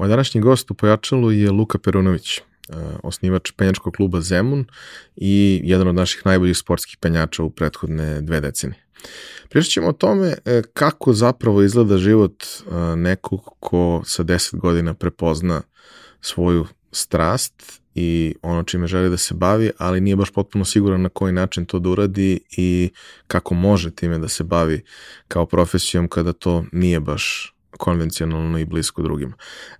Moj 0.00 0.08
današnji 0.08 0.40
gost 0.40 0.70
u 0.70 0.74
Pojačalu 0.74 1.32
je 1.32 1.50
Luka 1.50 1.78
Perunović, 1.78 2.38
e, 2.38 2.42
osnivač 3.02 3.52
penjačkog 3.52 3.94
kluba 3.94 4.20
Zemun 4.20 4.64
i 5.16 5.60
jedan 5.64 5.88
od 5.88 5.94
naših 5.94 6.22
najboljih 6.24 6.56
sportskih 6.56 6.96
penjača 7.00 7.42
u 7.42 7.50
prethodne 7.50 8.20
dve 8.20 8.40
decenije. 8.40 8.84
Pričat 9.48 9.72
ćemo 9.72 9.88
o 9.88 9.92
tome 9.92 10.34
e, 10.44 10.62
kako 10.72 11.12
zapravo 11.12 11.62
izgleda 11.62 11.98
život 11.98 12.44
e, 12.44 12.96
nekog 12.96 13.56
ko 13.58 14.02
sa 14.06 14.24
10 14.24 14.56
godina 14.56 14.94
prepozna 14.94 15.62
svoju 16.20 16.66
strast 16.92 17.80
i 17.94 18.34
ono 18.42 18.62
čime 18.62 18.86
želi 18.86 19.10
da 19.10 19.16
se 19.16 19.34
bavi, 19.34 19.70
ali 19.78 20.00
nije 20.00 20.16
baš 20.16 20.30
potpuno 20.30 20.64
siguran 20.64 21.02
na 21.02 21.08
koji 21.08 21.32
način 21.32 21.64
to 21.64 21.78
da 21.78 21.88
uradi 21.88 22.40
i 22.56 22.90
kako 23.26 23.54
može 23.54 23.90
time 23.90 24.18
da 24.18 24.28
se 24.28 24.44
bavi 24.44 24.82
kao 25.28 25.46
profesijom 25.46 26.08
kada 26.08 26.32
to 26.32 26.64
nije 26.72 27.00
baš 27.00 27.54
konvencionalno 27.78 28.58
i 28.58 28.64
blisko 28.64 29.02
drugima. 29.02 29.32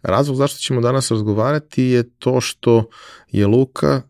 Razlog 0.03 0.37
zašto 0.37 0.59
ćemo 0.59 0.81
danas 0.81 1.11
razgovarati 1.11 1.83
je 1.83 2.11
to 2.19 2.41
što 2.41 2.85
je 3.29 3.47
Luka 3.47 4.03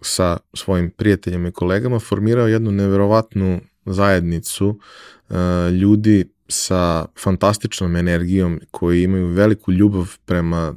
sa 0.00 0.36
svojim 0.54 0.90
prijateljima 0.90 1.48
i 1.48 1.52
kolegama 1.52 1.98
formirao 1.98 2.48
jednu 2.48 2.70
neverovatnu 2.70 3.60
zajednicu 3.84 4.68
uh, 4.68 5.36
ljudi 5.80 6.24
sa 6.48 7.06
fantastičnom 7.18 7.96
energijom 7.96 8.60
koji 8.70 9.02
imaju 9.02 9.26
veliku 9.26 9.72
ljubav 9.72 10.16
prema 10.24 10.74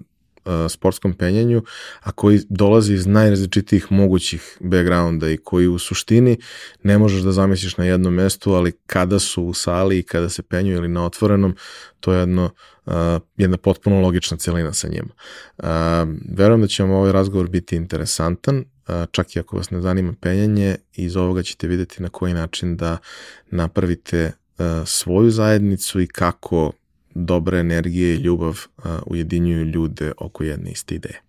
sportskom 0.70 1.14
penjanju, 1.14 1.64
a 2.00 2.12
koji 2.12 2.42
dolazi 2.50 2.94
iz 2.94 3.08
najrazličitijih 3.08 3.92
mogućih 3.92 4.58
backgrounda 4.60 5.30
i 5.30 5.38
koji 5.38 5.68
u 5.68 5.80
suštini 5.80 6.38
ne 6.84 6.98
možeš 6.98 7.22
da 7.22 7.32
zamisliš 7.32 7.78
na 7.78 7.86
jednom 7.86 8.14
mestu, 8.14 8.54
ali 8.54 8.72
kada 8.72 9.20
su 9.20 9.44
u 9.44 9.54
sali 9.54 10.00
i 10.00 10.04
kada 10.04 10.30
se 10.30 10.42
penju 10.42 10.74
ili 10.74 10.88
na 10.88 11.06
otvorenom, 11.06 11.56
to 12.00 12.14
je 12.14 12.20
jedno, 12.20 12.52
uh, 12.86 12.94
jedna 13.38 13.58
potpuno 13.58 14.02
logična 14.02 14.38
celina 14.38 14.74
sa 14.74 14.88
njima. 14.88 15.10
Uh, 15.58 15.66
verujem 16.38 16.62
da 16.62 16.68
će 16.68 16.84
vam 16.84 16.92
ovaj 16.92 17.12
razgovor 17.12 17.50
biti 17.50 17.76
interesantan, 17.76 18.64
čak 19.12 19.36
i 19.36 19.40
ako 19.40 19.58
vas 19.58 19.72
ne 19.72 19.82
zanima 19.82 20.14
penjanje, 20.22 20.76
iz 20.94 21.16
ovoga 21.16 21.44
ćete 21.44 21.68
videti 21.68 22.04
na 22.04 22.10
koji 22.10 22.34
način 22.34 22.78
da 22.78 22.98
napravite 23.52 24.32
svoju 24.86 25.32
zajednicu 25.32 26.02
i 26.02 26.08
kako 26.08 26.72
dobra 27.16 27.60
energija 27.60 28.14
i 28.14 28.18
ljubav 28.18 28.60
ujedinjuju 29.06 29.66
ljude 29.66 30.12
oko 30.18 30.44
jedne 30.44 30.72
iste 30.72 30.96
ideje. 30.96 31.22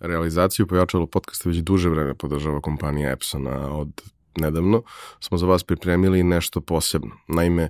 Realizaciju 0.00 0.66
pojačalo 0.66 1.06
podcasta 1.06 1.48
već 1.48 1.58
duže 1.58 1.88
vreme 1.88 2.14
podržava 2.14 2.60
kompanija 2.60 3.12
Epsona 3.12 3.76
od 3.76 4.02
nedavno 4.40 4.82
smo 5.20 5.38
za 5.38 5.46
vas 5.46 5.64
pripremili 5.64 6.22
nešto 6.22 6.60
posebno. 6.60 7.10
Naime, 7.28 7.68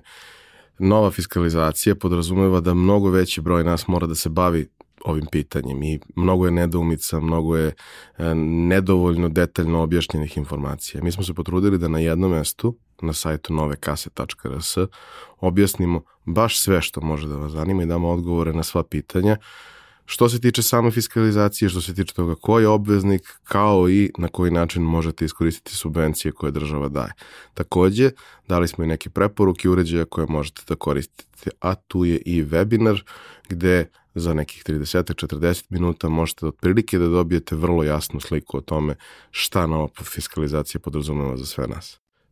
nova 0.79 1.11
fiskalizacija 1.11 1.95
podrazumeva 1.95 2.59
da 2.59 2.73
mnogo 2.73 3.09
veći 3.09 3.41
broj 3.41 3.63
nas 3.63 3.87
mora 3.87 4.07
da 4.07 4.15
se 4.15 4.29
bavi 4.29 4.67
ovim 5.05 5.25
pitanjem 5.31 5.83
i 5.83 5.99
mnogo 6.15 6.45
je 6.45 6.51
nedoumica, 6.51 7.19
mnogo 7.19 7.57
je 7.57 7.67
e, 8.17 8.35
nedovoljno 8.35 9.29
detaljno 9.29 9.81
objašnjenih 9.81 10.37
informacija. 10.37 11.03
Mi 11.03 11.11
smo 11.11 11.23
se 11.23 11.33
potrudili 11.33 11.77
da 11.77 11.87
na 11.87 11.99
jednom 11.99 12.31
mestu, 12.31 12.77
na 13.01 13.13
sajtu 13.13 13.53
novekase.rs, 13.53 14.77
objasnimo 15.39 16.01
baš 16.25 16.59
sve 16.59 16.81
što 16.81 17.01
može 17.01 17.27
da 17.27 17.35
vas 17.35 17.51
zanima 17.51 17.83
i 17.83 17.85
damo 17.85 18.09
odgovore 18.09 18.53
na 18.53 18.63
sva 18.63 18.83
pitanja, 18.83 19.37
što 20.05 20.29
se 20.29 20.39
tiče 20.41 20.61
same 20.61 20.91
fiskalizacije, 20.91 21.69
što 21.69 21.81
se 21.81 21.95
tiče 21.95 22.13
toga 22.13 22.35
ko 22.35 22.59
je 22.59 22.67
obveznik, 22.67 23.39
kao 23.43 23.89
i 23.89 24.11
na 24.17 24.27
koji 24.27 24.51
način 24.51 24.83
možete 24.83 25.25
iskoristiti 25.25 25.75
subvencije 25.75 26.31
koje 26.31 26.51
država 26.51 26.89
daje. 26.89 27.13
Takođe, 27.53 28.11
dali 28.47 28.67
smo 28.67 28.83
i 28.83 28.87
neke 28.87 29.09
preporuke 29.09 29.69
uređaja 29.69 30.05
koje 30.05 30.27
možete 30.27 30.61
da 30.67 30.75
koristite, 30.75 31.49
a 31.59 31.75
tu 31.75 32.05
je 32.05 32.17
i 32.25 32.43
webinar 32.43 33.03
gde 33.49 33.89
za 34.15 34.33
nekih 34.33 34.63
30-40 34.63 35.65
minuta 35.69 36.09
možete 36.09 36.45
otprilike 36.47 36.99
da 36.99 37.07
dobijete 37.07 37.55
vrlo 37.55 37.83
jasnu 37.83 38.19
sliku 38.19 38.57
o 38.57 38.61
tome 38.61 38.95
šta 39.31 39.67
nova 39.67 39.87
fiskalizacija 40.03 40.81
podrazumeva 40.81 41.37
za 41.37 41.45
sve 41.45 41.67
nas. 41.67 42.04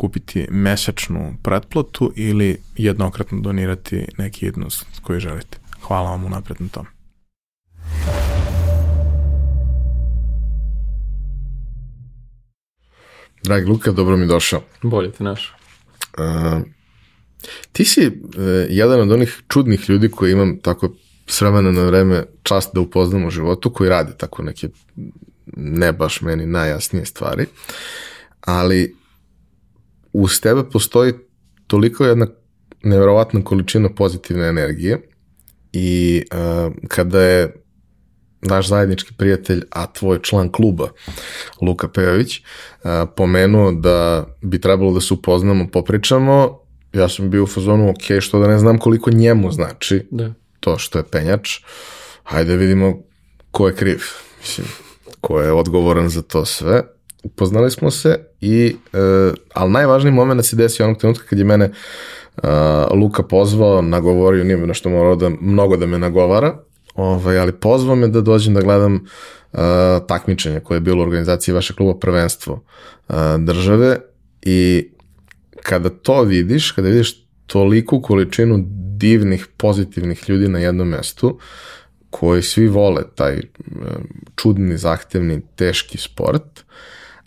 kupiti 0.00 0.46
mesečnu 0.50 1.34
pretplatu 1.42 2.12
ili 2.16 2.60
jednokratno 2.76 3.40
donirati 3.40 4.06
neki 4.18 4.46
jednost 4.46 4.86
koji 5.02 5.20
želite. 5.20 5.58
Hvala 5.82 6.10
vam 6.10 6.24
unapred 6.24 6.60
na 6.60 6.68
tom. 6.68 6.86
Dragi 13.42 13.66
Luka, 13.66 13.92
dobro 13.92 14.16
mi 14.16 14.26
došao. 14.26 14.62
Bolje 14.82 15.12
te 15.12 15.24
našao. 15.24 15.56
Uh, 16.18 16.62
Ti 17.72 17.84
si 17.84 18.06
uh, 18.06 18.12
jedan 18.68 19.00
od 19.00 19.12
onih 19.12 19.42
čudnih 19.48 19.90
ljudi 19.90 20.10
koji 20.10 20.32
imam 20.32 20.58
tako 20.62 20.92
s 21.26 21.40
vremena 21.40 21.70
na 21.70 21.84
vreme 21.84 22.24
čast 22.42 22.74
da 22.74 22.80
upoznam 22.80 23.24
u 23.24 23.30
životu, 23.30 23.72
koji 23.72 23.90
rade 23.90 24.12
tako 24.16 24.42
neke 24.42 24.68
ne 25.56 25.92
baš 25.92 26.20
meni 26.20 26.46
najjasnije 26.46 27.06
stvari, 27.06 27.46
ali 28.40 28.99
uz 30.22 30.40
tebe 30.40 30.64
postoji 30.72 31.12
toliko 31.66 32.04
jedna 32.04 32.26
nevjerovatna 32.82 33.44
količina 33.44 33.88
pozitivne 33.88 34.48
energije 34.48 35.00
i 35.72 36.22
uh, 36.32 36.72
kada 36.88 37.22
je 37.22 37.54
naš 38.42 38.68
zajednički 38.68 39.14
prijatelj, 39.14 39.62
a 39.70 39.86
tvoj 39.86 40.18
član 40.22 40.52
kluba, 40.52 40.88
Luka 41.62 41.88
Pejović, 41.88 42.38
uh, 42.38 42.90
pomenuo 43.16 43.72
da 43.72 44.26
bi 44.42 44.60
trebalo 44.60 44.92
da 44.92 45.00
se 45.00 45.14
upoznamo, 45.14 45.68
popričamo, 45.72 46.60
ja 46.92 47.08
sam 47.08 47.30
bio 47.30 47.42
u 47.42 47.46
fazonu, 47.46 47.90
ok, 47.90 48.20
što 48.20 48.38
da 48.38 48.48
ne 48.48 48.58
znam 48.58 48.78
koliko 48.78 49.10
njemu 49.10 49.52
znači 49.52 50.06
da. 50.10 50.32
to 50.60 50.78
što 50.78 50.98
je 50.98 51.04
penjač, 51.04 51.58
hajde 52.22 52.56
vidimo 52.56 53.02
ko 53.50 53.68
je 53.68 53.74
kriv, 53.74 54.02
mislim, 54.40 54.66
ko 55.20 55.40
je 55.40 55.52
odgovoran 55.52 56.08
za 56.08 56.22
to 56.22 56.44
sve. 56.44 56.82
Upoznali 57.24 57.70
smo 57.70 57.90
se 57.90 58.18
i, 58.40 58.76
uh, 58.92 59.34
ali 59.54 59.70
najvažniji 59.70 60.12
moment 60.12 60.44
se 60.44 60.56
desio 60.56 60.86
onog 60.86 60.98
trenutka 60.98 61.24
kad 61.26 61.38
je 61.38 61.44
mene 61.44 61.70
uh, 62.36 62.48
Luka 62.94 63.22
pozvao, 63.22 63.82
nagovorio, 63.82 64.44
nije 64.44 64.66
na 64.66 64.74
što 64.74 64.88
morao 64.88 65.16
da 65.16 65.30
mnogo 65.40 65.76
da 65.76 65.86
me 65.86 65.98
nagovara, 65.98 66.54
ovaj, 66.94 67.38
ali 67.38 67.52
pozvao 67.52 67.96
me 67.96 68.08
da 68.08 68.20
dođem 68.20 68.54
da 68.54 68.60
gledam 68.60 68.94
uh, 68.94 69.60
takmičenje 70.08 70.60
koje 70.60 70.76
je 70.76 70.80
bilo 70.80 70.98
u 71.02 71.06
organizaciji 71.06 71.54
vašeg 71.54 71.76
kluba 71.76 71.98
prvenstvo 71.98 72.54
uh, 73.08 73.14
države 73.38 73.96
i 74.42 74.88
kada 75.62 75.88
to 75.88 76.22
vidiš, 76.22 76.72
kada 76.72 76.88
vidiš 76.88 77.26
toliku 77.46 78.02
količinu 78.02 78.64
divnih, 78.96 79.46
pozitivnih 79.56 80.24
ljudi 80.28 80.48
na 80.48 80.58
jednom 80.58 80.88
mestu, 80.88 81.38
koji 82.10 82.42
svi 82.42 82.68
vole 82.68 83.02
taj 83.14 83.40
čudni, 84.36 84.78
zahtevni, 84.78 85.40
teški 85.56 85.98
sport, 85.98 86.64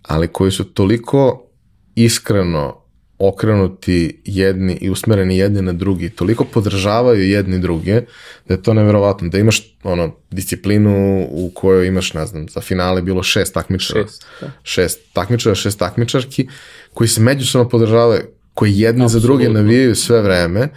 ali 0.07 0.27
koji 0.27 0.51
su 0.51 0.63
toliko 0.63 1.47
iskreno 1.95 2.83
okrenuti 3.17 4.21
jedni 4.25 4.77
i 4.81 4.89
usmereni 4.89 5.37
jedni 5.37 5.61
na 5.61 5.73
drugi, 5.73 6.09
toliko 6.09 6.43
podržavaju 6.43 7.29
jedni 7.29 7.59
druge, 7.59 8.01
da 8.47 8.53
je 8.53 8.63
to 8.63 8.73
neverovatno. 8.73 9.29
Da 9.29 9.37
imaš 9.37 9.77
ono, 9.83 10.15
disciplinu 10.31 11.25
u 11.29 11.51
kojoj 11.55 11.87
imaš, 11.87 12.13
ne 12.13 12.25
znam, 12.25 12.49
za 12.49 12.61
finale 12.61 13.01
bilo 13.01 13.23
šest 13.23 13.53
takmičara. 13.53 14.03
Šest, 14.03 14.25
da. 14.41 14.51
šest 14.63 14.99
takmičara, 15.13 15.55
šest 15.55 15.79
takmičarki, 15.79 16.47
koji 16.93 17.07
se 17.07 17.21
međusobno 17.21 17.69
podržavaju, 17.69 18.21
koji 18.53 18.79
jedni 18.79 19.03
Absolutno. 19.03 19.19
za 19.19 19.27
druge 19.27 19.49
navijaju 19.49 19.95
sve 19.95 20.21
vreme 20.21 20.69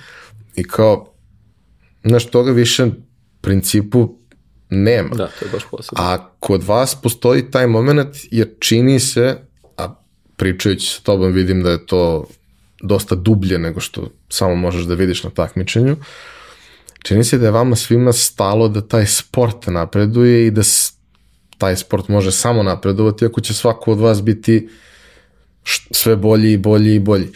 i 0.57 0.65
kao, 0.65 1.13
znaš, 2.05 2.27
toga 2.27 2.53
više 2.53 2.87
principu 3.41 4.19
nema. 4.71 5.09
Da, 5.09 5.27
to 5.39 5.45
je 5.45 5.51
baš 5.53 5.63
posebno. 5.71 6.05
A 6.05 6.31
kod 6.41 6.63
vas 6.63 6.95
postoji 7.03 7.51
taj 7.51 7.67
moment 7.67 8.17
jer 8.31 8.49
čini 8.59 9.01
se, 9.01 9.39
a 9.77 9.95
pričajući 10.37 10.87
sa 10.87 11.03
tobom 11.03 11.33
vidim 11.33 11.63
da 11.63 11.71
je 11.71 11.87
to 11.87 12.27
dosta 12.83 13.15
dublje 13.15 13.59
nego 13.59 13.81
što 13.81 14.11
samo 14.29 14.55
možeš 14.55 14.85
da 14.85 14.95
vidiš 14.95 15.25
na 15.25 15.31
takmičenju, 15.31 15.97
čini 17.03 17.25
se 17.25 17.39
da 17.39 17.47
je 17.47 17.51
vama 17.51 17.77
svima 17.77 18.13
stalo 18.13 18.69
da 18.69 18.89
taj 18.89 19.07
sport 19.07 19.67
napreduje 19.67 20.47
i 20.47 20.51
da 20.51 20.63
taj 21.59 21.77
sport 21.77 22.09
može 22.09 22.33
samo 22.33 22.63
napredovati 22.63 23.25
ako 23.27 23.41
će 23.41 23.55
svako 23.55 23.93
od 23.93 23.99
vas 23.99 24.23
biti 24.23 24.69
sve 25.91 26.17
bolji 26.17 26.53
i 26.53 26.59
bolji 26.59 26.95
i 26.95 26.99
bolji. 26.99 27.29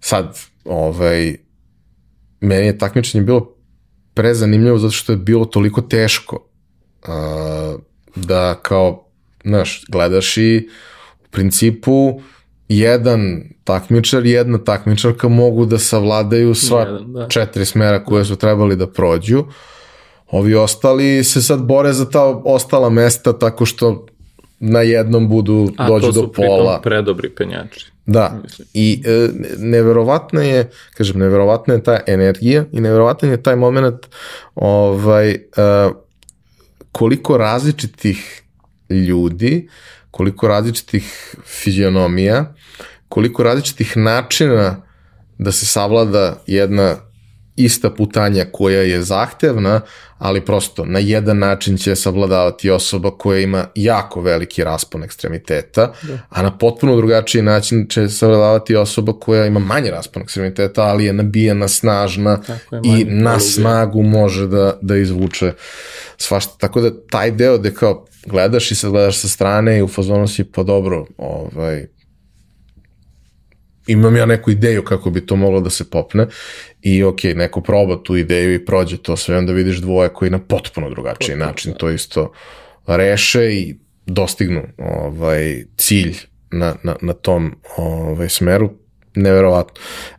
Sad, 0.00 0.38
ovaj, 0.64 1.36
meni 2.40 2.66
je 2.66 2.78
takmičenje 2.78 3.24
bilo 3.24 3.54
prezanimljivo 4.14 4.78
zato 4.78 4.92
što 4.92 5.12
je 5.12 5.16
bilo 5.16 5.44
toliko 5.44 5.82
teško 5.82 6.53
Uh, 7.08 7.80
da 8.14 8.54
kao, 8.62 9.04
znaš, 9.44 9.84
gledaš 9.88 10.36
i 10.36 10.68
u 11.24 11.28
principu 11.30 12.20
jedan 12.68 13.42
takmičar 13.64 14.26
jedna 14.26 14.58
takmičarka 14.58 15.28
mogu 15.28 15.66
da 15.66 15.78
savladaju 15.78 16.54
sva 16.54 16.80
jedan, 16.80 17.12
da. 17.12 17.28
četiri 17.28 17.64
smera 17.64 18.04
koje 18.04 18.24
su 18.24 18.36
trebali 18.36 18.76
da 18.76 18.86
prođu. 18.86 19.44
Ovi 20.30 20.54
ostali 20.54 21.24
se 21.24 21.42
sad 21.42 21.62
bore 21.62 21.92
za 21.92 22.10
ta 22.10 22.24
ostala 22.44 22.90
mesta 22.90 23.38
tako 23.38 23.66
što 23.66 24.06
na 24.60 24.80
jednom 24.80 25.28
budu 25.28 25.68
A, 25.76 25.88
dođu 25.88 26.12
do 26.12 26.32
pola. 26.32 26.70
A 26.70 26.76
to 26.76 26.76
su 26.76 26.82
predobri 26.82 27.30
penjači. 27.30 27.94
Da, 28.06 28.40
mislim. 28.42 28.68
i 28.74 29.02
e, 29.06 29.28
neverovatna 29.58 30.42
je, 30.42 30.70
kažem, 30.96 31.18
neverovatna 31.18 31.74
je 31.74 31.82
ta 31.82 32.00
energija 32.06 32.64
i 32.72 32.80
neverovatan 32.80 33.30
je 33.30 33.42
taj 33.42 33.56
moment 33.56 34.06
ovaj, 34.54 35.30
e, 35.30 35.38
koliko 36.94 37.36
različitih 37.36 38.42
ljudi, 38.90 39.68
koliko 40.10 40.48
različitih 40.48 41.34
fizionomija, 41.44 42.54
koliko 43.08 43.42
različitih 43.42 43.96
načina 43.96 44.82
da 45.38 45.52
se 45.52 45.66
savlada 45.66 46.42
jedna 46.46 46.96
ista 47.56 47.90
putanja 47.90 48.44
koja 48.52 48.80
je 48.80 49.02
zahtevna, 49.02 49.80
ali 50.18 50.44
prosto 50.44 50.84
na 50.84 50.98
jedan 50.98 51.38
način 51.38 51.76
će 51.76 51.96
savladavati 51.96 52.70
osoba 52.70 53.10
koja 53.10 53.40
ima 53.40 53.66
jako 53.74 54.20
veliki 54.20 54.64
raspon 54.64 55.04
ekstremiteta, 55.04 55.92
da. 56.02 56.18
a 56.28 56.42
na 56.42 56.58
potpuno 56.58 56.96
drugačiji 56.96 57.42
način 57.42 57.86
će 57.88 58.08
savladavati 58.08 58.76
osoba 58.76 59.12
koja 59.12 59.46
ima 59.46 59.60
manji 59.60 59.90
raspon 59.90 60.22
ekstremiteta, 60.22 60.82
ali 60.82 61.04
je 61.04 61.12
nabijena, 61.12 61.68
snažna 61.68 62.40
je, 62.70 63.00
i 63.00 63.04
na 63.04 63.40
snagu 63.40 64.02
može 64.02 64.46
da, 64.46 64.78
da 64.82 64.96
izvuče 64.96 65.52
svašta. 66.16 66.54
Tako 66.58 66.80
da 66.80 67.06
taj 67.06 67.30
deo 67.30 67.58
gde 67.58 67.74
kao 67.74 68.06
gledaš 68.26 68.70
i 68.70 68.74
sad 68.74 68.90
gledaš 68.90 69.18
sa 69.18 69.28
strane 69.28 69.78
i 69.78 69.82
u 69.82 69.88
fazonu 69.88 70.28
si 70.28 70.44
pa 70.44 70.62
dobro, 70.62 71.06
ovaj, 71.18 71.86
imam 73.86 74.16
ja 74.16 74.26
neku 74.26 74.50
ideju 74.50 74.84
kako 74.84 75.10
bi 75.10 75.26
to 75.26 75.36
moglo 75.36 75.60
da 75.60 75.70
se 75.70 75.90
popne 75.90 76.26
i 76.82 77.02
ok, 77.02 77.24
neko 77.34 77.60
proba 77.60 78.02
tu 78.02 78.16
ideju 78.16 78.54
i 78.54 78.64
prođe 78.64 78.96
to 78.96 79.16
sve, 79.16 79.38
onda 79.38 79.52
vidiš 79.52 79.76
dvoje 79.76 80.08
koji 80.08 80.30
na 80.30 80.38
potpuno 80.38 80.90
drugačiji 80.90 81.34
potpuno, 81.34 81.46
način 81.46 81.72
da. 81.72 81.78
to 81.78 81.90
isto 81.90 82.32
reše 82.86 83.54
i 83.54 83.76
dostignu 84.06 84.62
ovaj, 84.78 85.64
cilj 85.76 86.16
na, 86.50 86.74
na, 86.82 86.96
na 87.00 87.12
tom 87.12 87.54
ovaj, 87.76 88.28
smeru. 88.28 88.70
Neverovatno. 89.14 89.74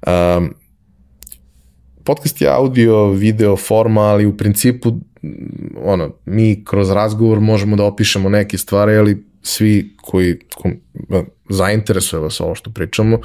Um, 0.07 0.53
podcast 2.03 2.41
je 2.41 2.47
audio, 2.47 3.09
video 3.09 3.57
forma, 3.57 4.01
ali 4.01 4.25
u 4.25 4.37
principu 4.37 4.93
ono, 5.83 6.15
mi 6.25 6.65
kroz 6.65 6.91
razgovor 6.91 7.39
možemo 7.39 7.75
da 7.75 7.83
opišemo 7.83 8.29
neke 8.29 8.57
stvari, 8.57 8.97
ali 8.97 9.25
svi 9.41 9.95
koji 10.01 10.39
kom, 10.55 10.73
zainteresuje 11.49 12.19
vas 12.19 12.41
ovo 12.41 12.55
što 12.55 12.69
pričamo, 12.69 13.19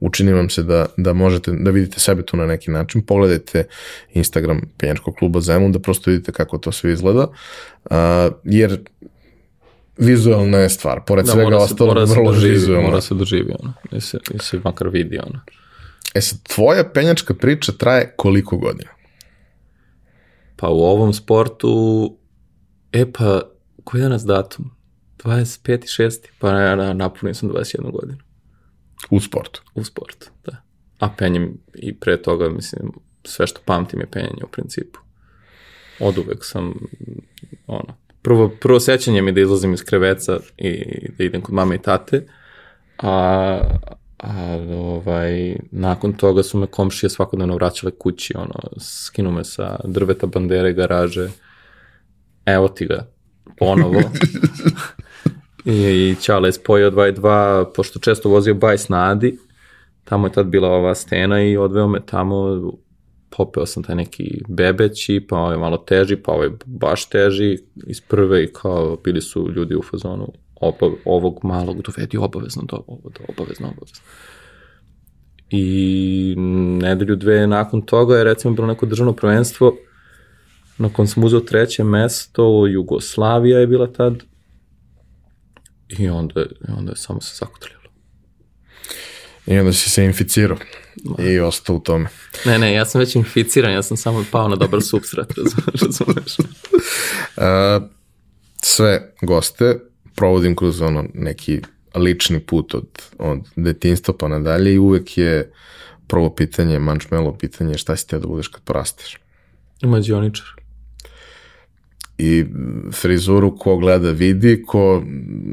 učini 0.00 0.32
vam 0.32 0.50
se 0.50 0.62
da, 0.62 0.86
da 0.96 1.12
možete 1.12 1.52
da 1.52 1.70
vidite 1.70 2.00
sebe 2.00 2.22
tu 2.22 2.36
na 2.36 2.46
neki 2.46 2.70
način, 2.70 3.02
pogledajte 3.02 3.64
Instagram 4.12 4.60
Penjačkog 4.78 5.14
kluba 5.14 5.40
Zemun, 5.40 5.72
da 5.72 5.78
prosto 5.78 6.10
vidite 6.10 6.32
kako 6.32 6.58
to 6.58 6.72
sve 6.72 6.92
izgleda, 6.92 7.26
uh, 7.84 7.96
jer 8.44 8.80
vizualna 9.98 10.58
je 10.58 10.68
stvar, 10.68 11.00
pored 11.06 11.26
da, 11.26 11.32
svega 11.32 11.56
ostalo, 11.56 12.04
vrlo 12.04 12.32
doživi, 12.32 12.52
vizualna. 12.52 12.88
Mora 12.88 13.00
se 13.00 13.14
doživi, 13.14 13.52
ono, 13.60 13.72
i 13.92 14.00
se, 14.00 14.18
i 14.34 14.38
se 14.38 14.60
makar 14.64 14.88
vidi, 14.88 15.18
ono. 15.18 15.40
E 16.14 16.20
sad, 16.20 16.42
tvoja 16.42 16.84
penjačka 16.84 17.34
priča 17.34 17.72
traje 17.72 18.14
koliko 18.16 18.56
godina? 18.56 18.90
Pa 20.56 20.68
u 20.68 20.80
ovom 20.80 21.12
sportu, 21.12 22.16
e 22.92 23.12
pa, 23.12 23.40
koji 23.84 24.00
je 24.00 24.02
danas 24.02 24.24
datum? 24.24 24.75
25. 25.26 26.18
pa 26.38 26.50
ja 26.50 26.92
napunio 26.92 27.34
sam 27.34 27.50
21 27.50 27.92
godinu. 27.92 28.18
U 29.10 29.20
sportu? 29.20 29.62
U 29.74 29.84
sportu, 29.84 30.30
da. 30.44 30.62
A 30.98 31.08
penjem 31.18 31.58
i 31.74 31.94
pre 31.94 32.22
toga, 32.22 32.48
mislim, 32.48 32.92
sve 33.24 33.46
što 33.46 33.60
pamtim 33.64 34.00
je 34.00 34.06
penjanje 34.06 34.44
u 34.44 34.48
principu. 34.48 34.98
Od 36.00 36.18
uvek 36.18 36.44
sam, 36.44 36.74
ono, 37.66 37.96
prvo, 38.22 38.48
prvo 38.60 38.80
sećanje 38.80 39.22
mi 39.22 39.32
da 39.32 39.40
izlazim 39.40 39.74
iz 39.74 39.84
kreveca 39.84 40.38
i 40.56 40.84
da 41.18 41.24
idem 41.24 41.40
kod 41.40 41.54
mame 41.54 41.74
i 41.74 41.82
tate, 41.82 42.26
a, 42.98 43.60
a 44.18 44.58
ovaj, 44.70 45.56
nakon 45.70 46.12
toga 46.12 46.42
su 46.42 46.58
me 46.58 46.66
komšije 46.66 47.10
svakodnevno 47.10 47.54
vraćale 47.54 47.92
kući, 47.98 48.36
ono, 48.36 48.54
skinu 48.80 49.30
me 49.30 49.44
sa 49.44 49.80
drveta, 49.84 50.26
bandere, 50.26 50.72
garaže, 50.72 51.30
evo 52.46 52.68
ti 52.68 52.86
ga, 52.86 53.06
ponovo. 53.58 54.00
I, 55.66 56.14
Ćale 56.20 56.48
je 56.48 56.52
spojio 56.52 56.90
2 56.90 57.08
i 57.08 57.12
2, 57.12 57.64
pošto 57.74 57.98
često 57.98 58.28
vozio 58.28 58.54
bajs 58.54 58.88
na 58.88 59.10
Adi, 59.10 59.38
tamo 60.04 60.26
je 60.26 60.32
tad 60.32 60.46
bila 60.46 60.68
ova 60.68 60.94
stena 60.94 61.42
i 61.42 61.56
odveo 61.56 61.88
me 61.88 62.00
tamo, 62.06 62.62
popeo 63.30 63.66
sam 63.66 63.82
taj 63.82 63.96
neki 63.96 64.42
bebeći, 64.48 65.26
pa 65.28 65.36
ovaj 65.36 65.56
malo 65.56 65.76
teži, 65.76 66.16
pa 66.16 66.32
ovaj 66.32 66.50
baš 66.64 67.08
teži. 67.08 67.58
Iz 67.86 68.00
prve 68.00 68.44
i 68.44 68.52
kao 68.52 68.96
bili 69.04 69.20
su 69.20 69.50
ljudi 69.56 69.74
u 69.74 69.82
fazonu 69.82 70.32
obav, 70.60 70.90
ovog 71.04 71.40
malog 71.42 71.82
dovedi 71.82 72.16
obavezno 72.16 72.62
do, 72.62 72.76
do 72.86 73.20
obavezno, 73.28 73.66
obavezno. 73.66 74.00
I 75.50 76.34
nedelju 76.80 77.16
dve 77.16 77.46
nakon 77.46 77.82
toga 77.82 78.16
je 78.16 78.24
recimo 78.24 78.54
bilo 78.54 78.66
neko 78.66 78.86
državno 78.86 79.12
prvenstvo. 79.12 79.76
Na 80.78 80.88
kojem 80.92 81.06
sam 81.06 81.24
uzeo 81.24 81.40
treće 81.40 81.84
mesto, 81.84 82.66
Jugoslavija 82.66 83.58
je 83.58 83.66
bila 83.66 83.86
tad, 83.86 84.22
I 85.88 86.08
onda, 86.08 86.42
i 86.42 86.72
onda 86.78 86.92
je 86.92 86.96
samo 86.96 87.20
se 87.20 87.36
zakotrljalo. 87.36 87.86
I 89.46 89.58
onda 89.58 89.72
si 89.72 89.90
se 89.90 90.04
inficirao 90.04 90.58
Ma. 91.04 91.24
i 91.24 91.38
ostao 91.38 91.76
u 91.76 91.80
tome. 91.80 92.08
Ne, 92.46 92.58
ne, 92.58 92.72
ja 92.72 92.84
sam 92.84 92.98
već 92.98 93.16
inficiran, 93.16 93.72
ja 93.72 93.82
sam 93.82 93.96
samo 93.96 94.24
pao 94.30 94.48
na 94.48 94.56
dobar 94.56 94.82
substrat, 94.82 95.32
razumeš. 95.82 96.38
uh, 96.38 97.82
sve 98.62 99.14
goste 99.22 99.80
provodim 100.14 100.56
kroz 100.56 100.80
ono 100.80 101.04
neki 101.14 101.60
lični 101.94 102.40
put 102.40 102.74
od, 102.74 102.88
od 103.18 103.38
detinstva 103.56 104.14
pa 104.18 104.28
nadalje 104.28 104.74
i 104.74 104.78
uvek 104.78 105.18
je 105.18 105.52
prvo 106.06 106.34
pitanje, 106.34 106.78
mančmelo 106.78 107.38
pitanje 107.38 107.78
šta 107.78 107.96
si 107.96 108.08
te 108.08 108.18
da 108.18 108.26
budeš 108.26 108.48
kad 108.48 108.62
porasteš? 108.62 109.18
Mađioničar 109.82 110.46
i 112.18 112.44
frizuru 112.92 113.56
ko 113.58 113.76
gleda 113.76 114.10
vidi, 114.10 114.62
ko 114.66 115.02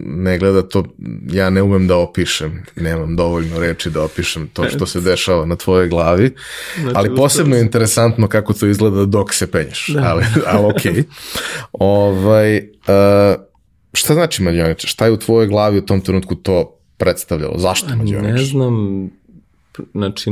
ne 0.06 0.38
gleda 0.38 0.62
to, 0.62 0.84
ja 1.32 1.50
ne 1.50 1.62
umem 1.62 1.88
da 1.88 1.98
opišem, 1.98 2.64
nemam 2.76 3.16
dovoljno 3.16 3.60
reči 3.60 3.90
da 3.90 4.04
opišem 4.04 4.48
to 4.48 4.70
što 4.70 4.86
se 4.86 5.02
dešava 5.02 5.46
na 5.46 5.56
tvojoj 5.56 5.90
glavi, 5.90 6.36
znači, 6.82 6.96
ali 6.96 7.16
posebno 7.16 7.56
je 7.56 7.62
interesantno 7.62 8.28
kako 8.28 8.54
to 8.54 8.68
izgleda 8.68 9.06
dok 9.06 9.34
se 9.34 9.52
penješ, 9.52 9.88
da. 9.88 10.02
ali, 10.04 10.26
ali 10.48 10.66
ok. 10.66 11.08
ovaj, 11.72 12.58
uh, 12.58 13.42
šta 13.94 14.14
znači 14.14 14.44
mađioničar? 14.44 14.90
Šta 14.90 15.06
je 15.06 15.12
u 15.12 15.18
tvojoj 15.18 15.48
glavi 15.48 15.78
u 15.78 15.86
tom 15.86 16.02
trenutku 16.02 16.36
to 16.36 16.80
predstavljalo? 16.98 17.58
Zašto 17.58 17.96
mađioničar? 17.96 18.34
Ne 18.34 18.44
znam, 18.46 19.10
znači, 19.94 20.32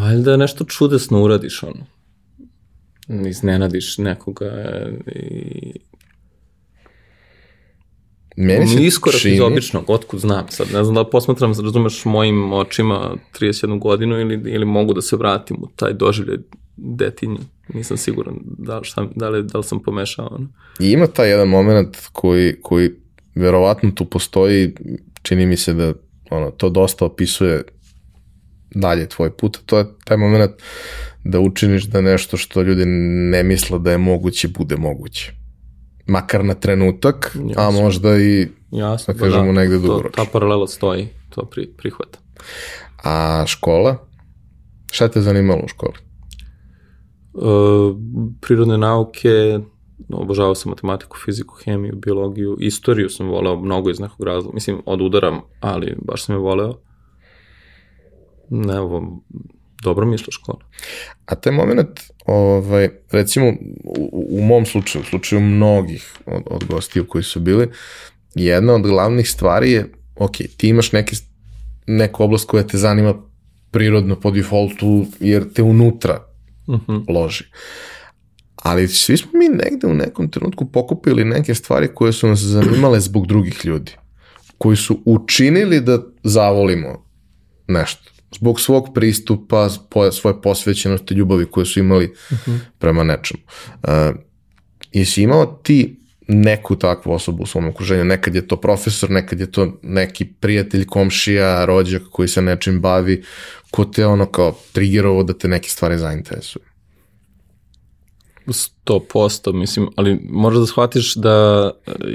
valjda 0.00 0.36
nešto 0.36 0.64
čudesno 0.64 1.22
uradiš 1.22 1.62
ono 1.62 1.95
iznenadiš 3.08 3.98
nekoga 3.98 4.52
i 5.14 5.72
Meni 8.36 8.68
se 8.68 8.84
iskorak 8.84 9.20
čini... 9.20 9.34
iz 9.34 9.40
običnog, 9.40 9.90
otkud 9.90 10.20
znam 10.20 10.46
sad, 10.48 10.66
ne 10.72 10.84
znam 10.84 10.94
da 10.94 11.10
posmatram, 11.10 11.52
razumeš, 11.62 12.04
mojim 12.04 12.52
očima 12.52 13.16
31 13.40 13.78
godinu 13.78 14.20
ili, 14.20 14.52
ili 14.52 14.64
mogu 14.64 14.94
da 14.94 15.02
se 15.02 15.16
vratim 15.16 15.56
u 15.60 15.68
taj 15.76 15.92
doživljaj 15.92 16.36
detinje, 16.76 17.38
nisam 17.74 17.96
siguran 17.96 18.34
da 18.42 18.80
šta, 18.82 19.08
da 19.14 19.28
li, 19.28 19.42
da 19.42 19.58
li 19.58 19.64
sam 19.64 19.82
pomešao. 19.82 20.28
Ono. 20.32 20.48
I 20.80 20.90
ima 20.90 21.06
taj 21.06 21.30
jedan 21.30 21.48
moment 21.48 21.96
koji, 22.12 22.56
koji 22.62 22.90
verovatno 23.34 23.90
tu 23.90 24.04
postoji, 24.04 24.74
čini 25.22 25.46
mi 25.46 25.56
se 25.56 25.74
da 25.74 25.92
ono, 26.30 26.50
to 26.50 26.68
dosta 26.68 27.04
opisuje 27.04 27.62
dalje 28.74 29.08
tvoj 29.08 29.30
put, 29.30 29.58
to 29.66 29.78
je 29.78 29.84
taj 30.04 30.16
moment 30.16 30.52
da 31.30 31.40
učiniš 31.40 31.84
da 31.84 32.00
nešto 32.00 32.36
što 32.36 32.62
ljudi 32.62 32.82
ne 33.30 33.42
misle 33.42 33.78
da 33.78 33.90
je 33.90 33.98
moguće, 33.98 34.48
bude 34.48 34.76
moguće. 34.76 35.32
Makar 36.06 36.44
na 36.44 36.54
trenutak, 36.54 37.36
Jasno. 37.48 37.62
a 37.62 37.70
možda 37.70 38.18
i, 38.18 38.48
Jasno, 38.70 39.14
da 39.14 39.20
kažemo, 39.20 39.46
da, 39.46 39.52
negde 39.52 39.78
dugoročno. 39.78 40.24
Ta 40.24 40.30
paralela 40.32 40.66
stoji, 40.66 41.08
to 41.30 41.44
pri, 41.44 41.66
prihvata. 41.76 42.18
A 43.04 43.44
škola? 43.46 43.96
Šta 44.90 45.08
te 45.08 45.20
zanimalo 45.20 45.60
u 45.64 45.68
školi? 45.68 45.92
E, 45.94 47.38
prirodne 48.40 48.78
nauke, 48.78 49.58
obožavao 50.08 50.54
sam 50.54 50.70
matematiku, 50.70 51.16
fiziku, 51.24 51.54
hemiju, 51.64 51.96
biologiju, 51.96 52.56
istoriju 52.60 53.08
sam 53.10 53.28
voleo 53.28 53.56
mnogo 53.60 53.90
iz 53.90 54.00
nekog 54.00 54.26
razloga, 54.26 54.54
mislim, 54.54 54.82
od 54.86 55.00
udaram, 55.00 55.40
ali 55.60 55.96
baš 56.04 56.24
sam 56.24 56.34
je 56.34 56.38
voleo. 56.38 56.74
Ne, 58.50 58.80
ovo, 58.80 59.22
dobro 59.82 60.06
mi 60.06 60.14
išla 60.14 60.30
škola. 60.30 60.58
A 61.26 61.34
taj 61.34 61.52
moment, 61.52 62.00
ovaj, 62.26 62.88
recimo, 63.10 63.52
u, 63.84 64.26
u 64.30 64.42
mom 64.42 64.66
slučaju, 64.66 65.02
u 65.02 65.06
slučaju 65.06 65.40
mnogih 65.40 66.14
od, 66.26 66.42
od 66.46 66.64
gostiju 66.64 67.06
koji 67.08 67.24
su 67.24 67.40
bili, 67.40 67.68
jedna 68.34 68.74
od 68.74 68.82
glavnih 68.82 69.30
stvari 69.30 69.72
je, 69.72 69.92
ok, 70.16 70.36
ti 70.56 70.68
imaš 70.68 70.92
neke, 70.92 71.16
neku 71.86 72.24
oblast 72.24 72.48
koja 72.48 72.62
te 72.62 72.78
zanima 72.78 73.14
prirodno 73.70 74.20
po 74.20 74.30
defaultu, 74.30 75.06
jer 75.20 75.52
te 75.52 75.62
unutra 75.62 76.26
uh 76.66 76.80
-huh. 76.80 77.14
loži. 77.14 77.44
Ali 78.54 78.88
svi 78.88 79.16
smo 79.16 79.30
mi 79.34 79.48
negde 79.48 79.86
u 79.86 79.94
nekom 79.94 80.30
trenutku 80.30 80.64
pokupili 80.64 81.24
neke 81.24 81.54
stvari 81.54 81.88
koje 81.94 82.12
su 82.12 82.28
nas 82.28 82.38
zanimale 82.38 83.00
zbog 83.00 83.26
drugih 83.26 83.64
ljudi, 83.64 83.92
koji 84.58 84.76
su 84.76 85.02
učinili 85.04 85.80
da 85.80 86.02
zavolimo 86.22 87.06
nešto 87.68 88.15
zbog 88.38 88.60
svog 88.60 88.94
pristupa, 88.94 89.68
svoje 90.12 90.42
posvećenosti, 90.42 91.14
ljubavi 91.14 91.46
koje 91.46 91.66
su 91.66 91.80
imali 91.80 92.04
uh 92.04 92.38
-huh. 92.38 92.58
prema 92.78 93.04
nečemu. 93.04 93.42
Uh, 93.82 93.90
jesi 94.92 95.22
imao 95.22 95.46
ti 95.46 95.96
neku 96.28 96.76
takvu 96.76 97.12
osobu 97.12 97.42
u 97.42 97.46
svom 97.46 97.68
okruženju, 97.68 98.04
nekad 98.04 98.34
je 98.34 98.48
to 98.48 98.56
profesor, 98.56 99.10
nekad 99.10 99.40
je 99.40 99.50
to 99.52 99.78
neki 99.82 100.24
prijatelj, 100.24 100.86
komšija, 100.86 101.64
rođak 101.64 102.02
koji 102.10 102.28
se 102.28 102.42
nečim 102.42 102.80
bavi, 102.80 103.22
ko 103.70 103.84
te 103.84 104.06
ono 104.06 104.26
kao 104.26 104.58
trigerovo 104.72 105.22
da 105.22 105.32
te 105.32 105.48
neke 105.48 105.68
stvari 105.68 105.98
zainteresuju? 105.98 106.64
100%, 108.46 109.52
mislim, 109.52 109.88
ali 109.96 110.20
možeš 110.30 110.60
da 110.60 110.66
shvatiš 110.66 111.14
da 111.14 111.70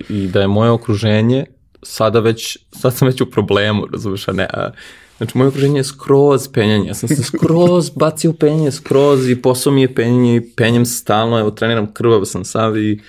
i 0.10 0.28
da 0.28 0.42
je 0.42 0.48
moje 0.48 0.72
okruženje 0.72 1.46
sada 1.84 2.20
već, 2.20 2.58
sad 2.72 2.98
sam 2.98 3.08
već 3.08 3.22
u 3.22 3.32
problemu, 3.32 3.88
razumeš, 3.92 4.28
a 4.28 4.32
ne, 4.32 4.44
a, 4.44 4.72
Znači, 5.22 5.38
moje 5.38 5.48
okruženje 5.48 5.80
je 5.80 5.84
skroz 5.84 6.48
penjanje. 6.48 6.88
Ja 6.88 6.94
sam 6.94 7.10
se 7.10 7.24
skroz 7.24 7.90
bacio 8.00 8.32
u 8.32 8.34
penjanje, 8.34 8.72
skroz 8.72 9.30
i 9.30 9.42
posao 9.42 9.74
mi 9.74 9.82
je 9.82 9.96
penjanje 9.96 10.36
i 10.36 10.56
penjem 10.56 10.86
stalno. 10.86 11.40
Evo, 11.40 11.51
treniram 11.51 11.94
krvav 11.94 12.25
sam 12.25 12.46
sav 12.46 12.78
i, 12.78 13.00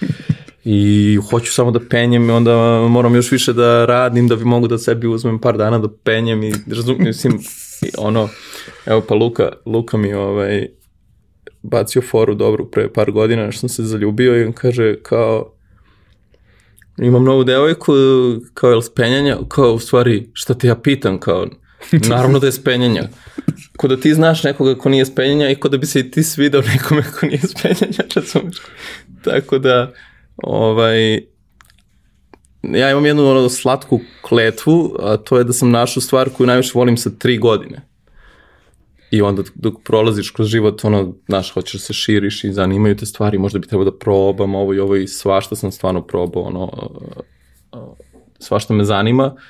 i 0.65 1.19
hoću 1.31 1.53
samo 1.53 1.71
da 1.71 1.81
penjem 1.91 2.29
i 2.29 2.33
onda 2.33 2.81
moram 2.89 3.15
još 3.15 3.33
više 3.33 3.53
da 3.53 3.87
radim 3.87 4.29
da 4.29 4.37
bi 4.37 4.45
mogu 4.45 4.69
da 4.69 4.79
sebi 4.79 5.07
uzmem 5.07 5.39
par 5.39 5.57
dana 5.57 5.79
da 5.79 5.89
penjem 6.05 6.43
i 6.43 6.55
razumijem, 6.67 7.07
mislim, 7.07 7.39
ono, 7.99 8.29
evo 8.87 9.01
pa 9.09 9.15
Luka, 9.15 9.49
Luka 9.67 9.97
mi 9.97 10.15
ovaj, 10.15 10.69
bacio 11.63 12.03
foru 12.03 12.35
dobru 12.35 12.71
pre 12.71 12.93
par 12.93 13.11
godina 13.11 13.53
što 13.53 13.61
sam 13.61 13.69
se 13.69 13.83
zaljubio 13.83 14.41
i 14.41 14.45
on 14.45 14.53
kaže 14.53 15.03
kao 15.03 15.53
imam 16.99 17.25
novu 17.25 17.45
devojku 17.45 17.93
kao 18.55 18.71
je 18.71 18.77
li 18.77 18.83
spenjanja, 18.83 19.39
kao 19.49 19.73
u 19.73 19.79
stvari 19.79 20.31
šta 20.33 20.55
te 20.55 20.67
ja 20.67 20.75
pitam 20.75 21.19
kao 21.19 21.47
Naravno 22.09 22.39
da 22.39 22.47
je 22.47 22.53
spenjanja. 22.53 23.09
Ko 23.77 23.89
da 23.89 23.97
ti 23.97 24.15
znaš 24.15 24.43
nekoga 24.43 24.75
ko 24.75 24.89
nije 24.89 25.07
spenjanja 25.07 25.51
i 25.51 25.55
ko 25.55 25.69
da 25.69 25.79
bi 25.79 25.87
se 25.87 26.01
i 26.01 26.11
ti 26.11 26.23
svidao 26.23 26.63
nekome 26.63 27.03
ko 27.03 27.27
nije 27.27 27.41
spenjanja, 27.41 28.05
razumiješ? 28.17 28.57
Tako 29.25 29.59
da, 29.59 29.93
ovaj, 30.37 31.15
ja 32.63 32.91
imam 32.91 33.07
jednu 33.07 33.31
ono 33.31 33.49
slatku 33.49 34.01
kletvu, 34.23 34.97
a 35.01 35.17
to 35.17 35.39
je 35.39 35.45
da 35.45 35.53
sam 35.53 35.71
našao 35.71 36.01
stvar 36.01 36.31
koju 36.31 36.47
najviše 36.47 36.73
volim 36.75 36.97
sa 36.97 37.11
tri 37.19 37.39
godine. 37.39 37.81
I 39.11 39.23
onda 39.23 39.43
dok 39.55 39.75
prolaziš 39.85 40.31
kroz 40.31 40.49
život, 40.49 40.85
ono, 40.85 41.15
znaš, 41.29 41.51
hoćeš 41.51 41.73
da 41.73 41.79
se 41.79 41.93
širiš 41.93 42.45
i 42.45 42.53
zanimaju 42.53 42.97
te 42.97 43.07
stvari, 43.07 43.39
možda 43.39 43.59
bi 43.59 43.67
trebao 43.67 43.85
da 43.85 43.99
probam 43.99 44.55
ovo 44.55 44.75
i 44.75 44.79
ovo 44.79 44.97
i 44.97 45.09
svašta 45.09 45.57
sam 45.57 45.73
stvarno 45.73 46.07
probao, 46.07 46.43
ono, 46.43 46.91
svašta 48.39 48.75
me 48.75 48.85
zanima. 48.85 49.25
Uh, 49.25 49.41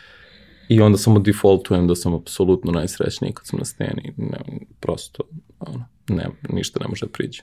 I 0.73 0.81
onda 0.81 0.99
samo 0.99 1.19
defaultujem 1.19 1.87
da 1.87 1.95
sam 1.95 2.15
apsolutno 2.15 2.73
najsrećniji 2.73 3.33
kad 3.33 3.47
sam 3.47 3.59
na 3.59 3.65
steni. 3.65 4.13
Ne, 4.17 4.39
prosto, 4.81 5.23
ono, 5.61 5.85
ne, 6.09 6.27
ništa 6.49 6.81
ne 6.81 6.89
može 6.89 7.07
da 7.07 7.13
priđe. 7.13 7.43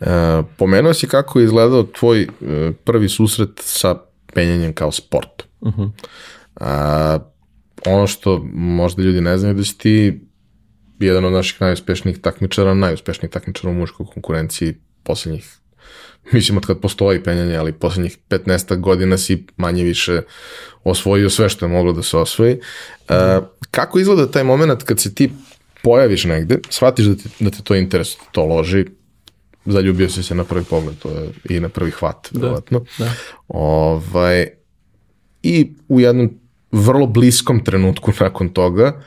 E, 0.00 0.06
pomenuo 0.56 0.94
si 0.94 1.08
kako 1.08 1.38
je 1.38 1.44
izgledao 1.44 1.82
tvoj 1.82 2.22
e, 2.22 2.28
prvi 2.84 3.08
susret 3.08 3.50
sa 3.56 3.96
penjanjem 4.34 4.72
kao 4.72 4.92
sport. 4.92 5.42
Uh 5.60 5.74
-huh. 5.74 5.90
A, 6.56 7.18
ono 7.86 8.06
što 8.06 8.44
možda 8.54 9.02
ljudi 9.02 9.20
ne 9.20 9.38
znaju 9.38 9.54
da 9.54 9.64
si 9.64 9.78
ti 9.78 10.20
jedan 10.98 11.24
od 11.24 11.32
naših 11.32 11.60
najuspešnijih 11.60 12.18
takmičara, 12.18 12.74
najuspešnijih 12.74 13.30
takmičara 13.32 13.70
u 13.70 13.74
muškoj 13.74 14.06
konkurenciji 14.06 14.74
poslednjih 15.02 15.58
mislim 16.32 16.58
od 16.58 16.66
kad 16.66 16.80
postoji 16.80 17.22
penjanje, 17.22 17.56
ali 17.56 17.72
poslednjih 17.72 18.18
15 18.28 18.80
godina 18.80 19.18
si 19.18 19.46
manje 19.56 19.84
više 19.84 20.22
osvojio 20.84 21.30
sve 21.30 21.48
što 21.48 21.64
je 21.64 21.72
moglo 21.72 21.92
da 21.92 22.02
se 22.02 22.16
osvoji. 22.16 22.58
Uh, 23.08 23.16
kako 23.70 23.98
izgleda 23.98 24.30
taj 24.30 24.44
moment 24.44 24.82
kad 24.82 25.00
se 25.00 25.14
ti 25.14 25.30
pojaviš 25.82 26.24
negde, 26.24 26.58
shvatiš 26.70 27.06
da 27.06 27.14
te, 27.14 27.28
da 27.40 27.50
te 27.50 27.62
to 27.62 27.74
interesuje, 27.74 28.20
to 28.32 28.44
loži, 28.44 28.84
zaljubio 29.66 30.08
si 30.08 30.22
se 30.22 30.34
na 30.34 30.44
prvi 30.44 30.64
pogled, 30.64 30.98
to 30.98 31.10
je 31.10 31.30
i 31.56 31.60
na 31.60 31.68
prvi 31.68 31.90
hvat, 31.90 32.28
da, 32.30 32.40
verovatno. 32.40 32.84
Da. 32.98 33.12
Ovaj, 33.48 34.46
I 35.42 35.72
u 35.88 36.00
jednom 36.00 36.30
vrlo 36.72 37.06
bliskom 37.06 37.64
trenutku 37.64 38.12
nakon 38.20 38.48
toga, 38.48 39.02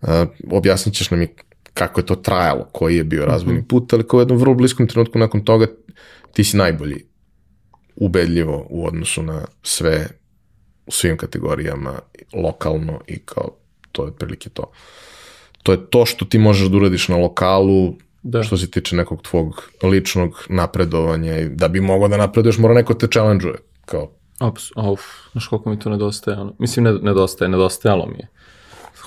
uh, 0.00 0.08
objasnit 0.50 0.94
ćeš 0.94 1.10
nam 1.10 1.22
i 1.22 1.28
kako 1.74 2.00
je 2.00 2.06
to 2.06 2.14
trajalo, 2.14 2.68
koji 2.72 2.96
je 2.96 3.04
bio 3.04 3.26
razvojni 3.26 3.58
mhm. 3.58 3.68
put, 3.68 3.92
ali 3.92 4.08
kao 4.08 4.18
u 4.18 4.20
jednom 4.20 4.38
vrlo 4.38 4.54
bliskom 4.54 4.86
trenutku 4.86 5.18
nakon 5.18 5.44
toga 5.44 5.66
ti 6.32 6.44
si 6.44 6.56
najbolji 6.56 7.04
ubedljivo 7.96 8.66
u 8.70 8.86
odnosu 8.86 9.22
na 9.22 9.44
sve 9.62 10.06
u 10.86 10.90
svim 10.92 11.16
kategorijama, 11.16 11.98
lokalno 12.34 13.00
i 13.06 13.18
kao 13.18 13.56
to 13.92 14.02
je 14.02 14.08
otprilike 14.08 14.48
to. 14.48 14.70
To 15.62 15.72
je 15.72 15.90
to 15.90 16.06
što 16.06 16.24
ti 16.24 16.38
možeš 16.38 16.68
da 16.68 16.76
uradiš 16.76 17.08
na 17.08 17.16
lokalu, 17.16 17.94
da. 18.22 18.42
što 18.42 18.56
se 18.56 18.70
tiče 18.70 18.96
nekog 18.96 19.22
tvog 19.22 19.70
ličnog 19.82 20.46
napredovanja 20.48 21.38
i 21.38 21.48
da 21.48 21.68
bi 21.68 21.80
mogao 21.80 22.08
da 22.08 22.16
napreduješ 22.16 22.58
mora 22.58 22.74
neko 22.74 22.94
te 22.94 23.06
challenge-uje. 23.06 23.56
Kao. 23.84 24.10
Ops, 24.40 24.62
auf, 24.76 25.00
znaš 25.32 25.46
koliko 25.46 25.70
mi 25.70 25.78
to 25.78 25.90
nedostaje. 25.90 26.38
Ono. 26.38 26.54
Mislim, 26.58 26.84
ne, 26.84 26.92
nedostaje, 26.92 27.48
nedostajalo 27.48 28.06
mi 28.06 28.18
je. 28.18 28.28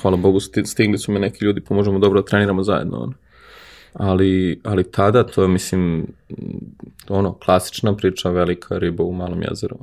Hvala 0.01 0.17
Bogu, 0.17 0.39
stigli 0.65 0.97
su 0.97 1.11
me 1.11 1.19
neki 1.19 1.45
ljudi, 1.45 1.61
pomožemo 1.61 1.99
dobro 1.99 2.21
da 2.21 2.25
treniramo 2.25 2.63
zajedno. 2.63 2.97
Ono 2.97 3.13
ali, 3.95 4.61
ali 4.63 4.91
tada 4.91 5.23
to 5.23 5.41
je, 5.41 5.47
mislim, 5.47 6.07
ono, 7.09 7.33
klasična 7.33 7.95
priča, 7.95 8.29
velika 8.29 8.77
riba 8.77 9.03
u 9.03 9.13
malom 9.13 9.41
jezeru. 9.41 9.77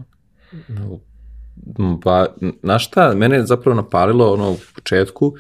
Ba, 2.05 2.27
znaš 2.63 2.87
šta, 2.87 3.15
mene 3.15 3.37
je 3.37 3.47
zapravo 3.47 3.77
napalilo 3.77 4.33
ono 4.33 4.51
u 4.51 4.57
početku 4.75 5.35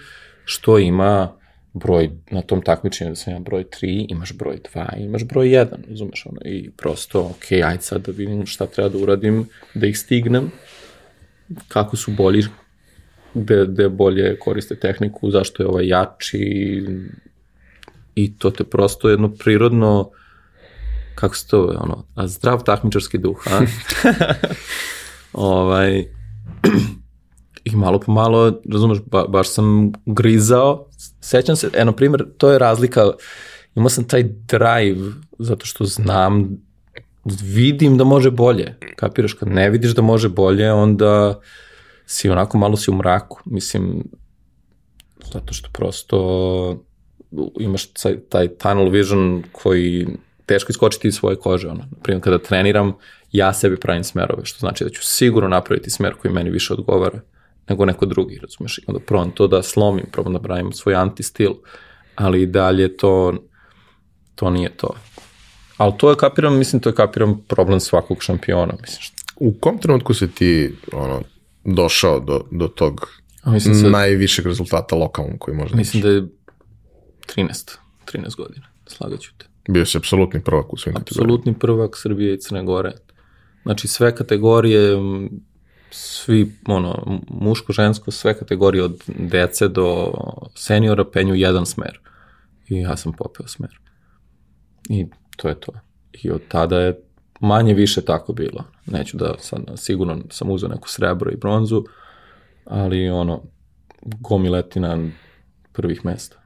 što 0.44 0.78
ima 0.78 1.32
broj, 1.72 2.10
na 2.30 2.42
tom 2.42 2.62
takmičenju 2.62 3.10
da 3.10 3.16
sam 3.16 3.32
ja 3.32 3.40
broj 3.40 3.64
3, 3.64 4.06
imaš 4.08 4.32
broj 4.32 4.58
2, 4.74 5.04
imaš 5.04 5.24
broj 5.24 5.46
1, 5.46 5.66
razumeš 5.88 6.26
ono, 6.26 6.40
i 6.44 6.70
prosto, 6.76 7.20
ok, 7.20 7.52
ajde 7.52 7.82
sad 7.82 8.06
da 8.06 8.12
vidim 8.12 8.46
šta 8.46 8.66
treba 8.66 8.88
da 8.88 8.98
uradim, 8.98 9.48
da 9.74 9.86
ih 9.86 9.98
stignem, 9.98 10.50
kako 11.68 11.96
su 11.96 12.10
bolji, 12.10 12.42
gde, 13.34 13.66
gde 13.66 13.88
bolje 13.88 14.38
koriste 14.38 14.76
tehniku, 14.76 15.30
zašto 15.30 15.62
je 15.62 15.68
ovaj 15.68 15.86
jači, 15.86 16.84
i 18.14 18.38
to 18.38 18.50
te 18.50 18.64
prosto 18.64 19.08
jedno 19.08 19.28
prirodno 19.28 20.10
kako 21.14 21.36
se 21.36 21.48
to, 21.48 21.74
ono, 21.80 22.04
a 22.14 22.26
zdrav 22.26 22.64
takmičarski 22.64 23.18
duh, 23.18 23.44
a? 23.46 23.60
ovaj, 25.32 25.98
i 27.64 27.76
malo 27.76 28.00
po 28.00 28.12
malo, 28.12 28.60
razumeš, 28.72 28.98
ba, 29.06 29.24
baš 29.28 29.48
sam 29.48 29.92
grizao, 30.06 30.88
sećam 31.20 31.56
se, 31.56 31.70
eno, 31.74 31.92
primjer, 31.92 32.24
to 32.38 32.50
je 32.50 32.58
razlika, 32.58 33.10
imao 33.74 33.88
sam 33.88 34.08
taj 34.08 34.22
drive, 34.22 35.12
zato 35.38 35.66
što 35.66 35.84
znam, 35.84 36.58
vidim 37.42 37.98
da 37.98 38.04
može 38.04 38.30
bolje, 38.30 38.74
kapiraš, 38.96 39.32
kad 39.32 39.48
ne 39.48 39.70
vidiš 39.70 39.94
da 39.94 40.02
može 40.02 40.28
bolje, 40.28 40.72
onda 40.72 41.40
si 42.12 42.30
onako 42.30 42.58
malo 42.58 42.76
si 42.76 42.90
u 42.90 42.94
mraku, 42.94 43.40
mislim, 43.44 44.04
zato 45.32 45.54
što 45.54 45.68
prosto 45.72 46.84
imaš 47.60 47.86
taj 48.28 48.48
tunnel 48.48 48.88
vision 48.88 49.42
koji 49.52 50.06
teško 50.46 50.70
iskočiti 50.70 51.08
iz 51.08 51.14
svoje 51.14 51.36
kože. 51.36 51.68
Ono. 51.68 51.84
Naprimjer, 51.90 52.22
kada 52.22 52.38
treniram, 52.38 52.92
ja 53.32 53.52
sebi 53.52 53.80
pravim 53.80 54.04
smerove, 54.04 54.44
što 54.44 54.58
znači 54.58 54.84
da 54.84 54.90
ću 54.90 55.06
sigurno 55.06 55.48
napraviti 55.48 55.90
smer 55.90 56.14
koji 56.14 56.34
meni 56.34 56.50
više 56.50 56.72
odgovara 56.72 57.20
nego 57.68 57.84
neko 57.84 58.06
drugi, 58.06 58.38
razumeš? 58.42 58.78
I 58.78 58.84
onda 58.86 59.00
probam 59.00 59.30
to 59.30 59.46
da 59.46 59.62
slomim, 59.62 60.06
probam 60.12 60.32
da 60.32 60.40
pravim 60.40 60.72
svoj 60.72 60.94
anti-stil, 60.94 61.52
ali 62.14 62.42
i 62.42 62.46
dalje 62.46 62.96
to, 62.96 63.34
to 64.34 64.50
nije 64.50 64.76
to. 64.76 64.94
Ali 65.76 65.92
to 65.98 66.10
je 66.10 66.16
kapiram, 66.16 66.58
mislim, 66.58 66.82
to 66.82 66.88
je 66.88 66.94
kapiram 66.94 67.44
problem 67.48 67.80
svakog 67.80 68.22
šampiona, 68.22 68.74
mislim. 68.80 69.00
U 69.36 69.52
kom 69.60 69.78
trenutku 69.78 70.14
si 70.14 70.30
ti 70.30 70.74
ono, 70.92 71.22
došao 71.64 72.20
do, 72.20 72.44
do 72.50 72.68
tog 72.68 73.08
mislim 73.46 73.74
sad, 73.74 73.90
najvišeg 73.90 74.46
rezultata 74.46 74.96
lokalnog 74.96 75.38
koji 75.38 75.56
možda 75.56 75.76
Mislim 75.76 76.02
da 76.02 76.08
je 76.08 76.22
13, 77.36 77.76
13 78.12 78.36
godina, 78.36 78.66
slagaću 78.86 79.30
te. 79.38 79.46
Bio 79.68 79.86
si 79.86 79.96
apsolutni 79.96 80.44
prvak 80.44 80.72
u 80.72 80.76
svim 80.76 80.94
kategorijama. 80.94 81.32
Apsolutni 81.34 81.58
prvak 81.58 81.96
Srbije 81.96 82.34
i 82.34 82.40
Crne 82.40 82.62
Gore. 82.62 82.92
Znači 83.62 83.88
sve 83.88 84.14
kategorije, 84.16 84.96
svi, 85.90 86.52
ono, 86.66 87.20
muško, 87.28 87.72
žensko, 87.72 88.10
sve 88.10 88.38
kategorije 88.38 88.84
od 88.84 89.02
dece 89.06 89.68
do 89.68 90.12
seniora 90.54 91.04
penju 91.04 91.34
jedan 91.34 91.66
smer. 91.66 92.00
I 92.68 92.76
ja 92.76 92.96
sam 92.96 93.12
popeo 93.12 93.46
smer. 93.46 93.78
I 94.88 95.06
to 95.36 95.48
je 95.48 95.60
to. 95.60 95.72
I 96.12 96.30
od 96.30 96.40
tada 96.48 96.80
je 96.80 97.00
manje 97.42 97.74
više 97.74 98.00
tako 98.00 98.32
bilo. 98.32 98.64
Neću 98.86 99.16
da 99.16 99.34
sad, 99.38 99.60
sigurno 99.76 100.18
sam 100.30 100.50
uzeo 100.50 100.68
neku 100.68 100.88
srebro 100.88 101.30
i 101.30 101.36
bronzu, 101.36 101.84
ali 102.64 103.08
ono, 103.08 103.42
gomiletina 104.02 105.10
prvih 105.72 106.04
mesta. 106.04 106.36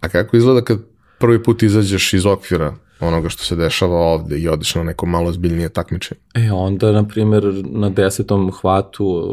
A 0.00 0.08
kako 0.08 0.36
izgleda 0.36 0.64
kad 0.64 0.78
prvi 1.18 1.42
put 1.42 1.62
izađeš 1.62 2.12
iz 2.12 2.26
okvira 2.26 2.74
onoga 3.00 3.28
što 3.28 3.44
se 3.44 3.56
dešava 3.56 3.96
ovde 3.96 4.38
i 4.38 4.48
odeš 4.48 4.74
na 4.74 4.82
neko 4.82 5.06
malo 5.06 5.32
zbiljnije 5.32 5.68
takmičenje? 5.68 6.20
E, 6.34 6.52
onda, 6.52 6.92
na 6.92 7.08
primjer, 7.08 7.62
na 7.64 7.90
desetom 7.90 8.52
hvatu 8.52 9.32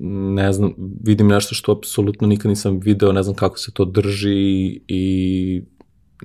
ne 0.00 0.52
znam, 0.52 0.74
vidim 1.02 1.28
nešto 1.28 1.54
što 1.54 1.72
apsolutno 1.72 2.28
nikad 2.28 2.48
nisam 2.48 2.80
video, 2.80 3.12
ne 3.12 3.22
znam 3.22 3.36
kako 3.36 3.58
se 3.58 3.72
to 3.72 3.84
drži 3.84 4.80
i 4.88 5.62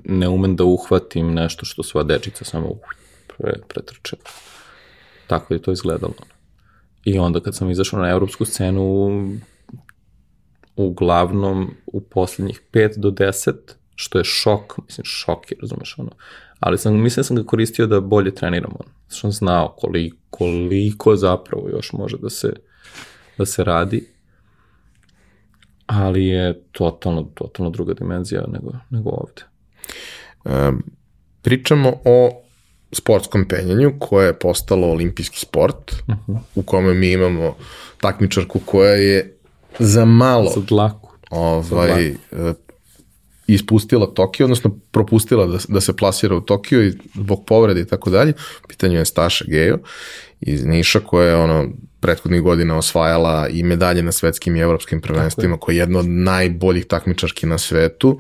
ne 0.06 0.30
umem 0.30 0.56
da 0.56 0.64
uhvatim 0.64 1.34
nešto 1.34 1.66
što 1.66 1.84
sva 1.84 2.04
dečica 2.04 2.46
samo 2.46 2.68
pre, 3.39 3.53
pretrče. 3.67 4.15
Tako 5.27 5.53
je 5.53 5.62
to 5.62 5.72
izgledalo. 5.72 6.13
I 7.05 7.19
onda 7.19 7.39
kad 7.39 7.55
sam 7.55 7.69
izašao 7.69 8.00
na 8.00 8.10
evropsku 8.10 8.46
scenu, 8.46 9.10
uglavnom 10.75 11.72
u 11.86 12.01
poslednjih 12.01 12.62
5 12.72 12.98
do 12.98 13.12
10, 13.12 13.53
što 13.96 14.17
je 14.17 14.24
šok, 14.24 14.77
mislim 14.86 15.05
šok 15.05 15.51
je, 15.51 15.58
razumeš 15.62 15.96
ono, 15.98 16.12
ali 16.60 16.77
sam, 16.77 17.01
mislim 17.01 17.24
sam 17.24 17.36
ga 17.36 17.43
koristio 17.43 17.88
da 17.88 18.00
bolje 18.00 18.36
treniram 18.36 18.72
ono, 18.79 18.89
što 19.08 19.19
sam 19.19 19.31
znao 19.31 19.75
koliko, 19.77 20.17
koliko 20.29 21.15
zapravo 21.15 21.69
još 21.69 21.93
može 21.93 22.17
da 22.17 22.29
se, 22.29 22.53
da 23.38 23.46
se 23.46 23.63
radi, 23.63 24.08
ali 25.86 26.25
je 26.25 26.63
totalno, 26.72 27.24
totalno 27.34 27.69
druga 27.69 27.93
dimenzija 27.93 28.43
nego, 28.48 28.72
nego 28.89 29.10
ovde. 29.10 29.41
Um, 30.46 30.84
pričamo 31.41 31.93
o 32.05 32.41
sportskom 32.91 33.48
penjanju 33.48 33.93
koje 34.00 34.27
je 34.27 34.39
postalo 34.39 34.88
olimpijski 34.88 35.39
sport, 35.39 35.91
uh 35.91 36.15
-huh. 36.27 36.39
u 36.55 36.62
kome 36.62 36.93
mi 36.93 37.12
imamo 37.12 37.55
takmičarku 38.01 38.60
koja 38.65 38.91
je 38.91 39.38
za 39.79 40.05
malo 40.05 40.51
za 40.55 40.62
dlaku. 40.62 41.10
Ovaj, 41.29 41.63
za 41.63 41.75
dlaku. 41.75 42.50
E, 42.50 42.53
ispustila 43.48 44.13
Tokio, 44.13 44.46
odnosno 44.46 44.79
propustila 44.91 45.46
da, 45.46 45.58
da 45.67 45.81
se 45.81 45.96
plasira 45.96 46.36
u 46.36 46.41
Tokio 46.41 46.84
i 46.84 46.93
zbog 47.15 47.46
povrede 47.46 47.81
i 47.81 47.86
tako 47.86 48.10
dalje. 48.10 48.34
Pitanju 48.67 48.98
je 48.98 49.05
Staša 49.05 49.46
Gejo 49.48 49.79
iz 50.41 50.65
Niša 50.65 51.00
koja 51.00 51.27
je 51.27 51.36
ono 51.36 51.67
prethodnih 52.00 52.41
godina 52.41 52.77
osvajala 52.77 53.48
i 53.48 53.63
medalje 53.63 54.03
na 54.03 54.12
svetskim 54.12 54.55
i 54.55 54.60
evropskim 54.60 55.01
prvenstvima, 55.01 55.58
koja 55.58 55.74
je 55.74 55.79
jedna 55.79 56.00
od 56.00 56.08
najboljih 56.08 56.86
takmičarki 56.86 57.46
na 57.46 57.58
svetu. 57.58 58.19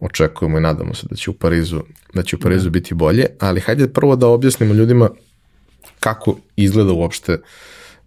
Očekujemo 0.00 0.58
i 0.58 0.60
nadamo 0.60 0.94
se 0.94 1.06
da 1.10 1.16
će 1.16 1.30
u 1.30 1.34
Parizu, 1.34 1.80
da 2.14 2.22
će 2.22 2.36
u 2.36 2.38
Parizu 2.38 2.70
biti 2.70 2.94
bolje, 2.94 3.26
ali 3.40 3.60
hajde 3.60 3.92
prvo 3.92 4.16
da 4.16 4.26
objasnimo 4.26 4.74
ljudima 4.74 5.10
kako 6.00 6.36
izgleda 6.56 6.92
uopšte 6.92 7.38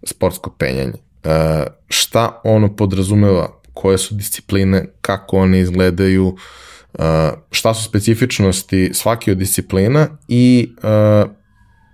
sportsko 0.04 0.50
penjanje. 0.50 0.92
E, 1.24 1.64
šta 1.88 2.40
ono 2.44 2.76
podrazumeva 2.76 3.60
koje 3.74 3.98
su 3.98 4.14
discipline, 4.14 4.86
kako 5.00 5.36
one 5.36 5.60
izgledaju, 5.60 6.26
uh, 6.26 7.04
šta 7.50 7.74
su 7.74 7.84
specifičnosti 7.84 8.90
svake 8.94 9.32
od 9.32 9.38
disciplina 9.38 10.08
i 10.28 10.74
uh, 10.76 11.30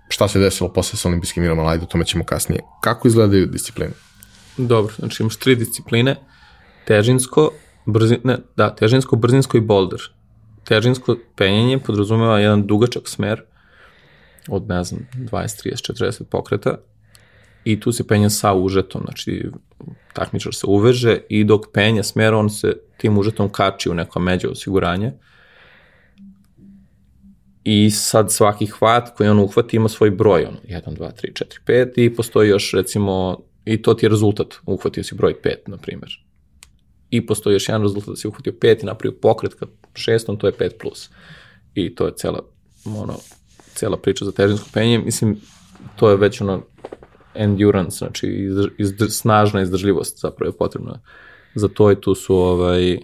šta 0.08 0.28
se 0.28 0.38
desilo 0.38 0.72
posle 0.72 0.98
sa 0.98 1.08
olimpijskim 1.08 1.42
igrama, 1.42 1.62
ali 1.62 1.82
o 1.82 1.86
tome 1.86 2.04
ćemo 2.04 2.24
kasnije. 2.24 2.60
Kako 2.80 3.08
izgledaju 3.08 3.46
discipline? 3.46 3.92
Dobro, 4.56 4.94
znači 4.98 5.22
imaš 5.22 5.36
tri 5.36 5.56
discipline, 5.56 6.16
težinsko, 6.84 7.50
brzi, 7.86 8.18
ne, 8.24 8.38
da, 8.56 8.74
težinsko, 8.74 9.16
brzinsko 9.16 9.56
i 9.56 9.60
boulder. 9.60 10.00
Težinsko 10.64 11.16
penjenje 11.36 11.78
podrazumeva 11.78 12.38
jedan 12.40 12.66
dugačak 12.66 13.08
smer 13.08 13.42
od, 14.49 14.68
ne 14.68 14.84
znam, 14.84 15.06
20, 15.14 15.68
30, 15.68 15.92
40 15.92 16.25
pokreta 16.25 16.78
i 17.64 17.80
tu 17.80 17.92
se 17.92 18.06
penje 18.06 18.30
sa 18.30 18.54
užetom, 18.54 19.02
znači 19.04 19.50
takmičar 20.12 20.54
se 20.54 20.66
uveže 20.66 21.18
i 21.28 21.44
dok 21.44 21.66
penje 21.72 22.02
smer, 22.02 22.34
on 22.34 22.50
se 22.50 22.72
tim 22.96 23.18
užetom 23.18 23.49
kači 23.49 23.90
u 23.90 23.94
neko 23.94 24.20
međe 24.20 24.49
osiguranje. 24.49 25.12
I 27.64 27.90
sad 27.90 28.32
svaki 28.32 28.66
hvat 28.66 29.16
koji 29.16 29.28
on 29.28 29.38
uhvati 29.38 29.76
ima 29.76 29.88
svoj 29.88 30.10
broj, 30.10 30.44
ono, 30.44 30.58
1, 30.68 30.96
2, 30.96 31.10
3, 31.22 31.44
4, 31.66 31.86
5 31.96 32.04
i 32.04 32.14
postoji 32.14 32.49
još 32.49 32.72
recimo, 32.72 33.38
i 33.64 33.82
to 33.82 33.94
ti 33.94 34.06
je 34.06 34.10
rezultat, 34.10 34.54
uhvatio 34.66 35.04
si 35.04 35.14
broj 35.14 35.34
5, 35.44 35.54
na 35.66 35.76
primjer. 35.76 36.10
I 37.10 37.26
postoji 37.26 37.54
još 37.54 37.69
jedan 37.69 37.82
rezultat 37.82 38.08
da 38.08 38.16
si 38.16 38.28
uhvatio 38.28 38.52
5 38.52 38.82
i 38.82 38.86
napravio 38.86 39.19
pokret 39.23 39.54
ka 39.54 39.66
šestom, 39.95 40.38
to 40.38 40.47
je 40.47 40.52
5 40.52 40.71
plus. 40.80 41.10
I 41.75 41.95
to 41.95 42.06
je 42.06 42.12
cela, 42.16 42.40
ono, 42.84 43.19
cela 43.75 43.97
priča 43.97 44.25
za 44.25 44.32
težinsko 44.32 44.69
penje. 44.73 44.99
Mislim, 44.99 45.40
to 45.97 46.10
je 46.10 46.16
već 46.16 46.40
ono 46.40 46.62
endurance, 47.34 47.97
znači 47.97 48.26
izdrž, 48.26 48.71
izdrž, 48.78 49.10
snažna 49.10 49.62
izdržljivost 49.62 50.21
zapravo 50.21 50.49
je 50.49 50.56
potrebna 50.56 51.00
za 51.54 51.69
to 51.69 51.92
i 51.92 52.00
tu 52.00 52.14
su 52.14 52.36
ovaj, 52.36 52.99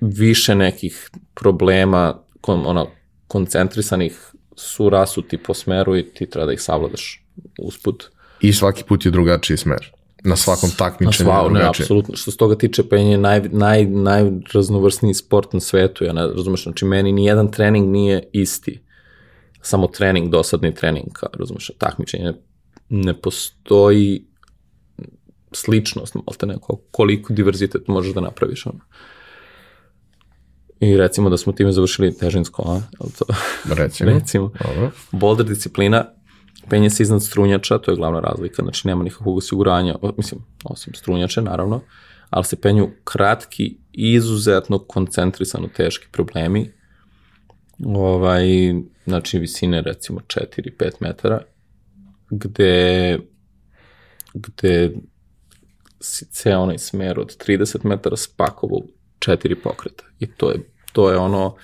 više 0.00 0.54
nekih 0.54 1.10
problema 1.34 2.22
kon, 2.40 2.66
ono, 2.66 2.86
koncentrisanih 3.26 4.32
su 4.56 4.90
rasuti 4.90 5.38
po 5.38 5.54
smeru 5.54 5.96
i 5.96 6.02
ti 6.14 6.30
treba 6.30 6.46
da 6.46 6.52
ih 6.52 6.62
savladaš 6.62 7.24
usput. 7.58 8.10
I 8.40 8.52
svaki 8.52 8.84
put 8.84 9.04
je 9.04 9.10
drugačiji 9.10 9.56
smer. 9.56 9.92
Na 10.24 10.36
svakom 10.36 10.70
takmičenju 10.78 11.28
na 11.28 11.40
sva, 11.40 11.50
ne, 11.50 11.68
apsolutno. 11.68 12.16
Što 12.16 12.30
se 12.30 12.36
toga 12.36 12.54
tiče, 12.54 12.88
penje 12.88 13.10
je 13.10 13.18
naj, 13.18 13.40
naj, 13.52 13.86
najraznovrsniji 13.86 15.14
sport 15.14 15.52
na 15.52 15.60
svetu, 15.60 16.04
ja 16.04 16.12
ne 16.12 16.26
razumeš, 16.26 16.62
znači 16.62 16.84
meni 16.84 17.12
ni 17.12 17.24
jedan 17.24 17.50
trening 17.50 17.88
nije 17.88 18.28
isti. 18.32 18.82
Samo 19.62 19.86
trening, 19.86 20.30
dosadni 20.30 20.74
trening, 20.74 21.06
kao, 21.12 21.28
razumeš, 21.38 21.70
takmičenje 21.78 22.32
ne 22.88 23.20
postoji 23.20 24.26
sličnost, 25.52 26.14
malte 26.14 26.46
neko, 26.46 26.80
koliko 26.90 27.32
diverzitet 27.32 27.88
možeš 27.88 28.14
da 28.14 28.20
napraviš, 28.20 28.66
ono. 28.66 28.80
I 30.80 30.96
recimo 30.96 31.30
da 31.30 31.36
smo 31.36 31.52
time 31.52 31.72
završili 31.72 32.18
težinsko, 32.18 32.62
a? 32.66 32.80
To, 33.18 33.24
recimo. 33.74 34.10
recimo. 34.18 34.50
Dobro. 34.64 34.90
Boulder 35.12 35.46
disciplina, 35.46 36.04
penje 36.70 36.90
se 36.90 37.02
iznad 37.02 37.22
strunjača, 37.22 37.78
to 37.78 37.90
je 37.90 37.96
glavna 37.96 38.20
razlika, 38.20 38.62
znači 38.62 38.88
nema 38.88 39.04
nikakvog 39.04 39.36
osiguranja, 39.36 39.94
mislim, 40.16 40.40
osim 40.64 40.94
strunjače, 40.94 41.42
naravno, 41.42 41.80
ali 42.30 42.44
se 42.44 42.60
penju 42.60 42.90
kratki, 43.04 43.76
izuzetno 43.92 44.78
koncentrisano 44.78 45.68
teški 45.76 46.06
problemi, 46.12 46.72
ovaj, 47.84 48.46
znači 49.06 49.38
visine 49.38 49.82
recimo 49.82 50.20
4-5 50.20 50.90
metara, 51.00 51.40
gde, 52.30 53.18
gde 54.34 54.92
si 56.00 56.26
ceo 56.30 56.60
onaj 56.60 56.78
smer 56.78 57.20
od 57.20 57.36
30 57.46 57.84
metara 57.84 58.16
spakovao 58.16 58.80
četiri 59.18 59.54
pokreta. 59.54 60.04
I 60.20 60.26
to 60.26 60.50
je, 60.50 60.60
to 60.92 61.10
je 61.10 61.16
ono 61.18 61.54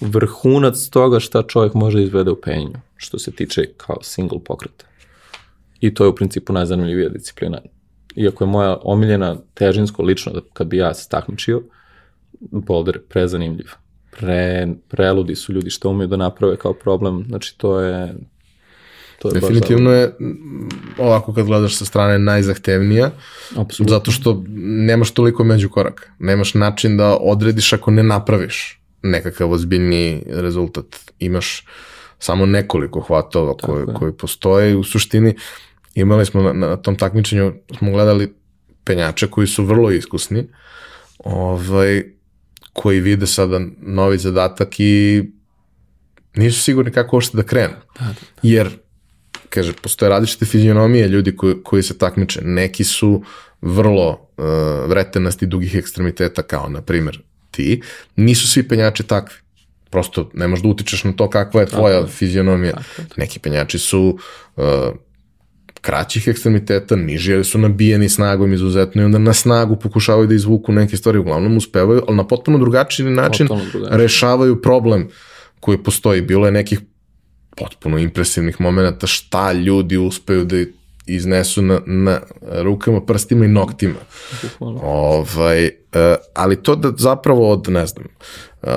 vrhunac 0.00 0.88
toga 0.88 1.20
šta 1.20 1.42
čovjek 1.42 1.74
može 1.74 1.98
da 1.98 2.04
izvede 2.04 2.30
u 2.30 2.40
penju, 2.40 2.76
što 3.00 3.18
se 3.18 3.32
tiče 3.32 3.66
kao 3.76 4.02
single 4.02 4.38
pokreta. 4.44 4.84
I 5.80 5.94
to 5.94 6.04
je 6.04 6.08
u 6.08 6.14
principu 6.14 6.52
najzanimljivija 6.52 7.08
disciplina. 7.08 7.60
Iako 8.16 8.44
je 8.44 8.48
moja 8.48 8.78
omiljena 8.82 9.36
težinsko 9.54 10.02
lično, 10.02 10.32
da 10.32 10.40
kad 10.52 10.66
bi 10.66 10.76
ja 10.76 10.94
se 10.94 11.08
takmičio, 11.08 11.62
boulder 12.40 12.96
je 12.96 13.02
prezanimljiv. 13.02 13.66
Pre, 14.10 14.68
preludi 14.88 15.34
su 15.34 15.52
ljudi 15.52 15.70
što 15.70 15.90
umeju 15.90 16.08
da 16.08 16.16
naprave 16.16 16.56
kao 16.56 16.72
problem, 16.74 17.24
znači 17.28 17.58
to 17.58 17.80
je, 17.80 18.14
To 19.20 19.28
je 19.28 19.32
Definitivno 19.32 19.92
je, 19.92 20.14
ovako 20.98 21.34
kad 21.34 21.46
gledaš 21.46 21.76
sa 21.76 21.84
strane, 21.84 22.18
najzahtevnija, 22.18 23.10
Absolutno. 23.56 23.96
zato 23.96 24.10
što 24.10 24.44
nemaš 24.56 25.10
toliko 25.10 25.44
među 25.44 25.68
koraka. 25.68 26.04
Nemaš 26.18 26.54
način 26.54 26.96
da 26.96 27.16
odrediš 27.20 27.72
ako 27.72 27.90
ne 27.90 28.02
napraviš 28.02 28.80
nekakav 29.02 29.52
ozbiljni 29.52 30.22
rezultat. 30.26 31.12
Imaš 31.18 31.66
samo 32.20 32.46
nekoliko 32.46 33.00
hvatova 33.00 33.56
koji, 33.56 33.86
koji 33.98 34.12
postoje 34.12 34.70
i 34.70 34.74
u 34.74 34.84
suštini 34.84 35.34
imali 35.94 36.26
smo 36.26 36.42
na, 36.42 36.52
na 36.52 36.76
tom 36.76 36.96
takmičenju, 36.96 37.52
smo 37.78 37.90
gledali 37.90 38.34
penjače 38.84 39.26
koji 39.26 39.46
su 39.46 39.64
vrlo 39.64 39.90
iskusni, 39.90 40.48
ovaj, 41.18 42.04
koji 42.72 43.00
vide 43.00 43.26
sada 43.26 43.60
novi 43.80 44.18
zadatak 44.18 44.80
i 44.80 45.24
nisu 46.34 46.62
sigurni 46.62 46.92
kako 46.92 47.16
uopšte 47.16 47.36
da 47.36 47.42
krenu. 47.42 47.74
Da, 47.98 48.04
da, 48.04 48.12
da. 48.12 48.14
Jer 48.42 48.70
kaže, 49.48 49.72
postoje 49.72 50.08
različite 50.08 50.44
fizionomije 50.44 51.08
ljudi 51.08 51.36
koji, 51.36 51.54
koji 51.62 51.82
se 51.82 51.98
takmiče. 51.98 52.40
Neki 52.44 52.84
su 52.84 53.22
vrlo 53.60 54.10
uh, 54.10 54.44
vretenasti 54.88 55.46
dugih 55.46 55.74
ekstremiteta, 55.74 56.42
kao 56.42 56.68
na 56.68 56.82
primjer 56.82 57.22
ti. 57.50 57.82
Nisu 58.16 58.48
svi 58.48 58.68
penjači 58.68 59.02
takvi. 59.02 59.36
Prosto 59.90 60.30
ne 60.34 60.48
možeš 60.48 60.62
da 60.62 60.68
utičeš 60.68 61.04
na 61.04 61.12
to 61.12 61.30
kakva 61.30 61.60
je 61.60 61.66
tvoja 61.66 62.00
tako, 62.00 62.12
fizionomija. 62.12 62.72
Tako. 62.72 63.02
Neki 63.16 63.38
penjači 63.38 63.78
su 63.78 64.18
uh, 64.56 64.64
kraćih 65.80 66.28
ekstremiteta, 66.28 66.96
niži 66.96 67.32
jer 67.32 67.46
su 67.46 67.58
nabijeni 67.58 68.08
snagom 68.08 68.52
izuzetno 68.52 69.02
i 69.02 69.04
onda 69.04 69.18
na 69.18 69.32
snagu 69.32 69.76
pokušavaju 69.76 70.26
da 70.26 70.34
izvuku 70.34 70.72
neke 70.72 70.96
stvari, 70.96 71.18
uglavnom 71.18 71.56
uspevaju, 71.56 72.02
ali 72.08 72.16
na 72.16 72.26
potpuno 72.26 72.58
drugačiji 72.58 73.10
način 73.10 73.46
drugačiji. 73.46 73.98
rešavaju 73.98 74.62
problem 74.62 75.08
koji 75.60 75.78
postoji. 75.78 76.20
Bilo 76.20 76.46
je 76.46 76.52
nekih 76.52 76.80
potpuno 77.56 77.98
impresivnih 77.98 78.60
momenta 78.60 79.06
šta 79.06 79.52
ljudi 79.52 79.96
uspeju 79.96 80.44
da 80.44 80.56
iznesu 81.14 81.62
na, 81.62 81.80
na 81.86 82.20
rukama, 82.42 83.00
prstima 83.00 83.44
i 83.44 83.48
noktima. 83.48 83.98
Ovaj, 84.82 85.64
uh, 85.66 85.70
ali 86.34 86.62
to 86.62 86.76
da 86.76 86.92
zapravo 86.98 87.50
od, 87.52 87.68
ne 87.68 87.86
znam, 87.86 88.04
uh, 88.62 88.70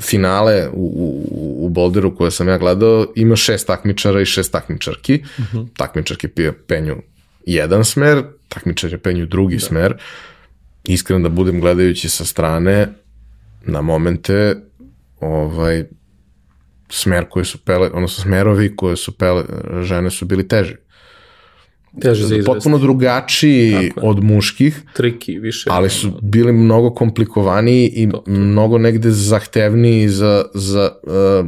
finale 0.00 0.68
u, 0.72 0.92
u, 1.30 1.66
u 1.66 1.68
Boulderu 1.68 2.16
koje 2.16 2.30
sam 2.30 2.48
ja 2.48 2.58
gledao 2.58 3.06
ima 3.16 3.36
šest 3.36 3.66
takmičara 3.66 4.20
i 4.20 4.24
šest 4.24 4.52
takmičarki. 4.52 5.22
Uh 5.38 5.44
-huh. 5.44 5.66
Takmičarke 5.76 6.28
pije 6.28 6.52
penju 6.52 6.96
jedan 7.46 7.84
smer, 7.84 8.22
takmičar 8.48 8.92
je 8.92 8.98
penju 8.98 9.26
drugi 9.26 9.56
da. 9.56 9.60
smer. 9.60 9.94
Iskreno 10.84 11.22
da 11.22 11.28
budem 11.28 11.60
gledajući 11.60 12.08
sa 12.08 12.24
strane, 12.24 12.88
na 13.62 13.82
momente 13.82 14.56
ovaj, 15.20 15.84
smer 16.88 17.24
koji 17.30 17.44
su 17.44 17.58
pele, 17.58 17.90
odnosno 17.90 18.22
smerovi 18.22 18.76
koje 18.76 18.96
su 18.96 19.12
pele 19.12 19.44
žene 19.82 20.10
su 20.10 20.24
bili 20.24 20.48
teži. 20.48 20.76
Teže 22.02 22.26
za 22.26 22.34
izvesti. 22.34 22.46
Potpuno 22.46 22.78
drugačiji 22.78 23.92
od 23.96 24.24
muških. 24.24 24.82
Triki 24.96 25.38
više. 25.38 25.68
Ali 25.72 25.90
su 25.90 26.12
bili 26.22 26.52
mnogo 26.52 26.90
komplikovaniji 26.90 27.92
i 27.94 28.10
to, 28.10 28.16
to. 28.16 28.30
mnogo 28.30 28.78
negde 28.78 29.10
zahtevniji 29.10 30.08
za, 30.08 30.44
za 30.54 30.90
uh, 31.02 31.46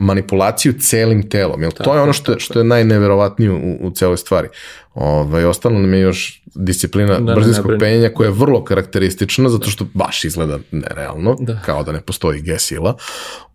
manipulaciju 0.00 0.72
celim 0.80 1.28
telom. 1.28 1.62
Jel, 1.62 1.70
tako, 1.70 1.84
to 1.84 1.94
je 1.94 2.02
ono 2.02 2.12
što, 2.12 2.38
što 2.38 2.58
je 2.58 2.64
najneverovatnije 2.64 3.50
u, 3.50 3.78
u 3.80 3.90
celoj 3.90 4.16
stvari. 4.16 4.48
Ovaj, 4.94 5.44
ostalo 5.44 5.78
nam 5.78 5.94
je 5.94 6.00
još 6.00 6.42
disciplina 6.54 7.20
da, 7.20 7.34
brzinskog 7.34 7.70
ne, 7.70 7.78
penjenja 7.78 8.08
koja 8.08 8.28
je 8.28 8.34
vrlo 8.34 8.64
karakteristična 8.64 9.48
zato 9.48 9.70
što 9.70 9.86
baš 9.94 10.24
izgleda 10.24 10.58
nerealno, 10.70 11.36
da. 11.40 11.60
kao 11.64 11.82
da 11.82 11.92
ne 11.92 12.00
postoji 12.00 12.40
G 12.40 12.58
sila. 12.58 12.96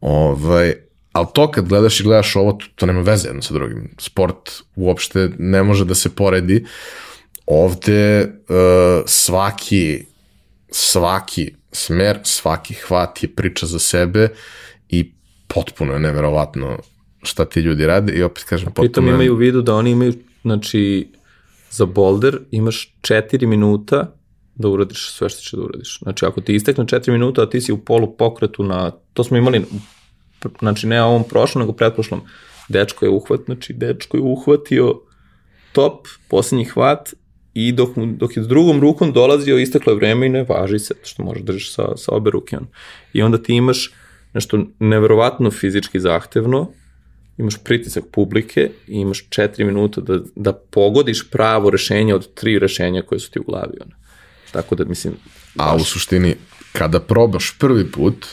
Ovaj, 0.01 0.73
ali 1.13 1.27
to 1.33 1.51
kad 1.51 1.67
gledaš 1.67 1.99
i 1.99 2.03
gledaš 2.03 2.35
ovo, 2.35 2.53
to, 2.53 2.65
to 2.75 2.85
nema 2.85 3.01
veze 3.01 3.27
jedno 3.27 3.41
sa 3.41 3.53
drugim. 3.53 3.95
Sport 3.99 4.51
uopšte 4.75 5.29
ne 5.37 5.63
može 5.63 5.85
da 5.85 5.95
se 5.95 6.15
poredi. 6.15 6.65
Ovde 7.45 8.23
uh, 8.23 9.03
svaki, 9.05 10.05
svaki 10.71 11.53
smer, 11.71 12.19
svaki 12.23 12.73
hvat 12.73 13.23
je 13.23 13.35
priča 13.35 13.65
za 13.65 13.79
sebe 13.79 14.29
i 14.89 15.11
potpuno 15.47 15.93
je 15.93 15.99
neverovatno 15.99 16.77
šta 17.23 17.45
ti 17.45 17.59
ljudi 17.59 17.85
rade 17.85 18.13
i 18.13 18.23
opet 18.23 18.43
kažem 18.43 18.65
potpuno... 18.65 18.87
Pritom 18.87 19.07
imaju 19.07 19.33
u 19.33 19.37
vidu 19.37 19.61
da 19.61 19.75
oni 19.75 19.91
imaju, 19.91 20.13
znači, 20.41 21.11
za 21.71 21.85
boulder 21.85 22.39
imaš 22.51 22.95
4 23.01 23.45
minuta 23.45 24.15
da 24.55 24.67
uradiš 24.67 25.11
sve 25.11 25.29
što 25.29 25.41
će 25.41 25.57
da 25.57 25.63
uradiš. 25.63 25.99
Znači, 25.99 26.25
ako 26.25 26.41
ti 26.41 26.55
istekne 26.55 26.85
4 26.85 27.11
minuta, 27.11 27.41
a 27.41 27.49
ti 27.49 27.61
si 27.61 27.71
u 27.71 27.77
polu 27.77 28.17
pokretu 28.17 28.63
na... 28.63 28.91
To 29.13 29.23
smo 29.23 29.37
imali 29.37 29.65
znači 30.59 30.87
ne 30.87 31.03
ovom 31.03 31.23
prošlom, 31.23 31.61
nego 31.61 31.73
pretprošlom, 31.73 32.21
dečko 32.69 33.05
je 33.05 33.09
uhvat, 33.09 33.39
znači 33.45 33.73
dečko 33.73 34.17
je 34.17 34.21
uhvatio 34.23 35.01
top, 35.71 36.07
poslednji 36.27 36.65
hvat 36.65 37.13
i 37.53 37.71
dok, 37.71 37.89
dok 37.97 38.37
je 38.37 38.43
s 38.43 38.47
drugom 38.47 38.81
rukom 38.81 39.13
dolazio, 39.13 39.57
isteklo 39.57 39.93
je 39.93 39.97
vreme 39.97 40.25
i 40.25 40.29
ne 40.29 40.43
važi 40.43 40.79
se, 40.79 40.95
što 41.03 41.23
možeš 41.23 41.43
da 41.43 41.53
držiš 41.53 41.73
sa, 41.73 41.97
sa 41.97 42.11
obe 42.11 42.31
ruke. 42.31 42.57
On. 42.57 42.67
I 43.13 43.21
onda 43.21 43.37
ti 43.37 43.53
imaš 43.53 43.91
nešto 44.33 44.65
neverovatno 44.79 45.51
fizički 45.51 45.99
zahtevno, 45.99 46.71
imaš 47.37 47.57
pritisak 47.63 48.03
publike 48.11 48.69
i 48.87 48.95
imaš 48.99 49.25
četiri 49.29 49.65
minuta 49.65 50.01
da, 50.01 50.19
da 50.35 50.53
pogodiš 50.53 51.29
pravo 51.29 51.69
rešenje 51.69 52.15
od 52.15 52.33
tri 52.33 52.59
rešenja 52.59 53.01
koje 53.01 53.19
su 53.19 53.31
ti 53.31 53.39
u 53.39 53.43
glavi. 53.43 53.77
Ono. 53.81 53.91
Tako 54.51 54.75
da, 54.75 54.85
mislim... 54.85 55.13
A 55.57 55.75
u 55.75 55.79
suštini, 55.79 56.35
kada 56.71 56.99
probaš 56.99 57.55
prvi 57.59 57.91
put, 57.91 58.27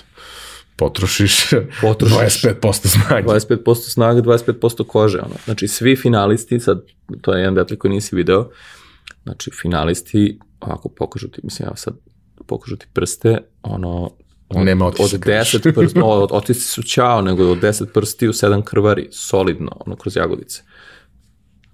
potrošiš, 0.81 1.51
potrošiš 1.81 2.43
25% 2.43 2.87
snage. 2.87 3.29
25% 3.29 3.75
snage, 3.75 4.21
25% 4.21 4.87
kože. 4.87 5.19
Ono. 5.19 5.35
Znači, 5.45 5.69
svi 5.69 5.97
finalisti, 5.97 6.61
sad, 6.61 6.83
to 7.21 7.35
je 7.35 7.41
jedan 7.41 7.55
detalj 7.55 7.79
koji 7.79 7.95
nisi 7.95 8.17
video, 8.17 8.51
znači, 9.23 9.51
finalisti, 9.61 10.39
ako 10.61 10.89
pokažu 10.89 11.29
ti, 11.29 11.41
mislim, 11.45 11.69
ja 11.69 11.77
sad 11.77 11.95
pokažu 12.47 12.77
ti 12.77 12.87
prste, 12.93 13.39
ono, 13.63 14.11
od, 14.49 14.65
Nema 14.65 14.87
od 14.87 14.95
10 14.95 15.75
prsti, 15.75 16.01
od, 16.03 16.29
otisci 16.33 16.69
su 16.69 16.83
ćao, 16.83 17.23
nego 17.23 17.51
od 17.51 17.59
10 17.59 17.87
prsti 17.95 18.29
u 18.29 18.33
7 18.33 18.63
krvari, 18.65 19.09
solidno, 19.13 19.77
ono, 19.87 19.97
kroz 19.97 20.17
jagodice. 20.17 20.63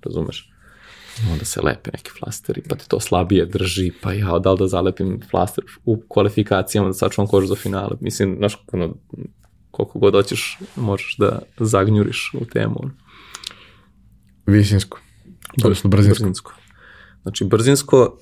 Razumeš? 0.02 0.52
Onda 1.32 1.44
se 1.44 1.62
lepe 1.62 1.90
neki 1.92 2.10
flasteri, 2.18 2.62
pa 2.68 2.76
te 2.76 2.84
to 2.88 3.00
slabije 3.00 3.46
drži, 3.46 3.92
pa 4.02 4.12
ja, 4.12 4.38
da 4.38 4.52
li 4.52 4.58
da 4.58 4.66
zalepim 4.68 5.20
flaster 5.30 5.64
u 5.84 6.02
kvalifikacijama 6.08 6.88
da 6.88 6.94
sačuvam 6.94 7.28
kožu 7.28 7.46
za 7.46 7.54
finale. 7.54 7.96
Mislim, 8.00 8.36
znaš, 8.38 8.64
ono, 8.72 8.94
koliko 9.70 9.98
god 9.98 10.14
hoćeš, 10.14 10.58
možeš 10.76 11.16
da 11.18 11.42
zagnjuriš 11.58 12.34
u 12.40 12.44
temu. 12.44 12.76
Visinsko. 14.46 15.00
Odnosno 15.64 15.90
brzinsko. 15.90 16.22
brzinsko. 16.22 16.52
Znači, 17.22 17.44
brzinsko 17.44 18.18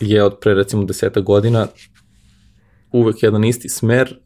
je 0.00 0.24
od 0.24 0.38
pre 0.40 0.54
recimo 0.54 0.84
deseta 0.84 1.20
godina 1.20 1.66
uvek 2.92 3.22
jedan 3.22 3.44
isti 3.44 3.68
smer, 3.68 4.18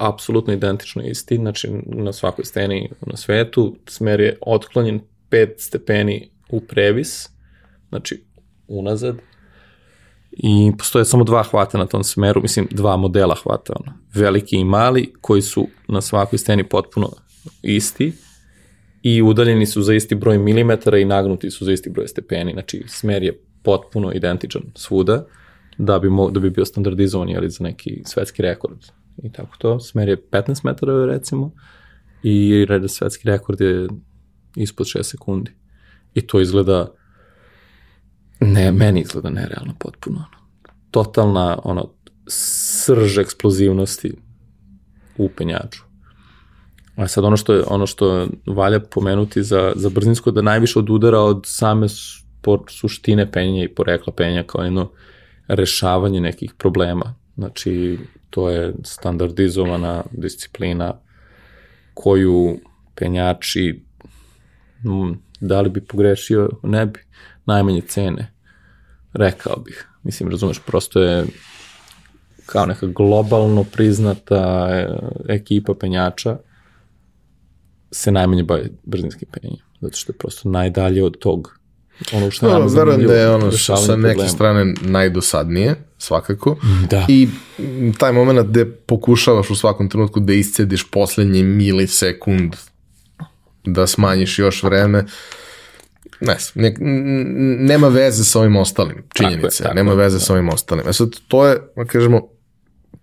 apsolutno 0.00 0.52
identično 0.52 1.02
isti, 1.02 1.36
znači 1.36 1.68
na 1.86 2.12
svakoj 2.12 2.44
steni 2.44 2.90
na 3.06 3.16
svetu, 3.16 3.76
smer 3.88 4.20
je 4.20 4.38
otklonjen 4.40 5.00
5 5.30 5.48
stepeni 5.58 6.33
u 6.54 6.60
previs, 6.60 7.28
znači 7.88 8.24
unazad, 8.68 9.16
i 10.32 10.72
postoje 10.78 11.04
samo 11.04 11.24
dva 11.24 11.42
hvata 11.42 11.78
na 11.78 11.86
tom 11.86 12.04
smeru, 12.04 12.42
mislim 12.42 12.68
dva 12.70 12.96
modela 12.96 13.34
hvata, 13.34 13.72
ono, 13.80 13.92
veliki 14.14 14.56
i 14.56 14.64
mali, 14.64 15.12
koji 15.20 15.42
su 15.42 15.68
na 15.88 16.00
svakoj 16.00 16.38
steni 16.38 16.68
potpuno 16.68 17.10
isti 17.62 18.12
i 19.02 19.22
udaljeni 19.22 19.66
su 19.66 19.82
za 19.82 19.94
isti 19.94 20.14
broj 20.14 20.38
milimetara 20.38 20.98
i 20.98 21.04
nagnuti 21.04 21.50
su 21.50 21.64
za 21.64 21.72
isti 21.72 21.90
broj 21.90 22.08
stepeni, 22.08 22.52
znači 22.52 22.84
smer 22.86 23.22
je 23.22 23.40
potpuno 23.62 24.12
identičan 24.12 24.62
svuda, 24.74 25.26
da 25.78 25.98
bi, 25.98 26.08
da 26.32 26.40
bi 26.40 26.50
bio 26.50 26.64
standardizovan 26.64 27.36
ali 27.36 27.50
za 27.50 27.64
neki 27.64 28.02
svetski 28.06 28.42
rekord 28.42 28.78
i 29.22 29.32
tako 29.32 29.56
to. 29.58 29.80
Smer 29.80 30.08
je 30.08 30.16
15 30.30 30.64
metara 30.64 31.06
recimo 31.06 31.52
i 32.22 32.66
svetski 32.88 33.28
rekord 33.28 33.60
je 33.60 33.88
ispod 34.56 34.86
6 34.86 35.02
sekundi. 35.02 35.50
I 36.14 36.26
to 36.26 36.40
izgleda, 36.40 36.92
ne, 38.40 38.72
meni 38.72 39.00
izgleda 39.00 39.30
nerealno 39.30 39.74
potpuno. 39.78 40.24
Totalna, 40.90 41.58
ono, 41.64 41.90
srž 42.28 43.18
eksplozivnosti 43.18 44.14
u 45.18 45.28
penjaču. 45.28 45.82
A 46.96 47.08
sad 47.08 47.24
ono 47.24 47.36
što 47.36 47.54
je, 47.54 47.62
ono 47.66 47.86
što 47.86 48.28
valja 48.46 48.80
pomenuti 48.80 49.42
za, 49.42 49.72
za 49.76 49.88
brzinsko 49.88 50.30
da 50.30 50.42
najviše 50.42 50.78
od 50.78 50.90
udara 50.90 51.20
od 51.20 51.42
same 51.46 51.88
sport, 51.88 52.62
suštine 52.70 53.32
penja 53.32 53.64
i 53.64 53.74
porekla 53.74 54.12
penja 54.12 54.42
kao 54.42 54.64
jedno 54.64 54.90
rešavanje 55.48 56.20
nekih 56.20 56.54
problema. 56.58 57.14
Znači, 57.36 57.98
to 58.30 58.50
je 58.50 58.74
standardizovana 58.82 60.04
disciplina 60.10 60.94
koju 61.94 62.58
penjači 62.94 63.84
da 65.48 65.60
li 65.60 65.70
bi 65.70 65.80
pogrešio, 65.80 66.48
ne 66.62 66.86
bi, 66.86 67.00
najmanje 67.46 67.80
cene, 67.80 68.32
rekao 69.12 69.56
bih. 69.56 69.88
Mislim, 70.02 70.30
razumeš, 70.30 70.60
prosto 70.66 71.02
je 71.02 71.24
kao 72.46 72.66
neka 72.66 72.86
globalno 72.86 73.64
priznata 73.64 74.68
e, 74.72 74.88
ekipa 75.28 75.74
penjača 75.74 76.36
se 77.92 78.12
najmanje 78.12 78.42
bavi 78.42 78.72
brzinskim 78.84 79.28
penjem, 79.32 79.56
zato 79.80 79.96
što 79.96 80.12
je 80.12 80.18
prosto 80.18 80.48
najdalje 80.48 81.04
od 81.04 81.18
tog 81.18 81.58
ono 82.12 82.30
što 82.30 82.58
no, 82.58 82.66
verujem 82.66 83.06
da 83.06 83.14
je 83.14 83.30
ono 83.30 83.52
sa, 83.52 83.76
sa 83.76 83.96
neke 83.96 84.08
problema. 84.08 84.28
strane 84.28 84.74
najdosadnije, 84.80 85.74
svakako. 85.98 86.56
Da. 86.90 87.06
I 87.08 87.28
taj 87.98 88.12
moment 88.12 88.48
gde 88.48 88.70
pokušavaš 88.70 89.50
u 89.50 89.56
svakom 89.56 89.88
trenutku 89.88 90.20
da 90.20 90.32
iscediš 90.32 90.90
poslednji 90.90 91.42
milisekund 91.42 92.56
da 93.64 93.86
smanjiš 93.86 94.38
još 94.38 94.62
vreme, 94.62 95.04
ne, 96.20 96.36
ne, 96.54 96.74
nema 97.58 97.88
veze 97.88 98.24
sa 98.24 98.40
ovim 98.40 98.56
ostalim, 98.56 99.02
činjenice, 99.14 99.40
tako 99.40 99.62
je, 99.62 99.62
tako 99.62 99.74
nema 99.74 99.94
veze 99.94 100.16
da. 100.16 100.20
sa 100.20 100.32
ovim 100.32 100.48
ostalim. 100.48 100.88
E 100.88 100.92
sad, 100.92 101.08
to 101.28 101.46
je, 101.46 101.60
da 101.76 101.84
kažemo, 101.84 102.28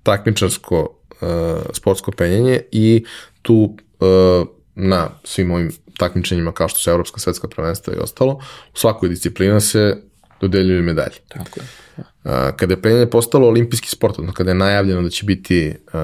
takmičarsko 0.04 0.97
uh, 1.21 1.28
sportsko 1.74 2.12
penjenje 2.12 2.62
i 2.71 3.06
tu 3.41 3.78
uh, 4.00 4.47
na 4.76 5.10
svim 5.24 5.52
ovim 5.52 5.71
takmičenjima 5.97 6.52
kao 6.52 6.67
što 6.67 6.80
su 6.80 6.89
Evropska 6.89 7.19
svetska 7.19 7.47
prvenstva 7.47 7.93
i 7.93 8.00
ostalo, 8.00 8.34
u 8.74 8.78
svakoj 8.78 9.10
disciplina 9.10 9.60
se 9.60 9.97
dodeljuju 10.41 10.84
medalje. 10.84 11.17
Tako 11.28 11.60
je. 11.60 11.65
Uh, 11.97 12.32
kada 12.56 12.74
je 12.74 12.82
penjanje 12.82 13.06
postalo 13.06 13.47
olimpijski 13.47 13.89
sport, 13.89 14.19
odnosno 14.19 14.34
kada 14.34 14.52
je 14.52 14.56
najavljeno 14.56 15.02
da 15.02 15.10
će 15.10 15.26
biti 15.26 15.76
uh, 15.93 16.00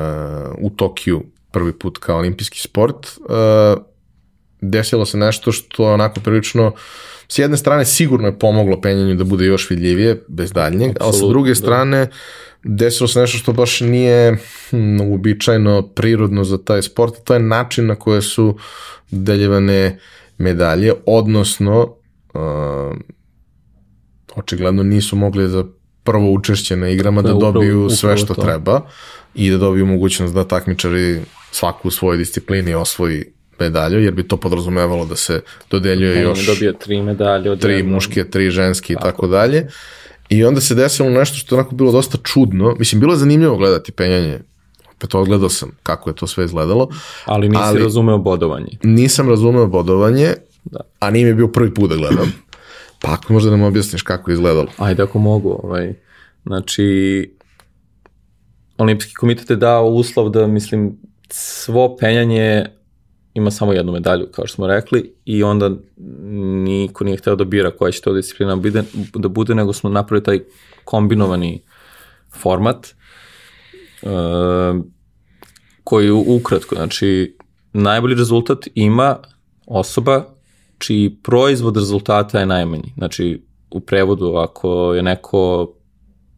u 0.57 0.69
Tokiju 0.69 1.23
prvi 1.51 1.73
put 1.73 1.97
kao 1.97 2.17
olimpijski 2.17 2.59
sport, 2.59 3.07
uh, 3.17 3.83
desilo 4.61 5.05
se 5.05 5.17
nešto 5.17 5.51
što 5.51 5.93
onako 5.93 6.19
prilično 6.19 6.71
s 7.27 7.39
jedne 7.39 7.57
strane 7.57 7.85
sigurno 7.85 8.27
je 8.27 8.39
pomoglo 8.39 8.81
penjanju 8.81 9.15
da 9.15 9.23
bude 9.23 9.45
još 9.45 9.69
vidljivije, 9.69 10.23
bez 10.27 10.51
daljnjeg, 10.51 10.97
ali 10.99 11.13
sa 11.13 11.27
druge 11.27 11.55
strane 11.55 12.05
da. 12.05 12.11
desilo 12.63 13.07
se 13.07 13.19
nešto 13.19 13.37
što 13.37 13.53
baš 13.53 13.79
nije 13.79 14.37
hm, 14.69 15.01
uobičajeno, 15.01 15.81
prirodno 15.81 16.43
za 16.43 16.57
taj 16.57 16.81
sport, 16.81 17.13
to 17.23 17.33
je 17.33 17.39
način 17.39 17.85
na 17.85 17.95
koje 17.95 18.21
su 18.21 18.57
deljevane 19.11 19.99
medalje, 20.37 20.93
odnosno 21.05 21.81
uh, 22.33 22.97
očigledno 24.35 24.83
nisu 24.83 25.15
mogli 25.15 25.49
za 25.49 25.65
prvo 26.03 26.31
učešće 26.31 26.75
na 26.75 26.89
igrama 26.89 27.21
da, 27.21 27.33
da 27.33 27.39
dobiju 27.39 27.77
upravo, 27.77 27.89
sve 27.89 28.17
što 28.17 28.33
to. 28.33 28.41
treba 28.41 28.81
i 29.35 29.49
da 29.49 29.57
dobiju 29.57 29.85
mogućnost 29.85 30.33
da 30.33 30.47
takmičari 30.47 31.21
svaku 31.51 31.87
u 31.87 31.91
svojoj 31.91 32.17
disciplini 32.17 32.73
osvoji 32.73 33.36
medalju, 33.59 33.99
jer 34.03 34.13
bi 34.13 34.27
to 34.27 34.37
podrazumevalo 34.37 35.05
da 35.05 35.15
se 35.15 35.41
dodeljuje 35.71 36.27
On 36.27 36.37
još 36.37 36.45
dobija 36.45 36.73
tri 36.73 37.01
medalje 37.01 37.51
od 37.51 37.59
tri 37.59 37.73
jednom. 37.73 37.93
muške, 37.93 38.29
tri 38.29 38.49
ženske 38.49 38.93
i 38.93 38.95
tako, 38.95 39.07
tako 39.07 39.27
dalje. 39.27 39.67
I 40.29 40.43
onda 40.43 40.61
se 40.61 40.75
desilo 40.75 41.09
nešto 41.09 41.37
što 41.37 41.55
je 41.55 41.59
onako 41.59 41.75
bilo 41.75 41.91
dosta 41.91 42.17
čudno. 42.23 42.75
Mislim, 42.79 42.99
bilo 42.99 43.13
je 43.13 43.17
zanimljivo 43.17 43.57
gledati 43.57 43.91
penjanje. 43.91 44.39
Opet 44.95 45.15
odgledao 45.15 45.49
sam 45.49 45.71
kako 45.83 46.09
je 46.09 46.15
to 46.15 46.27
sve 46.27 46.45
izgledalo. 46.45 46.89
Ali 47.25 47.49
nisi 47.49 47.61
ali, 47.63 47.83
razumeo 47.83 48.17
bodovanje. 48.17 48.77
Nisam 48.83 49.29
razumeo 49.29 49.67
bodovanje, 49.67 50.33
da. 50.63 50.79
a 50.99 51.11
nije 51.11 51.25
mi 51.25 51.33
bio 51.33 51.47
prvi 51.47 51.73
put 51.73 51.89
da 51.89 51.95
gledam. 51.95 52.33
Pa 53.01 53.11
ako 53.13 53.33
možda 53.33 53.51
nam 53.51 53.61
objasniš 53.61 54.01
kako 54.01 54.31
je 54.31 54.33
izgledalo. 54.33 54.67
Ajde 54.77 55.03
ako 55.03 55.19
mogu. 55.19 55.59
Ovaj. 55.63 55.93
Znači, 56.45 56.85
Olimpijski 58.77 59.13
komitet 59.13 59.49
je 59.49 59.55
dao 59.55 59.85
uslov 59.85 60.29
da, 60.29 60.47
mislim, 60.47 60.97
svo 61.29 61.97
penjanje 61.97 62.65
ima 63.37 63.51
samo 63.51 63.73
jednu 63.73 63.91
medalju, 63.91 64.27
kao 64.31 64.47
što 64.47 64.55
smo 64.55 64.67
rekli, 64.67 65.13
i 65.25 65.43
onda 65.43 65.71
niko 66.63 67.03
nije 67.03 67.17
hteo 67.17 67.35
da 67.35 67.43
bira 67.43 67.71
koja 67.71 67.91
će 67.91 68.01
to 68.01 68.13
disciplina 68.13 68.55
bude, 68.55 68.83
da 69.13 69.27
bude, 69.27 69.55
nego 69.55 69.73
smo 69.73 69.89
napravili 69.89 70.23
taj 70.23 70.39
kombinovani 70.83 71.61
format, 72.41 72.87
uh, 74.01 74.83
koji 75.83 76.11
ukratko, 76.11 76.75
znači, 76.75 77.37
najbolji 77.73 78.15
rezultat 78.15 78.67
ima 78.75 79.17
osoba 79.65 80.25
čiji 80.77 81.17
proizvod 81.23 81.77
rezultata 81.77 82.39
je 82.39 82.45
najmanji. 82.45 82.93
Znači, 82.97 83.41
u 83.71 83.79
prevodu, 83.79 84.35
ako 84.35 84.93
je 84.93 85.03
neko 85.03 85.73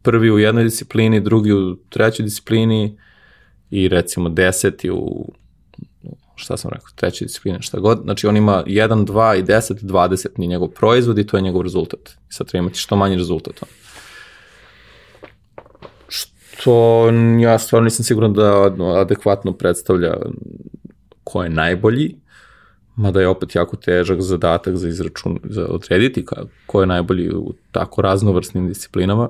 prvi 0.02 0.32
u 0.32 0.40
jednoj 0.40 0.64
disciplini, 0.64 1.22
drugi 1.22 1.54
u 1.54 1.76
trećoj 1.90 2.24
disciplini 2.24 2.98
i 3.70 3.88
recimo 3.88 4.30
deseti 4.30 4.92
u 4.92 5.34
šta 6.40 6.58
sam 6.58 6.72
rekao, 6.72 6.88
treća 6.96 7.26
disciplina, 7.26 7.62
šta 7.62 7.80
god, 7.80 8.02
znači 8.04 8.28
on 8.28 8.38
ima 8.38 8.64
1, 8.68 9.06
2 9.06 9.40
i 9.40 9.44
10, 9.44 9.84
20 9.84 10.28
ni 10.38 10.48
njegov 10.48 10.68
proizvod 10.68 11.18
i 11.20 11.28
to 11.28 11.38
je 11.38 11.42
njegov 11.42 11.62
rezultat. 11.62 12.10
I 12.30 12.34
sad 12.34 12.48
treba 12.48 12.64
imati 12.64 12.80
što 12.80 12.96
manji 12.96 13.16
rezultat. 13.16 13.54
Što 16.08 17.10
ja 17.42 17.60
stvarno 17.60 17.84
nisam 17.84 18.06
siguran 18.06 18.34
da 18.34 18.72
adekvatno 19.02 19.54
predstavlja 19.54 20.16
ko 21.24 21.44
je 21.44 21.50
najbolji, 21.50 22.16
mada 22.96 23.22
je 23.22 23.28
opet 23.28 23.56
jako 23.56 23.76
težak 23.76 24.22
zadatak 24.22 24.76
za 24.76 24.88
izračun, 24.88 25.40
za 25.44 25.66
odrediti 25.70 26.26
ko 26.66 26.82
je 26.82 26.88
najbolji 26.88 27.30
u 27.30 27.54
tako 27.72 28.02
raznovrsnim 28.02 28.68
disciplinama. 28.68 29.30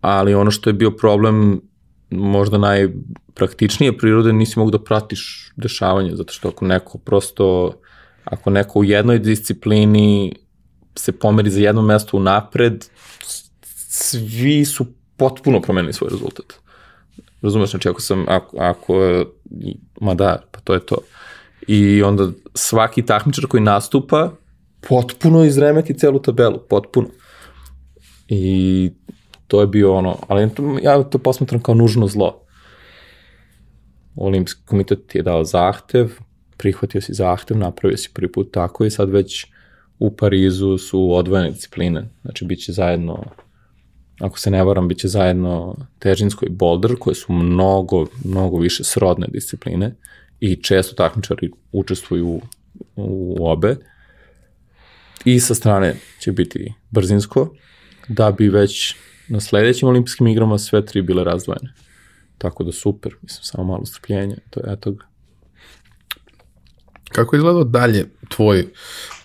Ali 0.00 0.34
ono 0.34 0.50
što 0.50 0.70
je 0.70 0.74
bio 0.74 0.90
problem 0.90 1.60
možda 2.10 2.58
najpraktičnije 2.58 3.98
prirode 3.98 4.32
nisi 4.32 4.58
mogu 4.58 4.70
da 4.70 4.82
pratiš 4.82 5.52
dešavanje, 5.56 6.16
zato 6.16 6.32
što 6.32 6.48
ako 6.48 6.64
neko 6.64 6.98
prosto, 6.98 7.72
ako 8.24 8.50
neko 8.50 8.78
u 8.78 8.84
jednoj 8.84 9.18
disciplini 9.18 10.36
se 10.96 11.12
pomeri 11.12 11.50
za 11.50 11.60
jedno 11.60 11.82
mesto 11.82 12.16
u 12.16 12.20
napred, 12.20 12.86
svi 13.88 14.64
su 14.64 14.86
potpuno 15.16 15.60
promenili 15.60 15.92
svoj 15.92 16.10
rezultat. 16.10 16.46
Razumeš, 17.42 17.70
znači 17.70 17.88
ako 17.88 18.00
sam, 18.00 18.24
ako, 18.28 18.56
ako, 18.60 19.24
ma 20.00 20.14
da, 20.14 20.42
pa 20.50 20.60
to 20.60 20.74
je 20.74 20.80
to. 20.86 20.96
I 21.66 22.02
onda 22.02 22.28
svaki 22.54 23.06
takmičar 23.06 23.46
koji 23.46 23.62
nastupa 23.62 24.30
potpuno 24.88 25.44
izremeti 25.44 25.98
celu 25.98 26.22
tabelu, 26.22 26.58
potpuno. 26.68 27.08
I 28.28 28.90
to 29.50 29.60
je 29.60 29.66
bio 29.66 29.94
ono, 29.94 30.16
ali 30.28 30.50
ja 30.82 31.02
to 31.02 31.18
posmatram 31.18 31.62
kao 31.62 31.74
nužno 31.74 32.06
zlo. 32.06 32.40
Olimpijski 34.16 34.62
komitet 34.66 35.06
ti 35.06 35.18
je 35.18 35.22
dao 35.22 35.44
zahtev, 35.44 36.12
prihvatio 36.56 37.00
si 37.00 37.14
zahtev, 37.14 37.58
napravio 37.58 37.96
si 37.96 38.10
prvi 38.14 38.32
put 38.32 38.52
tako 38.52 38.84
i 38.84 38.90
sad 38.90 39.10
već 39.10 39.46
u 39.98 40.16
Parizu 40.16 40.78
su 40.78 41.14
odvojene 41.14 41.50
discipline. 41.50 42.08
Znači, 42.22 42.44
bit 42.44 42.64
će 42.64 42.72
zajedno, 42.72 43.24
ako 44.20 44.38
se 44.38 44.50
ne 44.50 44.64
varam, 44.64 44.88
bit 44.88 44.98
će 44.98 45.08
zajedno 45.08 45.76
težinsko 45.98 46.46
i 46.46 46.50
boulder, 46.50 46.96
koje 46.98 47.14
su 47.14 47.32
mnogo, 47.32 48.06
mnogo 48.24 48.58
više 48.58 48.84
srodne 48.84 49.26
discipline 49.32 49.94
i 50.40 50.56
često 50.56 50.94
takmičari 50.94 51.50
učestvuju 51.72 52.28
u, 52.28 52.40
u 52.96 53.46
obe. 53.48 53.76
I 55.24 55.40
sa 55.40 55.54
strane 55.54 55.94
će 56.20 56.32
biti 56.32 56.72
brzinsko, 56.90 57.54
da 58.08 58.30
bi 58.30 58.48
već 58.48 58.94
na 59.30 59.40
sledećim 59.40 59.88
olimpijskim 59.88 60.26
igrama 60.26 60.58
sve 60.58 60.86
tri 60.86 61.02
bile 61.02 61.24
razdvojene. 61.24 61.72
Tako 62.38 62.64
da 62.64 62.72
super, 62.72 63.14
mislim, 63.22 63.44
samo 63.44 63.64
malo 63.64 63.86
strpljenja, 63.86 64.36
to 64.50 64.60
je 64.60 64.72
eto 64.72 64.92
ga. 64.92 65.04
Kako 67.12 67.36
je 67.36 67.38
izgledao 67.38 67.64
dalje 67.64 68.10
tvoj 68.28 68.66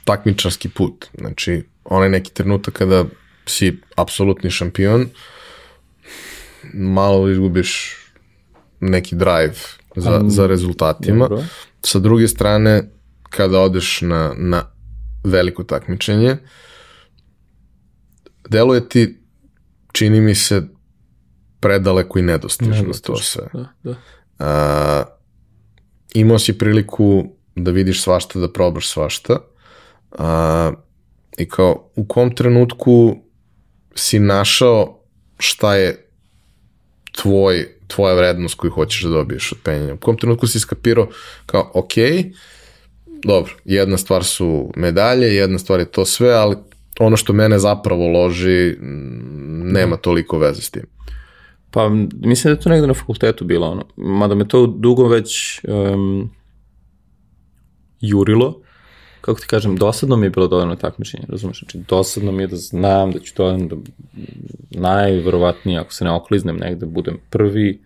takmičarski 0.03 0.69
put? 0.69 1.05
Znači, 1.17 1.63
onaj 1.83 2.09
neki 2.09 2.33
trenutak 2.33 2.73
kada 2.73 3.05
si 3.45 3.77
apsolutni 3.95 4.49
šampion, 4.49 5.05
malo 6.73 7.29
izgubiš 7.29 7.95
neki 8.79 9.15
drive 9.15 9.55
za, 9.95 10.19
um, 10.19 10.29
za 10.29 10.47
rezultatima. 10.47 11.27
Dobro. 11.27 11.43
Sa 11.81 11.99
druge 11.99 12.27
strane, 12.27 12.89
kada 13.29 13.59
odeš 13.59 14.01
na, 14.01 14.33
na 14.37 14.63
veliko 15.23 15.63
takmičenje, 15.63 16.37
deluje 18.49 18.89
ti 18.89 19.24
čini 19.95 20.21
mi 20.21 20.35
se 20.35 20.63
predaleko 21.59 22.19
i 22.19 22.21
nedostižno 22.21 22.93
to 23.03 23.15
sve. 23.15 23.47
Da, 23.53 23.67
da. 23.83 23.95
A, 24.39 25.03
imao 26.13 26.39
si 26.39 26.57
priliku 26.57 27.23
da 27.55 27.71
vidiš 27.71 28.01
svašta, 28.03 28.39
da 28.39 28.51
probaš 28.51 28.89
svašta. 28.89 29.37
A, 30.11 30.71
I 31.37 31.49
kao, 31.49 31.89
u 31.95 32.05
kom 32.07 32.35
trenutku 32.35 33.15
si 33.95 34.19
našao 34.19 34.99
šta 35.39 35.75
je 35.75 36.07
tvoj, 37.11 37.67
tvoja 37.87 38.15
vrednost 38.15 38.55
koju 38.55 38.71
hoćeš 38.71 39.03
da 39.03 39.09
dobiješ 39.09 39.51
od 39.51 39.57
penjanja? 39.63 39.93
U 39.93 39.97
kom 39.97 40.17
trenutku 40.17 40.47
si 40.47 40.59
skapirao 40.59 41.07
kao, 41.45 41.71
ok, 41.73 41.93
dobro, 43.23 43.53
jedna 43.65 43.97
stvar 43.97 44.23
su 44.23 44.71
medalje, 44.75 45.35
jedna 45.35 45.59
stvar 45.59 45.79
je 45.79 45.91
to 45.91 46.05
sve, 46.05 46.33
ali 46.33 46.55
ono 46.99 47.17
što 47.17 47.33
mene 47.33 47.59
zapravo 47.59 48.07
loži 48.07 48.75
nema 49.63 49.97
toliko 49.97 50.37
veze 50.37 50.61
s 50.61 50.71
tim. 50.71 50.83
Pa 51.71 51.89
mislim 52.13 52.43
da 52.43 52.57
je 52.57 52.59
to 52.59 52.69
negde 52.69 52.87
na 52.87 52.93
fakultetu 52.93 53.45
bilo 53.45 53.67
ono, 53.67 53.85
mada 53.95 54.35
me 54.35 54.47
to 54.47 54.67
dugo 54.67 55.07
već 55.07 55.61
um, 55.63 56.31
jurilo, 58.01 58.61
kako 59.21 59.39
ti 59.39 59.47
kažem, 59.47 59.75
dosadno 59.75 60.15
mi 60.15 60.25
je 60.25 60.29
bilo 60.29 60.47
dovoljno 60.47 60.75
takmičenje, 60.75 61.23
razumeš, 61.29 61.59
znači 61.59 61.77
dosadno 61.77 62.31
mi 62.31 62.43
je 62.43 62.47
da 62.47 62.55
znam 62.55 63.11
da 63.11 63.19
ću 63.19 63.35
to 63.35 63.57
da 63.57 63.75
najverovatnije, 64.71 65.79
ako 65.79 65.93
se 65.93 66.05
ne 66.05 66.11
okliznem 66.11 66.57
negde, 66.57 66.85
budem 66.85 67.17
prvi 67.29 67.81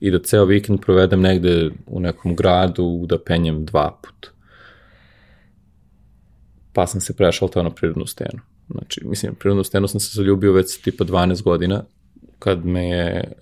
i 0.00 0.10
da 0.10 0.18
ceo 0.18 0.44
vikend 0.44 0.80
provedem 0.80 1.20
negde 1.20 1.70
u 1.86 2.00
nekom 2.00 2.36
gradu 2.36 3.06
da 3.06 3.18
penjem 3.18 3.64
dva 3.64 3.98
puta. 4.02 4.28
Pa 6.72 6.86
sam 6.86 7.00
se 7.00 7.16
prešao 7.16 7.48
to 7.48 7.62
na 7.62 7.70
prirodnu 7.70 8.06
stenu. 8.06 8.40
Znači, 8.70 9.00
mislim, 9.04 9.34
prirodno 9.34 9.64
steno 9.64 9.88
sam 9.88 10.00
se 10.00 10.10
zaljubio 10.14 10.52
već 10.52 10.80
tipa 10.80 11.04
12 11.04 11.42
godina, 11.42 11.84
kad 12.38 12.66
me 12.66 12.88
je 12.88 13.32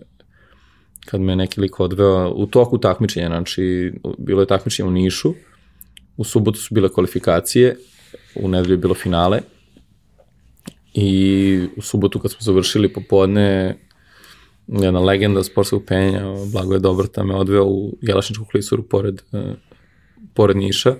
kad 1.04 1.20
me 1.20 1.36
neki 1.36 1.60
lik 1.60 1.80
odveo 1.80 2.32
u 2.36 2.46
toku 2.46 2.78
takmičenja, 2.78 3.26
znači 3.26 3.92
bilo 4.18 4.40
je 4.40 4.46
takmičenje 4.46 4.88
u 4.88 4.90
Nišu, 4.90 5.34
u 6.16 6.24
subotu 6.24 6.58
su 6.58 6.74
bile 6.74 6.88
kvalifikacije, 6.88 7.76
u 8.34 8.48
nedelju 8.48 8.74
je 8.74 8.78
bilo 8.78 8.94
finale 8.94 9.40
i 10.94 11.68
u 11.76 11.82
subotu 11.82 12.18
kad 12.18 12.30
smo 12.30 12.40
završili 12.40 12.92
popodne 12.92 13.78
jedna 14.66 15.00
legenda 15.00 15.44
sportskog 15.44 15.84
penja, 15.86 16.22
Blagoje 16.52 16.80
Dobrta, 16.80 17.24
me 17.24 17.34
odveo 17.34 17.64
u 17.64 17.98
Jelašničku 18.02 18.44
klisuru 18.44 18.82
pored, 18.82 19.22
pored 20.34 20.56
Niša. 20.56 20.94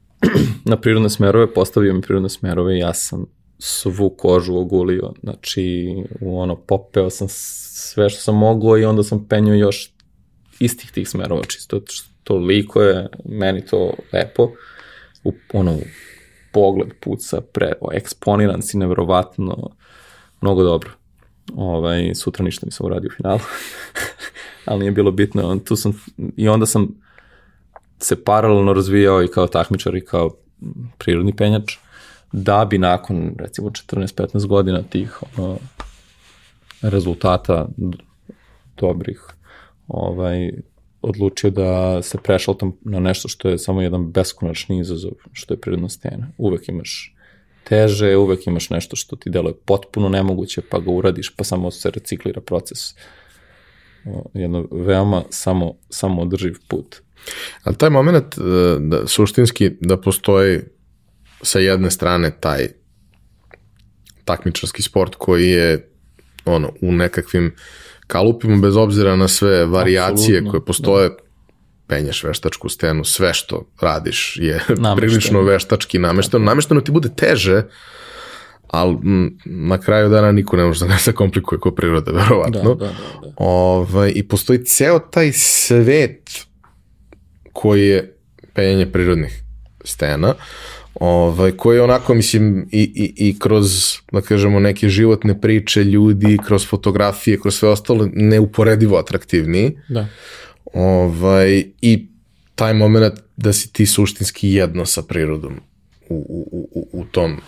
Na 0.70 0.76
prirodne 0.80 1.10
smerove, 1.10 1.54
postavio 1.54 1.94
mi 1.94 2.02
prirodne 2.02 2.28
smerove 2.28 2.76
i 2.76 2.78
ja 2.78 2.94
sam 2.94 3.26
svu 3.64 4.10
kožu 4.10 4.56
ogulio, 4.56 5.12
znači 5.22 5.94
ono 6.20 6.56
popeo 6.56 7.10
sam 7.10 7.26
sve 7.28 8.10
što 8.10 8.20
sam 8.20 8.36
mogao 8.36 8.78
i 8.78 8.84
onda 8.84 9.02
sam 9.02 9.28
penio 9.28 9.54
još 9.54 9.92
istih 10.58 10.90
tih 10.90 11.08
smerova, 11.08 11.42
čisto 11.44 11.80
toliko 12.24 12.82
je 12.82 13.08
meni 13.24 13.66
to 13.66 13.94
lepo. 14.12 14.50
u, 15.24 15.32
ono, 15.52 15.78
pogled 16.52 16.88
puca, 17.00 17.40
pre, 17.40 17.72
o, 17.80 17.92
eksponiran 17.92 18.62
si 18.62 18.78
neverovatno, 18.78 19.70
mnogo 20.40 20.62
dobro. 20.62 20.90
Ovaj, 21.56 22.14
sutra 22.14 22.44
ništa 22.44 22.66
nisam 22.66 22.86
uradio 22.86 23.08
u 23.08 23.16
finalu, 23.16 23.40
ali 24.66 24.80
nije 24.80 24.92
bilo 24.92 25.10
bitno. 25.10 25.58
Tu 25.64 25.76
sam, 25.76 26.02
I 26.36 26.48
onda 26.48 26.66
sam 26.66 26.88
se 27.98 28.24
paralelno 28.24 28.72
razvijao 28.72 29.22
i 29.22 29.28
kao 29.28 29.46
takmičar 29.46 29.94
i 29.94 30.04
kao 30.04 30.36
prirodni 30.98 31.36
penjač, 31.36 31.76
da 32.32 32.64
bi 32.64 32.78
nakon 32.78 33.34
recimo 33.38 33.70
14-15 33.70 34.46
godina 34.46 34.82
tih 34.82 35.20
rezultata 36.82 37.68
dobrih 38.76 39.20
ovaj, 39.88 40.50
odlučio 41.02 41.50
da 41.50 42.02
se 42.02 42.18
prešaltam 42.18 42.72
na 42.80 43.00
nešto 43.00 43.28
što 43.28 43.48
je 43.48 43.58
samo 43.58 43.82
jedan 43.82 44.10
beskonačni 44.12 44.80
izazov, 44.80 45.12
što 45.32 45.54
je 45.54 45.60
prirodna 45.60 45.88
stena. 45.88 46.28
Uvek 46.38 46.68
imaš 46.68 47.14
teže, 47.64 48.16
uvek 48.16 48.46
imaš 48.46 48.70
nešto 48.70 48.96
što 48.96 49.16
ti 49.16 49.30
deluje 49.30 49.54
potpuno 49.64 50.08
nemoguće, 50.08 50.62
pa 50.70 50.78
ga 50.78 50.90
uradiš, 50.90 51.36
pa 51.36 51.44
samo 51.44 51.70
se 51.70 51.90
reciklira 51.90 52.40
proces. 52.40 52.78
Jedno 54.34 54.68
veoma 54.70 55.22
samo, 55.30 55.74
samo 55.90 56.22
održiv 56.22 56.54
put. 56.68 56.96
Ali 57.62 57.76
taj 57.76 57.90
moment, 57.90 58.38
e, 58.38 58.40
da, 58.80 59.06
suštinski, 59.06 59.70
da 59.80 60.00
postoji 60.00 60.60
sa 61.42 61.58
jedne 61.58 61.90
strane 61.90 62.30
taj 62.40 62.68
takmičarski 64.24 64.82
sport 64.82 65.14
koji 65.14 65.48
je 65.48 65.88
ono, 66.44 66.72
u 66.80 66.92
nekakvim 66.92 67.54
kalupima, 68.06 68.56
bez 68.56 68.76
obzira 68.76 69.16
na 69.16 69.28
sve 69.28 69.66
varijacije 69.66 70.38
Absolutno, 70.38 70.50
koje 70.50 70.64
postoje, 70.64 71.08
da. 71.08 71.14
penješ 71.86 72.24
veštačku 72.24 72.68
stenu, 72.68 73.04
sve 73.04 73.34
što 73.34 73.66
radiš 73.80 74.36
je 74.40 74.54
namešteno. 74.68 74.96
prilično 74.96 75.42
veštački 75.42 75.98
namešteno. 75.98 76.44
Namešteno 76.44 76.80
ti 76.80 76.92
bude 76.92 77.08
teže, 77.16 77.62
ali 78.68 78.96
na 79.44 79.78
kraju 79.78 80.08
dana 80.08 80.32
niko 80.32 80.56
ne 80.56 80.64
može 80.64 80.80
da 80.80 80.92
ne 80.92 80.98
se 81.06 81.12
komplikuje 81.12 81.58
ko 81.58 81.70
priroda, 81.70 82.10
verovatno. 82.12 82.74
Da, 82.74 82.86
da, 82.86 82.92
da, 82.92 83.26
da. 83.26 83.32
Ovaj, 83.36 84.12
I 84.14 84.28
postoji 84.28 84.64
ceo 84.64 84.98
taj 84.98 85.32
svet 85.32 86.30
koji 87.52 87.86
je 87.86 88.16
penjanje 88.54 88.86
prirodnih 88.86 89.42
stena, 89.84 90.34
ovaj, 91.02 91.52
koji 91.52 91.76
je 91.76 91.82
onako, 91.82 92.14
mislim, 92.14 92.68
i, 92.70 92.82
i, 92.82 93.28
i 93.28 93.38
kroz, 93.38 93.96
da 94.12 94.20
kažemo, 94.20 94.60
neke 94.60 94.88
životne 94.88 95.40
priče 95.40 95.84
ljudi, 95.84 96.38
kroz 96.46 96.66
fotografije, 96.66 97.40
kroz 97.40 97.54
sve 97.54 97.68
ostalo, 97.68 98.08
neuporedivo 98.12 98.98
atraktivniji. 98.98 99.78
Da. 99.88 100.06
Ovaj, 100.72 101.64
I 101.82 102.06
taj 102.54 102.74
moment 102.74 103.14
da 103.36 103.52
si 103.52 103.72
ti 103.72 103.86
suštinski 103.86 104.52
jedno 104.52 104.86
sa 104.86 105.02
prirodom 105.02 105.60
u, 106.08 106.16
u, 106.28 106.68
u, 106.72 107.00
u 107.00 107.04
tom 107.04 107.40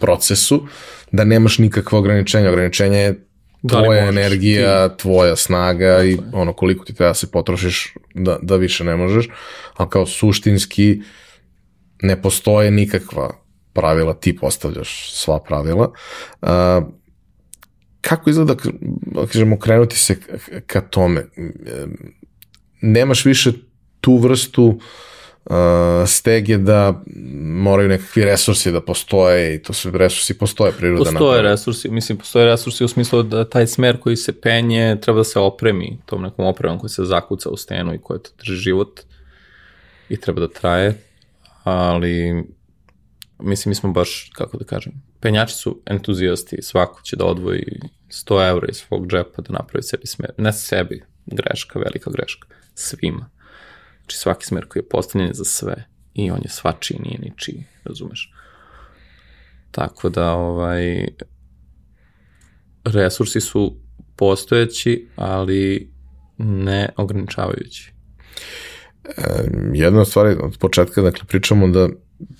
procesu, 0.00 0.66
da 1.12 1.24
nemaš 1.24 1.58
nikakve 1.58 1.98
ograničenja. 1.98 2.50
Ograničenje 2.50 2.98
je 2.98 3.24
da 3.62 3.82
tvoja 3.82 4.02
da 4.02 4.08
energija, 4.08 4.88
ti... 4.88 5.02
tvoja 5.02 5.36
snaga 5.36 6.04
i 6.04 6.18
ono 6.32 6.52
koliko 6.52 6.84
ti 6.84 6.94
treba 6.94 7.10
da 7.10 7.14
se 7.14 7.30
potrošiš 7.30 7.94
da, 8.14 8.38
da 8.42 8.56
više 8.56 8.84
ne 8.84 8.96
možeš, 8.96 9.28
a 9.76 9.88
kao 9.88 10.06
suštinski 10.06 11.00
ne 12.02 12.22
postoje 12.22 12.70
nikakva 12.70 13.34
pravila, 13.72 14.14
ti 14.14 14.36
postavljaš 14.36 15.12
sva 15.12 15.40
pravila. 15.40 15.92
Uh, 16.42 16.48
kako 18.00 18.30
izgleda, 18.30 18.54
da 18.54 19.26
kažemo, 19.26 19.58
krenuti 19.58 19.98
se 19.98 20.16
ka 20.66 20.80
tome? 20.80 21.26
Nemaš 22.80 23.24
više 23.24 23.52
tu 24.00 24.16
vrstu 24.16 24.80
uh, 25.44 25.56
stege 26.06 26.56
da 26.58 27.02
moraju 27.42 27.88
nekakvi 27.88 28.24
resursi 28.24 28.72
da 28.72 28.80
postoje 28.80 29.54
i 29.54 29.62
to 29.62 29.72
su 29.72 29.90
resursi 29.90 30.38
postoje 30.38 30.72
priroda 30.72 31.04
postoje 31.04 31.36
napravi. 31.36 31.42
resursi 31.42 31.90
mislim 31.90 32.18
postoje 32.18 32.46
resursi 32.46 32.84
u 32.84 32.88
smislu 32.88 33.22
da 33.22 33.48
taj 33.48 33.66
smer 33.66 34.00
koji 34.00 34.16
se 34.16 34.40
penje 34.40 34.96
treba 35.00 35.18
da 35.18 35.24
se 35.24 35.38
opremi 35.38 35.98
tom 36.06 36.22
nekom 36.22 36.46
opremom 36.46 36.78
koji 36.78 36.90
se 36.90 37.04
zakuca 37.04 37.48
u 37.48 37.56
stenu 37.56 37.94
i 37.94 37.98
koja 37.98 38.18
to 38.18 38.30
drži 38.38 38.56
život 38.56 39.00
i 40.08 40.20
treba 40.20 40.40
da 40.40 40.48
traje 40.48 40.94
ali 41.68 42.44
mislim 43.38 43.70
mi 43.70 43.74
smo 43.74 43.92
baš 43.92 44.30
kako 44.34 44.58
da 44.58 44.64
kažem 44.64 44.92
penjači 45.20 45.54
su 45.54 45.82
entuzijasti 45.86 46.62
svako 46.62 47.02
će 47.02 47.16
da 47.16 47.24
odvoji 47.24 47.80
100 48.08 48.48
evra 48.50 48.66
iz 48.70 48.76
svog 48.76 49.06
džepa 49.06 49.42
da 49.42 49.52
napravi 49.52 49.82
sebi 49.82 50.06
smer 50.06 50.30
ne 50.38 50.52
sebi 50.52 51.02
greška 51.26 51.78
velika 51.78 52.10
greška 52.10 52.48
svima 52.74 53.30
Znači 54.08 54.18
svaki 54.18 54.46
smer 54.46 54.68
koji 54.68 54.80
je 54.80 54.88
postavljen 54.88 55.34
za 55.34 55.44
sve 55.44 55.84
i 56.14 56.30
on 56.30 56.40
je 56.42 56.48
svačiji, 56.48 57.00
nije 57.02 57.18
ničiji, 57.18 57.64
razumeš? 57.84 58.32
Tako 59.70 60.08
da, 60.08 60.32
ovaj, 60.32 61.06
resursi 62.84 63.40
su 63.40 63.76
postojeći, 64.16 65.08
ali 65.16 65.92
ne 66.38 66.88
ograničavajući. 66.96 67.92
E, 69.16 69.22
jedna 69.74 70.00
od 70.00 70.08
stvari 70.08 70.36
od 70.42 70.58
početka, 70.58 71.02
dakle, 71.02 71.24
pričamo 71.28 71.68
da 71.68 71.88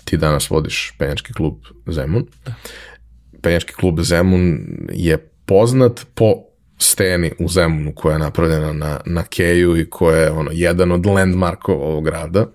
ti 0.05 0.17
danas 0.17 0.51
vodiš 0.51 0.95
penjački 0.99 1.33
klub 1.33 1.55
Zemun. 1.87 2.27
Da. 2.45 2.55
Penjački 3.43 3.73
klub 3.73 4.01
Zemun 4.01 4.59
je 4.93 5.19
poznat 5.47 6.07
po 6.15 6.35
steni 6.79 7.33
u 7.39 7.49
Zemunu 7.49 7.93
koja 7.95 8.13
je 8.13 8.19
napravljena 8.19 8.73
na, 8.73 9.01
na 9.07 9.23
Keju 9.23 9.77
i 9.77 9.91
koja 9.91 10.19
je 10.19 10.31
ono, 10.31 10.51
jedan 10.53 10.93
od 10.93 11.07
landmarkova 11.07 11.85
ovog 11.85 12.05
grada. 12.05 12.47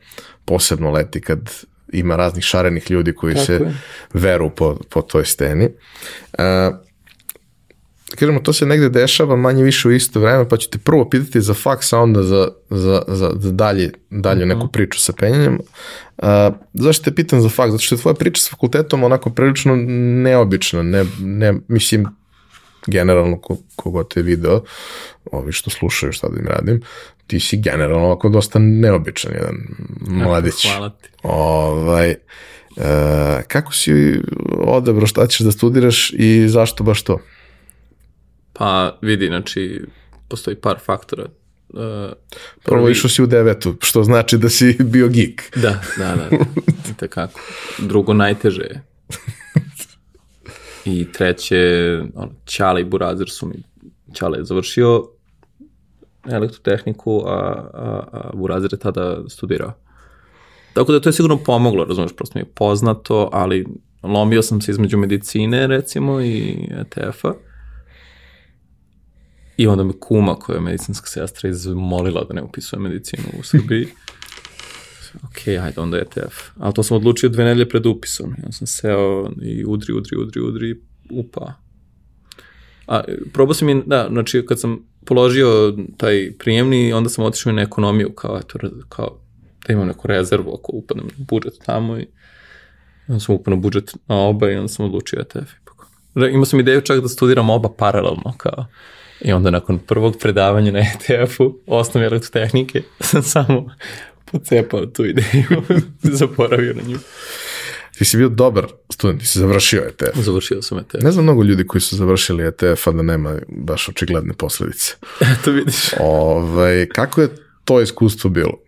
Posebno 0.46 0.92
leti 0.92 1.22
kad 1.22 1.50
ima 1.94 2.16
raznih 2.16 2.44
šarenih 2.44 2.92
ljudi 2.92 3.14
koji 3.14 3.34
Tako 3.34 3.46
se 3.46 3.54
je. 3.54 3.74
veru 4.14 4.50
po, 4.50 4.78
po 4.90 5.02
toj 5.02 5.26
steni. 5.26 5.66
Uh, 5.66 6.76
kažemo, 8.18 8.40
to 8.40 8.54
se 8.54 8.66
negde 8.66 8.90
dešava 8.90 9.36
manje 9.36 9.64
više 9.64 9.88
u 9.88 9.92
isto 9.92 10.20
vreme, 10.20 10.50
pa 10.50 10.58
ću 10.58 10.70
te 10.70 10.78
prvo 10.78 11.10
pitati 11.10 11.42
za 11.42 11.54
faks, 11.54 11.94
a 11.94 12.00
onda 12.00 12.24
za, 12.24 12.48
za, 12.70 13.02
za, 13.08 13.32
za 13.36 13.52
dalje, 13.52 13.92
dalje 14.10 14.46
neku 14.46 14.60
mhm. 14.60 14.72
priču 14.72 15.00
sa 15.00 15.14
penjanjem. 15.14 15.60
Uh, 16.18 16.28
zašto 16.74 17.04
te 17.04 17.16
pitam 17.16 17.42
za 17.42 17.50
faks? 17.50 17.72
Zato 17.72 17.84
što 17.84 17.96
je 17.96 18.02
tvoja 18.02 18.14
priča 18.14 18.42
s 18.42 18.50
fakultetom 18.50 19.04
onako 19.04 19.30
prilično 19.30 19.76
neobična, 20.24 20.84
ne, 20.84 21.06
ne, 21.20 21.54
mislim, 21.68 22.08
generalno 22.88 23.38
ko, 23.42 23.58
kogod 23.76 24.14
te 24.14 24.22
video, 24.22 24.64
ovi 25.32 25.52
što 25.52 25.70
slušaju 25.70 26.12
šta 26.12 26.28
da 26.28 26.40
im 26.40 26.48
radim, 26.48 26.82
ti 27.28 27.40
si 27.40 27.58
generalno 27.58 28.06
ovako 28.06 28.30
dosta 28.30 28.60
neobičan 28.60 29.32
jedan 29.34 29.56
mladić. 30.08 30.68
Hvala 30.68 30.90
ti. 30.90 31.10
Ovaj, 31.24 32.10
e, 32.10 32.18
kako 33.48 33.74
si 33.74 34.22
odabro 34.58 35.08
šta 35.08 35.28
ćeš 35.28 35.40
da 35.40 35.52
studiraš 35.52 36.12
i 36.14 36.48
zašto 36.48 36.84
baš 36.84 37.02
to? 37.02 37.20
Pa 38.54 38.98
vidi, 39.02 39.28
znači, 39.28 39.82
postoji 40.28 40.56
par 40.56 40.80
faktora. 40.86 41.26
Uh, 41.70 41.80
Prvo 42.64 42.90
išao 42.90 43.10
si 43.10 43.24
u 43.24 43.28
devetu, 43.28 43.76
što 43.82 44.04
znači 44.04 44.38
da 44.38 44.50
si 44.50 44.78
bio 44.94 45.08
geek. 45.08 45.52
Da, 45.56 45.82
da, 45.98 46.16
da, 46.16 46.30
tekako. 47.00 47.40
Drugo 47.80 48.14
najteže 48.14 48.62
je. 48.62 48.84
I 50.86 51.12
treće, 51.12 52.00
ono, 52.16 52.32
Ćale 52.46 52.82
i 52.82 52.86
Burazer 52.86 53.30
su 53.30 53.48
mi, 53.48 53.56
Ćale 54.14 54.38
je 54.38 54.46
završio 54.46 55.08
elektrotehniku, 56.32 57.24
a, 57.26 57.32
a, 57.74 58.04
a 58.12 58.32
Burazer 58.34 58.74
je 58.74 58.80
tada 58.80 59.24
studirao. 59.30 59.74
Tako 60.74 60.92
da 60.92 61.00
to 61.00 61.10
je 61.10 61.14
sigurno 61.14 61.38
pomoglo, 61.38 61.86
razumeš, 61.86 62.12
prosto 62.16 62.40
mi 62.40 62.42
je 62.42 62.52
poznato, 62.56 63.30
ali 63.32 63.66
lomio 64.04 64.42
sam 64.42 64.62
se 64.62 64.72
između 64.72 64.98
medicine, 64.98 65.68
recimo, 65.68 66.22
i 66.22 66.70
ETF-a. 66.72 67.34
I 69.58 69.68
onda 69.68 69.84
me 69.84 69.94
kuma, 70.00 70.36
koja 70.36 70.56
je 70.56 70.62
medicinska 70.62 71.08
sestra, 71.08 71.50
izmolila 71.50 72.24
da 72.24 72.34
ne 72.34 72.42
upisuje 72.42 72.80
medicinu 72.80 73.24
u 73.40 73.44
Srbiji. 73.44 73.88
ok, 75.26 75.48
ajde, 75.48 75.82
onda 75.82 75.98
ETF. 75.98 76.36
Ali 76.58 76.74
to 76.74 76.84
sam 76.84 76.98
odlučio 76.98 77.30
dve 77.30 77.44
nedelje 77.44 77.70
pred 77.70 77.86
upisom. 77.86 78.36
Ja 78.46 78.52
sam 78.52 78.68
seo 78.68 79.30
i 79.42 79.66
udri, 79.66 79.94
udri, 79.94 80.18
udri, 80.18 80.42
udri, 80.42 80.82
upa. 81.12 81.54
A, 82.88 83.02
probao 83.34 83.54
sam 83.54 83.70
i, 83.70 83.84
da, 83.86 84.08
znači, 84.12 84.46
kad 84.46 84.60
sam 84.60 84.80
položio 85.06 85.78
taj 85.98 86.32
prijemni, 86.40 86.94
onda 86.94 87.10
sam 87.10 87.26
otišao 87.26 87.54
na 87.54 87.62
ekonomiju, 87.62 88.14
kao, 88.16 88.38
eto, 88.38 88.60
kao, 88.90 89.20
da 89.68 89.74
imam 89.74 89.88
neku 89.88 90.08
rezervu 90.08 90.54
ako 90.54 90.72
upadnem 90.72 91.08
na 91.08 91.26
budžet 91.28 91.54
tamo 91.66 91.98
i 91.98 92.08
onda 93.08 93.20
sam 93.20 93.36
upao 93.36 93.54
na 93.54 93.60
budžet 93.60 93.96
na 94.08 94.16
oba 94.16 94.52
i 94.52 94.56
onda 94.56 94.68
sam 94.68 94.86
odlučio 94.86 95.20
ETF. 95.20 95.52
Imao 96.32 96.46
sam 96.46 96.60
ideju 96.60 96.82
čak 96.82 97.02
da 97.02 97.08
studiram 97.08 97.50
oba 97.50 97.70
paralelno, 97.78 98.34
kao, 98.38 98.66
I 99.24 99.34
onda 99.34 99.52
nakon 99.52 99.80
prvog 99.80 100.18
predavanja 100.20 100.72
na 100.72 100.80
ETF-u, 100.80 101.60
osnovi 101.68 102.06
elektrotehnike, 102.06 102.82
sam 103.00 103.24
samo 103.24 103.76
pocepao 104.32 104.86
tu 104.86 105.06
ideju, 105.06 105.64
zaboravio 106.20 106.74
na 106.74 106.82
nju. 106.82 106.98
Ti 107.98 108.06
si 108.06 108.18
bio 108.18 108.30
dobar 108.30 108.68
student, 108.90 109.20
ti 109.20 109.28
si 109.28 109.40
završio 109.40 109.82
ETF. 109.82 110.18
Završio 110.20 110.62
sam 110.62 110.78
ETF. 110.78 111.04
Ne 111.04 111.12
znam 111.12 111.26
mnogo 111.26 111.44
ljudi 111.44 111.68
koji 111.68 111.82
su 111.82 111.96
završili 111.96 112.48
ETF, 112.48 112.88
a 112.88 112.92
da 112.92 113.02
nema 113.02 113.40
baš 113.48 113.90
očigledne 113.90 114.34
posledice. 114.34 114.96
to 115.46 115.52
vidiš. 115.52 115.94
Ove, 116.00 116.42
ovaj, 116.44 116.88
kako 116.90 117.22
je 117.22 117.30
to 117.66 117.82
iskustvo 117.82 118.30
bilo? 118.30 118.60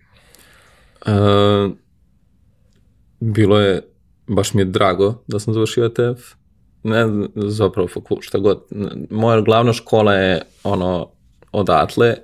Uh, 1.06 1.72
bilo 3.20 3.60
je, 3.60 3.82
baš 4.28 4.54
mi 4.54 4.62
je 4.62 4.66
drago 4.66 5.24
da 5.28 5.40
sam 5.40 5.54
završio 5.54 5.86
ETF, 5.86 6.22
ne 6.86 7.28
zapravo 7.36 7.88
fakult, 7.88 8.24
šta 8.24 8.38
god. 8.38 8.64
Moja 9.10 9.42
glavna 9.42 9.74
škola 9.74 10.14
je 10.14 10.42
ono 10.64 11.10
odatle, 11.52 12.16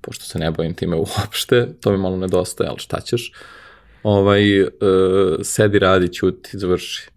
pošto 0.00 0.24
se 0.24 0.38
ne 0.38 0.50
bavim 0.50 0.74
time 0.74 0.96
uopšte, 1.20 1.68
to 1.80 1.92
mi 1.92 1.98
malo 1.98 2.16
nedostaje, 2.16 2.70
ali 2.70 2.78
šta 2.78 3.00
ćeš, 3.00 3.32
ovaj, 4.02 4.62
uh, 4.62 4.68
sedi, 5.42 5.78
radi, 5.78 6.12
ćuti, 6.12 6.58
završi. 6.58 7.10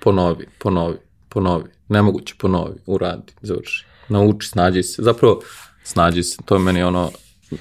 Ponovi, 0.00 0.46
ponovi, 0.58 0.96
ponovi. 1.28 1.64
Nemoguće, 1.88 2.34
ponovi, 2.38 2.74
uradi, 2.86 3.32
završi. 3.42 3.86
Nauči, 4.08 4.48
snađi 4.48 4.82
se. 4.82 5.02
Zapravo, 5.02 5.40
snađi 5.84 6.22
se, 6.22 6.36
to 6.44 6.54
je 6.54 6.58
meni 6.58 6.82
ono, 6.82 7.10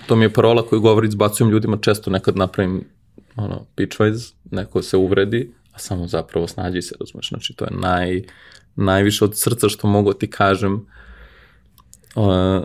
to 0.07 0.15
mi 0.15 0.25
je 0.25 0.33
parola 0.33 0.65
koju 0.65 0.81
govori, 0.81 1.07
izbacujem 1.07 1.51
ljudima 1.51 1.77
često, 1.77 2.11
nekad 2.11 2.37
napravim 2.37 2.83
ono, 3.35 3.65
pitchwise, 3.75 4.33
neko 4.51 4.81
se 4.81 4.97
uvredi, 4.97 5.53
samo 5.77 6.07
zapravo 6.07 6.47
snađi 6.47 6.81
se, 6.81 6.95
razumeš, 6.99 7.29
znači 7.29 7.53
to 7.53 7.65
je 7.65 7.71
naj, 7.71 8.21
najviše 8.75 9.25
od 9.25 9.39
srca 9.39 9.69
što 9.69 9.87
mogu 9.87 10.13
ti 10.13 10.29
kažem, 10.29 10.73
uh, 12.15 12.63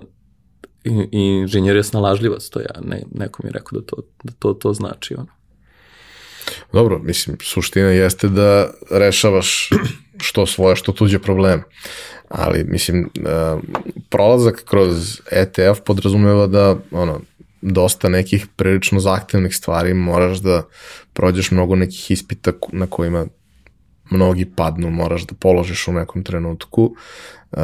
i 0.85 1.21
inženjer 1.21 1.77
je 1.77 1.83
snalažljivac, 1.83 2.49
to 2.49 2.61
ja, 2.61 2.81
ne, 2.83 3.03
neko 3.15 3.43
mi 3.43 3.49
je 3.49 3.53
rekao 3.53 3.81
da 3.81 3.87
to, 3.87 3.97
da 4.23 4.33
to, 4.39 4.53
to 4.53 4.73
znači, 4.73 5.15
ono. 5.15 5.27
Dobro, 6.73 6.99
mislim, 6.99 7.37
suština 7.43 7.89
jeste 7.89 8.29
da 8.29 8.71
rešavaš 8.91 9.71
što 10.17 10.47
svoje, 10.47 10.77
što 10.77 10.93
tuđe 10.93 11.19
probleme. 11.19 11.63
Ali, 12.29 12.65
mislim, 12.65 13.11
uh, 13.21 13.63
prolazak 14.09 14.65
kroz 14.65 15.21
ETF 15.31 15.81
podrazumeva 15.85 16.47
da, 16.47 16.77
ono, 16.91 17.21
dosta 17.65 18.09
nekih 18.09 18.47
prilično 18.57 19.01
zahtevnih 19.01 19.57
stvari 19.57 19.95
moraš 19.95 20.39
da 20.39 20.63
prođeš 21.13 21.51
mnogo 21.51 21.77
nekih 21.77 22.11
ispita 22.11 22.53
na 22.73 22.87
kojima 22.87 23.27
mnogi 24.11 24.45
padnu, 24.57 24.91
moraš 24.91 25.27
da 25.27 25.35
položiš 25.35 25.89
u 25.89 25.93
nekom 25.93 26.25
trenutku. 26.25 26.95
Uh, 27.53 27.59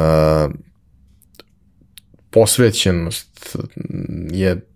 posvećenost 2.29 3.57
je 4.31 4.70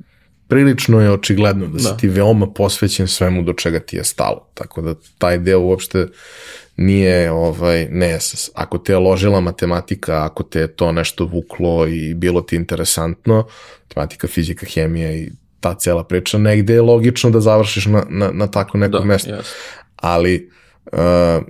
prilično 0.47 1.01
je 1.01 1.11
očigledno 1.11 1.67
da 1.67 1.79
si 1.79 1.85
da. 1.85 1.97
ti 1.97 2.07
veoma 2.07 2.47
posvećen 2.53 3.07
svemu 3.07 3.43
do 3.43 3.53
čega 3.53 3.79
ti 3.79 3.95
je 3.95 4.03
stalo. 4.03 4.49
Tako 4.53 4.81
da 4.81 4.95
taj 5.17 5.37
deo 5.37 5.59
uopšte 5.59 6.07
nije 6.77 7.31
ovaj, 7.31 7.87
ne, 7.91 8.19
ako 8.53 8.77
te 8.77 8.93
je 8.93 8.97
ložila 8.97 9.39
matematika, 9.39 10.25
ako 10.25 10.43
te 10.43 10.59
je 10.59 10.75
to 10.75 10.91
nešto 10.91 11.25
vuklo 11.25 11.87
i 11.87 12.13
bilo 12.13 12.41
ti 12.41 12.55
interesantno, 12.55 13.47
matematika, 13.83 14.27
fizika, 14.27 14.65
hemija 14.65 15.11
i 15.11 15.31
ta 15.59 15.75
cela 15.75 16.03
priča, 16.03 16.37
negde 16.37 16.73
je 16.73 16.81
logično 16.81 17.29
da 17.29 17.41
završiš 17.41 17.85
na, 17.85 18.05
na, 18.09 18.31
na 18.31 18.47
tako 18.47 18.77
neko 18.77 18.99
da, 18.99 19.05
mesto. 19.05 19.29
Yes. 19.29 19.53
Ali, 19.95 20.49
uh, 20.91 21.43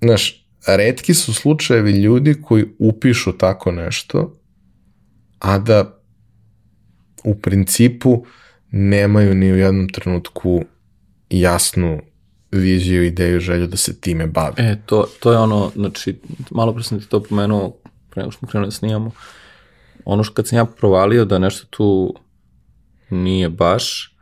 znaš, 0.00 0.46
redki 0.66 1.14
su 1.14 1.34
slučajevi 1.34 1.90
ljudi 1.90 2.34
koji 2.42 2.64
upišu 2.78 3.38
tako 3.38 3.72
nešto, 3.72 4.40
a 5.38 5.58
da 5.58 5.95
u 7.26 7.34
principu 7.34 8.24
nemaju 8.70 9.34
ni 9.34 9.52
u 9.52 9.56
jednom 9.56 9.88
trenutku 9.88 10.64
jasnu 11.30 12.00
viziju, 12.50 13.04
ideju, 13.04 13.40
želju 13.40 13.66
da 13.66 13.76
se 13.76 14.00
time 14.00 14.26
bave. 14.26 14.54
E, 14.56 14.76
to, 14.86 15.08
to 15.20 15.32
je 15.32 15.38
ono, 15.38 15.70
znači, 15.74 16.18
malo 16.50 16.74
pre 16.74 16.82
sam 16.82 17.00
ti 17.00 17.08
to 17.08 17.22
pomenuo, 17.22 17.76
pre 18.10 18.22
nego 18.22 18.32
smo 18.32 18.48
krenuli 18.48 18.66
da 18.66 18.70
snimamo, 18.70 19.10
ono 20.04 20.24
što 20.24 20.34
kad 20.34 20.48
sam 20.48 20.58
ja 20.58 20.64
provalio 20.64 21.24
da 21.24 21.38
nešto 21.38 21.66
tu 21.70 22.14
nije 23.10 23.48
baš, 23.48 24.15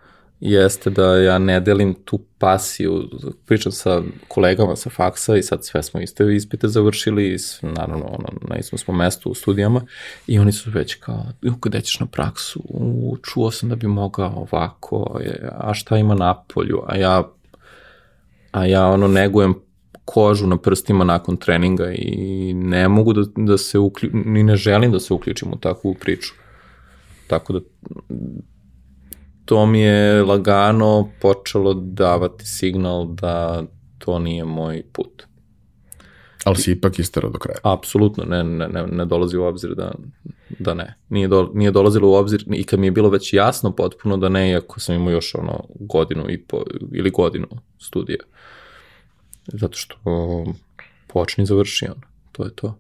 jeste 0.45 0.91
da 0.91 1.17
ja 1.17 1.39
ne 1.39 1.61
delim 1.61 1.95
tu 1.95 2.21
pasiju, 2.39 3.09
pričam 3.47 3.73
sa 3.73 4.03
kolegama 4.29 4.77
sa 4.77 4.91
faksa 4.91 5.37
i 5.37 5.43
sad 5.43 5.65
sve 5.65 5.83
smo 5.83 6.01
iste 6.01 6.35
ispite 6.35 6.69
završili, 6.69 7.37
naravno 7.63 8.05
ono, 8.07 8.29
na 8.49 8.57
istom 8.57 8.79
smo 8.79 8.95
mestu 8.95 9.31
u 9.31 9.35
studijama 9.35 9.81
i 10.27 10.39
oni 10.39 10.53
su 10.53 10.71
već 10.71 10.95
kao, 10.95 11.27
gde 11.43 11.81
ćeš 11.81 12.01
na 12.01 12.07
praksu, 12.07 12.61
u, 12.65 13.17
čuo 13.23 13.51
sam 13.51 13.69
da 13.69 13.77
bi 13.77 13.87
mogao 13.87 14.47
ovako, 14.51 15.21
a 15.51 15.75
šta 15.75 15.97
ima 15.97 16.15
na 16.15 16.35
polju, 16.55 16.83
a 16.87 16.97
ja 16.97 17.23
a 18.51 18.67
ja 18.67 18.87
ono 18.87 19.09
negujem 19.09 19.55
kožu 20.05 20.47
na 20.47 20.57
prstima 20.59 21.05
nakon 21.05 21.37
treninga 21.37 21.93
i 21.93 22.53
ne 22.55 22.89
mogu 22.89 23.13
da, 23.13 23.23
da 23.37 23.59
se 23.59 23.79
uklju, 23.79 24.11
ni 24.13 24.43
ne 24.43 24.57
želim 24.57 24.93
da 24.93 25.01
se 25.01 25.15
uključim 25.15 25.53
u 25.53 25.57
takvu 25.57 25.95
priču. 25.95 26.35
Tako 27.27 27.53
da 27.53 27.61
to 29.45 29.67
mi 29.67 29.81
je 29.81 30.23
lagano 30.23 31.11
počelo 31.21 31.75
davati 31.75 32.47
signal 32.47 33.07
da 33.07 33.63
to 33.99 34.19
nije 34.19 34.45
moj 34.45 34.83
put. 34.93 35.23
Ali 36.45 36.57
si 36.57 36.73
ipak 36.73 36.99
istero 36.99 37.31
do 37.31 37.39
kraja. 37.39 37.59
Apsolutno, 37.63 38.25
ne, 38.25 38.45
ne, 38.45 38.69
ne, 38.69 38.87
ne 38.87 39.05
dolazi 39.05 39.37
u 39.37 39.45
obzir 39.45 39.75
da, 39.75 39.93
da 40.59 40.75
ne. 40.75 40.95
Nije, 41.09 41.29
do, 41.29 41.51
nije 41.55 41.71
dolazilo 41.71 42.11
u 42.11 42.15
obzir 42.15 42.45
i 42.53 42.65
kad 42.65 42.81
mi 42.81 42.87
je 42.87 42.91
bilo 42.91 43.09
već 43.09 43.33
jasno 43.33 43.73
potpuno 43.73 44.17
da 44.17 44.29
ne, 44.29 44.51
iako 44.51 44.81
sam 44.81 44.95
imao 44.95 45.11
još 45.11 45.35
ono 45.35 45.65
godinu 45.81 46.31
i 46.31 46.43
po, 46.43 46.63
ili 46.93 47.11
godinu 47.11 47.47
studija. 47.79 48.19
Zato 49.47 49.77
što 49.77 49.97
počni 51.07 51.47
završi 51.47 51.87
on. 51.87 52.01
To 52.33 52.45
je 52.45 52.51
to. 52.55 52.79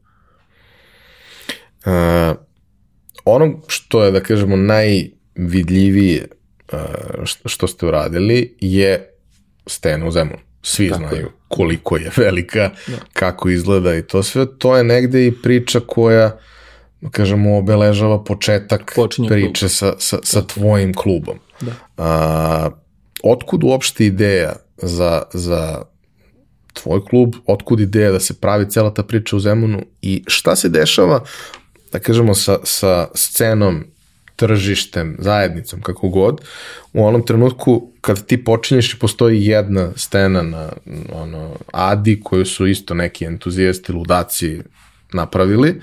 Uh, 1.86 2.36
ono 3.24 3.60
što 3.68 4.04
je, 4.04 4.12
da 4.12 4.20
kažemo, 4.20 4.56
najvidljivije 4.56 6.28
što 7.24 7.66
ste 7.66 7.86
uradili 7.86 8.56
je 8.60 9.10
stena 9.66 10.06
u 10.06 10.10
zemlju. 10.10 10.36
Svi 10.62 10.88
Tako 10.88 10.98
znaju 10.98 11.24
je. 11.26 11.30
koliko 11.48 11.96
je 11.96 12.10
velika, 12.16 12.70
da. 12.86 12.96
kako 13.12 13.48
izgleda 13.48 13.94
i 13.94 14.02
to 14.02 14.22
sve. 14.22 14.46
To 14.58 14.76
je 14.76 14.84
negde 14.84 15.26
i 15.26 15.32
priča 15.42 15.80
koja 15.86 16.38
da 17.04 17.10
kažemo, 17.10 17.56
obeležava 17.58 18.24
početak 18.24 18.92
Počinje 18.96 19.28
priče 19.28 19.60
klub. 19.60 19.70
sa, 19.70 19.94
sa, 19.98 20.18
sa 20.22 20.40
da. 20.40 20.46
tvojim 20.46 20.94
klubom. 20.94 21.38
Da. 21.60 21.72
A, 21.96 22.70
otkud 23.22 23.64
uopšte 23.64 24.06
ideja 24.06 24.56
za, 24.76 25.22
za 25.32 25.82
tvoj 26.72 27.04
klub, 27.04 27.34
otkud 27.46 27.80
ideja 27.80 28.12
da 28.12 28.20
se 28.20 28.34
pravi 28.34 28.70
cela 28.70 28.94
ta 28.94 29.02
priča 29.02 29.36
u 29.36 29.40
Zemunu 29.40 29.82
i 30.02 30.24
šta 30.26 30.56
se 30.56 30.68
dešava, 30.68 31.20
da 31.92 31.98
kažemo, 31.98 32.34
sa, 32.34 32.58
sa 32.64 33.08
scenom, 33.14 33.84
tržištem, 34.46 35.16
zajednicom, 35.18 35.80
kako 35.80 36.08
god, 36.08 36.40
u 36.92 37.04
onom 37.06 37.26
trenutku 37.26 37.92
kad 38.00 38.26
ti 38.26 38.44
počinješ 38.44 38.94
i 38.94 38.98
postoji 38.98 39.46
jedna 39.46 39.90
stena 39.96 40.42
na 40.42 40.68
ono, 41.12 41.50
Adi 41.72 42.20
koju 42.20 42.44
su 42.46 42.66
isto 42.66 42.94
neki 42.94 43.24
entuzijasti, 43.24 43.92
ludaci 43.92 44.60
napravili, 45.12 45.80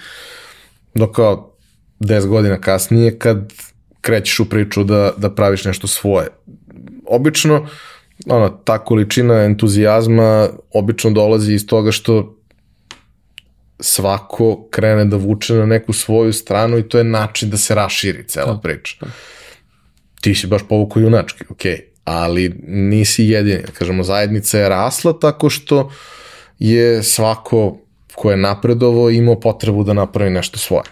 dok 0.96 1.16
kao 1.16 1.56
10 2.00 2.28
godina 2.28 2.62
kasnije 2.62 3.20
kad 3.20 3.54
krećeš 4.02 4.40
u 4.40 4.50
priču 4.50 4.84
da, 4.84 5.14
da 5.18 5.30
praviš 5.30 5.66
nešto 5.66 5.88
svoje. 5.88 6.28
Obično, 7.08 7.68
ono, 8.28 8.50
ta 8.50 8.78
količina 8.78 9.44
entuzijazma 9.44 10.50
obično 10.74 11.12
dolazi 11.12 11.54
iz 11.54 11.68
toga 11.68 11.92
što 11.92 12.38
svako 13.82 14.68
krene 14.70 15.06
da 15.06 15.18
vuče 15.18 15.54
na 15.54 15.66
neku 15.66 15.94
svoju 15.94 16.34
stranu 16.34 16.78
i 16.78 16.90
to 16.90 16.98
je 16.98 17.04
način 17.04 17.50
da 17.50 17.58
se 17.58 17.76
raširi 17.76 18.28
cela 18.28 18.54
da. 18.54 18.60
priča. 18.60 18.96
Da. 19.02 19.08
Ti 20.22 20.36
si 20.36 20.48
baš 20.48 20.62
povuku 20.70 21.00
junački, 21.00 21.44
okej, 21.50 21.72
okay, 21.72 21.82
ali 22.04 22.62
nisi 22.68 23.26
jedini. 23.26 23.64
Kažemo, 23.74 24.04
zajednica 24.04 24.60
je 24.60 24.70
rasla 24.70 25.20
tako 25.20 25.50
što 25.50 25.92
je 26.60 27.04
svako 27.04 27.78
ko 28.16 28.32
je 28.32 28.38
napredovo 28.38 29.10
imao 29.10 29.40
potrebu 29.40 29.84
da 29.84 29.94
napravi 29.94 30.32
nešto 30.32 30.60
svoje. 30.60 30.84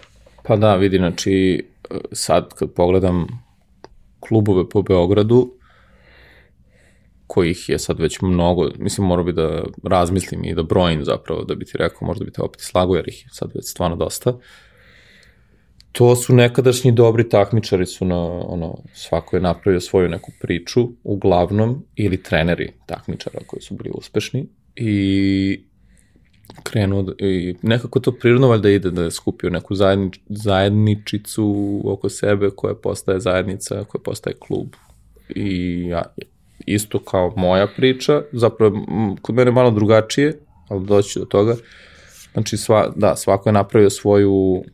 Pa 0.42 0.56
da, 0.56 0.74
vidi, 0.74 0.96
znači 0.96 1.64
sad 2.12 2.54
kad 2.54 2.72
pogledam 2.72 3.26
klubove 4.20 4.68
po 4.68 4.82
Beogradu, 4.82 5.52
kojih 7.32 7.68
je 7.68 7.78
sad 7.78 8.00
već 8.00 8.20
mnogo, 8.22 8.70
mislim 8.78 9.06
mora 9.06 9.22
bi 9.22 9.32
da 9.32 9.62
razmislim 9.82 10.44
i 10.44 10.54
da 10.54 10.62
brojim 10.62 11.04
zapravo, 11.04 11.44
da 11.44 11.54
bi 11.54 11.64
ti 11.64 11.78
rekao, 11.78 12.06
možda 12.06 12.24
bi 12.24 12.32
te 12.32 12.42
opet 12.42 12.60
slago, 12.60 12.96
jer 12.96 13.08
ih 13.08 13.22
je 13.24 13.28
sad 13.32 13.50
već 13.54 13.70
stvarno 13.70 13.96
dosta. 13.96 14.38
To 15.92 16.16
su 16.16 16.34
nekadašnji 16.34 16.92
dobri 16.92 17.28
takmičari 17.28 17.86
su 17.86 18.04
na, 18.04 18.20
ono, 18.26 18.78
svako 18.94 19.36
je 19.36 19.42
napravio 19.42 19.80
svoju 19.80 20.08
neku 20.08 20.32
priču, 20.40 20.88
uglavnom, 21.04 21.84
ili 21.96 22.22
treneri 22.22 22.72
takmičara 22.86 23.38
koji 23.46 23.62
su 23.62 23.74
bili 23.74 23.90
uspešni 23.94 24.46
i 24.76 25.64
krenuo, 26.62 27.02
da, 27.02 27.12
i 27.18 27.54
nekako 27.62 28.00
to 28.00 28.12
prirodno 28.12 28.48
valjda 28.48 28.70
ide 28.70 28.90
da 28.90 29.02
je 29.02 29.10
skupio 29.10 29.50
neku 29.50 29.74
zajednič, 29.74 30.20
zajedničicu 30.28 31.80
oko 31.84 32.08
sebe 32.08 32.50
koja 32.56 32.74
postaje 32.74 33.20
zajednica, 33.20 33.84
koja 33.84 34.02
postaje 34.02 34.36
klub. 34.40 34.68
I 35.28 35.82
ja, 35.88 36.02
isto 36.74 36.98
kao 36.98 37.32
moja 37.36 37.66
priča, 37.76 38.22
zapravo 38.32 38.86
kod 39.22 39.34
mene 39.34 39.50
malo 39.50 39.70
drugačije, 39.70 40.40
ali 40.68 40.86
doći 40.86 41.18
do 41.18 41.24
toga. 41.24 41.54
Znači, 42.32 42.56
sva, 42.56 42.92
da, 42.96 43.16
svako 43.16 43.48
je 43.48 43.52
napravio 43.52 43.90
svoju 43.90 44.64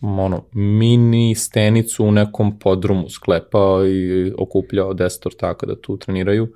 ono, 0.00 0.44
mini 0.52 1.34
stenicu 1.34 2.04
u 2.04 2.12
nekom 2.12 2.58
podrumu 2.58 3.08
sklepao 3.08 3.86
i 3.86 4.32
okupljao 4.38 4.94
deset 4.94 5.26
ortaka 5.26 5.66
da 5.66 5.80
tu 5.80 5.96
treniraju. 5.96 6.48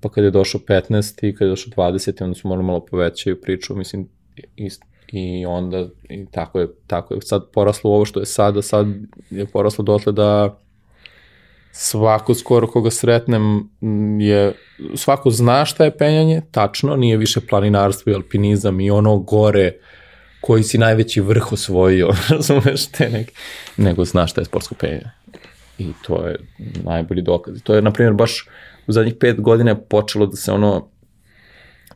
Pa 0.00 0.08
kad 0.08 0.24
je 0.24 0.30
došao 0.30 0.60
15 0.68 1.28
i 1.28 1.34
kad 1.34 1.46
je 1.46 1.50
došao 1.50 1.72
20 1.76 2.22
onda 2.22 2.34
su 2.34 2.48
morali 2.48 2.66
malo 2.66 2.84
povećaju 2.84 3.40
priču, 3.40 3.76
mislim, 3.76 4.08
i, 4.56 4.68
i 5.12 5.46
onda 5.46 5.88
i 6.10 6.26
tako 6.30 6.60
je, 6.60 6.68
tako 6.86 7.14
je 7.14 7.20
sad 7.20 7.50
poraslo 7.52 7.90
ovo 7.90 8.04
što 8.04 8.20
je 8.20 8.26
sada, 8.26 8.62
sad 8.62 8.86
je 9.30 9.46
poraslo 9.46 9.84
dotle 9.84 10.12
da 10.12 10.58
svako 11.78 12.34
skoro 12.34 12.66
koga 12.66 12.90
sretnem 12.90 13.70
je, 14.20 14.52
svako 14.94 15.30
zna 15.30 15.64
šta 15.64 15.84
je 15.84 15.96
penjanje, 15.96 16.42
tačno, 16.50 16.96
nije 16.96 17.16
više 17.16 17.40
planinarstvo 17.40 18.12
i 18.12 18.14
alpinizam 18.14 18.80
i 18.80 18.90
ono 18.90 19.18
gore 19.18 19.72
koji 20.40 20.62
si 20.62 20.78
najveći 20.78 21.20
vrh 21.20 21.52
osvojio, 21.52 22.10
razumeš 22.30 22.86
te 22.86 23.10
neke, 23.10 23.34
nego 23.76 24.04
zna 24.04 24.26
šta 24.26 24.40
je 24.40 24.44
sportsko 24.44 24.74
penjanje. 24.74 25.10
I 25.78 25.92
to 26.06 26.26
je 26.26 26.36
najbolji 26.84 27.22
dokaz. 27.22 27.56
I 27.56 27.60
to 27.60 27.74
je, 27.74 27.82
na 27.82 27.92
primjer, 27.92 28.14
baš 28.14 28.48
u 28.86 28.92
zadnjih 28.92 29.14
pet 29.20 29.40
godina 29.40 29.74
počelo 29.74 30.26
da 30.26 30.36
se 30.36 30.52
ono 30.52 30.88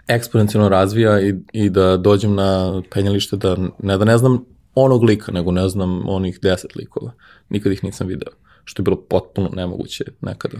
eksponencijalno 0.08 0.68
razvija 0.68 1.20
i, 1.20 1.34
i 1.52 1.70
da 1.70 1.96
dođem 1.96 2.34
na 2.34 2.82
penjalište 2.90 3.36
da 3.36 3.56
ne 3.78 3.98
da 3.98 4.04
ne 4.04 4.18
znam 4.18 4.44
onog 4.74 5.04
lika, 5.04 5.32
nego 5.32 5.52
ne 5.52 5.68
znam 5.68 6.08
onih 6.08 6.38
deset 6.42 6.76
likova. 6.76 7.12
Nikad 7.48 7.72
ih 7.72 7.84
nisam 7.84 8.06
video 8.06 8.49
što 8.64 8.82
je 8.82 8.84
bilo 8.84 8.96
potpuno 8.96 9.50
nemoguće 9.54 10.04
nekada. 10.20 10.58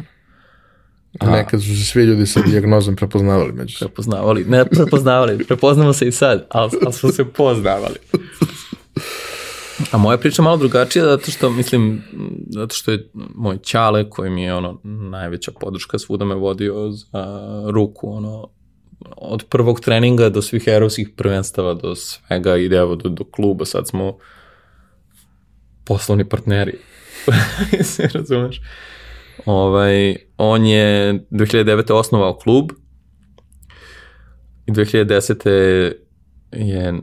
A, 1.19 1.31
Nekad 1.31 1.63
su 1.63 1.69
se 1.69 1.85
svi 1.85 2.05
ljudi 2.05 2.27
sa 2.27 2.41
diagnozom 2.47 2.97
prepoznavali 2.97 3.53
među 3.53 3.77
se. 3.77 3.85
Prepoznavali, 3.85 4.45
ne 4.45 4.65
prepoznavali, 4.65 5.45
prepoznamo 5.47 5.93
se 5.93 6.09
i 6.09 6.13
sad, 6.13 6.47
ali, 6.51 6.71
ali 6.85 6.93
smo 6.93 7.13
se 7.13 7.25
poznavali. 7.25 7.97
A 9.91 9.99
moja 9.99 10.19
priča 10.19 10.43
malo 10.43 10.57
drugačija 10.57 11.05
zato 11.05 11.31
što 11.31 11.51
mislim, 11.51 12.03
zato 12.49 12.75
što 12.75 12.91
je 12.91 13.11
moj 13.35 13.59
ćale 13.59 14.11
koji 14.11 14.31
mi 14.31 14.43
je 14.43 14.55
ono 14.55 14.81
najveća 14.85 15.53
podrška 15.61 15.99
svuda 15.99 16.25
me 16.25 16.35
vodio 16.35 16.91
za 16.91 17.41
ruku, 17.71 18.13
ono 18.13 18.49
od 19.17 19.45
prvog 19.49 19.81
treninga 19.81 20.29
do 20.29 20.43
svih 20.43 20.65
erovskih 20.67 21.09
prvenstava, 21.17 21.75
do 21.75 21.95
svega 21.95 22.57
ide 22.57 22.77
evo 22.77 22.97
do, 22.97 23.09
do 23.09 23.25
kluba, 23.25 23.65
sad 23.65 23.89
smo 23.89 24.17
poslovni 25.85 26.29
partneri 26.29 26.79
se 27.83 28.09
razumeš. 28.15 28.61
Ovaj, 29.47 30.17
on 30.37 30.67
je 30.67 31.15
2009. 31.31 31.93
osnovao 31.93 32.35
klub 32.35 32.71
i 34.67 34.73
2010. 34.73 35.93
je 36.53 36.95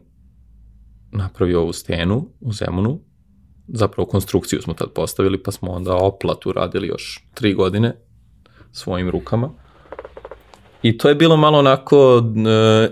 napravio 1.12 1.62
ovu 1.62 1.74
stenu 1.74 2.30
u 2.40 2.54
Zemunu. 2.54 3.00
Zapravo 3.68 4.08
konstrukciju 4.08 4.62
smo 4.62 4.74
tad 4.74 4.92
postavili, 4.92 5.44
pa 5.44 5.52
smo 5.52 5.72
onda 5.72 5.96
oplatu 5.96 6.52
radili 6.52 6.88
još 6.88 7.28
tri 7.34 7.54
godine 7.54 7.96
svojim 8.72 9.10
rukama. 9.10 9.50
I 10.84 10.98
to 10.98 11.10
je 11.10 11.16
bilo 11.16 11.38
malo 11.38 11.60
onako, 11.60 12.24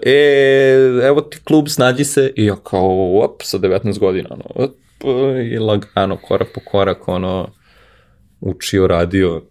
e, 0.04 1.02
evo 1.04 1.22
ti 1.22 1.38
klub, 1.44 1.68
snađi 1.68 2.04
se, 2.04 2.34
i 2.36 2.46
ja 2.46 2.56
kao, 2.56 3.20
op, 3.24 3.42
sa 3.44 3.58
19 3.58 4.00
godina, 4.00 4.30
ono, 4.32 4.70
i 5.52 5.58
lagano, 5.58 6.18
korak 6.18 6.48
po 6.54 6.62
korak, 6.66 7.08
ono, 7.08 7.52
učio, 8.42 8.88
radio, 8.88 9.42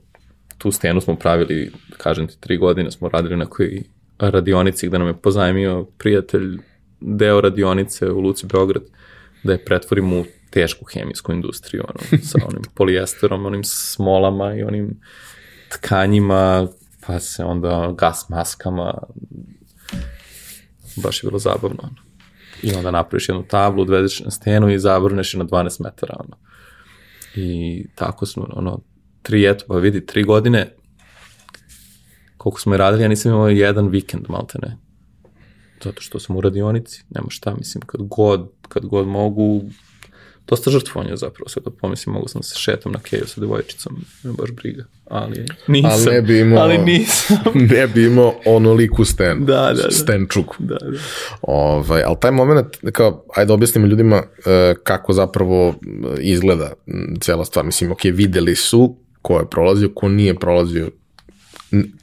tu 0.58 0.72
stenu 0.72 1.00
smo 1.00 1.16
pravili, 1.16 1.72
kažem 1.96 2.26
ti, 2.26 2.40
tri 2.40 2.56
godine 2.56 2.90
smo 2.90 3.08
radili 3.08 3.36
na 3.36 3.44
nekoj 3.44 3.82
radionici 4.18 4.88
gde 4.88 4.98
nam 4.98 5.08
je 5.08 5.20
pozajmio 5.22 5.86
prijatelj 5.98 6.58
deo 7.00 7.40
radionice 7.40 8.10
u 8.10 8.20
Luci 8.20 8.46
Beograd, 8.46 8.82
da 9.42 9.52
je 9.52 9.64
pretvorimo 9.64 10.20
u 10.20 10.24
tešku 10.50 10.84
hemijsku 10.84 11.32
industriju, 11.32 11.84
ono, 11.88 12.22
sa 12.30 12.38
onim 12.48 12.62
polijesterom, 12.74 13.46
onim 13.46 13.64
smolama 13.64 14.54
i 14.54 14.62
onim 14.62 15.00
tkanjima, 15.72 16.68
pa 17.06 17.20
se 17.20 17.44
onda 17.44 17.94
gas 17.98 18.28
maskama, 18.28 18.94
baš 20.96 21.22
je 21.22 21.28
bilo 21.28 21.38
zabavno. 21.38 21.78
Ono. 21.82 22.03
I 22.62 22.74
onda 22.74 22.90
napraviš 22.90 23.28
jednu 23.28 23.42
tablu, 23.42 23.82
odvedeš 23.82 24.20
na 24.20 24.30
stenu 24.30 24.70
i 24.70 24.78
zavrneš 24.78 25.34
je 25.34 25.38
na 25.38 25.44
12 25.44 25.82
metara. 25.84 26.16
Ono. 26.18 26.36
I 27.36 27.86
tako 27.94 28.26
smo, 28.26 28.48
ono, 28.52 28.80
tri, 29.22 29.46
eto, 29.46 29.64
pa 29.68 29.76
vidi, 29.76 30.06
tri 30.06 30.22
godine, 30.22 30.74
koliko 32.36 32.60
smo 32.60 32.74
je 32.74 32.78
radili, 32.78 33.02
ja 33.02 33.08
nisam 33.08 33.32
imao 33.32 33.48
jedan 33.48 33.88
vikend, 33.88 34.24
malte 34.28 34.58
ne. 34.62 34.76
Zato 35.84 36.02
što 36.02 36.18
sam 36.18 36.36
u 36.36 36.40
radionici, 36.40 37.04
nema 37.10 37.26
šta, 37.30 37.54
mislim, 37.54 37.82
kad 37.86 38.02
god, 38.02 38.50
kad 38.68 38.86
god 38.86 39.06
mogu, 39.06 39.62
dosta 40.48 40.70
žrtvovanja 40.70 41.16
zapravo, 41.16 41.48
sve 41.48 41.62
to 41.62 41.70
pomislim, 41.70 42.14
mogu 42.14 42.28
sam 42.28 42.40
da 42.40 42.42
se 42.42 42.58
šetam 42.58 42.92
na 42.92 42.98
keju 42.98 43.26
sa 43.26 43.40
devojčicom, 43.40 44.04
ne 44.22 44.32
baš 44.32 44.50
briga, 44.50 44.84
ali 45.04 45.46
nisam, 45.68 45.90
ali, 45.92 46.04
ne 46.14 46.22
bi 46.22 46.40
imao, 46.40 46.62
ali 46.62 46.78
nisam. 46.78 47.36
ne 47.70 47.86
bi 47.86 48.06
imao 48.06 48.34
onoliku 48.46 49.04
sten, 49.04 49.44
da, 49.44 49.72
da, 49.76 49.82
da. 49.82 49.90
stenčuku. 49.90 50.56
Da, 50.58 50.74
da. 50.74 50.98
Ovaj, 51.42 52.02
ali 52.02 52.16
taj 52.20 52.30
moment, 52.30 52.66
kao, 52.92 53.24
ajde 53.34 53.52
objasnimo 53.52 53.86
ljudima 53.86 54.16
uh, 54.16 54.22
kako 54.82 55.12
zapravo 55.12 55.68
e, 55.68 55.74
izgleda 56.20 56.72
cela 57.20 57.44
stvar, 57.44 57.64
mislim, 57.64 57.92
ok, 57.92 58.04
videli 58.04 58.56
su 58.56 59.04
ko 59.24 59.38
je 59.38 59.50
prolazio, 59.50 59.90
ko 59.94 60.08
nije 60.08 60.34
prolazio, 60.34 60.90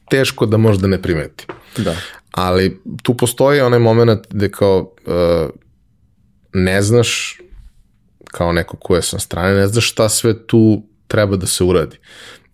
teško 0.10 0.46
da 0.46 0.58
možda 0.58 0.88
ne 0.88 1.02
primeti. 1.02 1.46
Da. 1.78 1.96
Ali 2.32 2.82
tu 3.04 3.14
postoji 3.18 3.62
onaj 3.62 3.80
moment 3.80 4.28
gde 4.30 4.52
kao 4.52 4.94
uh, 5.06 5.50
ne 6.54 6.82
znaš 6.82 7.42
kao 8.32 8.54
neko 8.54 8.78
ko 8.78 8.96
je 8.96 9.02
sa 9.02 9.20
strane, 9.20 9.54
ne 9.54 9.68
znaš 9.68 9.92
šta 9.92 10.10
sve 10.10 10.48
tu 10.48 10.84
treba 11.08 11.36
da 11.36 11.48
se 11.48 11.64
uradi. 11.64 11.98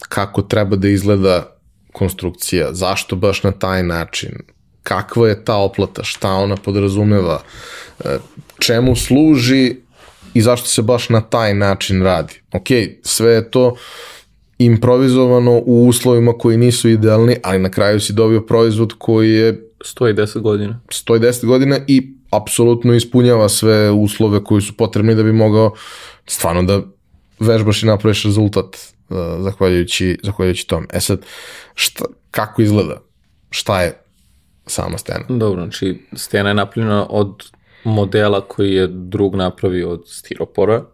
Kako 0.10 0.42
treba 0.42 0.76
da 0.76 0.88
izgleda 0.88 1.58
konstrukcija, 1.92 2.74
zašto 2.74 3.16
baš 3.16 3.44
na 3.44 3.52
taj 3.52 3.84
način, 3.84 4.32
kakva 4.84 5.28
je 5.28 5.46
ta 5.46 5.56
oplata, 5.56 6.04
šta 6.04 6.32
ona 6.32 6.56
podrazumeva, 6.56 7.42
e, 8.00 8.18
čemu 8.60 8.96
služi 8.96 9.76
i 10.34 10.42
zašto 10.42 10.68
se 10.68 10.82
baš 10.82 11.10
na 11.10 11.22
taj 11.22 11.54
način 11.54 12.04
radi. 12.04 12.42
Ok, 12.54 12.68
sve 13.04 13.32
je 13.32 13.52
to 13.52 13.76
improvizovano 14.58 15.62
u 15.66 15.88
uslovima 15.88 16.34
koji 16.34 16.58
nisu 16.58 16.90
idealni, 16.90 17.36
ali 17.44 17.60
na 17.60 17.70
kraju 17.72 18.00
si 18.00 18.14
dobio 18.14 18.42
proizvod 18.42 18.94
koji 18.98 19.32
je 19.32 19.70
110 19.80 20.40
godina. 20.40 20.80
110 20.88 21.46
godina 21.46 21.80
i 21.88 22.17
apsolutno 22.32 22.94
ispunjava 22.94 23.50
sve 23.50 23.92
uslove 23.92 24.44
koji 24.44 24.62
su 24.62 24.78
potrebni 24.78 25.16
da 25.16 25.24
bi 25.24 25.34
mogao 25.34 25.74
stvarno 26.26 26.64
da 26.64 26.82
vežbaš 27.40 27.84
i 27.84 27.86
napraviš 27.86 28.24
rezultat 28.24 28.66
uh, 28.66 29.18
zahvaljujući, 29.40 30.18
zahvaljujući 30.24 30.68
tom. 30.68 30.88
E 30.94 31.00
sad, 31.00 31.26
šta, 31.76 32.06
kako 32.32 32.62
izgleda? 32.62 33.02
Šta 33.50 33.82
je 33.82 34.02
sama 34.66 34.98
stena? 34.98 35.26
Dobro, 35.30 35.62
znači 35.62 36.02
stena 36.14 36.50
je 36.50 36.56
napravljena 36.56 37.08
od 37.10 37.52
modela 37.84 38.48
koji 38.48 38.74
je 38.74 38.88
drug 38.88 39.36
napravio 39.36 39.90
od 39.90 40.04
stiropora 40.06 40.86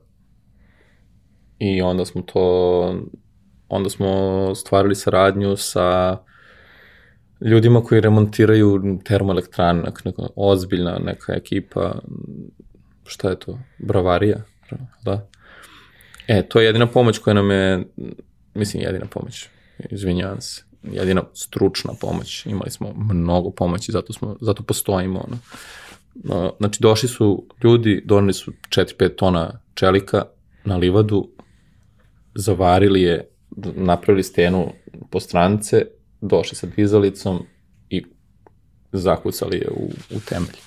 i 1.59 1.81
onda 1.81 2.05
smo 2.05 2.21
to 2.21 2.95
onda 3.69 3.89
smo 3.89 4.55
stvarili 4.55 4.95
saradnju 4.95 5.57
sa 5.57 6.17
ljudima 7.43 7.83
koji 7.83 8.01
remontiraju 8.01 8.99
termoelektrane, 9.03 9.81
neka, 9.81 10.01
neka 10.05 10.23
ozbiljna 10.35 10.99
neka 11.05 11.33
ekipa, 11.33 11.95
šta 13.05 13.29
je 13.29 13.39
to, 13.39 13.59
bravarija, 13.77 14.37
da. 15.03 15.27
E, 16.27 16.43
to 16.49 16.59
je 16.59 16.65
jedina 16.65 16.87
pomoć 16.87 17.17
koja 17.17 17.33
nam 17.33 17.51
je, 17.51 17.83
mislim, 18.53 18.83
jedina 18.83 19.05
pomoć, 19.05 19.47
izvinjavam 19.89 20.41
se, 20.41 20.63
jedina 20.91 21.23
stručna 21.33 21.93
pomoć, 22.01 22.45
imali 22.45 22.71
smo 22.71 22.93
mnogo 22.93 23.49
pomoći, 23.49 23.91
zato, 23.91 24.13
smo, 24.13 24.37
zato 24.41 24.63
postojimo, 24.63 25.25
ono. 25.27 25.37
Znači, 26.57 26.81
došli 26.81 27.09
su 27.09 27.45
ljudi, 27.63 28.03
doneli 28.05 28.33
su 28.33 28.51
4-5 28.69 29.15
tona 29.15 29.59
čelika 29.73 30.25
na 30.65 30.77
livadu, 30.77 31.29
zavarili 32.35 33.01
je, 33.01 33.27
napravili 33.75 34.23
stenu 34.23 34.71
po 35.09 35.19
strance, 35.19 35.85
došli 36.23 36.57
sa 36.57 36.67
dizalicom 36.75 37.45
i 37.89 38.03
zakucali 38.91 39.57
je 39.57 39.67
u, 39.71 39.89
u 40.15 40.19
temelj. 40.29 40.57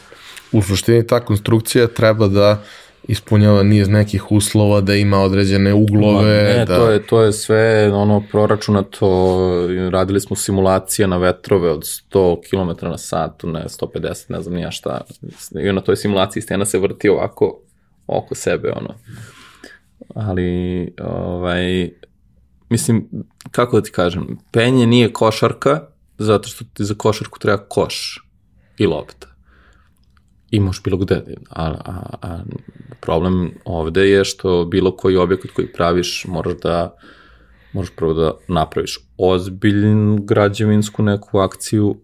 U 0.53 0.63
suštini 0.63 1.07
ta 1.07 1.21
konstrukcija 1.21 1.87
treba 1.87 2.29
da 2.29 2.63
ispunjava 3.09 3.63
niz 3.63 3.89
nekih 3.89 4.33
uslova, 4.33 4.81
da 4.81 4.95
ima 4.95 5.21
određene 5.21 5.75
uglove. 5.75 6.43
Ma, 6.43 6.59
ne, 6.59 6.65
da... 6.65 6.77
to, 6.77 6.91
je, 6.91 7.07
to 7.07 7.23
je 7.23 7.33
sve 7.33 7.93
ono 7.93 8.23
proračunato, 8.31 9.09
radili 9.91 10.21
smo 10.21 10.37
simulacije 10.37 11.09
na 11.09 11.17
vetrove 11.17 11.71
od 11.71 11.83
100 11.83 12.41
km 12.51 12.87
na 12.87 12.99
satu, 12.99 13.47
ne 13.47 13.65
150, 13.65 14.25
ne 14.29 14.43
znam 14.43 14.55
nija 14.55 14.71
šta. 14.71 15.01
I 15.63 15.73
na 15.73 15.81
toj 15.81 15.97
simulaciji 15.97 16.43
stena 16.43 16.65
se 16.65 16.79
vrti 16.79 17.09
ovako 17.09 17.61
oko 18.07 18.35
sebe, 18.35 18.73
ono. 18.73 18.95
Ali, 20.15 20.93
ovaj, 21.01 21.91
mislim, 22.69 23.09
kako 23.51 23.77
da 23.77 23.83
ti 23.83 23.91
kažem, 23.91 24.39
penje 24.51 24.87
nije 24.87 25.13
košarka, 25.13 25.81
zato 26.19 26.49
što 26.49 26.65
ti 26.65 26.85
za 26.85 26.95
košarku 26.95 27.39
treba 27.39 27.59
koš 27.69 28.25
i 28.79 28.87
lopta. 28.87 29.27
I 30.51 30.61
možeš 30.61 30.83
bilo 30.83 30.99
gde, 30.99 31.23
a, 31.51 31.75
a, 31.85 32.17
a 32.23 32.39
Problem 33.01 33.51
ovde 33.65 34.11
je 34.11 34.25
što 34.25 34.65
bilo 34.65 34.97
koji 34.97 35.17
objekat 35.17 35.51
koji 35.51 35.73
praviš 35.73 36.25
moraš 36.29 36.55
da 36.63 36.97
moraš 37.73 37.91
prvo 37.97 38.15
da 38.15 38.33
napraviš 38.49 38.99
ozbiljnu 39.19 40.19
građevinsku 40.23 41.03
neku 41.03 41.39
akciju 41.39 41.97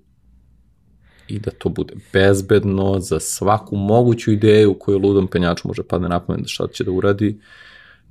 i 1.28 1.38
da 1.38 1.50
to 1.50 1.68
bude 1.68 1.94
bezbedno 2.12 3.00
za 3.00 3.20
svaku 3.20 3.76
moguću 3.76 4.32
ideju 4.32 4.74
koju 4.78 4.98
ludom 4.98 5.26
penjaču 5.26 5.68
može 5.68 5.82
padne 5.82 6.08
na 6.08 6.20
pamet 6.20 6.42
da 6.42 6.48
šta 6.48 6.66
će 6.72 6.84
da 6.84 6.90
uradi, 6.90 7.38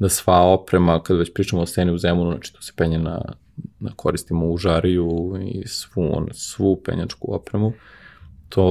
da 0.01 0.09
sva 0.09 0.41
oprema, 0.41 1.03
kad 1.03 1.17
već 1.17 1.33
pričamo 1.33 1.61
o 1.61 1.65
sceni 1.65 1.91
u 1.91 1.97
Zemunu, 1.97 2.31
znači 2.31 2.53
to 2.53 2.61
se 2.61 2.73
penje 2.75 2.97
na, 2.97 3.21
na 3.79 3.91
koristimo 3.95 4.47
u 4.47 4.57
žariju 4.57 5.37
i 5.45 5.67
svu, 5.67 6.09
on, 6.17 6.27
svu 6.33 6.81
penjačku 6.85 7.35
opremu, 7.35 7.73
to 8.49 8.63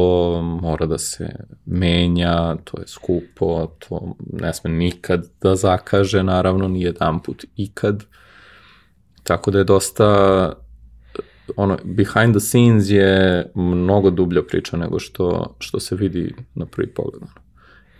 mora 0.43 0.87
da 0.87 0.99
se 0.99 1.28
menja, 1.66 2.57
to 2.64 2.81
je 2.81 2.87
skupo, 2.87 3.66
to 3.78 4.14
ne 4.33 4.55
sme 4.55 4.70
nikad 4.70 5.26
da 5.43 5.55
zakaže, 5.55 6.22
naravno, 6.22 6.68
ni 6.68 6.83
jedan 6.83 7.22
put 7.22 7.45
ikad. 7.57 8.05
Tako 9.22 9.51
da 9.51 9.59
je 9.59 9.64
dosta 9.64 10.53
ono, 11.57 11.78
behind 11.85 12.35
the 12.35 12.41
scenes 12.41 12.91
je 12.91 13.47
mnogo 13.55 14.11
dublja 14.11 14.43
priča 14.43 14.76
nego 14.76 14.99
što, 14.99 15.57
što 15.59 15.81
se 15.81 15.95
vidi 15.95 16.35
na 16.55 16.66
prvi 16.66 16.95
pogled. 16.95 17.22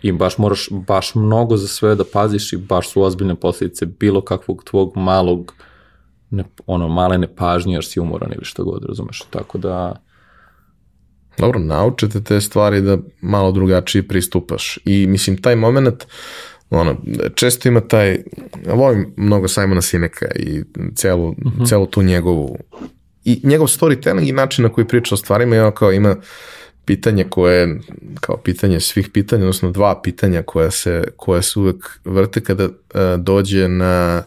I 0.01 0.11
baš 0.11 0.37
moraš 0.37 0.67
baš 0.71 1.15
mnogo 1.15 1.57
za 1.57 1.67
sve 1.67 1.95
da 1.95 2.03
paziš 2.13 2.53
i 2.53 2.57
baš 2.57 2.89
su 2.89 3.01
ozbiljne 3.01 3.35
posljedice 3.35 3.85
bilo 3.85 4.21
kakvog 4.21 4.63
tvog 4.63 4.97
malog 4.97 5.53
ne, 6.29 6.43
ono, 6.67 6.87
male 6.87 7.17
nepažnje 7.17 7.73
jer 7.73 7.85
si 7.85 7.99
umoran 7.99 8.31
ili 8.33 8.45
što 8.45 8.63
god, 8.63 8.85
razumeš. 8.85 9.23
Tako 9.29 9.57
da... 9.57 10.01
Dobro, 11.37 11.59
naučete 11.59 12.23
te 12.23 12.41
stvari 12.41 12.81
da 12.81 12.97
malo 13.21 13.51
drugačije 13.51 14.07
pristupaš. 14.07 14.79
I 14.85 15.07
mislim, 15.07 15.41
taj 15.41 15.55
moment, 15.55 16.05
ono, 16.69 16.95
često 17.35 17.69
ima 17.69 17.81
taj, 17.81 18.23
volim 18.73 19.13
mnogo 19.17 19.47
Simona 19.47 19.81
Sineka 19.81 20.25
i 20.35 20.63
celu, 20.95 21.29
uh 21.29 21.37
mhm. 21.37 21.61
-huh. 21.61 21.69
celu 21.69 21.85
tu 21.85 22.01
njegovu 22.01 22.57
i 23.23 23.41
njegov 23.43 23.67
storytelling 23.67 24.29
i 24.29 24.31
način 24.31 24.63
na 24.63 24.69
koji 24.69 24.87
priča 24.87 25.15
o 25.15 25.17
stvarima 25.17 25.55
ima 25.55 25.71
kao 25.71 25.91
ima 25.91 26.15
pitanje 26.91 27.23
koje 27.23 27.79
kao 28.19 28.37
pitanje 28.37 28.79
svih 28.79 29.09
pitanja, 29.13 29.41
odnosno 29.41 29.71
dva 29.71 30.01
pitanja 30.01 30.43
koja 30.43 30.71
se, 30.71 31.03
koja 31.17 31.41
se 31.41 31.59
uvek 31.59 31.99
vrte 32.05 32.43
kada 32.43 32.65
uh, 32.65 32.71
dođe 33.17 33.67
na 33.67 34.23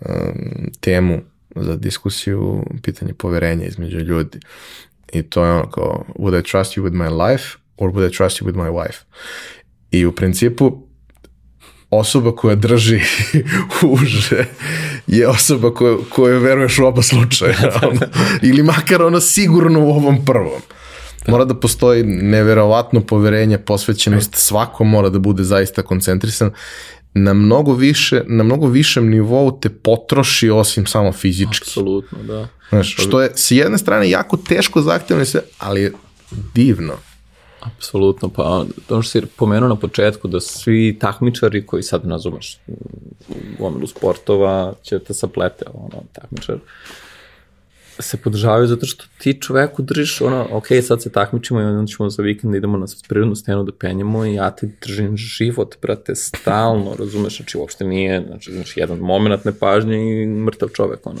um, 0.00 0.08
temu 0.80 1.20
za 1.54 1.76
diskusiju 1.76 2.64
pitanje 2.82 3.14
poverenja 3.14 3.66
između 3.66 3.98
ljudi. 3.98 4.38
I 5.12 5.22
to 5.22 5.44
je 5.44 5.52
ono 5.52 5.70
kao, 5.70 6.04
would 6.18 6.40
I 6.40 6.50
trust 6.50 6.76
you 6.76 6.82
with 6.82 6.94
my 6.94 7.28
life 7.28 7.44
or 7.76 7.90
would 7.90 8.12
I 8.12 8.16
trust 8.16 8.42
you 8.42 8.46
with 8.46 8.56
my 8.56 8.70
wife? 8.70 8.98
I 9.90 10.06
u 10.06 10.12
principu 10.12 10.82
osoba 11.90 12.36
koja 12.36 12.54
drži 12.54 13.00
uže 14.02 14.44
je 15.06 15.28
osoba 15.28 15.74
koja, 15.74 15.96
koja 16.10 16.38
veruješ 16.38 16.78
u 16.78 16.84
oba 16.84 17.02
slučaja. 17.02 17.80
Ili 18.48 18.62
makar 18.62 19.02
ono 19.02 19.20
sigurno 19.20 19.80
u 19.80 19.90
ovom 19.90 20.24
prvom. 20.24 20.60
Mora 21.28 21.44
da 21.44 21.54
postoji 21.54 22.02
neverovatno 22.04 23.00
poverenje, 23.00 23.58
posvećenost, 23.58 24.34
svako 24.34 24.84
mora 24.84 25.08
da 25.08 25.18
bude 25.18 25.44
zaista 25.44 25.82
koncentrisan 25.82 26.50
na 27.14 27.34
mnogo 27.34 27.74
više, 27.74 28.22
na 28.26 28.44
mnogo 28.44 28.66
višem 28.66 29.10
nivou 29.10 29.60
te 29.60 29.68
potroši 29.68 30.50
osim 30.50 30.86
samo 30.86 31.12
fizički. 31.12 31.64
Apsolutno, 31.68 32.22
da. 32.22 32.48
Znaš, 32.68 32.94
što 32.98 33.20
je 33.20 33.30
s 33.34 33.50
jedne 33.50 33.78
strane 33.78 34.10
jako 34.10 34.36
teško 34.36 34.82
zahtevno 34.82 35.24
sve, 35.24 35.40
ali 35.58 35.82
je 35.82 35.92
divno. 36.54 36.94
Apsolutno, 37.60 38.28
pa 38.28 38.64
to 38.86 39.02
što 39.02 39.10
si 39.10 39.26
pomenuo 39.36 39.68
na 39.68 39.76
početku 39.76 40.28
da 40.28 40.40
svi 40.40 40.96
takmičari 41.00 41.66
koji 41.66 41.82
sad 41.82 42.06
nazumeš 42.06 42.58
u 43.28 43.34
gomilu 43.58 43.86
sportova 43.86 44.74
će 44.82 44.98
te 44.98 45.14
saplete, 45.14 45.64
ono, 45.74 46.02
takmičar, 46.12 46.58
se 47.98 48.16
podržavaju 48.16 48.66
zato 48.66 48.86
što 48.86 49.04
ti 49.18 49.40
čoveku 49.40 49.82
držiš 49.82 50.20
ono, 50.20 50.46
ok, 50.50 50.66
sad 50.82 51.02
se 51.02 51.12
takmičimo 51.12 51.60
i 51.60 51.64
onda 51.64 51.86
ćemo 51.86 52.10
za 52.10 52.22
vikend 52.22 52.52
da 52.52 52.58
idemo 52.58 52.78
na 52.78 52.86
prirodnu 53.08 53.34
stenu 53.34 53.64
da 53.64 53.72
penjemo 53.72 54.24
i 54.24 54.34
ja 54.34 54.50
ti 54.50 54.70
držim 54.86 55.16
život, 55.16 55.74
brate, 55.82 56.14
stalno, 56.14 56.94
razumeš, 56.98 57.36
znači 57.36 57.58
uopšte 57.58 57.84
nije, 57.84 58.24
znači, 58.26 58.52
znači 58.52 58.80
jedan 58.80 58.98
moment 58.98 59.44
nepažnje 59.44 60.22
i 60.22 60.26
mrtav 60.26 60.68
čovek, 60.68 61.06
ono, 61.06 61.20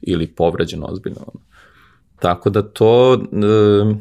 ili 0.00 0.26
povređen 0.26 0.82
ozbiljno, 0.84 1.20
ono. 1.20 1.44
Tako 2.18 2.50
da 2.50 2.62
to, 2.62 3.14
e, 3.14 3.94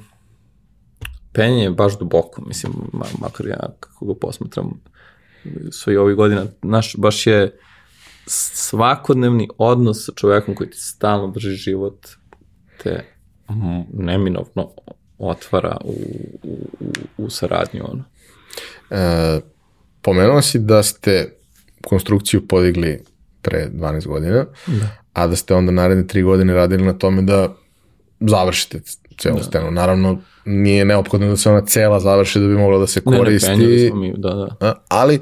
penje 1.33 1.63
je 1.63 1.69
baš 1.69 1.99
duboko, 1.99 2.41
mislim, 2.41 2.73
makar 3.19 3.47
ja 3.47 3.69
kako 3.79 4.05
ga 4.05 4.13
posmatram 4.21 4.81
sve 5.71 5.99
ovih 5.99 6.15
godina, 6.15 6.45
naš, 6.61 6.95
baš 6.97 7.27
je 7.27 7.59
svakodnevni 8.31 9.49
odnos 9.57 10.05
sa 10.05 10.11
čovekom 10.15 10.55
koji 10.55 10.69
ti 10.69 10.77
stalno 10.77 11.27
drži 11.27 11.55
život, 11.55 12.07
te 12.83 13.05
neminovno 13.93 14.71
otvara 15.17 15.77
u, 15.83 15.93
u, 16.43 16.57
u, 17.17 17.29
saradnju. 17.29 17.83
Ono. 17.91 18.03
E, 18.89 19.39
pomenuo 20.01 20.41
si 20.41 20.59
da 20.59 20.83
ste 20.83 21.33
konstrukciju 21.83 22.47
podigli 22.47 23.03
pre 23.41 23.69
12 23.73 24.07
godina, 24.07 24.45
da. 24.67 24.87
a 25.13 25.27
da 25.27 25.35
ste 25.35 25.53
onda 25.53 25.71
naredne 25.71 26.03
3 26.03 26.23
godine 26.23 26.53
radili 26.53 26.85
na 26.85 26.93
tome 26.93 27.21
da 27.21 27.55
završite 28.19 28.79
celu 29.17 29.37
da. 29.37 29.43
stenu. 29.43 29.71
Naravno, 29.71 30.21
nije 30.45 30.85
neophodno 30.85 31.27
da 31.29 31.37
se 31.37 31.49
ona 31.49 31.65
cela 31.65 31.99
završi 31.99 32.39
da 32.39 32.47
bi 32.47 32.53
mogla 32.53 32.79
da 32.79 32.87
se 32.87 33.01
koristi. 33.01 33.49
Ne, 33.49 33.57
ne, 33.57 33.87
smo 33.87 33.99
mi, 33.99 34.13
da, 34.17 34.55
da. 34.59 34.83
Ali, 34.87 35.19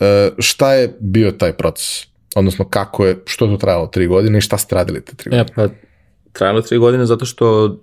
e, 0.00 0.30
šta 0.38 0.74
je 0.74 0.96
bio 1.00 1.30
taj 1.30 1.52
proces? 1.52 2.09
Odnosno, 2.36 2.68
kako 2.68 3.06
je, 3.06 3.22
što 3.26 3.44
je 3.44 3.50
to 3.50 3.56
trajalo 3.56 3.86
tri 3.86 4.06
godine 4.06 4.38
i 4.38 4.40
šta 4.40 4.58
ste 4.58 4.74
radili 4.74 5.04
te 5.04 5.16
tri 5.16 5.30
godine? 5.30 5.42
E, 5.42 5.54
pa, 5.54 5.74
trajalo 6.32 6.62
tri 6.62 6.78
godine 6.78 7.06
zato 7.06 7.24
što, 7.24 7.76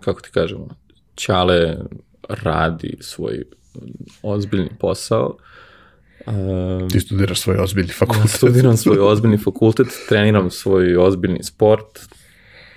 kako 0.00 0.20
ti 0.20 0.30
kažemo, 0.30 0.68
Ćale 1.16 1.76
radi 2.28 2.96
svoj 3.00 3.44
ozbiljni 4.22 4.70
posao. 4.78 5.36
Um, 6.26 6.88
ti 6.90 7.00
studiraš 7.00 7.40
svoj 7.40 7.56
ozbiljni 7.56 7.92
fakultet. 7.92 8.24
Ja 8.24 8.36
studiram 8.36 8.76
svoj 8.76 8.98
ozbiljni 8.98 9.38
fakultet, 9.38 9.86
treniram 10.08 10.50
svoj 10.50 10.96
ozbiljni 10.96 11.42
sport, 11.42 11.98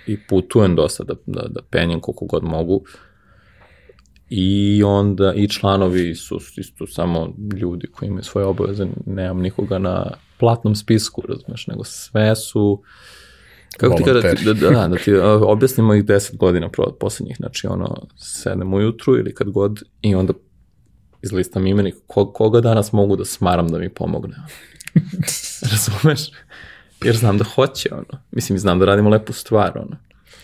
i 0.06 0.18
putujem 0.28 0.76
dosta 0.76 1.04
da, 1.04 1.14
da, 1.26 1.42
da 1.48 1.60
penjem 1.70 2.00
koliko 2.00 2.24
god 2.24 2.44
mogu. 2.44 2.84
I 4.30 4.82
onda 4.86 5.32
i 5.34 5.48
članovi 5.48 6.14
su 6.14 6.40
isto 6.56 6.86
samo 6.86 7.34
ljudi 7.60 7.86
koji 7.86 8.08
imaju 8.08 8.22
svoje 8.22 8.46
obaveze, 8.46 8.86
nemam 9.06 9.40
nikoga 9.40 9.78
na 9.78 10.10
platnom 10.44 10.74
spisku, 10.74 11.22
razumeš, 11.28 11.66
nego 11.66 11.84
sve 11.84 12.36
su 12.36 12.82
Kako 13.76 13.96
ti 13.96 14.04
kada 14.04 14.34
ti, 14.34 14.44
da, 14.44 14.52
da, 14.52 14.88
da 14.88 14.96
ti 14.96 15.14
objasnimo 15.42 15.94
ih 15.94 16.04
10 16.04 16.36
godina 16.36 16.70
poslednjih, 17.00 17.36
znači 17.36 17.66
ono, 17.66 18.06
sedem 18.16 18.74
ujutru 18.74 19.18
ili 19.18 19.34
kad 19.34 19.50
god 19.50 19.82
i 20.02 20.14
onda 20.14 20.32
izlistam 21.22 21.66
imenik 21.66 21.94
koga 22.06 22.60
danas 22.60 22.92
mogu 22.92 23.16
da 23.16 23.24
smaram 23.24 23.68
da 23.68 23.78
mi 23.78 23.88
pomogne. 23.88 24.36
Razumeš? 25.70 26.30
jer 27.04 27.16
znam 27.16 27.38
da 27.38 27.44
hoće, 27.44 27.88
ono. 27.92 28.22
Mislim, 28.30 28.58
znam 28.58 28.78
da 28.78 28.84
radimo 28.84 29.10
lepu 29.10 29.32
stvar, 29.32 29.78
ono. 29.78 29.96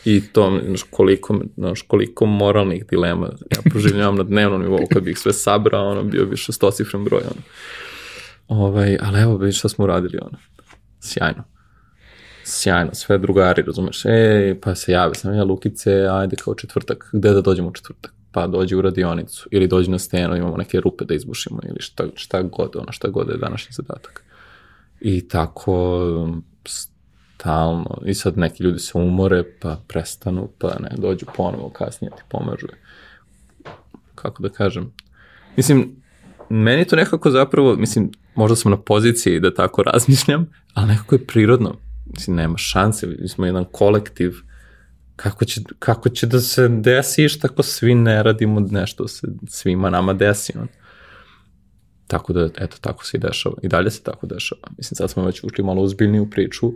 I 0.05 0.23
to, 0.33 0.61
znaš, 0.67 0.83
koliko, 0.91 1.41
znaš, 1.57 1.83
koliko 1.83 2.27
moralnih 2.27 2.87
dilema 2.91 3.27
ja 3.27 3.71
proživljavam 3.71 4.17
na 4.17 4.23
dnevnom 4.23 4.63
nivou, 4.63 4.87
kad 4.93 5.03
bih 5.03 5.19
sve 5.19 5.33
sabrao, 5.33 5.91
ono, 5.91 6.03
bio 6.05 6.27
bi 6.27 6.37
šestocifren 6.37 7.05
broj, 7.05 7.21
ono. 7.21 7.43
Ovaj, 8.51 8.99
ali 9.03 9.21
evo, 9.21 9.37
vidi 9.37 9.53
šta 9.53 9.69
smo 9.69 9.85
uradili, 9.85 10.19
ono. 10.23 10.39
Sjajno. 11.01 11.45
Sjajno, 12.45 12.91
sve 12.95 13.19
drugari, 13.19 13.63
razumeš, 13.63 14.05
e, 14.05 14.57
pa 14.63 14.75
se 14.75 14.93
javi 14.93 15.15
sam 15.15 15.35
ja, 15.35 15.45
Lukice, 15.45 16.07
ajde 16.11 16.37
kao 16.37 16.55
četvrtak, 16.55 17.11
gde 17.13 17.33
da 17.33 17.41
dođemo 17.41 17.69
u 17.69 17.73
četvrtak? 17.73 18.13
Pa 18.33 18.47
dođi 18.47 18.77
u 18.77 18.81
radionicu, 18.81 19.49
ili 19.51 19.69
dođi 19.69 19.91
na 19.91 19.99
stenu, 19.99 20.37
imamo 20.37 20.57
neke 20.57 20.81
rupe 20.81 21.05
da 21.05 21.15
izbušimo, 21.15 21.61
ili 21.69 21.81
šta, 21.81 22.05
šta 22.15 22.43
god, 22.43 22.77
ono, 22.77 22.93
šta 22.93 23.09
god 23.09 23.29
je 23.29 23.37
današnji 23.37 23.73
zadatak. 23.73 24.25
I 25.01 25.29
tako 25.29 26.01
stalno, 26.67 28.03
i 28.07 28.15
sad 28.15 28.39
neki 28.39 28.63
ljudi 28.63 28.79
se 28.79 28.99
umore, 28.99 29.43
pa 29.61 29.81
prestanu, 29.89 30.49
pa 30.59 30.69
ne, 30.81 30.91
dođu 30.97 31.27
ponovo 31.37 31.71
kasnije 31.71 32.11
ti 32.17 32.23
pomažu. 32.29 32.67
Kako 34.15 34.43
da 34.43 34.49
kažem? 34.49 34.93
Mislim, 35.57 35.97
meni 36.49 36.85
to 36.85 36.97
nekako 36.97 37.31
zapravo, 37.31 37.77
mislim, 37.77 38.11
možda 38.41 38.57
sam 38.57 38.71
na 38.71 38.81
poziciji 38.81 39.41
da 39.41 39.55
tako 39.55 39.83
razmišljam, 39.83 40.47
ali 40.75 40.89
nekako 40.89 41.15
je 41.15 41.27
prirodno. 41.27 41.77
Mislim, 42.07 42.37
nema 42.37 42.59
šanse, 42.59 43.07
mi 43.07 43.29
smo 43.29 43.47
jedan 43.47 43.65
kolektiv, 43.73 44.35
kako 45.17 45.45
će, 45.45 45.61
kako 45.79 46.09
će 46.09 46.27
da 46.27 46.41
se 46.41 46.69
desi 46.69 47.29
što 47.29 47.47
ako 47.47 47.63
svi 47.63 47.95
ne 47.95 48.23
radimo 48.23 48.61
nešto 48.61 49.09
se 49.09 49.29
svima 49.49 49.91
nama 49.91 50.13
desi. 50.13 50.53
On. 50.59 50.69
Tako 52.07 52.33
da, 52.33 52.49
eto, 52.59 52.77
tako 52.81 53.07
se 53.07 53.17
i 53.17 53.21
dešava. 53.21 53.57
I 53.63 53.69
dalje 53.69 53.91
se 53.91 54.03
tako 54.03 54.27
dešava. 54.27 54.63
Mislim, 54.79 54.97
sad 54.97 55.11
smo 55.11 55.25
već 55.25 55.45
ušli 55.45 55.65
malo 55.65 55.83
uzbiljniju 55.83 56.31
priču, 56.31 56.73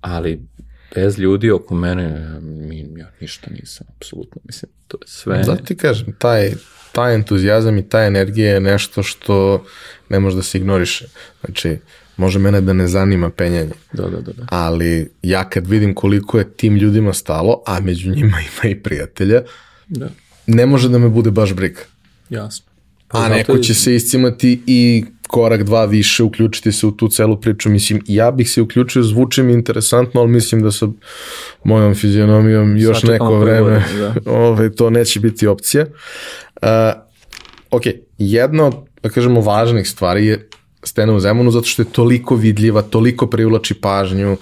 ali 0.00 0.46
bez 0.94 1.18
ljudi 1.18 1.50
oko 1.50 1.74
mene, 1.74 2.38
mi, 2.40 2.86
ja 2.96 3.10
ništa 3.20 3.50
nisam, 3.60 3.86
apsolutno, 3.96 4.40
mislim, 4.44 4.70
to 4.88 4.98
je 5.00 5.06
sve... 5.06 5.44
Zato 5.44 5.64
ti 5.64 5.76
kažem, 5.76 6.14
taj, 6.18 6.52
taj 6.92 7.14
entuzijazam 7.14 7.78
i 7.78 7.88
ta 7.88 8.04
energija 8.04 8.54
je 8.54 8.60
nešto 8.60 9.02
što 9.02 9.64
ne 10.08 10.20
može 10.20 10.36
da 10.36 10.42
se 10.42 10.58
ignoriše. 10.58 11.06
Znači, 11.44 11.78
može 12.16 12.38
mene 12.38 12.60
da 12.60 12.72
ne 12.72 12.88
zanima 12.88 13.30
penjanje. 13.30 13.72
Da, 13.92 14.02
da, 14.02 14.20
da, 14.20 14.32
da. 14.32 14.46
Ali 14.50 15.10
ja 15.22 15.48
kad 15.50 15.66
vidim 15.66 15.94
koliko 15.94 16.38
je 16.38 16.52
tim 16.56 16.76
ljudima 16.76 17.12
stalo, 17.12 17.62
a 17.66 17.80
među 17.80 18.10
njima 18.10 18.36
ima 18.62 18.70
i 18.70 18.82
prijatelja, 18.82 19.42
da. 19.88 20.08
ne 20.46 20.66
može 20.66 20.88
da 20.88 20.98
me 20.98 21.08
bude 21.08 21.30
baš 21.30 21.54
briga. 21.54 21.80
Jasno. 22.30 22.66
Pa 23.08 23.24
a 23.24 23.28
neko 23.28 23.58
će 23.58 23.74
se 23.74 23.94
iscimati 23.94 24.62
i 24.66 25.04
korak 25.28 25.62
dva 25.62 25.84
više, 25.84 26.22
uključiti 26.22 26.72
se 26.72 26.86
u 26.86 26.90
tu 26.90 27.08
celu 27.08 27.40
priču. 27.40 27.70
Mislim, 27.70 28.02
ja 28.06 28.30
bih 28.30 28.50
se 28.50 28.62
uključio, 28.62 29.02
zvuči 29.02 29.42
mi 29.42 29.52
interesantno, 29.52 30.20
ali 30.20 30.30
mislim 30.30 30.62
da 30.62 30.72
sa 30.72 30.86
mojom 31.64 31.94
fizionomijom 31.94 32.76
još 32.76 33.00
Sačekamo 33.00 33.30
neko 33.30 33.44
vreme 33.44 33.60
godine, 33.60 33.84
da. 33.98 34.30
ove, 34.32 34.46
ovaj, 34.48 34.70
to 34.70 34.90
neće 34.90 35.20
biti 35.20 35.46
opcija. 35.46 35.86
Uh, 36.62 36.68
ok, 37.70 37.82
jedna 38.18 38.66
od, 38.66 38.74
da 39.02 39.08
kažemo, 39.08 39.40
važnih 39.40 39.88
stvari 39.88 40.26
je 40.26 40.48
Stena 40.86 41.12
u 41.12 41.20
Zemunu 41.20 41.50
zato 41.50 41.66
što 41.66 41.82
je 41.82 41.86
toliko 41.92 42.36
vidljiva, 42.36 42.82
toliko 42.82 43.26
privlači 43.26 43.74
pažnju, 43.74 44.36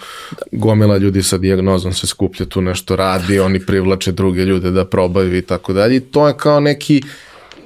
gomila 0.53 0.97
ljudi 0.97 1.22
sa 1.22 1.39
dijagnozom 1.39 1.93
se 1.93 2.07
skuplja 2.07 2.47
tu 2.47 2.61
nešto 2.61 2.97
radi, 2.97 3.41
oni 3.41 3.66
privlače 3.66 4.12
druge 4.12 4.45
ljude 4.45 4.70
da 4.70 4.85
probaju 4.85 5.37
i 5.37 5.43
tako 5.43 5.72
dalje. 5.72 6.01
To 6.01 6.28
je 6.28 6.35
kao 6.37 6.61
neki 6.61 7.03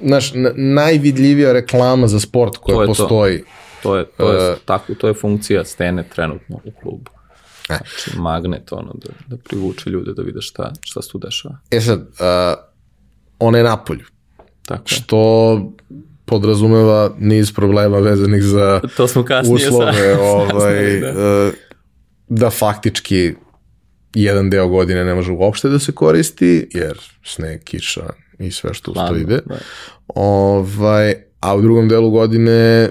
naš 0.01 0.31
najvidljivija 0.55 1.53
reklama 1.53 2.07
za 2.07 2.19
sport 2.19 2.57
koja 2.57 2.77
to 2.77 2.85
postoji. 2.85 3.39
To. 3.39 3.45
To 3.83 3.97
je, 3.97 4.05
to 4.17 4.33
je, 4.33 4.51
uh, 4.51 4.57
tako, 4.65 4.95
to 4.95 5.07
je 5.07 5.13
funkcija 5.13 5.65
stene 5.65 6.03
trenutno 6.15 6.59
u 6.65 6.71
klubu. 6.81 7.11
E. 7.69 7.77
Znači, 7.77 8.19
magnet, 8.19 8.71
ono, 8.71 8.93
da, 8.93 9.09
da 9.27 9.37
privuče 9.43 9.89
ljude 9.89 10.13
da 10.13 10.21
vide 10.21 10.41
šta, 10.41 10.73
šta 10.81 11.01
se 11.01 11.09
tu 11.09 11.17
dešava. 11.17 11.57
E 11.71 11.81
sad, 11.81 11.99
uh, 11.99 12.07
ona 13.39 13.57
je 13.57 13.63
napolju. 13.63 14.05
Tako 14.65 14.83
je. 14.83 14.95
Što 14.95 15.73
podrazumeva 16.25 17.15
niz 17.19 17.53
problema 17.53 17.99
vezanih 17.99 18.43
za 18.43 18.81
to 18.97 19.07
smo 19.07 19.23
kasnije 19.23 19.67
uslove, 19.67 20.15
sa, 20.15 20.21
ovaj, 20.55 20.99
da. 20.99 21.09
Uh, 21.09 21.53
da 22.29 22.49
faktički 22.49 23.33
jedan 24.13 24.49
deo 24.49 24.67
godine 24.67 25.05
ne 25.05 25.13
može 25.13 25.31
uopšte 25.31 25.69
da 25.69 25.79
se 25.79 25.91
koristi, 25.91 26.69
jer 26.73 26.99
sneg, 27.23 27.63
kiša 27.63 28.09
i 28.39 28.51
sve 28.51 28.73
što 28.73 28.91
uz 28.91 28.97
to 29.09 29.15
ide. 29.15 29.39
Da. 29.45 29.57
Ovaj, 30.07 31.13
a 31.39 31.55
u 31.55 31.61
drugom 31.61 31.89
delu 31.89 32.11
godine 32.11 32.89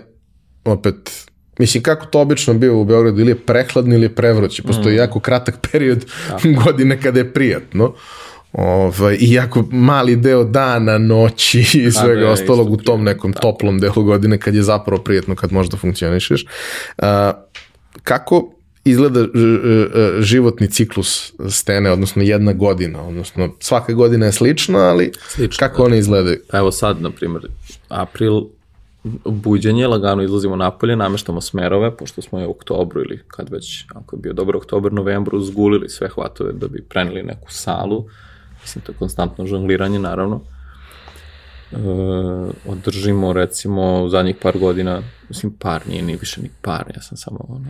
opet 0.64 1.26
Mislim, 1.58 1.82
kako 1.82 2.06
to 2.06 2.20
obično 2.20 2.54
bio 2.54 2.78
u 2.78 2.84
Beogradu, 2.84 3.20
ili 3.20 3.30
je 3.30 3.38
prehladno 3.38 3.94
ili 3.94 4.04
je 4.04 4.14
prevroće. 4.14 4.62
Postoji 4.62 4.94
mm. 4.94 4.98
jako 4.98 5.20
kratak 5.20 5.68
period 5.72 6.04
da. 6.28 6.38
godine 6.64 7.00
kada 7.00 7.18
je 7.18 7.32
prijatno. 7.32 7.94
Ovaj, 8.52 9.16
I 9.20 9.32
jako 9.32 9.64
mali 9.70 10.16
deo 10.16 10.44
dana, 10.44 10.98
noći 10.98 11.60
i 11.60 11.90
svega 11.90 12.20
da, 12.20 12.30
ostalog 12.30 12.70
u 12.70 12.76
tom 12.76 13.04
nekom 13.04 13.32
da. 13.32 13.40
toplom 13.40 13.78
delu 13.78 14.04
godine 14.04 14.38
kad 14.38 14.54
je 14.54 14.62
zapravo 14.62 15.02
prijatno, 15.02 15.34
kad 15.34 15.52
možda 15.52 15.76
funkcionišeš. 15.76 16.44
Uh, 16.98 17.06
kako 18.02 18.55
izgleda 18.90 19.26
životni 20.20 20.70
ciklus 20.70 21.32
stene, 21.48 21.90
odnosno 21.90 22.22
jedna 22.22 22.52
godina, 22.52 23.02
odnosno 23.02 23.48
svaka 23.60 23.92
godina 23.92 24.26
je 24.26 24.32
slična, 24.32 24.78
ali 24.78 25.12
slično, 25.28 25.58
kako 25.58 25.82
da. 25.82 25.84
one 25.84 25.98
izgledaju? 25.98 26.38
Evo 26.52 26.72
sad, 26.72 27.02
na 27.02 27.10
primjer, 27.10 27.48
april, 27.88 28.42
buđenje, 29.24 29.86
lagano 29.86 30.22
izlazimo 30.22 30.56
napolje, 30.56 30.96
nameštamo 30.96 31.40
smerove, 31.40 31.96
pošto 31.96 32.22
smo 32.22 32.38
je 32.38 32.46
u 32.46 32.50
oktobru 32.50 33.00
ili 33.00 33.22
kad 33.28 33.50
već, 33.50 33.84
ako 33.94 34.16
je 34.16 34.20
bio 34.20 34.32
dobar 34.32 34.56
oktober, 34.56 34.92
novembru, 34.92 35.40
zgulili 35.40 35.88
sve 35.88 36.08
hvatove 36.08 36.52
da 36.52 36.68
bi 36.68 36.82
preneli 36.82 37.22
neku 37.22 37.52
salu, 37.52 38.04
mislim, 38.62 38.84
to 38.84 38.92
je 38.92 38.96
konstantno 38.98 39.46
žongliranje, 39.46 39.98
naravno. 39.98 40.40
E, 41.72 41.76
održimo, 42.66 43.32
recimo, 43.32 44.04
u 44.04 44.08
zadnjih 44.08 44.36
par 44.42 44.58
godina, 44.58 45.02
mislim, 45.28 45.52
par, 45.52 45.82
nije 45.88 46.02
ni 46.02 46.16
više 46.16 46.42
ni 46.42 46.50
par, 46.62 46.92
ja 46.96 47.02
sam 47.02 47.16
samo, 47.16 47.38
ono, 47.48 47.66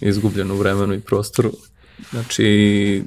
izgubljen 0.00 0.50
u 0.50 0.56
vremenu 0.56 0.94
i 0.94 1.00
prostoru. 1.00 1.52
Znači, 2.10 3.02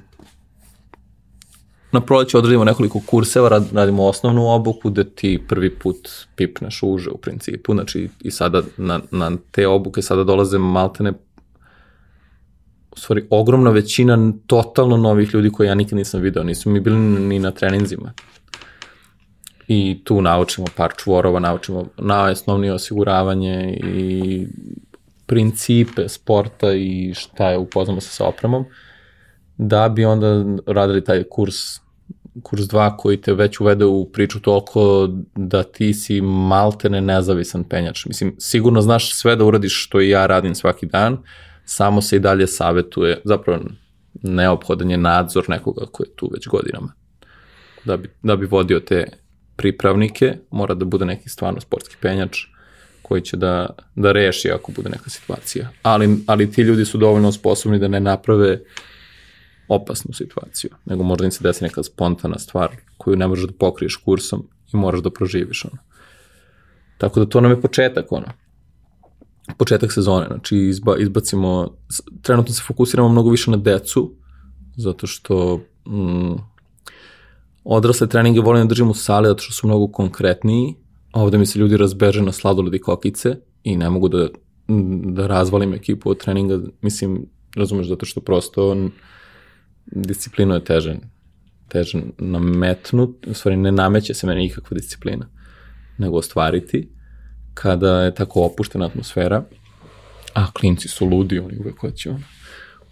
na 1.91 2.01
proleće 2.01 2.37
odradimo 2.37 2.63
nekoliko 2.63 3.01
kurseva, 3.05 3.61
radimo 3.73 4.05
osnovnu 4.05 4.49
obuku 4.49 4.89
da 4.89 5.03
ti 5.03 5.43
prvi 5.47 5.75
put 5.75 6.09
pipneš 6.35 6.79
uže 6.83 7.09
u 7.09 7.17
principu, 7.17 7.73
znači 7.73 8.09
i 8.19 8.31
sada 8.31 8.61
na, 8.77 8.99
na 9.11 9.31
te 9.51 9.67
obuke 9.67 10.01
sada 10.01 10.23
dolaze 10.23 10.57
maltene 10.57 11.13
u 12.91 12.99
stvari 12.99 13.27
ogromna 13.29 13.69
većina 13.69 14.33
totalno 14.47 14.97
novih 14.97 15.33
ljudi 15.33 15.49
koje 15.49 15.67
ja 15.67 15.75
nikad 15.75 15.97
nisam 15.97 16.21
video, 16.21 16.43
nisu 16.43 16.69
mi 16.69 16.79
bili 16.79 16.99
ni 16.99 17.39
na 17.39 17.51
treninzima. 17.51 18.13
I 19.67 20.01
tu 20.03 20.21
naučimo 20.21 20.67
par 20.75 20.93
čvorova, 20.97 21.39
naučimo 21.39 21.85
najosnovnije 21.97 22.73
osiguravanje 22.73 23.79
i 23.83 24.47
principe 25.27 26.09
sporta 26.09 26.73
i 26.73 27.13
šta 27.13 27.49
je 27.49 27.57
upoznamo 27.57 28.01
se 28.01 28.09
sa 28.09 28.25
opremom, 28.25 28.65
da 29.57 29.89
bi 29.89 30.05
onda 30.05 30.45
radili 30.65 31.03
taj 31.03 31.23
kurs 31.23 31.55
kurs 32.43 32.61
2 32.61 32.97
koji 32.97 33.21
te 33.21 33.33
već 33.33 33.59
uvede 33.59 33.85
u 33.85 34.09
priču 34.11 34.39
toliko 34.39 35.09
da 35.35 35.63
ti 35.63 35.93
si 35.93 36.21
maltene 36.21 37.01
nezavisan 37.01 37.63
penjač. 37.63 38.05
Mislim, 38.05 38.35
sigurno 38.39 38.81
znaš 38.81 39.13
sve 39.13 39.35
da 39.35 39.45
uradiš 39.45 39.85
što 39.85 40.01
i 40.01 40.09
ja 40.09 40.25
radim 40.25 40.55
svaki 40.55 40.85
dan, 40.85 41.17
samo 41.65 42.01
se 42.01 42.15
i 42.15 42.19
dalje 42.19 42.47
savetuje, 42.47 43.21
zapravo 43.23 43.63
neophodan 44.21 44.91
je 44.91 44.97
nadzor 44.97 45.45
nekoga 45.47 45.85
ko 45.85 46.03
je 46.03 46.15
tu 46.15 46.29
već 46.33 46.47
godinama. 46.47 46.93
Da 47.85 47.97
bi, 47.97 48.09
da 48.23 48.35
bi 48.35 48.45
vodio 48.45 48.79
te 48.79 49.05
pripravnike, 49.55 50.37
mora 50.51 50.73
da 50.73 50.85
bude 50.85 51.05
neki 51.05 51.29
stvarno 51.29 51.61
sportski 51.61 51.95
penjač, 52.01 52.37
koji 53.07 53.21
će 53.21 53.37
da, 53.37 53.69
da 53.95 54.11
reši 54.11 54.51
ako 54.51 54.71
bude 54.71 54.89
neka 54.89 55.09
situacija. 55.09 55.69
Ali, 55.81 56.17
ali 56.27 56.51
ti 56.51 56.61
ljudi 56.61 56.85
su 56.85 56.97
dovoljno 56.97 57.31
sposobni 57.31 57.79
da 57.79 57.87
ne 57.87 57.99
naprave 57.99 58.59
opasnu 59.67 60.13
situaciju, 60.13 60.69
nego 60.85 61.03
možda 61.03 61.25
im 61.25 61.31
se 61.31 61.43
desi 61.43 61.63
neka 61.63 61.83
spontana 61.83 62.39
stvar 62.39 62.69
koju 62.97 63.15
ne 63.15 63.27
možeš 63.27 63.45
da 63.45 63.53
pokriješ 63.59 63.95
kursom 63.95 64.47
i 64.73 64.77
moraš 64.77 65.01
da 65.01 65.09
proživiš 65.09 65.65
ono. 65.65 65.77
Tako 66.97 67.19
da 67.19 67.25
to 67.25 67.41
nam 67.41 67.51
je 67.51 67.61
početak 67.61 68.11
ono. 68.11 68.27
Početak 69.57 69.93
sezone, 69.93 70.25
znači 70.27 70.57
izba, 70.57 70.97
izbacimo, 70.97 71.77
trenutno 72.21 72.53
se 72.53 72.63
fokusiramo 72.67 73.09
mnogo 73.09 73.29
više 73.29 73.51
na 73.51 73.57
decu, 73.57 74.13
zato 74.77 75.07
što 75.07 75.61
mm, 75.87 76.35
odrasle 77.63 78.07
treninge 78.07 78.39
volim 78.39 78.63
da 78.63 78.69
držim 78.69 78.89
u 78.89 78.93
sali, 78.93 79.27
zato 79.27 79.43
što 79.43 79.53
su 79.53 79.67
mnogo 79.67 79.87
konkretniji, 79.87 80.75
ovde 81.21 81.37
mi 81.37 81.45
se 81.45 81.59
ljudi 81.59 81.77
razbeže 81.77 82.21
na 82.21 82.31
sladoled 82.31 82.73
i 82.73 82.79
kokice 82.79 83.35
i 83.63 83.77
ne 83.77 83.89
mogu 83.89 84.09
da, 84.09 84.27
da 85.03 85.27
razvalim 85.27 85.73
ekipu 85.73 86.09
od 86.09 86.17
treninga, 86.17 86.59
mislim, 86.81 87.25
razumeš, 87.55 87.87
zato 87.87 88.05
što 88.05 88.21
prosto 88.21 88.71
on, 88.71 88.91
disciplinu 89.85 90.53
je 90.53 90.63
teže, 90.63 90.95
teže 91.67 92.01
nametnut, 92.17 93.27
u 93.27 93.33
stvari 93.33 93.57
ne 93.57 93.71
nameće 93.71 94.13
se 94.13 94.27
meni 94.27 94.41
nikakva 94.41 94.75
disciplina, 94.75 95.27
nego 95.97 96.17
ostvariti. 96.17 96.89
Kada 97.53 98.01
je 98.01 98.15
tako 98.15 98.41
opuštena 98.41 98.85
atmosfera, 98.85 99.43
a 100.33 100.51
klinci 100.51 100.87
su 100.87 101.05
ludi, 101.05 101.39
oni 101.39 101.57
uvek 101.57 101.79
hoće 101.79 102.09
ono, 102.09 102.23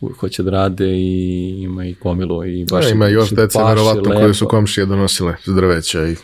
uvek 0.01 0.17
hoće 0.17 0.43
da 0.43 0.51
rade 0.51 0.87
i 0.87 1.61
ima 1.61 1.85
i 1.85 1.95
gomilu 2.03 2.45
i 2.45 2.65
baš... 2.71 2.85
Ja, 2.85 2.91
ima 2.91 3.07
još 3.07 3.29
dece, 3.29 3.59
verovatno, 3.67 4.03
koje 4.03 4.33
su 4.33 4.47
komšije 4.47 4.85
donosile 4.85 5.35
zdrveća 5.45 6.07
i 6.07 6.15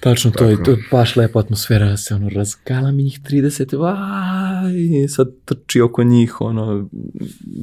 Tačno 0.00 0.30
to, 0.30 0.50
i 0.50 0.56
to 0.64 0.70
je 0.70 0.76
baš 0.90 1.16
lepa 1.16 1.38
atmosfera, 1.38 1.96
se 1.96 2.14
ono 2.14 2.28
razgala 2.28 2.90
mi 2.90 3.02
njih 3.02 3.20
30, 3.20 3.78
vaj, 3.78 5.02
i 5.04 5.08
sad 5.08 5.28
trči 5.44 5.80
oko 5.80 6.04
njih, 6.04 6.40
ono, 6.40 6.88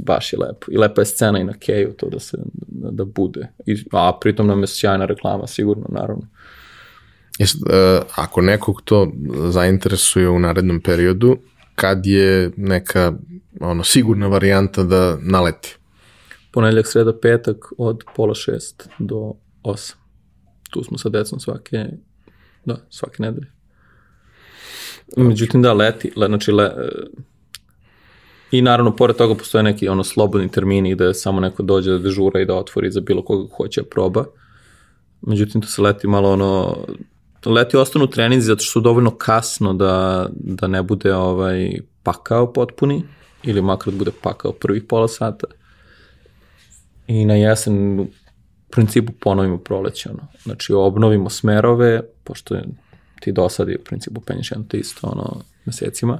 baš 0.05 0.33
je 0.33 0.39
lepo. 0.39 0.71
I 0.71 0.77
lepa 0.77 1.01
je 1.01 1.05
scena 1.05 1.39
i 1.39 1.43
na 1.43 1.53
keju 1.53 1.93
to 1.93 2.09
da 2.09 2.19
se, 2.19 2.37
da, 2.55 2.91
da 2.91 3.05
bude. 3.05 3.47
I, 3.65 3.83
a 3.91 4.17
pritom 4.21 4.47
nam 4.47 4.61
je 4.61 4.67
sjajna 4.67 5.05
reklama, 5.05 5.47
sigurno, 5.47 5.85
naravno. 5.89 6.27
Jest, 7.37 7.55
uh, 7.55 8.05
ako 8.15 8.41
nekog 8.41 8.81
to 8.81 9.11
zainteresuje 9.49 10.29
u 10.29 10.39
narednom 10.39 10.81
periodu, 10.81 11.37
kad 11.75 12.05
je 12.05 12.51
neka 12.57 13.13
ono, 13.59 13.83
sigurna 13.83 14.27
varijanta 14.27 14.83
da 14.83 15.17
naleti? 15.21 15.75
Ponedljak, 16.51 16.87
sreda, 16.87 17.19
petak 17.19 17.57
od 17.77 18.03
pola 18.15 18.35
šest 18.35 18.89
do 18.99 19.33
osam. 19.63 19.97
Tu 20.69 20.83
smo 20.83 20.97
sa 20.97 21.09
decom 21.09 21.39
svake 21.39 21.85
Da, 22.65 22.77
svake 22.89 23.23
nedelje. 23.23 23.51
Međutim, 25.17 25.61
da, 25.61 25.73
leti, 25.73 26.11
le, 26.15 26.27
znači, 26.27 26.51
le, 26.51 26.71
i 28.51 28.61
naravno, 28.61 28.95
pored 28.95 29.15
toga 29.15 29.35
postoje 29.35 29.63
neki 29.63 29.87
ono 29.87 30.03
slobodni 30.03 30.51
termini 30.51 30.95
gde 30.95 31.13
samo 31.13 31.39
neko 31.39 31.63
dođe 31.63 31.91
da 31.91 31.97
dežura 31.97 32.41
i 32.41 32.45
da 32.45 32.55
otvori 32.55 32.91
za 32.91 33.01
bilo 33.01 33.21
koga 33.21 33.55
hoće 33.55 33.81
da 33.81 33.89
proba. 33.89 34.25
Međutim, 35.21 35.61
to 35.61 35.67
se 35.67 35.81
leti 35.81 36.07
malo 36.07 36.31
ono, 36.31 36.77
leti 37.45 37.77
ostanu 37.77 38.07
treninzi 38.07 38.47
zato 38.47 38.63
što 38.63 38.71
su 38.71 38.81
dovoljno 38.81 39.17
kasno 39.17 39.73
da, 39.73 40.27
da 40.33 40.67
ne 40.67 40.83
bude 40.83 41.15
ovaj 41.15 41.79
pakao 42.03 42.53
potpuni 42.53 43.03
ili 43.43 43.61
makar 43.61 43.93
da 43.93 43.97
bude 43.97 44.11
pakao 44.21 44.51
prvih 44.51 44.83
pola 44.89 45.07
sata 45.07 45.47
i 47.07 47.25
na 47.25 47.35
jesen 47.35 47.99
u 47.99 48.07
principu 48.71 49.13
ponovimo 49.19 49.57
proleće. 49.57 50.09
Ono. 50.09 50.27
Znači 50.43 50.73
obnovimo 50.73 51.29
smerove, 51.29 52.01
pošto 52.23 52.55
ti 53.19 53.31
dosadi 53.31 53.75
u 53.75 53.83
principu 53.83 54.21
penješ 54.21 54.51
jedno 54.51 54.65
te 54.69 54.77
isto 54.77 55.07
ono, 55.07 55.41
mesecima. 55.65 56.19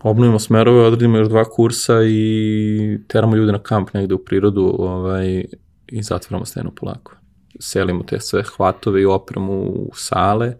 Obnovimo 0.00 0.38
smerove, 0.38 0.82
odredimo 0.82 1.18
još 1.18 1.28
dva 1.28 1.44
kursa 1.44 2.02
i 2.04 2.98
teramo 3.08 3.36
ljude 3.36 3.52
na 3.52 3.58
kamp 3.58 3.94
negde 3.94 4.14
u 4.14 4.24
prirodu 4.24 4.76
ovaj, 4.78 5.44
i 5.86 6.02
zatvoramo 6.02 6.44
stenu 6.44 6.70
polako. 6.70 7.16
Selimo 7.60 8.02
te 8.02 8.20
sve 8.20 8.42
hvatove 8.56 9.02
i 9.02 9.06
opremu 9.06 9.62
u 9.62 9.90
sale 9.94 10.56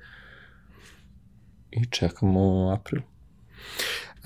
i 1.70 1.86
čekamo 1.90 2.70
april. 2.80 3.02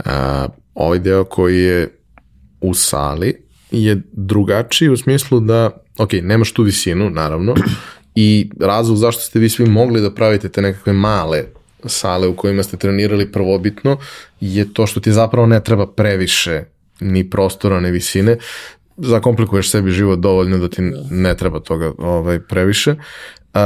A, 0.05 0.49
ovaj 0.75 0.99
deo 0.99 1.25
koji 1.25 1.59
je 1.59 1.99
u 2.61 2.75
sali 2.75 3.47
je 3.71 4.03
drugačiji 4.13 4.89
u 4.89 4.97
smislu 4.97 5.41
da, 5.41 5.71
ok, 5.99 6.13
nemaš 6.23 6.53
tu 6.53 6.63
visinu, 6.63 7.11
naravno, 7.11 7.55
i 8.21 8.51
razlog 8.61 8.97
zašto 8.97 9.23
ste 9.23 9.39
vi 9.39 9.49
svi 9.49 9.67
mogli 9.67 10.01
da 10.01 10.15
pravite 10.15 10.49
te 10.49 10.63
nekakve 10.63 10.93
male 10.93 11.45
sale 11.85 12.29
u 12.29 12.37
kojima 12.37 12.63
ste 12.63 12.77
trenirali 12.77 13.33
prvobitno 13.33 13.97
je 14.41 14.75
to 14.75 14.87
što 14.87 15.01
ti 15.01 15.13
zapravo 15.13 15.47
ne 15.47 15.61
treba 15.65 15.87
previše 15.87 16.65
ni 17.01 17.31
prostora, 17.31 17.81
ni 17.81 17.91
visine. 17.91 18.37
Zakomplikuješ 18.97 19.71
sebi 19.71 19.91
život 19.91 20.19
dovoljno 20.19 20.59
da 20.59 20.69
ti 20.69 20.83
ne 21.11 21.37
treba 21.37 21.61
toga 21.61 21.93
ovaj, 21.99 22.41
previše. 22.41 22.91
Uh, 22.91 23.61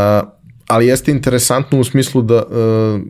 ali 0.67 0.87
jeste 0.87 1.11
interesantno 1.11 1.81
u 1.81 1.85
smislu 1.85 2.23
da 2.23 2.43
uh, 2.43 3.01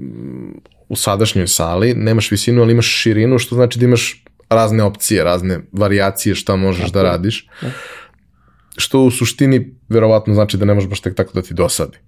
u 0.89 0.97
sadašnjoj 0.97 1.49
sali 1.49 1.95
nemaš 1.95 2.31
visinu, 2.31 2.63
ali 2.63 2.73
imaš 2.73 2.87
širinu, 2.87 3.39
što 3.39 3.55
znači 3.55 3.79
da 3.79 3.85
imaš 3.85 4.25
razne 4.51 4.83
opcije, 4.83 5.25
razne 5.25 5.61
variacije 5.73 6.35
šta 6.35 6.57
možeš 6.57 6.91
da 6.91 7.03
radiš. 7.03 7.49
Što 8.77 9.01
u 9.01 9.11
suštini 9.11 9.75
verovatno 9.89 10.35
znači 10.35 10.57
da 10.57 10.65
ne 10.65 10.75
možeš 10.75 10.91
baš 10.91 11.01
tek 11.01 11.15
tako 11.15 11.33
da 11.35 11.43
ti 11.43 11.55
dosadi. 11.55 11.99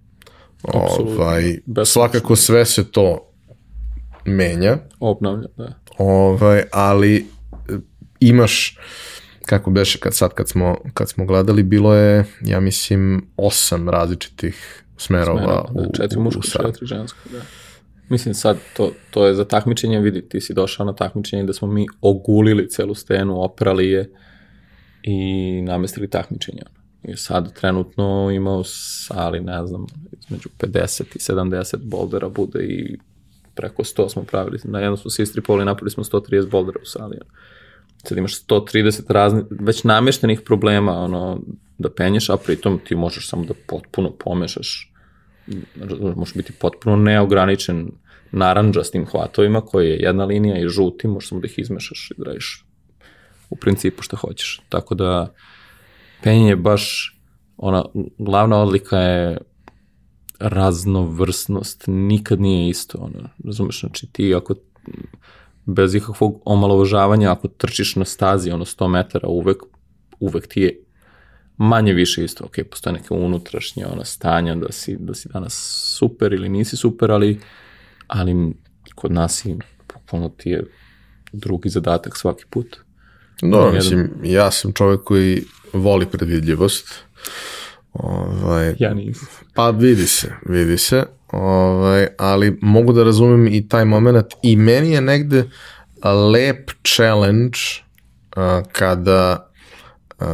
Ovaj, 0.62 1.58
svakako 1.84 2.36
sve 2.36 2.64
se 2.64 2.90
to 2.90 3.32
menja. 4.24 4.78
Obnavlja, 5.00 5.48
da. 5.56 5.72
Ovaj, 5.98 6.62
ali 6.72 7.16
e, 7.16 7.22
imaš 8.20 8.78
kako 9.46 9.70
beše 9.70 9.98
kad 9.98 10.14
sad 10.14 10.34
kad 10.34 10.48
smo, 10.48 10.76
kad 10.94 11.08
smo 11.08 11.24
gledali, 11.24 11.62
bilo 11.62 11.94
je, 11.94 12.24
ja 12.40 12.60
mislim, 12.60 13.26
osam 13.36 13.88
različitih 13.88 14.84
smerova, 14.96 15.40
smerova 15.40 15.70
da, 15.74 15.80
u, 15.80 15.92
četiri 15.96 16.20
muško, 16.20 16.42
četiri 16.42 16.86
žensko, 16.86 17.18
da. 17.32 17.40
Mislim 18.08 18.34
sad, 18.34 18.58
to, 18.76 18.92
to 19.10 19.26
je 19.26 19.34
za 19.34 19.44
takmičenje, 19.44 20.00
vidi, 20.00 20.28
ti 20.28 20.40
si 20.40 20.54
došao 20.54 20.86
na 20.86 20.94
takmičenje 20.94 21.44
da 21.44 21.52
smo 21.52 21.68
mi 21.68 21.86
ogulili 22.00 22.68
celu 22.68 22.94
stenu, 22.94 23.42
oprali 23.42 23.90
je 23.90 24.10
i 25.07 25.62
namestili 25.62 26.11
takmičenje. 26.11 26.62
I 27.04 27.16
sad 27.16 27.52
trenutno 27.52 28.30
ima 28.30 28.52
u 28.57 28.64
sali, 28.64 29.40
ne 29.40 29.66
znam, 29.66 29.86
između 30.20 30.48
50 30.59 31.02
i 31.16 31.18
70 31.18 31.76
boldera 31.82 32.28
bude 32.28 32.64
i 32.64 32.98
preko 33.54 33.82
100 33.82 34.09
smo 34.09 34.22
pravili. 34.22 34.59
Na 34.64 34.78
jednom 34.78 34.96
smo 34.96 35.11
se 35.11 35.22
istripoli, 35.22 35.64
napravili 35.64 35.90
smo 35.90 36.04
130 36.04 36.50
boldera 36.50 36.78
u 36.82 36.86
sali. 36.86 37.18
Sad 38.04 38.18
imaš 38.18 38.46
130 38.46 39.12
raznih, 39.12 39.44
već 39.50 39.84
nameštenih 39.84 40.40
problema, 40.40 40.92
ono, 40.92 41.40
da 41.78 41.90
penješ, 41.90 42.30
a 42.30 42.36
pritom 42.36 42.80
ti 42.88 42.94
možeš 42.94 43.28
samo 43.28 43.44
da 43.44 43.54
potpuno 43.66 44.12
pomešaš 44.24 44.92
može 46.16 46.32
biti 46.34 46.52
potpuno 46.52 46.96
neograničen 46.96 47.90
naranđastim 48.32 49.07
hvatovima 49.07 49.61
koji 49.61 49.88
je 49.88 49.96
jedna 49.96 50.24
linija 50.24 50.59
i 50.59 50.68
žutim, 50.68 51.11
možeš 51.11 51.28
samo 51.28 51.40
da 51.40 51.46
ih 51.46 51.59
izmešaš 51.59 52.11
i 52.11 52.14
da 52.18 52.24
radiš 52.24 52.65
u 53.51 53.57
principu 53.57 54.03
što 54.03 54.16
hoćeš. 54.16 54.61
Tako 54.68 54.94
da 54.94 55.32
penjenje 56.22 56.49
je 56.49 56.57
baš 56.57 57.12
ona 57.57 57.84
glavna 58.18 58.57
odlika 58.57 58.99
je 58.99 59.38
raznovrsnost, 60.38 61.84
nikad 61.86 62.40
nije 62.40 62.68
isto, 62.68 62.99
ono, 62.99 63.28
razumeš, 63.44 63.80
znači 63.80 64.07
ti 64.12 64.34
ako 64.34 64.55
bez 65.64 65.94
ikakvog 65.94 66.42
omalovažavanja, 66.44 67.32
ako 67.32 67.49
trčiš 67.49 67.97
na 67.97 68.05
stazi, 68.05 68.51
ono 68.51 68.64
100 68.64 68.88
metara, 68.88 69.28
uvek, 69.28 69.62
uvek 70.20 70.47
ti 70.47 70.61
je 70.61 70.80
manje 71.57 71.92
više 71.92 72.24
isto, 72.24 72.44
ok, 72.44 72.55
postoje 72.70 72.92
neke 72.92 73.14
unutrašnje 73.14 73.86
ona 73.86 74.05
stanja 74.05 74.55
da 74.55 74.72
si, 74.72 74.97
da 75.01 75.14
si 75.14 75.28
danas 75.28 75.82
super 75.99 76.32
ili 76.32 76.49
nisi 76.49 76.76
super, 76.76 77.11
ali, 77.11 77.40
ali 78.07 78.55
kod 78.94 79.12
nas 79.12 79.44
i 79.44 79.57
potpuno 79.86 80.28
ti 80.28 80.51
je 80.51 80.64
drugi 81.32 81.68
zadatak 81.68 82.16
svaki 82.16 82.44
put. 82.51 82.76
No, 83.43 83.72
mislim, 83.72 84.11
ja 84.24 84.51
sam 84.51 84.72
čovjek 84.72 85.01
koji 85.05 85.45
voli 85.72 86.07
predvidljivost. 86.07 87.05
Ovaj, 87.93 88.74
ja 88.78 88.95
nisam. 88.95 89.28
Pa 89.55 89.70
vidi 89.70 90.07
se, 90.07 90.32
vidi 90.47 90.78
se, 90.78 91.05
ovaj, 91.32 92.07
ali 92.18 92.59
mogu 92.61 92.93
da 92.93 93.05
razumem 93.05 93.47
i 93.47 93.68
taj 93.68 93.84
moment 93.84 94.26
i 94.43 94.57
meni 94.57 94.91
je 94.91 95.01
negde 95.01 95.45
lep 96.32 96.70
challenge 96.82 97.59
uh, 98.37 98.66
kada 98.72 99.51
uh, 100.20 100.26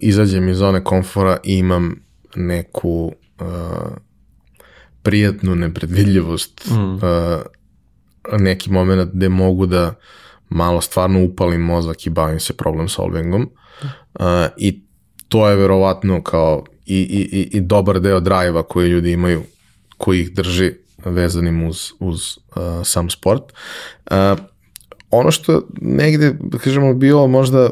izađem 0.00 0.48
iz 0.48 0.56
zone 0.56 0.84
komfora 0.84 1.38
i 1.44 1.58
imam 1.58 2.00
neku 2.36 3.12
uh, 3.40 3.46
prijatnu 5.02 5.54
nepredvidljivost, 5.54 6.70
mm. 6.70 6.94
uh, 6.94 7.00
neki 8.38 8.70
moment 8.70 9.10
gde 9.12 9.28
mogu 9.28 9.66
da 9.66 9.94
malo 10.48 10.80
stvarno 10.80 11.24
upalim 11.24 11.60
mozak 11.60 12.06
i 12.06 12.10
bavim 12.10 12.40
se 12.40 12.52
problem 12.52 12.88
solvingom 12.88 13.50
uh, 14.14 14.26
i 14.56 14.82
to 15.28 15.48
je 15.48 15.56
verovatno 15.56 16.22
kao 16.22 16.64
i, 16.86 16.96
i, 16.96 17.38
i, 17.38 17.56
i 17.56 17.60
dobar 17.60 18.00
deo 18.00 18.20
drajva 18.20 18.62
koji 18.62 18.88
ljudi 18.88 19.12
imaju 19.12 19.42
koji 19.98 20.20
ih 20.20 20.32
drži 20.32 20.72
vezanim 21.04 21.68
uz, 21.68 21.92
uz 22.00 22.38
uh, 22.56 22.62
sam 22.84 23.10
sport. 23.10 23.42
Uh, 24.10 24.16
ono 25.10 25.30
što 25.30 25.62
negde, 25.80 26.34
da 26.40 26.58
kažemo, 26.58 26.94
bilo 26.94 27.26
možda, 27.26 27.70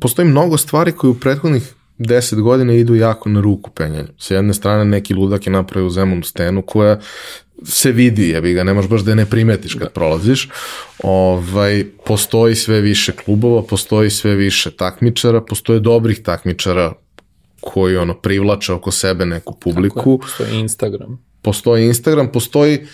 postoji 0.00 0.28
mnogo 0.28 0.56
stvari 0.56 0.92
koje 0.92 1.10
u 1.10 1.14
prethodnih 1.14 1.74
10 1.98 2.40
godina 2.40 2.72
idu 2.72 2.94
jako 2.94 3.28
na 3.28 3.40
ruku 3.40 3.70
penjanju. 3.70 4.08
Sa 4.18 4.34
jedne 4.34 4.54
strane 4.54 4.84
neki 4.84 5.14
ludak 5.14 5.46
je 5.46 5.52
napravio 5.52 5.90
zemom 5.90 6.22
stenu 6.22 6.62
koja 6.62 7.00
se 7.64 7.92
vidi, 7.92 8.28
jebi 8.28 8.52
ga, 8.52 8.64
nemaš 8.64 8.88
baš 8.88 9.00
da 9.00 9.10
je 9.10 9.16
ne 9.16 9.26
primetiš 9.26 9.74
kad 9.74 9.82
da. 9.82 9.90
prolaziš. 9.90 10.48
Ovaj, 11.02 11.84
postoji 12.06 12.54
sve 12.54 12.80
više 12.80 13.12
klubova, 13.12 13.62
postoji 13.62 14.10
sve 14.10 14.34
više 14.34 14.70
takmičara, 14.70 15.40
postoje 15.40 15.80
dobrih 15.80 16.22
takmičara 16.22 16.92
koji 17.60 17.96
ono 17.96 18.14
privlače 18.14 18.72
oko 18.72 18.90
sebe 18.90 19.26
neku 19.26 19.54
publiku. 19.54 19.96
Tako 19.96 20.10
je, 20.10 20.18
postoji 20.18 20.60
Instagram. 20.60 21.24
Postoji 21.42 21.86
Instagram, 21.86 22.32
postoji 22.32 22.86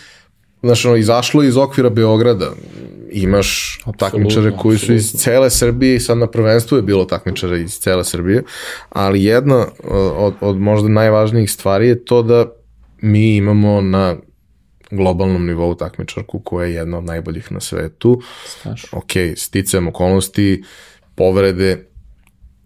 znaš, 0.62 0.84
ono, 0.84 0.96
izašlo 0.96 1.42
iz 1.42 1.56
okvira 1.56 1.90
Beograda. 1.90 2.52
Imaš 3.10 3.78
absolutno, 3.84 4.08
takmičare 4.08 4.52
koji 4.58 4.78
su 4.78 4.92
iz 4.92 5.12
cele 5.12 5.50
Srbije 5.50 5.96
i 5.96 6.00
sad 6.00 6.18
na 6.18 6.26
prvenstvu 6.26 6.76
je 6.76 6.82
bilo 6.82 7.04
takmičara 7.04 7.56
iz 7.56 7.78
cele 7.78 8.04
Srbije, 8.04 8.42
ali 8.88 9.24
jedna 9.24 9.66
od, 10.16 10.34
od 10.40 10.56
možda 10.56 10.88
najvažnijih 10.88 11.50
stvari 11.50 11.88
je 11.88 12.04
to 12.04 12.22
da 12.22 12.46
mi 13.00 13.36
imamo 13.36 13.80
na 13.80 14.16
globalnom 14.90 15.46
nivou 15.46 15.74
takmičarku 15.74 16.40
koja 16.40 16.66
je 16.66 16.74
jedna 16.74 16.98
od 16.98 17.04
najboljih 17.04 17.52
na 17.52 17.60
svetu. 17.60 18.20
Staš. 18.46 18.84
Ok, 18.92 19.12
sticajem 19.36 19.88
okolnosti, 19.88 20.64
povrede, 21.14 21.86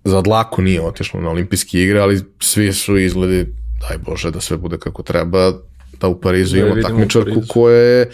za 0.05 0.21
dlako 0.21 0.63
nije 0.63 0.81
otišlo 0.81 1.21
na 1.21 1.31
olimpijske 1.31 1.83
igre, 1.83 2.01
ali 2.01 2.21
svi 2.41 2.73
su 2.73 2.99
izgledi, 2.99 3.47
daj 3.89 3.99
Bože 3.99 4.31
da 4.31 4.41
sve 4.41 4.57
bude 4.57 4.79
kako 4.79 5.03
treba, 5.03 5.53
da 6.01 6.09
u 6.09 6.21
Parizu 6.21 6.57
da, 6.57 6.67
ima 6.67 6.83
takmičarku 6.83 7.43
koja 7.49 7.79
je 7.79 8.11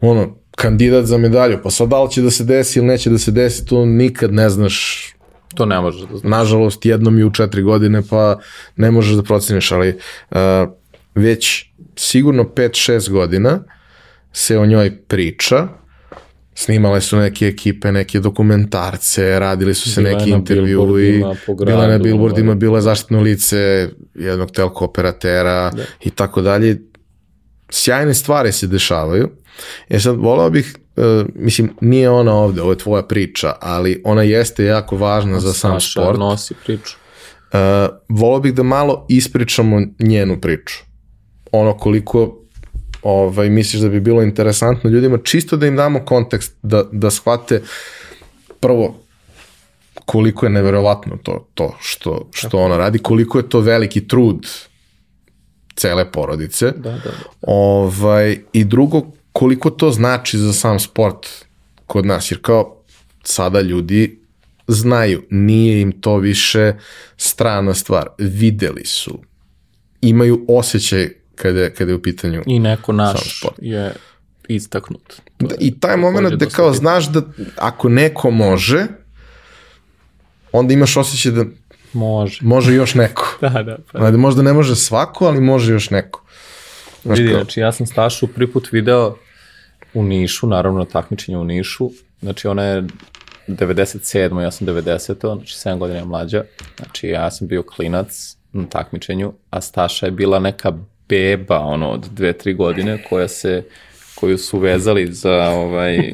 ono, 0.00 0.36
kandidat 0.56 1.04
za 1.04 1.18
medalju, 1.18 1.58
pa 1.62 1.70
sad 1.70 1.88
da 1.88 2.02
li 2.02 2.10
će 2.10 2.22
da 2.22 2.30
se 2.30 2.44
desi 2.44 2.78
ili 2.78 2.88
neće 2.88 3.10
da 3.10 3.18
se 3.18 3.30
desi, 3.30 3.66
to 3.66 3.84
nikad 3.86 4.32
ne 4.32 4.50
znaš 4.50 5.08
To 5.54 5.66
ne 5.66 5.80
možeš 5.80 6.00
da 6.00 6.16
znaš. 6.16 6.30
Nažalost, 6.30 6.84
jednom 6.86 7.18
i 7.18 7.24
u 7.24 7.30
četiri 7.30 7.62
godine, 7.62 8.02
pa 8.10 8.38
ne 8.76 8.90
možeš 8.90 9.16
da 9.16 9.22
proceniš, 9.22 9.72
ali 9.72 9.98
uh, 10.30 10.38
već 11.14 11.72
sigurno 11.96 12.44
5-6 12.44 13.10
godina 13.10 13.64
se 14.32 14.58
o 14.58 14.66
njoj 14.66 14.98
priča, 15.08 15.68
snimale 16.54 17.00
su 17.00 17.16
neke 17.16 17.46
ekipe, 17.46 17.92
neke 17.92 18.20
dokumentarce, 18.20 19.38
radili 19.38 19.74
su 19.74 19.92
se 19.92 20.02
bila 20.02 20.18
neki 20.18 20.30
intervju 20.30 20.98
i 21.00 21.24
bila 21.66 21.86
na 21.86 21.98
billboardima, 21.98 22.54
bilo 22.54 22.76
je 22.76 22.82
zaštitno 22.82 23.20
lice 23.20 23.88
jednog 24.14 24.50
telko 24.50 24.84
operatera 24.84 25.70
da. 25.70 25.82
i 26.00 26.10
tako 26.10 26.42
dalje 26.42 26.82
sjajne 27.70 28.14
stvari 28.14 28.52
se 28.52 28.66
dešavaju. 28.66 29.30
E 29.88 30.00
sad, 30.00 30.16
volao 30.16 30.50
bih, 30.50 30.76
uh, 30.96 31.04
mislim, 31.34 31.70
nije 31.80 32.10
ona 32.10 32.34
ovde, 32.34 32.62
ovo 32.62 32.72
je 32.72 32.78
tvoja 32.78 33.02
priča, 33.02 33.52
ali 33.60 34.02
ona 34.04 34.22
jeste 34.22 34.64
jako 34.64 34.96
važna 34.96 35.40
za 35.40 35.52
sam 35.52 35.80
Saša 35.80 36.00
sport. 36.00 36.18
nosi 36.18 36.54
priču. 36.64 36.96
Uh, 37.52 37.58
volao 38.08 38.40
bih 38.40 38.54
da 38.54 38.62
malo 38.62 39.06
ispričamo 39.08 39.80
njenu 39.98 40.40
priču. 40.40 40.91
Ono 41.52 41.76
koliko 41.76 42.38
ovaj, 43.02 43.50
misliš 43.50 43.82
da 43.82 43.88
bi 43.88 44.00
bilo 44.00 44.22
interesantno 44.22 44.90
ljudima, 44.90 45.18
čisto 45.24 45.56
da 45.56 45.66
im 45.66 45.76
damo 45.76 46.04
kontekst, 46.04 46.54
da, 46.62 46.84
da 46.92 47.10
shvate 47.10 47.62
prvo 48.60 48.94
koliko 50.04 50.46
je 50.46 50.50
neverovatno 50.50 51.16
to, 51.22 51.48
to 51.54 51.76
što, 51.80 52.28
što 52.32 52.58
ona 52.58 52.76
radi, 52.76 52.98
koliko 52.98 53.38
je 53.38 53.48
to 53.48 53.60
veliki 53.60 54.08
trud 54.08 54.46
cele 55.74 56.12
porodice. 56.12 56.70
Da, 56.70 56.90
da, 56.90 56.98
da. 56.98 57.12
Ovaj, 57.40 58.38
I 58.52 58.64
drugo, 58.64 59.02
koliko 59.32 59.70
to 59.70 59.90
znači 59.90 60.38
za 60.38 60.52
sam 60.52 60.80
sport 60.80 61.26
kod 61.86 62.06
nas, 62.06 62.30
jer 62.30 62.40
kao 62.42 62.82
sada 63.22 63.60
ljudi 63.60 64.20
znaju, 64.68 65.22
nije 65.30 65.80
im 65.80 66.00
to 66.00 66.16
više 66.16 66.72
strana 67.16 67.74
stvar, 67.74 68.08
videli 68.18 68.84
su, 68.84 69.18
imaju 70.00 70.44
osjećaj 70.48 71.21
kada, 71.36 71.70
kada 71.70 71.90
je 71.90 71.94
u 71.96 72.02
pitanju 72.02 72.42
I 72.46 72.58
neko 72.58 72.92
naš 72.92 73.38
sport. 73.38 73.54
je 73.62 73.92
istaknut. 74.48 75.20
Da, 75.38 75.54
I 75.58 75.80
taj 75.80 75.96
moment 75.96 76.30
da 76.30 76.36
dosta 76.36 76.56
kao 76.56 76.72
znaš 76.72 77.08
da 77.08 77.22
ako 77.56 77.88
neko 77.88 78.30
može, 78.30 78.86
onda 80.52 80.74
imaš 80.74 80.96
osjećaj 80.96 81.32
da 81.32 81.44
Može. 81.92 82.38
može 82.42 82.74
još 82.74 82.94
neko. 82.94 83.38
Da, 83.40 83.62
da. 83.62 83.78
Pa. 83.92 84.10
Da 84.10 84.16
možda 84.16 84.42
ne 84.42 84.52
može 84.52 84.76
svako, 84.76 85.26
ali 85.26 85.40
može 85.40 85.72
još 85.72 85.90
neko. 85.90 86.22
Znaš 87.02 87.18
Vidi, 87.18 87.30
kao, 87.30 87.40
znači 87.40 87.60
ja 87.60 87.72
sam 87.72 87.86
Stašu 87.86 88.26
prvi 88.26 88.52
put 88.52 88.68
video 88.72 89.16
u 89.94 90.02
Nišu, 90.02 90.46
naravno 90.46 90.78
na 90.78 90.84
takmičenju 90.84 91.40
u 91.40 91.44
Nišu. 91.44 91.90
Znači 92.20 92.48
ona 92.48 92.64
je 92.64 92.82
97. 93.48 94.40
ja 94.40 94.50
sam 94.50 94.66
90. 94.66 95.36
Znači 95.36 95.56
7 95.68 95.78
godina 95.78 96.04
mlađa. 96.04 96.44
Znači 96.76 97.08
ja 97.08 97.30
sam 97.30 97.48
bio 97.48 97.62
klinac 97.62 98.36
na 98.52 98.66
takmičenju, 98.66 99.32
a 99.50 99.60
Staša 99.60 100.06
je 100.06 100.12
bila 100.12 100.38
neka 100.38 100.72
beba 101.12 101.58
ono 101.58 101.90
od 101.90 102.10
2-3 102.10 102.56
godine 102.56 103.04
koja 103.08 103.28
se 103.28 103.64
koju 104.14 104.38
su 104.38 104.58
vezali 104.58 105.12
za 105.12 105.50
ovaj 105.50 106.12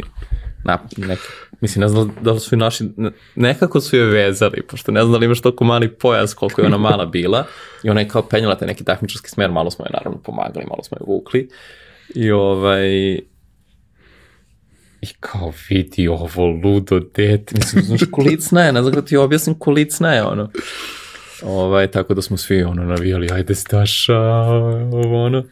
na, 0.65 0.79
neke, 0.97 1.23
mislim, 1.61 1.81
ne 1.81 1.89
znam 1.89 2.17
da 2.23 2.33
li 2.33 2.41
su 2.41 2.55
i 2.55 2.59
naši, 2.59 2.85
ne- 2.97 3.11
nekako 3.35 3.81
su 3.81 3.97
je 3.97 4.05
vezali, 4.05 4.63
pošto 4.63 4.93
ne 4.93 5.01
znam 5.01 5.13
da 5.13 5.19
li 5.19 5.25
imaš 5.27 5.41
toliko 5.41 5.65
mali 5.65 5.89
pojas 5.89 6.35
koliko 6.35 6.61
je 6.61 6.67
ona 6.67 6.79
mala 6.79 7.07
bila 7.07 7.47
i 7.83 7.91
ona 7.91 8.01
je 8.01 8.09
kao 8.09 8.23
penjala 8.23 8.55
taj 8.55 8.69
neki 8.69 8.85
takmičarski 8.85 9.31
smer, 9.31 9.51
malo 9.51 9.71
smo 9.71 9.85
je 9.85 9.91
naravno 9.93 10.19
pomagali, 10.19 10.67
malo 10.69 10.83
smo 10.83 10.97
je 11.01 11.07
vukli 11.07 11.49
i 12.15 12.31
ovaj 12.31 12.89
i 15.01 15.09
kao 15.21 15.53
vidi 15.69 16.09
ovo 16.09 16.47
ludo 16.47 17.01
dete, 17.01 17.55
mislim, 17.55 17.85
znaš, 17.85 18.01
kolicna 18.13 18.63
je, 18.63 18.73
ne 18.73 18.83
znam 18.83 18.95
kako 18.95 19.07
ti 19.07 19.17
objasnim, 19.17 19.59
kolicna 19.59 20.15
je, 20.15 20.23
ono. 20.23 20.51
Ovaj, 21.43 21.91
tako 21.91 22.15
da 22.15 22.23
smo 22.23 22.37
svi 22.37 22.63
ono 22.63 22.85
navijali, 22.85 23.29
ajde 23.33 23.55
Staša, 23.55 24.21
ovo 24.93 25.25
ono 25.25 25.45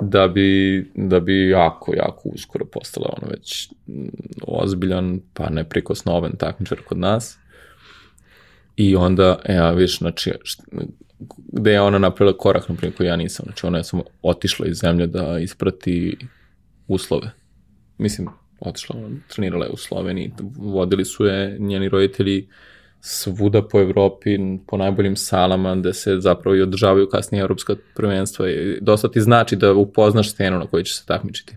da 0.00 0.28
bi, 0.28 0.90
da 0.94 1.20
bi 1.20 1.48
jako, 1.48 1.94
jako 1.94 2.28
uskoro 2.28 2.64
postala 2.64 3.14
ono 3.16 3.30
već 3.30 3.70
mm, 3.86 4.08
ozbiljan, 4.42 5.20
pa 5.34 5.50
neprikosnoven 5.50 6.36
takmičar 6.36 6.78
kod 6.88 6.98
nas. 6.98 7.38
I 8.76 8.96
onda, 8.96 9.38
evo, 9.44 9.72
vidiš, 9.72 9.98
znači, 9.98 10.32
gde 11.52 11.72
je 11.72 11.80
ona 11.80 11.98
napravila 11.98 12.38
korak, 12.38 12.68
na 12.68 12.74
primjer, 12.74 12.96
koji 12.96 13.06
ja 13.06 13.16
nisam. 13.16 13.44
Znači, 13.44 13.66
ona 13.66 13.78
je 13.78 13.84
samo 13.84 14.04
otišla 14.22 14.66
iz 14.66 14.76
zemlje 14.76 15.06
da 15.06 15.38
isprati 15.38 16.16
uslove. 16.88 17.30
Mislim, 17.98 18.28
otišla, 18.60 18.96
trenirala 19.28 19.64
je 19.64 19.70
u 19.72 19.76
Sloveniji, 19.76 20.32
vodili 20.56 21.04
su 21.04 21.24
je 21.24 21.56
njeni 21.58 21.88
roditelji 21.88 22.48
svuda 23.00 23.62
po 23.62 23.80
Evropi, 23.80 24.38
po 24.66 24.76
najboljim 24.76 25.16
salama, 25.16 25.76
gde 25.76 25.94
se 25.94 26.20
zapravo 26.20 26.56
i 26.56 26.62
održavaju 26.62 27.08
kasnije 27.08 27.40
evropska 27.40 27.76
prvenstva. 27.94 28.50
I 28.50 28.78
dosta 28.80 29.08
ti 29.10 29.20
znači 29.20 29.56
da 29.56 29.72
upoznaš 29.72 30.30
scenu 30.30 30.58
na 30.58 30.66
kojoj 30.66 30.84
će 30.84 30.94
se 30.94 31.06
takmičiti. 31.06 31.56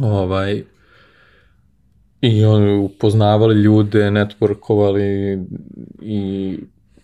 Ovaj, 0.00 0.64
I 2.20 2.44
oni 2.44 2.78
upoznavali 2.78 3.62
ljude, 3.62 4.10
networkovali 4.10 5.44
i 6.02 6.58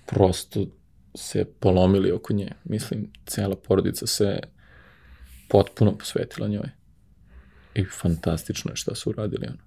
prosto 0.06 0.66
se 1.14 1.44
polomili 1.60 2.12
oko 2.12 2.32
nje. 2.32 2.52
Mislim, 2.64 3.12
cela 3.26 3.56
porodica 3.56 4.06
se 4.06 4.40
potpuno 5.48 5.98
posvetila 5.98 6.48
njoj. 6.48 6.68
I 7.74 7.84
fantastično 7.84 8.70
je 8.70 8.76
šta 8.76 8.94
su 8.94 9.10
uradili. 9.10 9.46
Ono. 9.46 9.58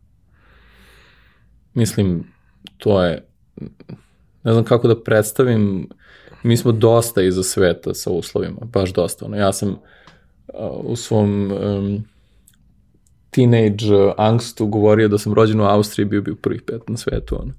Mislim, 1.73 2.23
to 2.77 3.03
je 3.03 3.25
ne 4.43 4.53
znam 4.53 4.63
kako 4.63 4.87
da 4.87 5.03
predstavim, 5.03 5.89
mi 6.43 6.57
smo 6.57 6.71
dosta 6.71 7.21
iza 7.21 7.43
sveta 7.43 7.93
sa 7.93 8.11
uslovima, 8.11 8.59
baš 8.61 8.93
dosta. 8.93 9.25
Ono, 9.25 9.37
ja 9.37 9.53
sam 9.53 9.69
uh, 9.69 9.77
u 10.83 10.95
svom 10.95 11.51
um, 11.51 12.03
teenage 13.29 14.13
angstu 14.17 14.67
govorio 14.67 15.07
da 15.07 15.17
sam 15.17 15.33
rođen 15.33 15.59
u 15.59 15.63
Austriji, 15.63 16.05
bio 16.05 16.21
bi 16.21 16.31
u 16.31 16.35
prvih 16.35 16.61
pet 16.61 16.89
na 16.89 16.97
svetu, 16.97 17.41
ono. 17.41 17.53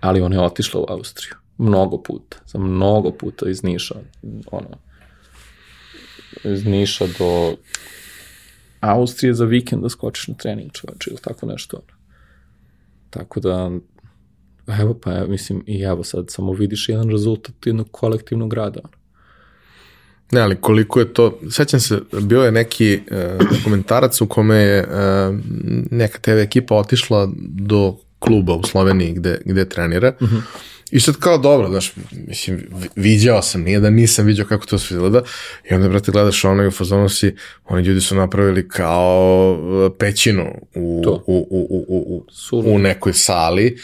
ali 0.00 0.20
ona 0.20 0.36
je 0.36 0.42
otišla 0.42 0.80
u 0.80 0.86
Austriju. 0.88 1.34
Mnogo 1.58 2.02
puta, 2.02 2.36
za 2.46 2.58
mnogo 2.58 3.10
puta 3.10 3.48
iz 3.48 3.62
Niša, 3.62 3.94
ono, 4.50 4.68
iz 6.44 6.64
Niša 6.64 7.06
do 7.18 7.56
Austrije 8.80 9.34
za 9.34 9.44
vikend 9.44 9.82
da 9.82 9.88
skočiš 9.88 10.28
na 10.28 10.34
trening 10.34 10.72
čoveče 10.72 11.10
ili 11.10 11.20
tako 11.22 11.46
nešto. 11.46 11.76
Ono. 11.76 11.98
Tako 13.10 13.40
da, 13.40 13.70
evo 14.80 14.94
pa, 14.94 15.12
ja 15.12 15.26
mislim, 15.26 15.62
i 15.66 15.80
evo 15.82 16.04
sad 16.04 16.24
samo 16.30 16.52
vidiš 16.52 16.88
jedan 16.88 17.10
rezultat 17.10 17.66
jednog 17.66 17.88
kolektivnog 17.90 18.52
rada. 18.54 18.80
Ne, 20.32 20.40
ali 20.40 20.56
koliko 20.56 21.00
je 21.00 21.12
to, 21.12 21.38
sećam 21.50 21.80
se, 21.80 21.98
bio 22.22 22.42
je 22.42 22.52
neki 22.52 23.00
uh, 23.10 23.48
dokumentarac 23.56 24.20
u 24.20 24.26
kome 24.26 24.56
je 24.56 24.82
uh, 24.82 25.36
neka 25.90 26.18
TV 26.18 26.30
ekipa 26.30 26.74
otišla 26.74 27.28
do 27.36 27.96
kluba 28.18 28.54
u 28.54 28.62
Sloveniji 28.62 29.12
gde, 29.12 29.40
gde 29.44 29.68
trenira. 29.68 30.12
Uh 30.20 30.28
-huh. 30.28 30.40
I 30.90 31.00
sad 31.00 31.16
kao 31.16 31.38
dobro, 31.38 31.68
znaš, 31.68 31.92
mislim, 32.26 32.66
vi- 32.72 32.88
viđao 32.96 33.42
sam, 33.42 33.62
nije 33.62 33.80
da 33.80 33.90
nisam 33.90 34.26
viđao 34.26 34.46
kako 34.46 34.66
to 34.66 34.78
sve 34.78 34.94
izgleda. 34.94 35.22
I 35.70 35.74
onda, 35.74 35.88
brate, 35.88 36.12
gledaš 36.12 36.44
ono 36.44 36.62
i 36.62 36.66
u 36.66 36.70
fazonu 36.70 37.08
si, 37.08 37.34
oni 37.64 37.82
ljudi 37.82 38.00
su 38.00 38.14
napravili 38.14 38.68
kao 38.68 39.52
uh, 39.60 39.92
pećinu 39.98 40.46
u, 40.74 41.00
To. 41.04 41.24
u, 41.26 41.46
u, 41.50 41.66
u, 41.70 41.84
u, 41.88 42.24
u, 42.52 42.74
u 42.74 42.78
nekoj 42.78 43.12
sali 43.12 43.78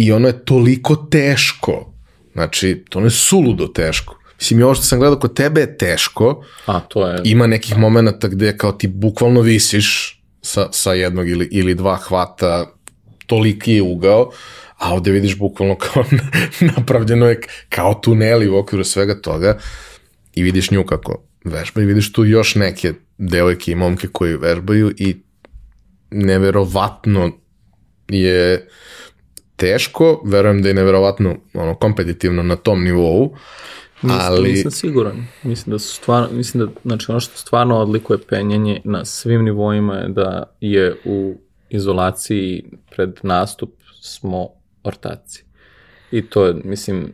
i 0.00 0.12
ono 0.12 0.26
je 0.28 0.44
toliko 0.44 0.96
teško. 0.96 1.92
Znači, 2.32 2.84
to 2.88 2.98
ono 2.98 3.06
je 3.06 3.10
suludo 3.10 3.66
teško. 3.66 4.18
Mislim, 4.38 4.60
i 4.60 4.62
ovo 4.62 4.74
što 4.74 4.84
sam 4.84 4.98
gledao 4.98 5.18
kod 5.18 5.34
tebe 5.34 5.60
je 5.60 5.78
teško, 5.78 6.44
A, 6.66 6.80
to 6.80 7.06
je, 7.06 7.20
ima 7.24 7.46
nekih 7.46 7.78
momenta 7.78 8.28
gde 8.28 8.56
kao 8.56 8.72
ti 8.72 8.88
bukvalno 8.88 9.40
visiš 9.40 10.20
sa, 10.42 10.68
sa 10.72 10.92
jednog 10.92 11.28
ili, 11.28 11.48
ili 11.52 11.74
dva 11.74 11.96
hvata, 11.96 12.66
toliki 13.26 13.72
je 13.72 13.82
ugao, 13.82 14.30
a 14.78 14.94
ovde 14.94 15.10
vidiš 15.10 15.38
bukvalno 15.38 15.74
kao 15.74 16.04
napravljeno 16.76 17.26
je 17.28 17.40
kao 17.68 17.94
tuneli 17.94 18.48
u 18.48 18.56
okviru 18.56 18.84
svega 18.84 19.20
toga 19.20 19.58
i 20.34 20.42
vidiš 20.42 20.70
nju 20.70 20.84
kako 20.86 21.22
vežba 21.44 21.82
i 21.82 21.84
vidiš 21.84 22.12
tu 22.12 22.24
još 22.24 22.54
neke 22.54 22.92
devojke 23.18 23.72
i 23.72 23.74
momke 23.74 24.08
koji 24.12 24.36
vežbaju 24.36 24.94
i 24.96 25.16
neverovatno 26.10 27.30
je 28.08 28.68
teško, 29.60 30.22
verujem 30.24 30.62
da 30.62 30.68
je 30.68 30.74
neverovatno 30.74 31.36
ono, 31.54 31.74
kompetitivno 31.74 32.42
na 32.42 32.56
tom 32.56 32.84
nivou, 32.84 33.36
nisam, 34.02 34.18
ali 34.20 34.48
nisam 34.48 34.70
siguran. 34.70 35.26
Mislim 35.42 35.72
da 35.72 35.78
su 35.78 35.94
stvarno, 35.94 36.28
mislim 36.32 36.66
da, 36.66 36.72
znači 36.84 37.06
ono 37.08 37.20
što 37.20 37.36
stvarno 37.36 37.78
odlikuje 37.78 38.18
penjanje 38.28 38.80
na 38.84 39.04
svim 39.04 39.44
nivoima 39.44 39.94
je 39.94 40.08
da 40.08 40.56
je 40.60 40.96
u 41.04 41.34
izolaciji 41.68 42.64
pred 42.90 43.10
nastup 43.22 43.70
smo 44.00 44.48
ortaci. 44.84 45.44
I 46.10 46.22
to 46.22 46.46
je, 46.46 46.54
mislim, 46.64 47.12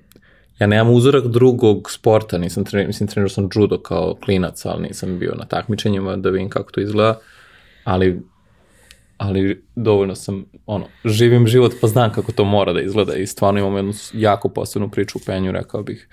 ja 0.58 0.66
nemam 0.66 0.94
uzorak 0.94 1.26
drugog 1.26 1.90
sporta, 1.90 2.38
nisam 2.38 2.64
trenirao, 2.64 2.86
mislim, 2.86 3.08
trenirao 3.08 3.28
sam 3.28 3.48
judo 3.54 3.78
kao 3.78 4.16
klinac, 4.24 4.66
ali 4.66 4.82
nisam 4.82 5.18
bio 5.18 5.34
na 5.38 5.44
takmičenjima 5.44 6.16
da 6.16 6.30
vidim 6.30 6.48
kako 6.48 6.70
to 6.70 6.80
izgleda, 6.80 7.18
ali 7.84 8.22
ali 9.16 9.64
dovoljno 9.74 10.14
sam, 10.14 10.44
ono, 10.66 10.86
živim 11.04 11.46
život 11.46 11.72
pa 11.80 11.86
znam 11.86 12.12
kako 12.12 12.32
to 12.32 12.44
mora 12.44 12.72
da 12.72 12.80
izgleda 12.80 13.16
i 13.16 13.26
stvarno 13.26 13.60
imam 13.60 13.76
jednu 13.76 13.92
jako 14.12 14.48
posebnu 14.48 14.90
priču 14.90 15.18
u 15.18 15.22
penju, 15.26 15.52
rekao 15.52 15.82
bih, 15.82 16.08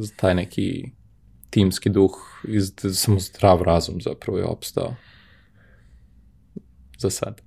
z- 0.00 0.16
taj 0.16 0.34
neki 0.34 0.84
timski 1.50 1.90
duh, 1.90 2.12
iz, 2.48 2.72
samo 2.92 3.18
zdrav 3.18 3.62
razum 3.62 4.00
zapravo 4.00 4.38
je 4.38 4.44
opstao. 4.44 4.94
Za 6.98 7.10
sad. 7.10 7.40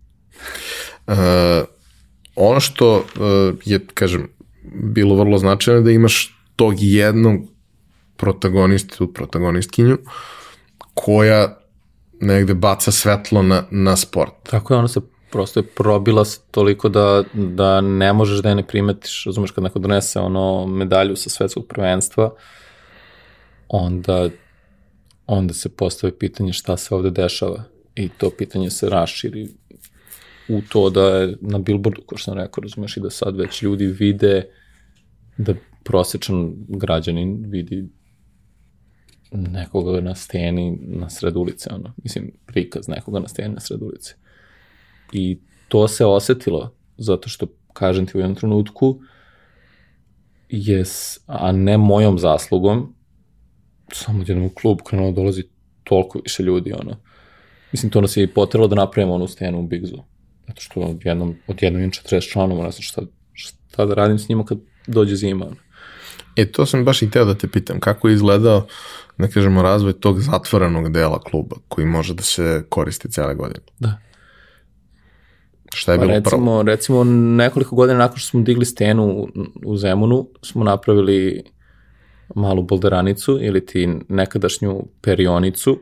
Uh, 1.07 1.15
ono 2.35 2.59
što 2.59 2.97
uh, 2.97 3.03
je, 3.65 3.79
kažem, 3.93 4.27
bilo 4.73 5.15
vrlo 5.15 5.37
značajno 5.37 5.81
da 5.81 5.91
imaš 5.91 6.39
tog 6.55 6.73
jednog 6.77 7.41
protagonistu, 8.17 9.13
protagonistkinju, 9.13 9.97
koja 10.93 11.59
negde 12.21 12.53
baca 12.53 12.91
svetlo 12.91 13.41
na, 13.43 13.63
na 13.71 13.95
sport. 13.95 14.33
Tako 14.43 14.73
je, 14.73 14.77
ona 14.77 14.87
se 14.87 15.01
prosto 15.31 15.59
je 15.59 15.63
probila 15.63 16.23
toliko 16.51 16.89
da, 16.89 17.23
da 17.33 17.81
ne 17.81 18.13
možeš 18.13 18.41
da 18.41 18.49
je 18.49 18.55
ne 18.55 18.67
primetiš, 18.67 19.23
razumeš, 19.25 19.51
kad 19.51 19.63
neko 19.63 19.79
donese 19.79 20.19
ono 20.19 20.67
medalju 20.67 21.15
sa 21.15 21.29
svetskog 21.29 21.67
prvenstva, 21.67 22.33
onda, 23.67 24.29
onda 25.27 25.53
se 25.53 25.69
postavi 25.69 26.13
pitanje 26.19 26.53
šta 26.53 26.77
se 26.77 26.95
ovde 26.95 27.09
dešava 27.09 27.63
i 27.95 28.09
to 28.09 28.29
pitanje 28.37 28.69
se 28.69 28.89
raširi 28.89 29.47
u 30.49 30.61
to 30.69 30.89
da 30.89 31.01
je 31.01 31.37
na 31.41 31.57
billboardu, 31.57 32.01
kao 32.01 32.17
što 32.17 32.31
sam 32.31 32.39
rekao, 32.39 32.61
razumeš, 32.61 32.97
i 32.97 32.99
da 32.99 33.09
sad 33.09 33.35
već 33.37 33.61
ljudi 33.61 33.85
vide 33.85 34.43
da 35.37 35.53
prosječan 35.83 36.53
građanin 36.67 37.45
vidi 37.47 37.89
nekoga 39.31 40.01
na 40.01 40.15
steni 40.15 40.77
na 40.81 41.09
sred 41.09 41.35
ulice, 41.35 41.69
ono, 41.73 41.93
mislim, 42.03 42.31
prikaz 42.45 42.87
nekoga 42.87 43.19
na 43.19 43.27
steni 43.27 43.53
na 43.53 43.59
sred 43.59 43.81
ulice. 43.81 44.15
I 45.11 45.39
to 45.67 45.87
se 45.87 46.05
osetilo, 46.05 46.75
zato 46.97 47.29
što, 47.29 47.47
kažem 47.73 48.05
ti 48.05 48.17
u 48.17 48.19
jednom 48.19 48.35
trenutku, 48.35 48.99
je, 50.49 50.83
a 51.25 51.51
ne 51.51 51.77
mojom 51.77 52.19
zaslugom, 52.19 52.95
samo 53.93 54.23
jednom 54.27 54.45
u 54.45 54.49
klub 54.49 54.77
krenuo 54.89 55.11
da 55.11 55.15
dolazi 55.15 55.43
toliko 55.83 56.19
više 56.23 56.43
ljudi, 56.43 56.73
ono. 56.73 56.95
Mislim, 57.71 57.91
to 57.91 58.01
nas 58.01 58.17
je 58.17 58.23
i 58.23 58.33
potrelo 58.33 58.67
da 58.67 58.75
napravimo 58.75 59.13
onu 59.13 59.27
stenu 59.27 59.59
u 59.59 59.67
Bigzu. 59.67 59.97
Zato 60.47 60.61
što 60.61 60.79
od 60.79 61.05
jednom, 61.05 61.35
od 61.47 61.63
jednom 61.63 61.83
inča 61.83 62.01
40 62.01 62.31
članova, 62.31 62.71
znam 62.71 62.81
šta, 62.81 63.01
šta 63.33 63.85
da 63.85 63.93
radim 63.93 64.19
s 64.19 64.29
njima 64.29 64.45
kad 64.45 64.57
dođe 64.87 65.15
zima. 65.15 65.45
Ono. 65.45 65.55
E, 66.35 66.51
to 66.51 66.65
sam 66.65 66.85
baš 66.85 67.01
i 67.01 67.09
teo 67.11 67.25
da 67.25 67.33
te 67.33 67.47
pitam, 67.47 67.79
kako 67.79 68.07
je 68.07 68.13
izgledao, 68.13 68.67
da 69.17 69.27
kažemo, 69.27 69.61
razvoj 69.61 69.93
tog 69.93 70.19
zatvorenog 70.19 70.91
dela 70.91 71.19
kluba, 71.19 71.55
koji 71.67 71.87
može 71.87 72.13
da 72.13 72.23
se 72.23 72.63
koristi 72.69 73.11
cele 73.11 73.35
godine? 73.35 73.59
Da. 73.79 73.97
Šta 75.73 75.91
je 75.91 75.97
Pa 75.97 76.05
bilo 76.05 76.17
recimo, 76.17 76.45
prvo? 76.45 76.63
recimo 76.63 77.03
nekoliko 77.03 77.75
godina 77.75 77.99
nakon 77.99 78.17
što 78.17 78.29
smo 78.29 78.41
digli 78.41 78.65
stenu 78.65 79.03
u, 79.05 79.27
u 79.65 79.77
Zemunu, 79.77 80.27
smo 80.41 80.63
napravili 80.63 81.43
malu 82.35 82.63
bolderanicu 82.63 83.39
ili 83.41 83.65
ti 83.65 83.89
nekadašnju 84.09 84.83
perionicu 85.01 85.79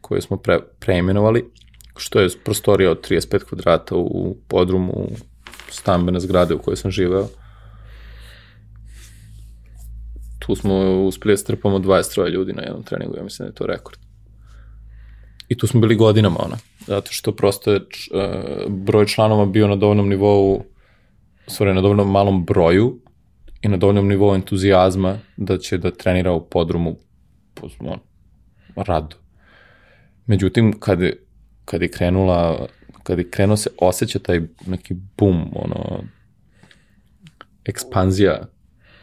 koju 0.00 0.22
smo 0.22 0.36
pre, 0.36 0.58
preimenovali, 0.78 1.50
što 1.96 2.20
je 2.20 2.28
prostorija 2.44 2.90
od 2.90 3.08
35 3.08 3.44
kvadrata 3.44 3.96
u 3.96 4.36
podrumu 4.48 5.08
stambene 5.70 6.20
zgrade 6.20 6.54
u 6.54 6.58
kojoj 6.58 6.76
sam 6.76 6.90
živeo. 6.90 7.28
Tu 10.40 10.56
smo 10.56 11.04
uspeli 11.04 11.32
da 11.32 11.36
strpamo 11.36 11.78
23 11.78 12.28
ljudi 12.28 12.52
na 12.52 12.62
jednom 12.62 12.82
treningu, 12.82 13.16
ja 13.16 13.22
mislim 13.22 13.46
da 13.46 13.50
je 13.50 13.54
to 13.54 13.66
rekord. 13.66 13.98
I 15.48 15.58
tu 15.58 15.66
smo 15.66 15.80
bili 15.80 15.96
godinama, 15.96 16.36
ona. 16.44 16.56
Zato 16.86 17.12
što 17.12 17.32
prosto 17.32 17.72
je 17.72 17.80
č, 17.88 18.10
uh, 18.14 18.72
broj 18.72 19.06
članova 19.06 19.46
bio 19.46 19.68
na 19.68 19.76
dovoljnom 19.76 20.08
nivou, 20.08 20.64
sorry, 21.46 21.74
na 21.74 21.80
dovoljnom 21.80 22.10
malom 22.10 22.44
broju 22.44 23.00
i 23.62 23.68
na 23.68 23.76
dovoljnom 23.76 24.08
nivou 24.08 24.34
entuzijazma 24.34 25.18
da 25.36 25.58
će 25.58 25.78
da 25.78 25.90
trenira 25.90 26.32
u 26.32 26.46
podrumu 26.46 26.96
po, 27.54 27.68
on, 27.80 27.98
rado. 28.76 29.16
Međutim, 30.26 30.80
kad 30.80 31.00
je, 31.00 31.24
kad 31.64 31.82
je 31.82 31.90
krenula, 31.90 32.66
kad 33.02 33.18
je 33.18 33.30
krenuo 33.30 33.56
se 33.56 33.70
osjeća 33.78 34.18
taj 34.18 34.40
neki 34.66 34.94
boom, 35.16 35.50
ono, 35.54 36.02
ekspanzija 37.64 38.46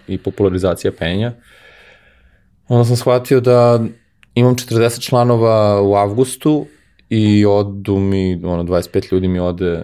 i 0.08 0.18
popularizacija 0.18 0.91
penja, 0.99 1.34
onda 2.68 2.86
sam 2.86 2.95
shvatio 2.95 3.39
da 3.39 3.86
imam 4.34 4.55
40 4.55 4.99
članova 5.01 5.82
u 5.82 5.95
avgustu 5.95 6.66
i 7.10 7.45
odu 7.45 7.99
mi, 7.99 8.45
ono, 8.45 8.64
25 8.64 9.14
ljudi 9.14 9.28
mi 9.28 9.39
ode 9.39 9.84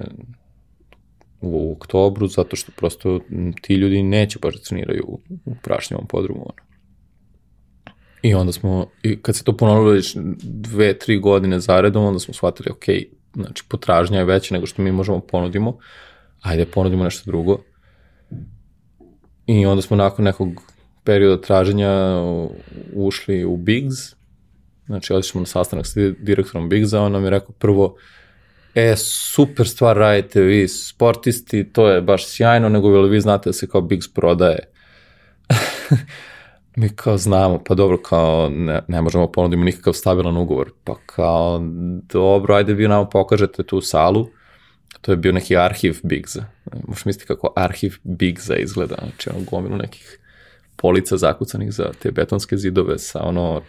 u 1.42 1.72
oktobru, 1.72 2.28
zato 2.28 2.56
što 2.56 2.72
prosto 2.72 3.20
ti 3.62 3.74
ljudi 3.74 4.04
neće 4.04 4.40
baš 4.42 4.56
da 4.56 4.62
u, 5.02 5.20
u 5.46 5.56
podrumu. 6.08 6.42
Ono. 6.42 6.74
I 8.22 8.34
onda 8.34 8.52
smo, 8.52 8.88
i 9.04 9.22
kad 9.22 9.36
se 9.36 9.44
to 9.44 9.58
ponovilo 9.58 9.92
već 9.92 10.16
dve, 10.44 11.00
tri 11.00 11.20
godine 11.20 11.60
zaredom, 11.60 12.06
onda 12.06 12.20
smo 12.20 12.34
shvatili, 12.34 12.70
ok, 12.72 12.84
znači 13.34 13.64
potražnja 13.70 14.20
je 14.20 14.26
veća 14.26 14.54
nego 14.54 14.66
što 14.66 14.82
mi 14.82 14.92
možemo 14.92 15.20
ponudimo, 15.20 15.78
ajde 16.42 16.66
ponudimo 16.66 17.04
nešto 17.04 17.32
drugo. 17.32 17.60
I 19.48 19.66
onda 19.66 19.82
smo 19.82 19.98
nakon 19.98 20.26
nekog 20.26 20.50
perioda 21.04 21.42
traženja 21.42 22.22
ušli 22.94 23.46
u 23.46 23.58
Bigs, 23.58 23.96
znači 24.86 25.14
otišli 25.14 25.32
smo 25.32 25.42
na 25.42 25.46
sastanak 25.46 25.88
sa 25.88 26.00
direktorom 26.20 26.70
Bigza, 26.70 27.02
on 27.02 27.12
nam 27.12 27.24
je 27.24 27.30
rekao 27.30 27.52
prvo, 27.52 27.96
e, 28.76 28.96
super 28.98 29.68
stvar 29.68 29.98
radite 29.98 30.42
vi, 30.42 30.68
sportisti, 30.68 31.74
to 31.74 31.88
je 31.90 32.02
baš 32.02 32.28
sjajno, 32.28 32.70
nego 32.70 33.02
li 33.02 33.10
vi 33.10 33.22
znate 33.22 33.50
da 33.50 33.54
se 33.54 33.68
kao 33.68 33.82
Bigs 33.82 34.14
prodaje? 34.14 34.60
Mi 36.76 36.90
kao 36.90 37.18
znamo, 37.18 37.64
pa 37.68 37.76
dobro, 37.76 37.98
kao 37.98 38.50
ne, 38.50 38.82
ne 38.88 39.02
možemo 39.02 39.32
ponuditi 39.32 39.64
nikakav 39.64 39.94
stabilan 39.94 40.38
ugovor. 40.38 40.72
Pa 40.84 40.96
kao, 41.06 41.62
dobro, 42.12 42.56
ajde 42.56 42.74
vi 42.74 42.88
nam 42.88 43.10
pokažete 43.10 43.64
tu 43.64 43.82
salu. 43.82 44.28
To 45.04 45.12
je 45.12 45.18
bio 45.18 45.32
neki 45.32 45.58
arhiv 45.58 46.00
Bigza. 46.04 46.46
Možeš 46.88 47.06
misliti 47.06 47.28
kako 47.28 47.54
arhiv 47.56 47.96
Bigza 48.04 48.56
izgleda. 48.56 48.96
Znači, 49.02 49.30
ono 49.30 49.40
gomilu 49.52 49.78
nekih 49.78 50.20
polica 50.76 51.18
zakucanih 51.18 51.72
za 51.72 51.92
te 52.00 52.12
betonske 52.12 52.58
zidove 52.58 53.00
sa 53.00 53.24
ono 53.24 53.62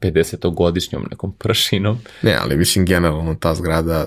50-godišnjom 0.00 1.06
nekom 1.10 1.32
pršinom. 1.32 1.98
Ne, 2.22 2.38
ali 2.42 2.56
mislim 2.56 2.86
generalno 2.86 3.34
ta 3.34 3.54
zgrada, 3.54 4.06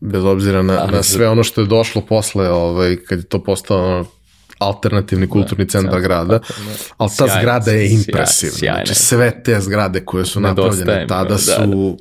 bez 0.00 0.24
obzira 0.24 0.62
na, 0.62 0.78
Ali 0.80 0.92
na 0.92 1.02
sve 1.02 1.28
ono 1.28 1.44
što 1.44 1.60
je 1.60 1.66
došlo 1.66 2.02
posle, 2.02 2.48
ovaj, 2.48 2.96
kad 2.96 3.18
je 3.18 3.24
to 3.24 3.44
postao 3.44 3.84
ono, 3.84 4.04
alternativni 4.58 5.28
kulturni 5.28 5.68
centar 5.68 5.92
centar, 5.92 6.00
grada, 6.00 6.38
tako, 6.38 6.60
da. 6.66 6.74
ali 6.96 7.10
ta 7.18 7.26
zgrada 7.38 7.70
je 7.70 7.92
impresivna. 7.92 8.56
sjajna 8.56 8.84
Znači 8.84 8.94
sve 8.94 9.42
te 9.42 9.60
zgrade 9.60 10.04
koje 10.04 10.24
su 10.24 10.40
napravljene 10.40 11.06
tada 11.08 11.28
da, 11.28 11.38
su 11.38 11.98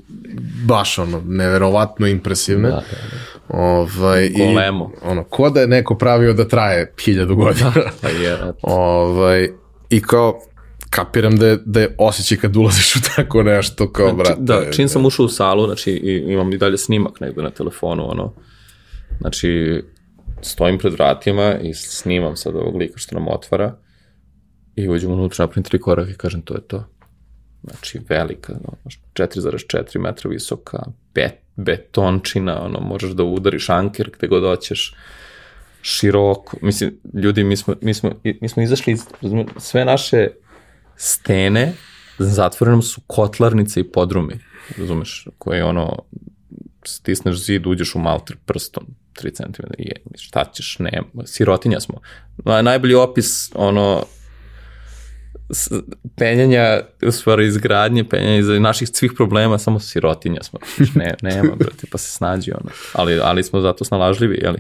baš 0.66 1.00
ono, 1.00 1.22
neverovatno 1.26 2.08
impresivne. 2.08 2.70
Da, 2.70 2.76
da, 2.76 2.82
da. 2.82 3.37
Ovaj, 3.50 4.26
i, 4.26 4.38
Golemo. 4.38 4.92
ono, 5.04 5.24
ko 5.24 5.50
da 5.50 5.62
je 5.62 5.68
neko 5.68 5.98
pravio 5.98 6.34
da 6.34 6.48
traje 6.48 6.94
hiljadu 7.06 7.36
godina. 7.36 7.72
Pa 8.02 8.10
je, 8.10 8.38
ovaj, 8.62 9.50
I 9.90 10.02
kao, 10.02 10.40
kapiram 10.90 11.38
da 11.38 11.48
je, 11.48 11.58
da 11.66 11.82
je 11.82 11.96
osjećaj 11.98 12.38
kad 12.38 12.56
ulaziš 12.56 12.96
u 12.96 13.00
tako 13.16 13.44
nešto, 13.44 13.92
kao, 13.92 14.14
brate. 14.14 14.36
Da, 14.38 14.72
čim 14.72 14.88
sam 14.88 15.06
ušao 15.06 15.26
u 15.26 15.30
salu, 15.30 15.66
znači 15.66 15.92
i, 15.92 16.34
imam 16.34 16.54
i 16.54 16.58
dalje 16.58 16.78
snimak 16.78 17.20
negde 17.20 17.42
na 17.42 17.50
telefonu, 17.50 18.12
ono, 18.12 18.34
znači 19.20 19.84
stojim 20.42 20.78
pred 20.78 20.94
vratima 20.94 21.56
i 21.62 21.74
snimam 21.74 22.36
sad 22.36 22.56
ovog 22.56 22.76
lika 22.76 22.98
što 22.98 23.16
nam 23.16 23.28
otvara 23.28 23.76
i 24.76 24.90
uđem 24.90 25.12
unutra, 25.12 25.44
napravim 25.44 25.64
tri 25.64 25.80
koraka 25.80 26.12
i 26.12 26.18
kažem 26.18 26.42
to 26.42 26.54
je 26.54 26.62
to. 26.68 26.84
Znači 27.70 28.00
velika, 28.10 28.54
ono, 28.54 28.78
4,4 29.14 30.00
metra 30.00 30.30
visoka, 30.30 30.84
bet, 31.14 31.34
betončina, 31.56 32.62
ono, 32.66 32.80
možeš 32.80 33.12
da 33.12 33.24
udariš 33.24 33.70
anker 33.70 34.12
gde 34.18 34.28
god 34.28 34.44
hoćeš, 34.44 34.96
široko, 35.82 36.58
mislim, 36.62 37.00
ljudi, 37.14 37.44
mi 37.44 37.58
smo, 37.58 37.76
mi 37.82 37.94
smo, 37.94 38.12
mi 38.42 38.50
smo 38.50 38.64
izašli 38.64 38.94
iz, 38.94 39.04
sve 39.58 39.86
naše 39.86 40.28
stene 40.96 41.74
zatvorenom 42.18 42.82
su 42.82 43.02
kotlarnice 43.08 43.80
i 43.80 43.92
podrumi, 43.92 44.40
razumeš, 44.78 45.28
koje 45.38 45.64
ono, 45.64 45.98
stisneš 46.86 47.46
zid, 47.46 47.68
uđeš 47.68 47.96
u 47.96 48.00
malter 48.00 48.38
prstom, 48.46 48.88
3 49.22 49.36
cm, 49.36 49.64
je, 49.78 49.96
šta 50.16 50.46
ćeš, 50.54 50.80
ne, 50.80 51.02
sirotinja 51.26 51.80
smo. 51.80 52.02
Na, 52.38 52.62
najbolji 52.62 52.96
opis, 52.96 53.52
ono, 53.56 54.04
penjanja, 56.16 56.82
u 57.08 57.12
stvari 57.12 57.46
izgradnje, 57.46 58.04
penjanja 58.04 58.38
iz 58.38 58.48
naših 58.48 58.90
svih 58.94 59.12
problema, 59.16 59.58
samo 59.58 59.80
sirotinja 59.80 60.44
smo. 60.44 60.60
Ne, 60.96 61.16
nema, 61.22 61.56
brate, 61.56 61.88
pa 61.92 61.98
se 61.98 62.12
snađi 62.12 62.52
ono. 62.52 62.70
Ali, 62.94 63.20
ali 63.24 63.44
smo 63.44 63.62
zato 63.62 63.86
snalažljivi, 63.86 64.40
jeli? 64.44 64.60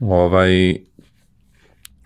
Ovaj, 0.00 0.70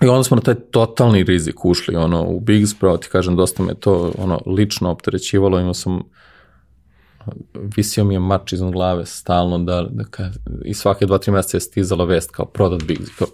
I 0.02 0.08
onda 0.08 0.24
smo 0.24 0.34
na 0.34 0.42
taj 0.42 0.54
totalni 0.54 1.24
rizik 1.24 1.64
ušli, 1.64 1.96
ono, 1.96 2.22
u 2.22 2.40
Bigs, 2.40 2.74
pravo 2.78 2.96
ti 2.96 3.08
kažem, 3.08 3.36
dosta 3.36 3.62
me 3.62 3.74
to, 3.74 4.12
ono, 4.18 4.40
lično 4.46 4.90
opterećivalo, 4.90 5.60
imao 5.60 5.74
sam, 5.74 6.02
visio 7.54 8.04
mi 8.04 8.14
je 8.14 8.20
mač 8.20 8.52
iznad 8.52 8.72
glave 8.72 9.06
stalno, 9.06 9.58
da, 9.58 9.86
da 9.90 10.04
ka, 10.04 10.30
i 10.64 10.74
svake 10.74 11.06
dva, 11.06 11.18
tri 11.18 11.32
meseca 11.32 11.56
je 11.56 11.60
stizala 11.60 12.04
vest 12.04 12.30
kao 12.30 12.46
prodat 12.46 12.82
Bigs, 12.82 13.10
kao, 13.18 13.28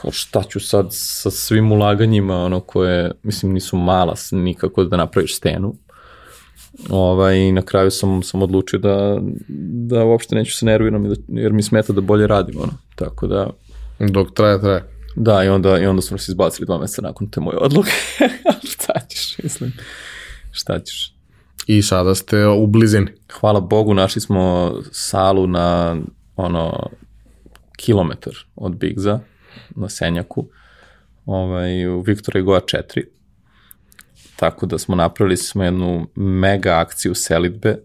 kao 0.00 0.10
šta 0.10 0.42
ću 0.42 0.60
sad 0.60 0.86
sa 0.90 1.30
svim 1.30 1.72
ulaganjima, 1.72 2.44
ono, 2.44 2.60
koje, 2.60 3.10
mislim, 3.22 3.52
nisu 3.52 3.76
mala 3.76 4.14
nikako 4.32 4.84
da 4.84 4.96
napraviš 4.96 5.36
stenu, 5.36 5.74
ovaj, 6.88 7.52
na 7.52 7.62
kraju 7.62 7.90
sam, 7.90 8.22
sam 8.22 8.42
odlučio 8.42 8.78
da, 8.78 9.18
da 9.88 10.04
uopšte 10.04 10.34
neću 10.34 10.56
se 10.56 10.66
nerviram, 10.66 11.08
da, 11.08 11.14
jer 11.28 11.52
mi 11.52 11.62
smeta 11.62 11.92
da 11.92 12.00
bolje 12.00 12.26
radim, 12.26 12.60
ono, 12.60 12.72
tako 12.94 13.26
da, 13.26 13.50
Dok 13.98 14.34
traje, 14.34 14.60
traje. 14.60 14.84
Da, 15.16 15.44
i 15.44 15.48
onda, 15.48 15.78
i 15.78 15.86
onda 15.86 16.02
smo 16.02 16.18
se 16.18 16.32
izbacili 16.32 16.66
dva 16.66 16.78
meseca 16.78 17.02
nakon 17.02 17.30
te 17.30 17.40
moje 17.40 17.58
odluke. 17.58 17.90
šta 18.72 18.92
ćeš, 19.08 19.38
mislim. 19.42 19.72
Šta 20.52 20.78
ćeš. 20.78 21.14
I 21.66 21.82
sada 21.82 22.14
ste 22.14 22.46
u 22.46 22.66
blizini. 22.66 23.12
Hvala 23.40 23.60
Bogu, 23.60 23.94
našli 23.94 24.20
smo 24.20 24.74
salu 24.92 25.46
na 25.46 25.96
ono 26.36 26.90
kilometar 27.76 28.34
od 28.56 28.76
Bigza 28.76 29.20
na 29.70 29.88
Senjaku 29.88 30.46
ovaj, 31.26 31.86
u 31.86 32.00
Viktora 32.00 32.40
Igoa 32.40 32.60
4. 32.60 33.02
Tako 34.36 34.66
da 34.66 34.78
smo 34.78 34.96
napravili 34.96 35.36
smo 35.36 35.64
jednu 35.64 36.06
mega 36.14 36.78
akciju 36.78 37.14
selitbe 37.14 37.78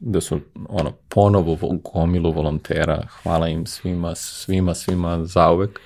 da 0.00 0.20
su 0.20 0.40
ono, 0.68 0.92
ponovo 1.08 1.54
vo- 1.54 1.78
gomilu 1.84 2.32
volontera, 2.32 3.06
hvala 3.22 3.48
im 3.48 3.66
svima, 3.66 4.14
svima, 4.14 4.74
svima 4.74 5.24
zauvek, 5.24 5.80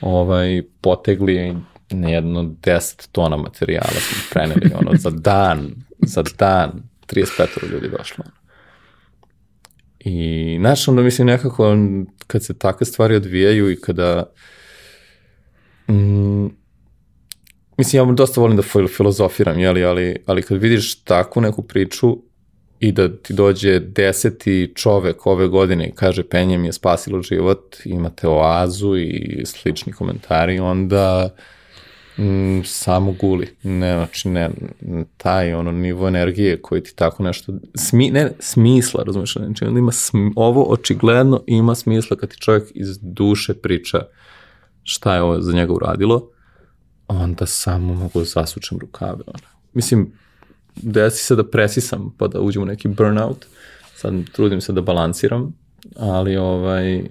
ovaj, 0.00 0.62
potegli 0.80 1.56
jedno 1.90 2.42
10 2.42 3.08
tona 3.12 3.36
materijala 3.36 3.90
smo 3.90 4.18
preneli, 4.30 4.70
ono, 4.80 4.90
za 4.94 5.10
dan, 5.10 5.70
za 5.98 6.22
dan, 6.38 6.82
35 7.06 7.70
ljudi 7.72 7.88
došlo. 7.98 8.24
I, 10.00 10.56
znaš, 10.60 10.88
onda 10.88 11.02
mislim 11.02 11.26
nekako, 11.26 11.76
kad 12.26 12.44
se 12.44 12.58
takve 12.58 12.86
stvari 12.86 13.16
odvijaju 13.16 13.70
i 13.70 13.80
kada, 13.80 14.32
mm, 15.88 16.46
mislim, 17.78 18.08
ja 18.08 18.12
dosta 18.14 18.40
volim 18.40 18.56
da 18.56 18.62
fil- 18.62 18.96
filozofiram, 18.96 19.58
jeli, 19.58 19.84
ali, 19.84 20.16
ali 20.26 20.42
kad 20.42 20.58
vidiš 20.58 21.02
takvu 21.04 21.42
neku 21.42 21.62
priču 21.62 22.16
i 22.80 22.92
da 22.92 23.16
ti 23.16 23.34
dođe 23.34 23.80
deseti 23.80 24.72
čovek 24.74 25.26
ove 25.26 25.48
godine 25.48 25.88
i 25.88 25.94
kaže 25.94 26.28
penje 26.28 26.58
mi 26.58 26.68
je 26.68 26.72
spasilo 26.72 27.22
život, 27.22 27.76
imate 27.84 28.28
oazu 28.28 28.96
i 28.96 29.42
slični 29.44 29.92
komentari, 29.92 30.58
onda 30.58 31.34
mm, 32.18 32.62
samo 32.64 33.12
guli. 33.12 33.56
Ne, 33.62 33.94
znači, 33.94 34.28
ne, 34.28 34.50
taj 35.16 35.54
ono 35.54 35.72
nivo 35.72 36.08
energije 36.08 36.62
koji 36.62 36.82
ti 36.82 36.96
tako 36.96 37.22
nešto, 37.22 37.52
smi, 37.74 38.10
ne, 38.10 38.32
smisla, 38.38 39.02
razumiješ, 39.06 39.32
znači 39.32 39.64
onda 39.64 39.78
ima, 39.78 39.92
sm, 39.92 40.28
ovo 40.36 40.62
očigledno 40.72 41.42
ima 41.46 41.74
smisla 41.74 42.16
kad 42.16 42.30
ti 42.30 42.38
čovjek 42.38 42.64
iz 42.74 42.98
duše 43.02 43.54
priča 43.54 43.98
šta 44.82 45.14
je 45.14 45.22
ovo 45.22 45.40
za 45.40 45.52
njega 45.52 45.72
uradilo, 45.72 46.30
onda 47.08 47.46
samo 47.46 47.94
mogu 47.94 48.18
da 48.18 48.24
zasučem 48.24 48.78
rukave. 48.78 49.22
Ono. 49.26 49.48
Mislim, 49.74 50.12
desi 50.76 51.24
se 51.24 51.36
da 51.36 51.50
presisam 51.50 52.14
pa 52.18 52.28
da 52.28 52.40
uđem 52.40 52.62
u 52.62 52.66
neki 52.66 52.88
burnout, 52.88 53.46
sad 53.96 54.14
trudim 54.32 54.60
se 54.60 54.72
da 54.72 54.80
balansiram, 54.80 55.54
ali 55.96 56.36
ovaj, 56.36 57.10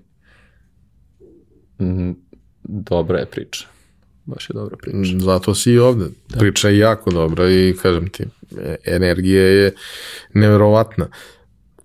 m, 1.79 2.15
dobra 2.63 3.19
je 3.19 3.25
priča. 3.25 3.74
Baš 4.25 4.49
je 4.49 4.53
dobra 4.53 4.77
priča. 4.77 5.19
Zato 5.19 5.55
si 5.55 5.71
i 5.71 5.79
ovde. 5.79 6.05
Da. 6.29 6.39
Priča 6.39 6.69
je 6.69 6.77
jako 6.77 7.11
dobra 7.11 7.49
i 7.51 7.73
kažem 7.81 8.07
ti, 8.07 8.23
energija 8.85 9.43
je 9.43 9.73
neverovatna. 10.33 11.07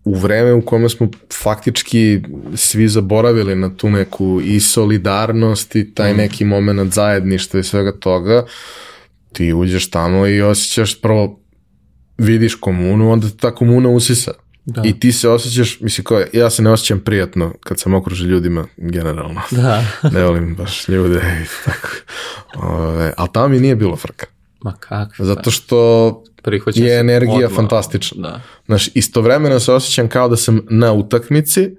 U 0.05 0.15
vreme 0.15 0.53
u 0.53 0.63
kome 0.63 0.89
smo 0.89 1.09
faktički 1.43 2.21
svi 2.57 2.89
zaboravili 2.89 3.57
na 3.57 3.77
tu 3.77 3.91
neku 3.91 4.41
i 4.45 4.61
solidarnost 4.61 5.77
i 5.77 5.95
taj 5.95 6.15
neki 6.15 6.45
moment 6.45 6.93
zajedništva 6.93 7.61
i 7.61 7.65
svega 7.65 7.93
toga, 7.93 8.47
ti 9.33 9.53
uđeš 9.53 9.91
tamo 9.91 10.27
i 10.27 10.43
osjećaš 10.43 11.01
prvo 11.01 11.41
vidiš 12.19 12.55
komunu, 12.55 13.13
onda 13.13 13.27
ta 13.41 13.55
komuna 13.55 13.89
usisa. 13.89 14.33
Da. 14.65 14.83
I 14.85 15.01
ti 15.01 15.13
se 15.13 15.29
osjećaš, 15.29 15.81
mislim, 15.81 16.05
kao, 16.05 16.23
ja 16.33 16.51
se 16.51 16.63
ne 16.63 16.71
osjećam 16.71 17.01
prijatno 17.01 17.55
kad 17.61 17.81
sam 17.81 17.95
okružen 17.95 18.29
ljudima, 18.29 18.67
generalno. 18.77 19.41
Da. 19.51 19.85
ne 20.15 20.25
volim 20.25 20.55
baš 20.55 20.89
ljude 20.89 21.19
i 21.19 21.65
tako. 21.65 21.89
Ove, 22.55 23.13
ali 23.17 23.29
tamo 23.33 23.49
mi 23.49 23.61
nije 23.61 23.77
bilo 23.77 23.97
frka. 23.97 24.27
Ma 24.63 24.73
kakvi. 24.81 25.27
Zato 25.27 25.51
što 25.51 26.23
Prihvaćam 26.43 26.85
je 26.85 27.01
energija 27.01 27.47
odmah. 27.47 27.57
fantastična. 27.57 28.29
Da. 28.29 28.41
Znaš, 28.67 28.89
istovremeno 28.95 29.61
se 29.61 29.73
osjećam 29.73 30.09
kao 30.09 30.29
da 30.29 30.37
sam 30.37 30.61
na 30.71 30.93
utakmici, 30.93 31.77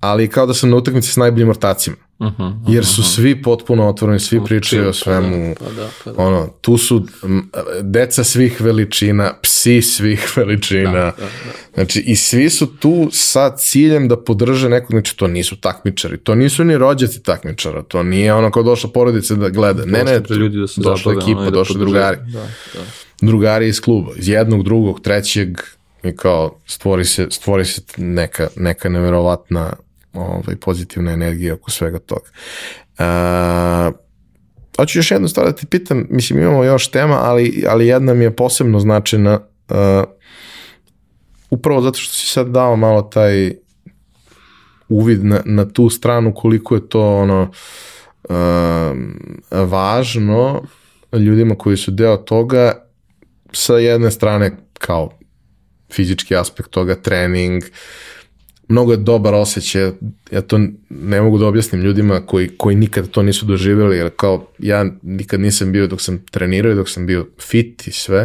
ali 0.00 0.28
kao 0.28 0.46
da 0.46 0.54
sam 0.54 0.70
na 0.70 0.76
utakmici 0.76 1.12
s 1.12 1.16
najboljim 1.16 1.48
ortacima. 1.48 1.96
Uh 2.22 2.28
-huh. 2.38 2.74
Jer 2.74 2.86
su 2.86 3.02
svi 3.02 3.42
potpuno 3.42 3.88
otvoreni, 3.88 4.20
svi 4.20 4.40
pričaju 4.44 4.88
o 4.88 4.92
svemu. 4.92 5.54
Pa 5.58 5.64
da, 5.64 5.88
pa 6.04 6.12
da. 6.12 6.22
Ono, 6.22 6.48
tu 6.60 6.78
su 6.78 7.06
deca 7.82 8.24
svih 8.24 8.60
veličina, 8.60 9.32
psi 9.42 9.82
svih 9.82 10.32
veličina. 10.36 10.90
Da, 10.92 10.98
da, 10.98 11.10
da. 11.16 11.52
Znači, 11.74 12.00
i 12.00 12.16
svi 12.16 12.50
su 12.50 12.66
tu 12.66 13.08
sa 13.12 13.56
ciljem 13.56 14.08
da 14.08 14.16
podrže 14.16 14.68
nekog, 14.68 14.90
znači, 14.90 15.16
to 15.16 15.26
nisu 15.26 15.56
takmičari, 15.56 16.18
to 16.18 16.34
nisu 16.34 16.64
ni 16.64 16.78
rođaci 16.78 17.22
takmičara, 17.22 17.82
to 17.82 18.02
nije 18.02 18.34
ono 18.34 18.50
kao 18.50 18.62
došla 18.62 18.90
porodica 18.90 19.34
da 19.34 19.48
gleda. 19.48 19.84
Ne, 19.84 20.04
ne, 20.04 20.36
ljudi 20.36 20.58
da 20.58 20.66
se 20.66 20.80
došla 20.80 21.12
zabave, 21.12 21.22
ekipa, 21.22 21.40
ono, 21.40 21.50
da 21.50 21.56
došli 21.56 21.78
drugari. 21.78 22.16
Da, 22.16 22.46
da. 22.74 22.80
drugari 23.22 23.68
iz 23.68 23.80
kluba, 23.80 24.10
iz 24.16 24.28
jednog, 24.28 24.62
drugog, 24.62 25.00
trećeg 25.00 25.48
i 26.02 26.16
kao 26.16 26.58
stvori 26.66 27.04
se, 27.04 27.26
stvori 27.30 27.64
se 27.64 27.82
neka, 27.96 28.48
neka 28.56 28.88
neverovatna 28.88 29.72
ovaj, 30.12 30.56
pozitivna 30.60 31.12
energija 31.12 31.54
oko 31.54 31.70
svega 31.70 31.98
toga. 31.98 32.30
Uh, 32.98 33.94
hoću 34.76 34.98
još 34.98 35.10
jednu 35.10 35.28
stvar 35.28 35.46
da 35.46 35.52
ti 35.52 35.66
pitam, 35.66 36.06
mislim 36.10 36.38
imamo 36.38 36.64
još 36.64 36.90
tema, 36.90 37.14
ali, 37.14 37.64
ali 37.68 37.86
jedna 37.86 38.14
mi 38.14 38.24
je 38.24 38.36
posebno 38.36 38.80
značajna 38.80 39.40
uh, 39.68 39.76
upravo 41.50 41.80
zato 41.80 41.98
što 41.98 42.14
si 42.14 42.26
sad 42.26 42.48
dao 42.48 42.76
malo 42.76 43.02
taj 43.02 43.52
uvid 44.88 45.24
na, 45.24 45.40
na 45.44 45.68
tu 45.68 45.90
stranu 45.90 46.34
koliko 46.34 46.74
je 46.74 46.88
to 46.88 47.16
ono 47.16 47.50
uh, 48.28 48.36
važno 49.50 50.62
ljudima 51.12 51.54
koji 51.54 51.76
su 51.76 51.90
deo 51.90 52.16
toga 52.16 52.86
sa 53.52 53.74
jedne 53.74 54.10
strane 54.10 54.56
kao 54.72 55.10
fizički 55.92 56.36
aspekt 56.36 56.70
toga, 56.70 56.94
trening, 56.94 57.62
mnogo 58.72 58.92
je 58.92 58.96
dobar 58.96 59.34
osjećaj, 59.34 59.90
ja 60.30 60.40
to 60.40 60.60
ne 60.90 61.20
mogu 61.20 61.38
da 61.38 61.46
objasnim 61.46 61.82
ljudima 61.82 62.26
koji, 62.26 62.48
koji 62.56 62.76
nikada 62.76 63.08
to 63.08 63.22
nisu 63.22 63.46
doživjeli, 63.46 63.96
jer 63.96 64.10
kao 64.16 64.46
ja 64.58 64.86
nikad 65.02 65.40
nisam 65.40 65.72
bio 65.72 65.86
dok 65.86 66.00
sam 66.00 66.18
trenirao 66.30 66.72
i 66.72 66.74
dok 66.74 66.88
sam 66.88 67.06
bio 67.06 67.26
fit 67.40 67.86
i 67.86 67.92
sve, 67.92 68.18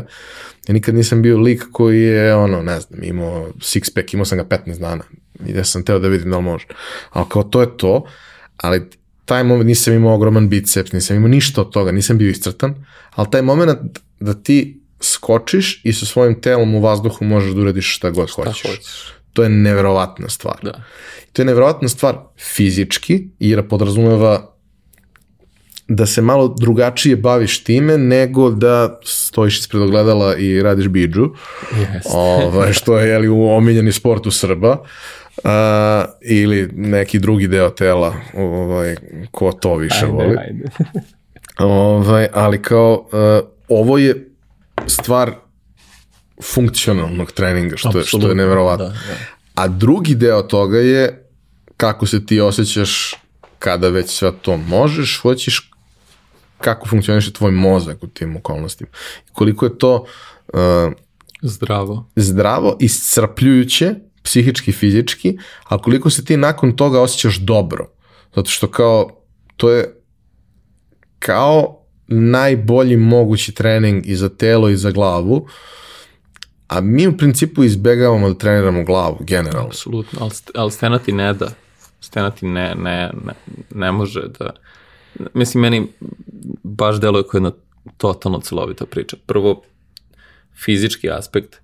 ja 0.68 0.74
nikad 0.74 0.96
nisam 0.96 1.22
bio 1.22 1.38
lik 1.38 1.64
koji 1.72 2.02
je, 2.02 2.36
ono, 2.36 2.62
ne 2.64 2.80
znam, 2.80 3.04
imao 3.04 3.48
six 3.60 3.94
pack, 3.96 4.14
imao 4.14 4.26
sam 4.26 4.38
ga 4.38 4.44
15 4.44 4.80
dana 4.80 5.04
i 5.46 5.54
da 5.54 5.64
sam 5.64 5.84
teo 5.86 6.00
da 6.00 6.08
vidim 6.08 6.32
da 6.32 6.38
li 6.38 6.44
može. 6.44 6.66
Ali 7.10 7.26
kao 7.30 7.44
to 7.44 7.62
je 7.62 7.78
to, 7.78 8.06
ali 8.58 8.90
taj 9.26 9.44
moment 9.44 9.68
nisam 9.68 9.94
imao 9.94 10.16
ogroman 10.16 10.50
biceps, 10.50 10.92
nisam 10.92 11.16
imao 11.18 11.28
ništa 11.28 11.62
od 11.62 11.72
toga, 11.72 11.92
nisam 11.92 12.18
bio 12.18 12.30
iscrtan, 12.30 12.86
ali 13.16 13.28
taj 13.32 13.42
moment 13.42 13.80
da 14.20 14.34
ti 14.34 14.80
skočiš 15.02 15.82
i 15.84 15.94
sa 15.94 16.06
svojim 16.06 16.42
telom 16.42 16.76
u 16.76 16.82
vazduhu 16.82 17.26
možeš 17.26 17.52
da 17.52 17.62
uradiš 17.62 17.96
šta 17.96 18.10
god 18.10 18.30
Šta 18.30 18.44
hoćeš. 18.44 18.62
hoćeš. 18.62 19.17
To 19.38 19.44
je 19.44 19.50
neverovatna 19.50 20.30
stvar. 20.30 20.56
Da. 20.64 20.72
To 21.34 21.42
je 21.42 21.46
neverovatna 21.46 21.88
stvar 21.88 22.16
fizički, 22.56 23.28
jer 23.40 23.68
podrazumeva 23.68 24.54
da 25.88 26.06
se 26.06 26.22
malo 26.22 26.48
drugačije 26.48 27.16
baviš 27.16 27.64
time 27.64 27.98
nego 27.98 28.50
da 28.50 29.00
stojiš 29.04 29.60
ispred 29.60 29.82
ogledala 29.82 30.36
i 30.36 30.62
radiš 30.62 30.88
bidžu, 30.88 31.30
Jeste. 31.78 32.10
ovaj, 32.14 32.74
što 32.80 32.98
je 32.98 33.10
jeli, 33.10 33.28
u 33.28 33.50
omiljeni 33.50 33.92
sport 33.92 34.26
u 34.26 34.32
Srba, 34.32 34.72
uh, 34.72 35.50
ili 36.22 36.70
neki 36.74 37.20
drugi 37.20 37.48
deo 37.48 37.70
tela, 37.70 38.16
ovaj, 38.34 38.96
ko 39.32 39.52
to 39.52 39.76
više 39.76 40.06
voli. 40.06 40.38
Ajde, 40.38 40.42
ajde. 40.48 40.70
Ovaj, 41.74 42.28
ali 42.34 42.62
kao, 42.62 43.08
uh, 43.12 43.50
ovo 43.70 43.98
je 43.98 44.30
stvar 44.88 45.47
funkcionalnog 46.44 47.32
treninga, 47.32 47.78
što, 47.78 47.98
je, 47.98 48.04
što 48.04 48.30
je 48.30 48.36
neverovatno. 48.36 48.86
da, 48.86 48.92
da. 48.92 49.18
A 49.56 49.68
drugi 49.68 50.16
deo 50.16 50.42
toga 50.42 50.78
je 50.78 51.30
kako 51.78 52.06
se 52.06 52.26
ti 52.26 52.40
osjećaš 52.40 53.14
kada 53.60 53.90
već 53.90 54.10
sve 54.10 54.32
to 54.42 54.58
možeš, 54.58 55.20
hoćeš 55.22 55.72
kako 56.62 56.88
funkcioniše 56.88 57.34
tvoj 57.34 57.52
mozak 57.52 58.04
u 58.04 58.08
tim 58.08 58.38
okolnostima. 58.38 58.90
Koliko 59.34 59.66
je 59.66 59.78
to 59.78 60.06
uh, 60.54 60.60
Zdravo. 61.42 62.10
zdravo, 62.16 62.78
iscrpljujuće, 62.80 63.96
psihički, 64.24 64.72
fizički, 64.72 65.38
a 65.64 65.78
koliko 65.78 66.10
se 66.10 66.26
ti 66.26 66.38
nakon 66.38 66.76
toga 66.76 67.02
osjećaš 67.02 67.38
dobro. 67.38 67.90
Zato 68.36 68.50
što 68.50 68.72
kao, 68.72 69.10
to 69.58 69.72
je 69.72 70.02
kao 71.20 71.84
najbolji 72.08 72.98
mogući 72.98 73.52
trening 73.52 74.08
i 74.08 74.16
za 74.16 74.30
telo 74.30 74.70
i 74.70 74.78
za 74.78 74.92
glavu, 74.92 75.48
a 76.68 76.82
mi 76.82 77.08
u 77.08 77.18
principu 77.18 77.64
izbegavamo 77.64 78.30
da 78.30 78.38
treniramo 78.38 78.84
glavu, 78.84 79.18
generalno. 79.20 79.68
Apsolutno, 79.68 80.20
ali, 80.22 80.32
ali 80.56 80.72
Stena 80.72 81.00
ti 81.00 81.12
ne 81.12 81.34
da. 81.34 81.50
Stena 82.02 82.32
ti 82.32 82.46
ne, 82.46 82.76
ne, 82.76 83.12
ne, 83.26 83.34
ne 83.76 83.92
može 83.92 84.22
da... 84.40 84.50
Mislim, 85.34 85.62
meni 85.62 85.88
baš 86.64 87.00
deluje 87.00 87.24
kao 87.24 87.38
jedna 87.38 87.52
totalno 87.98 88.40
celovita 88.40 88.86
priča. 88.86 89.18
Prvo, 89.26 89.62
fizički 90.66 91.10
aspekt, 91.12 91.56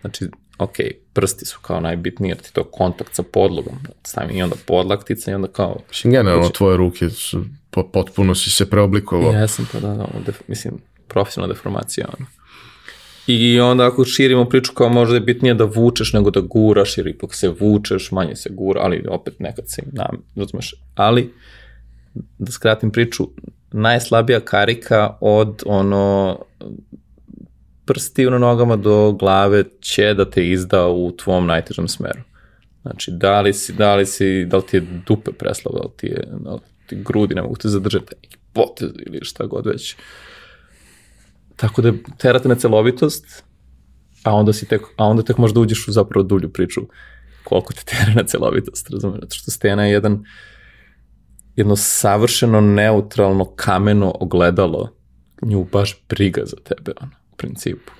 znači, 0.00 0.28
ok, 0.58 0.76
prsti 1.12 1.44
su 1.44 1.58
kao 1.62 1.80
najbitniji, 1.80 2.30
jer 2.30 2.38
ti 2.38 2.52
to 2.52 2.64
kontakt 2.64 3.14
sa 3.14 3.22
podlogom, 3.22 3.74
stavim 4.04 4.36
i 4.36 4.42
onda 4.42 4.56
podlaktica 4.66 5.30
i 5.30 5.34
onda 5.34 5.48
kao... 5.48 5.80
Mislim, 5.88 6.12
generalno 6.12 6.48
tvoje 6.48 6.76
ruke 6.76 7.10
su, 7.10 7.44
po- 7.70 7.88
potpuno 7.88 8.34
si 8.34 8.50
se 8.50 8.70
preoblikovao. 8.70 9.32
Jesam, 9.32 9.68
pa 9.72 9.80
da, 9.80 9.94
da, 9.94 10.06
def, 10.26 10.40
mislim, 10.48 10.74
profesionalna 11.08 11.54
deformacija, 11.54 12.08
ono. 12.18 12.26
I 13.26 13.60
onda 13.60 13.86
ako 13.86 14.04
širimo 14.04 14.48
priču 14.48 14.72
kao 14.72 14.88
možda 14.88 15.14
je 15.14 15.20
bitnije 15.20 15.54
da 15.54 15.64
vučeš 15.64 16.12
nego 16.12 16.30
da 16.30 16.40
guraš, 16.40 16.98
jer 16.98 17.06
ipak 17.06 17.34
se 17.34 17.48
vučeš, 17.48 18.10
manje 18.12 18.36
se 18.36 18.50
gura, 18.52 18.80
ali 18.84 19.04
opet 19.08 19.40
nekad 19.40 19.64
se 19.68 19.82
nam, 19.92 20.24
razumeš, 20.36 20.74
ali 20.94 21.34
da 22.38 22.52
skratim 22.52 22.90
priču, 22.90 23.28
najslabija 23.72 24.40
karika 24.40 25.16
od 25.20 25.62
ono 25.66 26.38
prsti 27.84 28.24
na 28.24 28.38
nogama 28.38 28.76
do 28.76 29.12
glave 29.12 29.64
će 29.80 30.14
da 30.14 30.30
te 30.30 30.48
izda 30.48 30.88
u 30.88 31.12
tvom 31.16 31.46
najtežem 31.46 31.88
smeru. 31.88 32.20
Znači, 32.82 33.10
da 33.10 33.40
li, 33.40 33.52
si, 33.52 33.72
da 33.72 33.94
li, 33.96 34.06
si, 34.06 34.44
da 34.44 34.56
li 34.56 34.62
ti 34.66 34.76
je 34.76 35.02
dupe 35.06 35.32
preslava, 35.32 35.78
da 35.78 35.84
li 35.84 35.92
ti 35.96 36.06
je, 36.06 36.28
da 36.44 36.52
li 36.52 36.60
ti 36.86 36.96
grudi 36.96 37.34
ne 37.34 37.42
mogu 37.42 37.56
te 37.56 37.68
zadržati, 37.68 38.14
neki 38.22 38.36
potez 38.52 38.90
ili 39.06 39.18
šta 39.22 39.46
god 39.46 39.66
već. 39.66 39.96
Tako 41.56 41.82
da 41.82 41.92
terate 42.18 42.48
na 42.48 42.54
celovitost, 42.54 43.44
a 44.22 44.34
onda, 44.34 44.52
si 44.52 44.66
tek, 44.66 44.82
a 44.96 45.04
onda 45.04 45.22
tek 45.22 45.38
možda 45.38 45.60
uđeš 45.60 45.88
u 45.88 45.92
zapravo 45.92 46.22
dulju 46.22 46.52
priču 46.52 46.80
koliko 47.44 47.72
te 47.72 47.84
tera 47.84 48.12
na 48.14 48.24
celovitost, 48.24 48.90
razumiješ? 48.90 49.20
Zato 49.20 49.34
što 49.34 49.50
stena 49.50 49.86
je 49.86 49.92
jedan, 49.92 50.24
jedno 51.56 51.76
savršeno 51.76 52.60
neutralno 52.60 53.44
kameno 53.44 54.14
ogledalo, 54.20 54.96
nju 55.42 55.64
baš 55.72 56.04
briga 56.08 56.42
za 56.44 56.56
tebe, 56.64 56.92
ono, 57.00 57.10
u 57.32 57.36
principu. 57.36 57.92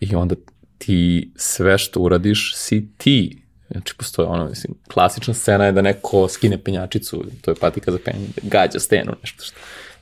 I 0.00 0.14
onda 0.14 0.34
ti 0.78 1.32
sve 1.36 1.78
što 1.78 2.00
uradiš 2.00 2.54
si 2.56 2.88
ti. 2.96 3.42
Znači, 3.70 3.94
postoje 3.98 4.28
ono, 4.28 4.48
mislim, 4.48 4.74
klasična 4.92 5.34
scena 5.34 5.64
je 5.64 5.72
da 5.72 5.82
neko 5.82 6.28
skine 6.28 6.64
penjačicu, 6.64 7.24
to 7.40 7.50
je 7.50 7.54
patika 7.54 7.92
za 7.92 7.98
penjanje, 8.04 8.26
da 8.36 8.48
gađa 8.48 8.78
stenu, 8.78 9.12
nešto 9.22 9.44
što 9.44 9.58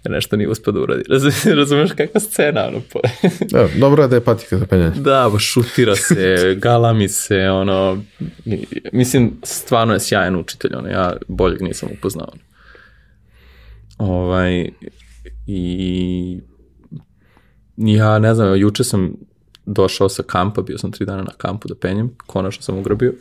nešto 0.08 0.36
nije 0.36 0.48
uspio 0.48 0.72
da 0.72 0.80
uradi. 0.80 1.02
Razumeš 1.58 1.92
kakva 1.92 2.20
scena, 2.20 2.66
ono, 2.68 2.80
po... 2.92 3.00
da, 3.50 3.68
dobro 3.76 4.02
je 4.02 4.08
da 4.08 4.16
je 4.16 4.24
patika 4.24 4.58
za 4.58 4.66
penjanje. 4.66 5.00
Da, 5.00 5.28
ba, 5.32 5.38
šutira 5.38 5.96
se, 5.96 6.54
galami 6.64 7.08
se, 7.08 7.50
ono, 7.50 8.02
mislim, 8.92 9.32
stvarno 9.42 9.94
je 9.94 10.00
sjajan 10.00 10.36
učitelj, 10.36 10.74
ono, 10.74 10.88
ja 10.88 11.16
boljeg 11.28 11.62
nisam 11.62 11.88
upoznao. 11.98 12.32
Ovaj, 13.98 14.68
i 15.46 16.40
ja 17.76 18.18
ne 18.18 18.34
znam, 18.34 18.60
juče 18.60 18.84
sam 18.84 19.16
došao 19.66 20.08
sa 20.08 20.22
kampa, 20.22 20.62
bio 20.62 20.78
sam 20.78 20.92
tri 20.92 21.06
dana 21.06 21.22
na 21.22 21.32
kampu 21.36 21.68
da 21.68 21.74
penjem, 21.74 22.16
konačno 22.26 22.62
sam 22.62 22.78
ugrabio 22.78 23.14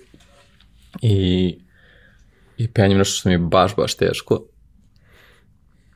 i, 1.01 1.57
i 2.57 2.67
penjem 2.67 2.97
nešto 2.97 3.19
što 3.19 3.29
mi 3.29 3.35
je 3.35 3.39
baš, 3.39 3.75
baš 3.75 3.97
teško 3.97 4.45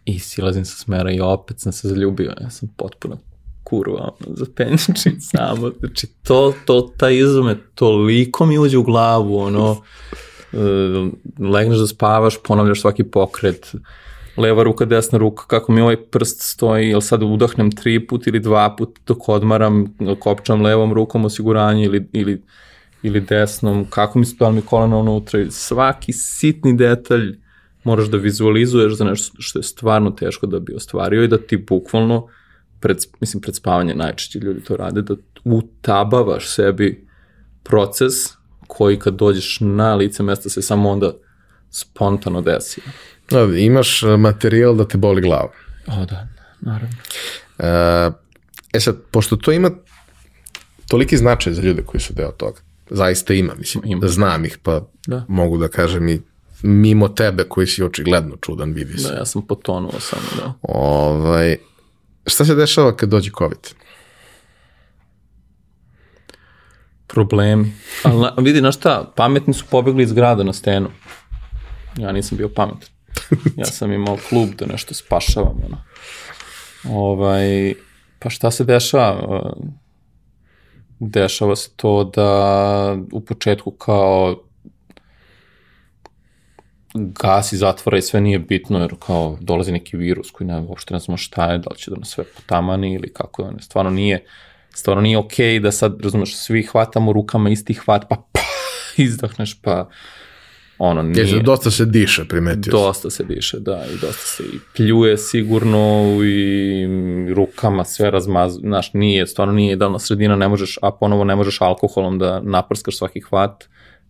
i 0.07 0.19
silazim 0.19 0.65
sa 0.65 0.75
smera 0.75 1.11
i 1.11 1.19
opet 1.19 1.59
sam 1.59 1.71
se 1.71 1.87
zaljubio, 1.87 2.33
ja 2.41 2.49
sam 2.49 2.69
potpuno 2.77 3.17
kurva 3.63 4.11
za 4.27 4.45
penjači 4.55 5.19
samo, 5.31 5.71
znači 5.79 6.07
to, 6.23 6.53
to, 6.65 6.89
ta 6.97 7.09
izume 7.09 7.57
toliko 7.75 8.45
mi 8.45 8.59
uđe 8.59 8.77
u 8.77 8.83
glavu, 8.83 9.37
ono, 9.37 9.71
uh, 9.71 9.79
legneš 11.49 11.77
da 11.77 11.87
spavaš, 11.87 12.37
ponavljaš 12.43 12.81
svaki 12.81 13.03
pokret, 13.03 13.75
leva 14.37 14.63
ruka, 14.63 14.85
desna 14.85 15.17
ruka, 15.17 15.43
kako 15.47 15.71
mi 15.71 15.81
ovaj 15.81 15.95
prst 15.95 16.41
stoji, 16.41 16.89
jel 16.89 17.01
sad 17.01 17.23
udahnem 17.23 17.71
tri 17.71 18.07
put 18.07 18.27
ili 18.27 18.39
dva 18.39 18.75
put 18.75 18.99
dok 19.07 19.29
odmaram, 19.29 19.97
kopčam 20.19 20.61
levom 20.61 20.93
rukom 20.93 21.25
osiguranje 21.25 21.85
ili, 21.85 22.09
ili, 22.13 22.41
ili 23.03 23.21
desnom, 23.21 23.85
kako 23.89 24.19
mi 24.19 24.25
stoja 24.25 24.51
mi 24.51 24.61
kolena 24.61 24.97
unutra, 24.97 25.51
svaki 25.51 26.13
sitni 26.13 26.77
detalj 26.77 27.46
moraš 27.87 28.07
da 28.07 28.17
vizualizuješ 28.17 28.93
za 28.93 29.05
nešto 29.05 29.35
što 29.39 29.59
je 29.59 29.63
stvarno 29.63 30.11
teško 30.11 30.47
da 30.47 30.59
bi 30.59 30.75
ostvario 30.75 31.23
i 31.23 31.27
da 31.27 31.37
ti 31.37 31.57
bukvalno, 31.57 32.27
pred, 32.79 32.97
mislim, 33.19 33.41
pred 33.41 33.55
spavanje 33.55 33.95
najčešće 33.95 34.39
ljudi 34.39 34.63
to 34.63 34.75
rade, 34.77 35.01
da 35.01 35.15
utabavaš 35.43 36.49
sebi 36.55 37.07
proces 37.63 38.13
koji 38.67 38.99
kad 38.99 39.13
dođeš 39.13 39.57
na 39.61 39.95
lice 39.95 40.23
mesta 40.23 40.49
se 40.49 40.61
samo 40.61 40.89
onda 40.89 41.13
spontano 41.69 42.41
desi. 42.41 42.81
Da, 43.31 43.43
imaš 43.57 44.03
e, 44.03 44.17
materijal 44.17 44.75
da 44.75 44.87
te 44.87 44.97
boli 44.97 45.21
glava. 45.21 45.51
O 45.87 46.05
da, 46.05 46.27
naravno. 46.61 46.97
E, 47.59 48.11
e 48.73 48.79
sad, 48.79 48.95
pošto 49.11 49.35
to 49.35 49.51
ima 49.51 49.71
toliki 50.87 51.17
značaj 51.17 51.53
za 51.53 51.61
ljude 51.61 51.81
koji 51.81 52.01
su 52.01 52.13
deo 52.13 52.31
toga, 52.31 52.59
zaista 52.89 53.33
ima, 53.33 53.55
mislim, 53.55 53.83
ima. 53.85 54.07
znam 54.07 54.45
ih, 54.45 54.57
pa 54.63 54.81
da. 55.07 55.25
mogu 55.27 55.57
da 55.57 55.67
kažem 55.67 56.09
i 56.09 56.21
mimo 56.61 57.09
tebe 57.09 57.43
koji 57.43 57.67
si 57.67 57.83
očigledno 57.83 58.35
čudan, 58.41 58.73
vidi 58.73 58.97
se. 58.97 59.09
Da, 59.09 59.17
ja 59.17 59.25
sam 59.25 59.41
potonuo 59.41 59.99
samo, 59.99 60.23
da. 60.37 60.53
Ovaj, 60.61 61.57
šta 62.25 62.45
se 62.45 62.55
dešava 62.55 62.95
kad 62.95 63.09
dođe 63.09 63.31
COVID? 63.37 63.73
Problemi. 67.07 67.73
Ali 68.03 68.19
na, 68.19 68.33
vidi, 68.37 68.61
na 68.61 68.71
šta, 68.71 69.13
pametni 69.15 69.53
su 69.53 69.65
pobegli 69.71 70.03
iz 70.03 70.13
grada 70.13 70.43
na 70.43 70.53
stenu. 70.53 70.89
Ja 71.97 72.11
nisam 72.11 72.37
bio 72.37 72.49
pametan. 72.49 72.89
Ja 73.55 73.65
sam 73.65 73.91
imao 73.91 74.17
klub 74.29 74.49
da 74.57 74.65
nešto 74.65 74.93
spašavam. 74.93 75.57
Ono. 75.65 75.77
Ovaj, 76.97 77.73
pa 78.19 78.29
šta 78.29 78.51
se 78.51 78.63
dešava? 78.63 79.53
Dešava 80.99 81.55
se 81.55 81.69
to 81.75 82.03
da 82.03 82.97
u 83.11 83.21
početku 83.21 83.71
kao 83.71 84.46
gasi 86.97 87.57
zatvora 87.57 87.97
i 87.97 88.01
sve 88.01 88.21
nije 88.21 88.39
bitno, 88.39 88.79
jer 88.79 88.93
kao 88.99 89.37
dolazi 89.41 89.71
neki 89.71 89.97
virus 89.97 90.31
koji 90.31 90.47
ne, 90.47 90.59
uopšte 90.59 90.93
ne 90.93 90.99
znamo 90.99 91.17
šta 91.17 91.51
je, 91.51 91.57
da 91.57 91.69
li 91.71 91.77
će 91.77 91.91
da 91.91 91.97
nas 91.97 92.09
sve 92.09 92.23
potamani 92.23 92.93
ili 92.93 93.13
kako 93.13 93.41
je, 93.41 93.51
stvarno 93.59 93.91
nije, 93.91 94.25
stvarno 94.73 95.01
nije 95.01 95.17
okej 95.17 95.55
okay 95.55 95.59
da 95.59 95.71
sad, 95.71 96.01
razumeš, 96.01 96.35
svi 96.35 96.63
hvatamo 96.63 97.13
rukama 97.13 97.49
isti 97.49 97.73
hvat, 97.73 98.05
pa, 98.09 98.15
pa 98.31 98.39
izdahneš, 99.03 99.61
pa 99.61 99.89
ono 100.77 101.01
nije... 101.01 101.21
Jesu, 101.21 101.39
dosta 101.39 101.71
se 101.71 101.85
diše, 101.85 102.25
primetio 102.25 102.71
Dosta 102.71 103.09
se 103.09 103.23
diše, 103.23 103.59
da, 103.59 103.85
i 103.93 103.97
dosta 104.01 104.25
se 104.25 104.43
i 104.43 104.59
pljuje 104.75 105.17
sigurno 105.17 106.17
i 106.25 106.87
rukama 107.33 107.83
sve 107.83 108.11
razmaz, 108.11 108.53
znaš, 108.53 108.93
nije, 108.93 109.27
stvarno 109.27 109.53
nije 109.53 109.73
idealna 109.73 109.99
sredina, 109.99 110.35
ne 110.35 110.47
možeš, 110.47 110.77
a 110.81 110.91
ponovo 110.91 111.23
ne 111.23 111.35
možeš 111.35 111.61
alkoholom 111.61 112.19
da 112.19 112.41
naprskaš 112.41 112.97
svaki 112.97 113.21
hvat, 113.21 113.63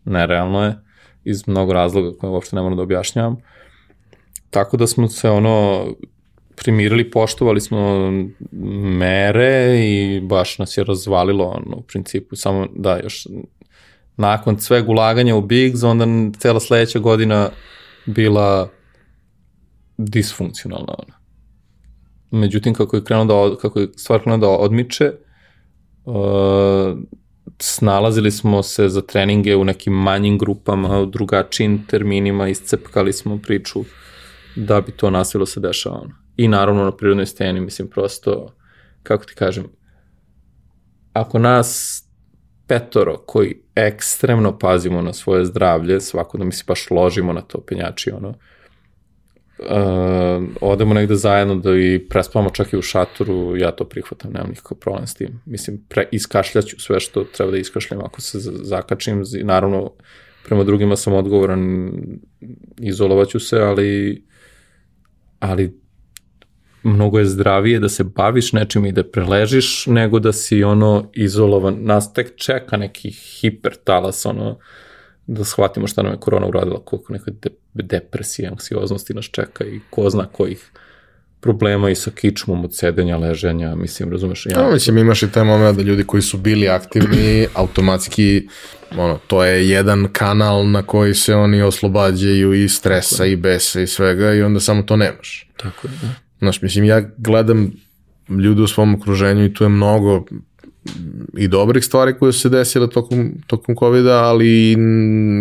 nerealno 0.05 0.65
je 0.65 0.86
iz 1.23 1.47
mnogo 1.47 1.73
razloga 1.73 2.17
koje 2.17 2.29
uopšte 2.29 2.55
ne 2.55 2.61
moram 2.61 2.77
da 2.77 2.83
objašnjavam. 2.83 3.37
Tako 4.49 4.77
da 4.77 4.87
smo 4.87 5.07
se 5.07 5.29
ono 5.29 5.87
primirili, 6.55 7.11
poštovali 7.11 7.61
smo 7.61 8.11
mere 8.99 9.79
i 9.79 10.19
baš 10.19 10.57
nas 10.59 10.77
je 10.77 10.83
razvalilo 10.83 11.45
ono, 11.45 11.77
u 11.77 11.81
principu 11.81 12.35
samo 12.35 12.67
da 12.75 12.99
još 13.03 13.27
nakon 14.17 14.59
sveg 14.59 14.89
ulaganja 14.89 15.35
u 15.35 15.41
Bigs, 15.41 15.83
onda 15.83 16.05
cela 16.39 16.59
sledeća 16.59 16.99
godina 16.99 17.49
bila 18.05 18.69
disfunkcionalna 19.97 20.93
ona. 20.97 21.17
Međutim, 22.31 22.73
kako 22.73 22.95
je 22.95 23.03
krenuo 23.03 23.25
da, 23.25 23.57
kako 23.57 23.79
je 23.79 23.87
stvar 23.95 24.21
krenuo 24.21 24.37
da 24.37 24.49
odmiče, 24.49 25.11
uh, 26.05 26.97
snalazili 27.59 28.31
smo 28.31 28.63
se 28.63 28.89
za 28.89 29.01
treninge 29.01 29.55
u 29.55 29.63
nekim 29.63 29.93
manjim 29.93 30.37
grupama, 30.37 30.99
u 30.99 31.05
drugačijim 31.05 31.85
terminima, 31.87 32.47
iscepkali 32.47 33.13
smo 33.13 33.37
priču 33.37 33.83
da 34.55 34.81
bi 34.81 34.91
to 34.91 35.09
nasilno 35.09 35.45
se 35.45 35.59
dešavalo. 35.59 36.09
I 36.37 36.47
naravno 36.47 36.83
na 36.83 36.91
prirodnoj 36.91 37.25
steni, 37.25 37.61
mislim, 37.61 37.87
prosto, 37.87 38.55
kako 39.03 39.25
ti 39.25 39.35
kažem, 39.35 39.65
ako 41.13 41.39
nas 41.39 42.03
petoro 42.67 43.17
koji 43.17 43.61
ekstremno 43.75 44.59
pazimo 44.59 45.01
na 45.01 45.13
svoje 45.13 45.45
zdravlje, 45.45 46.01
svako 46.01 46.37
da 46.37 46.43
mi 46.43 46.51
se 46.51 46.63
baš 46.67 46.89
ložimo 46.91 47.33
na 47.33 47.41
to 47.41 47.61
penjači, 47.61 48.11
ono, 48.11 48.33
uh, 49.59 50.43
odemo 50.61 50.93
negde 50.93 51.15
zajedno 51.15 51.55
da 51.55 51.75
i 51.75 51.99
prespavamo 52.09 52.49
čak 52.49 52.73
i 52.73 52.77
u 52.77 52.81
šatoru, 52.81 53.57
ja 53.57 53.71
to 53.71 53.85
prihvatam, 53.85 54.31
nemam 54.31 54.49
nikakav 54.49 54.77
problem 54.77 55.07
s 55.07 55.15
tim. 55.15 55.41
Mislim, 55.45 55.85
pre, 55.89 56.07
iskašljaću 56.11 56.79
sve 56.79 56.99
što 56.99 57.23
treba 57.23 57.51
da 57.51 57.57
iskašljam 57.57 57.99
ako 58.05 58.21
se 58.21 58.39
zakačim, 58.41 59.23
naravno 59.43 59.91
prema 60.45 60.63
drugima 60.63 60.95
sam 60.95 61.13
odgovoran, 61.13 61.91
izolovaću 62.77 63.39
se, 63.39 63.59
ali 63.59 64.23
ali 65.39 65.79
mnogo 66.83 67.19
je 67.19 67.25
zdravije 67.25 67.79
da 67.79 67.89
se 67.89 68.03
baviš 68.03 68.53
nečim 68.53 68.85
i 68.85 68.91
da 68.91 69.03
preležiš 69.03 69.85
nego 69.87 70.19
da 70.19 70.33
si 70.33 70.63
ono 70.63 71.09
izolovan. 71.13 71.77
Nas 71.79 72.13
tek 72.13 72.35
čeka 72.35 72.77
neki 72.77 73.11
hipertalas, 73.11 74.25
ono, 74.25 74.57
da 75.27 75.43
shvatimo 75.43 75.87
šta 75.87 76.01
nam 76.01 76.11
je 76.11 76.19
korona 76.19 76.47
uradila, 76.47 76.81
koliko 76.85 77.13
neka 77.13 77.31
de 77.73 77.83
depresija, 77.83 78.51
anksioznosti 78.51 79.13
nas 79.13 79.25
čeka 79.25 79.65
i 79.65 79.79
ko 79.89 80.09
zna 80.09 80.25
kojih 80.25 80.71
problema 81.39 81.89
i 81.89 81.95
sa 81.95 82.11
kičmom 82.11 82.65
od 82.65 82.75
sedenja, 82.75 83.17
leženja, 83.17 83.75
mislim, 83.75 84.11
razumeš? 84.11 84.45
Ja, 84.45 84.61
no, 84.61 84.71
mislim, 84.71 84.97
imaš 84.97 85.23
i 85.23 85.31
taj 85.31 85.43
moment 85.43 85.77
da 85.77 85.83
ljudi 85.83 86.03
koji 86.03 86.21
su 86.21 86.37
bili 86.37 86.69
aktivni, 86.69 87.47
automatski, 87.61 88.47
ono, 88.97 89.19
to 89.27 89.43
je 89.43 89.69
jedan 89.69 90.07
kanal 90.13 90.69
na 90.71 90.83
koji 90.83 91.13
se 91.13 91.35
oni 91.35 91.61
oslobađaju 91.61 92.53
i 92.53 92.69
stresa 92.69 93.25
i 93.25 93.35
besa 93.35 93.81
i 93.81 93.87
svega 93.87 94.33
i 94.33 94.41
onda 94.41 94.59
samo 94.59 94.81
to 94.81 94.95
nemaš. 94.95 95.49
Tako 95.57 95.87
je, 95.87 95.93
da. 96.01 96.07
Znaš, 96.39 96.61
mislim, 96.61 96.85
ja 96.85 97.01
gledam 97.17 97.71
ljude 98.29 98.61
u 98.61 98.67
svom 98.67 98.95
okruženju 98.95 99.45
i 99.45 99.53
tu 99.53 99.63
je 99.63 99.69
mnogo 99.69 100.25
i 101.37 101.47
dobrih 101.47 101.85
stvari 101.85 102.13
koje 102.19 102.33
su 102.33 102.39
se 102.39 102.49
desile 102.49 102.89
tokom, 102.89 103.31
tokom 103.47 103.75
COVID-a, 103.75 104.13
ali 104.13 104.47
i 104.47 104.77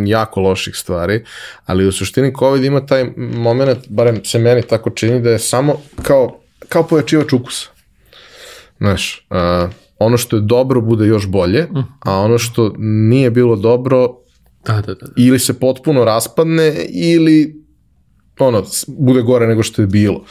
jako 0.07 0.41
loših 0.41 0.77
stvari. 0.77 1.25
Ali 1.67 1.87
u 1.87 1.93
suštini 1.93 2.33
COVID 2.39 2.65
ima 2.65 2.87
taj 2.87 3.11
moment, 3.17 3.79
barem 3.89 4.25
se 4.25 4.39
meni 4.39 4.63
tako 4.63 4.91
čini, 4.91 5.21
da 5.21 5.31
je 5.31 5.39
samo 5.39 5.77
kao, 6.03 6.41
kao 6.69 6.83
pojačivač 6.83 7.33
ukusa. 7.33 7.69
Znaš, 8.79 9.27
uh, 9.31 9.71
ono 9.99 10.17
što 10.17 10.37
je 10.37 10.43
dobro 10.43 10.81
bude 10.81 11.07
još 11.07 11.27
bolje, 11.27 11.69
a 12.01 12.19
ono 12.19 12.39
što 12.39 12.73
nije 12.79 13.31
bilo 13.31 13.57
dobro 13.57 14.17
Da, 14.67 14.73
da, 14.73 14.81
da. 14.81 14.95
da. 14.95 15.07
ili 15.17 15.39
se 15.39 15.61
potpuno 15.61 16.05
raspadne 16.05 16.87
ili 16.89 17.66
ono, 18.39 18.65
bude 18.89 19.23
gore 19.23 19.47
nego 19.47 19.63
što 19.63 19.83
je 19.83 19.87
bilo. 19.87 20.25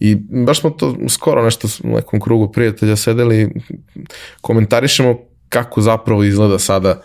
I 0.00 0.14
baš 0.46 0.60
smo 0.60 0.70
to 0.70 0.96
skoro 1.08 1.44
nešto 1.44 1.68
u 1.84 1.88
nekom 1.88 2.20
krugu 2.20 2.52
prijatelja 2.52 2.96
sedeli 2.96 3.50
komentarišemo 4.40 5.18
kako 5.48 5.80
zapravo 5.80 6.24
izgleda 6.24 6.58
sada 6.58 7.02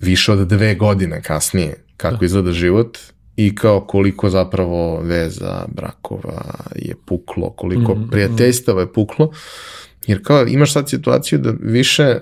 više 0.00 0.32
od 0.32 0.48
dve 0.48 0.74
godine 0.74 1.22
kasnije, 1.22 1.84
kako 1.96 2.24
izgleda 2.24 2.52
život 2.52 2.98
i 3.36 3.54
kao 3.54 3.80
koliko 3.80 4.30
zapravo 4.30 5.00
veza, 5.00 5.64
brakova 5.68 6.54
je 6.74 6.94
puklo, 7.06 7.50
koliko 7.50 7.96
prijateljstava 8.10 8.80
je 8.80 8.92
puklo, 8.92 9.32
jer 10.06 10.24
kao 10.24 10.46
imaš 10.46 10.72
sad 10.72 10.88
situaciju 10.88 11.38
da 11.38 11.52
više 11.60 12.02
e, 12.02 12.20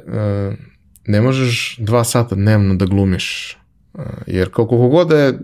ne 1.07 1.21
možeš 1.21 1.77
dva 1.81 2.05
sata 2.05 2.35
dnevno 2.35 2.75
da 2.75 2.85
glumiš, 2.85 3.59
E, 3.99 4.01
jer 4.27 4.51
kao 4.51 4.67
koliko 4.67 4.89
god 4.89 5.09
da 5.09 5.19
je 5.19 5.39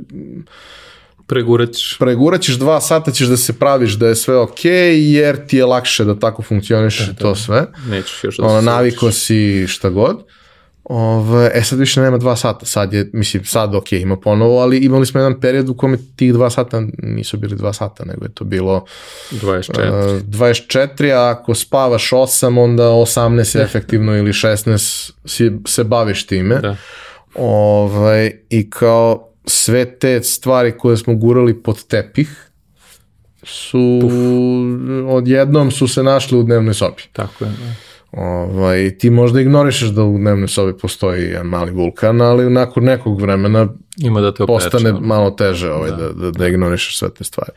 Pregurat 1.26 1.72
ćeš. 1.72 1.96
pregurat 1.98 2.40
ćeš 2.40 2.54
dva 2.54 2.80
sata 2.80 3.10
ćeš 3.10 3.26
da 3.26 3.36
se 3.36 3.52
praviš 3.52 3.92
da 3.92 4.08
je 4.08 4.14
sve 4.14 4.38
okej, 4.38 5.12
jer 5.12 5.46
ti 5.46 5.56
je 5.56 5.64
lakše 5.64 6.04
da 6.04 6.18
tako 6.18 6.42
funkcioniš 6.42 7.00
i 7.00 7.16
to 7.16 7.34
sve. 7.34 7.66
Nećeš 7.88 8.24
još 8.24 8.36
da 8.36 8.46
Ono, 8.46 8.60
se 8.60 8.66
naviko 8.66 9.12
si 9.12 9.66
šta 9.68 9.90
god. 9.90 10.24
Ove, 10.84 11.50
e 11.54 11.62
sad 11.62 11.78
više 11.78 12.00
nema 12.00 12.18
dva 12.18 12.36
sata, 12.36 12.66
sad 12.66 12.92
je, 12.92 13.10
mislim, 13.12 13.44
sad 13.44 13.74
ok, 13.74 13.92
ima 13.92 14.16
ponovo, 14.16 14.58
ali 14.58 14.78
imali 14.78 15.06
smo 15.06 15.20
jedan 15.20 15.40
period 15.40 15.68
u 15.68 15.74
kome 15.74 15.98
tih 16.16 16.32
dva 16.32 16.50
sata 16.50 16.82
nisu 16.98 17.36
bili 17.36 17.56
dva 17.56 17.72
sata, 17.72 18.04
nego 18.04 18.24
je 18.24 18.34
to 18.34 18.44
bilo 18.44 18.84
24. 19.30 20.16
uh, 20.16 20.22
24, 20.22 21.12
a 21.12 21.30
ako 21.30 21.54
spavaš 21.54 22.10
8, 22.10 22.62
onda 22.62 22.84
18 22.84 23.58
je 23.58 23.64
efektivno 23.64 24.16
ili 24.16 24.32
16 24.32 25.12
si, 25.24 25.52
se 25.66 25.84
baviš 25.84 26.26
time. 26.26 26.54
Da. 26.54 26.76
Ovaj, 27.34 28.32
I 28.50 28.70
kao 28.70 29.33
sve 29.46 29.98
te 29.98 30.22
stvari 30.22 30.72
koje 30.78 30.96
smo 30.96 31.14
gurali 31.14 31.62
pod 31.62 31.86
tepih 31.86 32.50
su 33.42 34.00
odjednom 35.08 35.70
su 35.70 35.88
se 35.88 36.02
našli 36.02 36.38
u 36.38 36.42
dnevnoj 36.42 36.74
sobi. 36.74 37.02
Tako 37.12 37.44
je. 37.44 37.50
Da. 37.50 37.74
Ovaj, 38.22 38.98
ti 38.98 39.10
možda 39.10 39.40
ignorišeš 39.40 39.88
da 39.88 40.02
u 40.02 40.18
dnevnoj 40.18 40.48
sobi 40.48 40.78
postoji 40.78 41.22
jedan 41.22 41.46
mali 41.46 41.70
vulkan, 41.70 42.20
ali 42.20 42.50
nakon 42.50 42.84
nekog 42.84 43.20
vremena 43.20 43.68
Ima 43.98 44.20
da 44.20 44.34
te 44.34 44.42
opeče. 44.42 44.70
postane 44.70 44.92
malo 45.00 45.30
teže 45.30 45.70
ovaj, 45.70 45.90
da, 45.90 46.08
da, 46.12 46.30
da 46.30 46.48
ignorišeš 46.48 46.98
sve 46.98 47.14
te 47.14 47.24
stvari. 47.24 47.50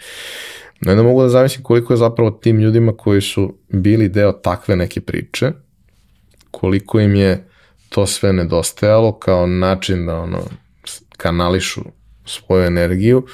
No 0.82 0.92
onda 0.92 1.04
mogu 1.04 1.22
da 1.22 1.30
zamislim 1.30 1.64
koliko 1.64 1.94
je 1.94 1.98
zapravo 1.98 2.32
tim 2.32 2.60
ljudima 2.60 2.98
koji 2.98 3.22
su 3.22 3.58
bili 3.70 4.10
deo 4.10 4.32
takve 4.32 4.76
neke 4.76 5.02
priče, 5.02 5.52
koliko 6.52 7.00
im 7.00 7.16
je 7.16 7.48
to 7.90 8.06
sve 8.06 8.34
nedostajalo 8.34 9.20
kao 9.20 9.48
način 9.48 10.06
da 10.06 10.16
ono 10.16 10.40
kanališu 11.18 11.82
svoju 12.26 12.64
energiju 12.64 13.26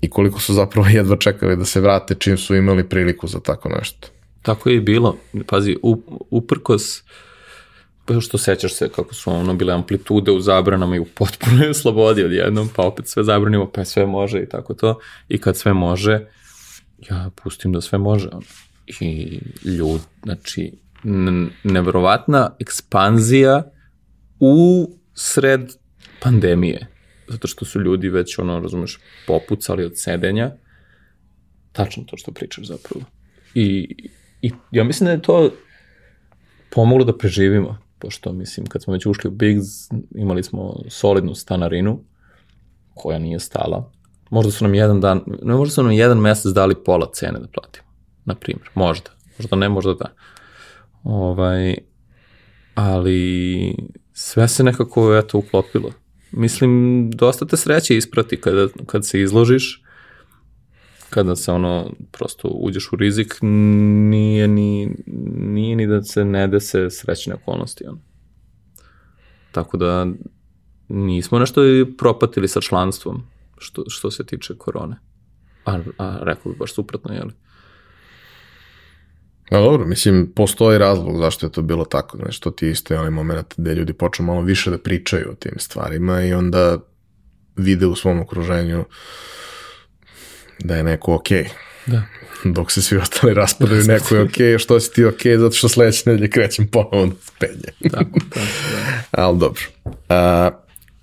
i 0.00 0.10
koliko 0.10 0.40
su 0.40 0.54
zapravo 0.54 0.88
jedva 0.98 1.16
čekali 1.16 1.56
da 1.56 1.64
se 1.64 1.80
vrate 1.80 2.14
čim 2.14 2.38
su 2.38 2.54
imali 2.54 2.88
priliku 2.88 3.26
za 3.26 3.40
tako 3.40 3.68
nešto. 3.68 4.08
Tako 4.42 4.68
je 4.68 4.76
i 4.76 4.80
bilo. 4.80 5.16
Pazi, 5.46 5.76
uprkos 6.30 7.02
pa 8.04 8.20
što 8.20 8.38
sećaš 8.38 8.74
se 8.74 8.88
kako 8.88 9.14
su 9.14 9.30
ono 9.30 9.54
bile 9.54 9.74
amplitude 9.74 10.30
u 10.30 10.40
zabranama 10.40 10.96
i 10.96 10.98
u 10.98 11.04
potpunoj 11.04 11.74
slobodi 11.82 12.24
odjednom, 12.24 12.68
pa 12.76 12.82
opet 12.82 13.08
sve 13.08 13.24
zabranimo, 13.24 13.70
pa 13.74 13.84
sve 13.84 14.06
može 14.06 14.42
i 14.42 14.48
tako 14.48 14.74
to. 14.74 14.98
I 15.28 15.38
kad 15.38 15.56
sve 15.56 15.72
može, 15.72 16.26
ja 17.10 17.30
pustim 17.42 17.72
da 17.72 17.80
sve 17.80 17.98
može. 17.98 18.28
Ono. 18.32 18.42
I 19.00 19.40
ljud, 19.64 20.00
znači, 20.22 20.72
nevrovatna 21.64 22.50
ekspanzija 22.58 23.62
u 24.40 24.86
sred 25.14 25.72
pandemije. 26.20 26.86
Zato 27.28 27.48
što 27.48 27.64
su 27.64 27.80
ljudi 27.80 28.08
već, 28.08 28.38
ono, 28.38 28.60
razumeš, 28.60 28.98
popucali 29.26 29.84
od 29.84 29.92
sedenja. 29.94 30.50
Tačno 31.72 32.04
to 32.06 32.16
što 32.16 32.32
pričaš 32.32 32.64
zapravo. 32.64 33.04
I, 33.54 33.96
I 34.42 34.52
ja 34.70 34.84
mislim 34.84 35.06
da 35.06 35.10
je 35.10 35.22
to 35.22 35.50
pomoglo 36.70 37.04
da 37.04 37.18
preživimo, 37.18 37.78
pošto 37.98 38.32
mislim 38.32 38.66
kad 38.66 38.82
smo 38.82 38.92
već 38.92 39.06
ušli 39.06 39.28
u 39.28 39.30
Biggs 39.30 39.66
imali 40.14 40.42
smo 40.42 40.82
solidnu 40.88 41.34
stanarinu 41.34 42.00
koja 42.94 43.18
nije 43.18 43.38
stala. 43.38 43.92
Možda 44.30 44.52
su 44.52 44.64
nam 44.64 44.74
jedan 44.74 45.00
dan, 45.00 45.22
ne 45.42 45.54
možda 45.54 45.74
su 45.74 45.82
nam 45.82 45.92
jedan 45.92 46.18
mesec 46.18 46.52
dali 46.52 46.74
pola 46.84 47.10
cene 47.12 47.38
da 47.38 47.46
platimo, 47.46 47.86
na 48.24 48.34
primjer, 48.34 48.70
možda. 48.74 49.10
Možda 49.38 49.56
ne, 49.56 49.68
možda 49.68 49.94
da. 49.94 50.12
Ovaj, 51.02 51.76
ali 52.74 53.74
sve 54.12 54.48
se 54.48 54.64
nekako 54.64 55.16
eto 55.16 55.38
uklopilo. 55.38 55.90
Mislim, 56.32 57.10
dosta 57.10 57.46
te 57.46 57.56
sreće 57.56 57.96
isprati 57.96 58.40
kada, 58.40 58.68
kad 58.86 59.06
se 59.06 59.20
izložiš, 59.20 59.82
kada 61.10 61.36
se 61.36 61.52
ono 61.52 61.92
prosto 62.12 62.48
uđeš 62.48 62.92
u 62.92 62.96
rizik, 62.96 63.38
nije 63.42 64.48
ni, 64.48 64.96
nije 65.36 65.76
ni 65.76 65.86
da 65.86 66.02
se 66.02 66.24
ne 66.24 66.48
dese 66.48 66.90
srećne 66.90 67.34
okolnosti. 67.34 67.86
Ono. 67.86 68.00
Tako 69.52 69.76
da 69.76 70.06
nismo 70.88 71.38
nešto 71.38 71.66
i 71.66 71.96
propatili 71.96 72.48
sa 72.48 72.60
članstvom 72.60 73.22
što, 73.58 73.84
što 73.88 74.10
se 74.10 74.26
tiče 74.26 74.54
korone. 74.58 74.96
A, 75.64 75.78
a 75.98 76.18
rekao 76.22 76.52
bi 76.52 76.58
baš 76.58 76.74
suprotno, 76.74 77.14
jeli? 77.14 77.32
A 79.50 79.60
dobro, 79.60 79.86
mislim, 79.86 80.32
postoji 80.36 80.78
razlog 80.78 81.18
zašto 81.18 81.46
je 81.46 81.52
to 81.52 81.62
bilo 81.62 81.84
tako, 81.84 82.16
znaš, 82.16 82.40
to 82.40 82.50
ti 82.50 82.66
je 82.66 82.72
isto 82.72 82.94
je 82.94 83.00
onaj 83.00 83.10
moment 83.10 83.54
gde 83.56 83.74
ljudi 83.74 83.92
počnu 83.92 84.24
malo 84.24 84.40
više 84.40 84.70
da 84.70 84.78
pričaju 84.78 85.30
o 85.30 85.34
tim 85.34 85.52
stvarima 85.56 86.22
i 86.22 86.32
onda 86.32 86.78
vide 87.56 87.86
u 87.86 87.96
svom 87.96 88.20
okruženju 88.20 88.84
da 90.58 90.76
je 90.76 90.82
neko 90.82 91.14
okej. 91.14 91.48
Da. 91.86 92.02
Dok 92.54 92.72
se 92.72 92.82
svi 92.82 92.96
ostali 92.96 93.34
raspadaju, 93.34 93.84
neko 93.84 94.14
je 94.14 94.22
okej, 94.22 94.58
što 94.58 94.80
si 94.80 94.92
ti 94.92 95.04
okej, 95.04 95.38
zato 95.38 95.56
što 95.56 95.68
sledeće 95.68 96.02
nedelje 96.06 96.30
krećem 96.30 96.66
ponovo 96.66 97.06
da 97.06 97.12
penje. 97.38 97.90
Tako, 97.92 98.20
tako, 98.30 98.46
da. 99.10 99.22
Ali 99.22 99.38
dobro. 99.38 99.62
A, 100.08 100.50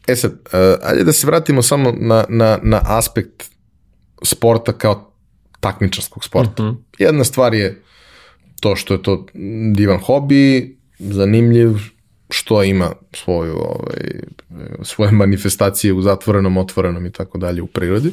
e 0.08 0.16
sad, 0.16 0.34
a, 0.52 0.76
ajde 0.84 1.04
da 1.04 1.14
se 1.14 1.28
vratimo 1.28 1.62
samo 1.62 1.92
na, 1.92 2.26
na, 2.30 2.60
na 2.64 2.82
aspekt 2.84 3.44
sporta 4.24 4.74
kao 4.74 5.14
takmičarskog 5.60 6.26
sporta. 6.26 6.64
Mhm. 6.64 6.76
Jedna 6.98 7.24
stvar 7.24 7.54
je 7.54 7.82
to 8.60 8.76
što 8.76 8.94
je 8.94 9.04
to 9.04 9.26
divan 9.74 10.00
hobi, 10.00 10.78
zanimljiv, 11.00 11.72
što 12.30 12.64
ima 12.64 12.92
svoju, 13.14 13.56
ovaj, 13.56 14.22
svoje 14.84 15.12
manifestacije 15.12 15.94
u 15.94 16.02
zatvorenom, 16.02 16.58
otvorenom 16.58 17.06
i 17.06 17.12
tako 17.12 17.38
dalje 17.38 17.62
u 17.62 17.68
prirodi. 17.68 18.12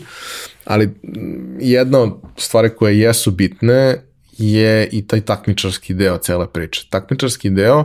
Ali 0.65 0.87
mm, 0.87 1.59
jedna 1.61 1.99
od 1.99 2.13
stvari 2.37 2.71
koje 2.71 3.01
jesu 3.01 3.31
bitne 3.31 4.03
je 4.39 4.89
i 4.93 5.07
taj 5.07 5.21
takmičarski 5.21 5.95
deo 5.95 6.19
cele 6.19 6.47
priče. 6.53 6.87
Takmičarski 6.91 7.51
deo, 7.51 7.85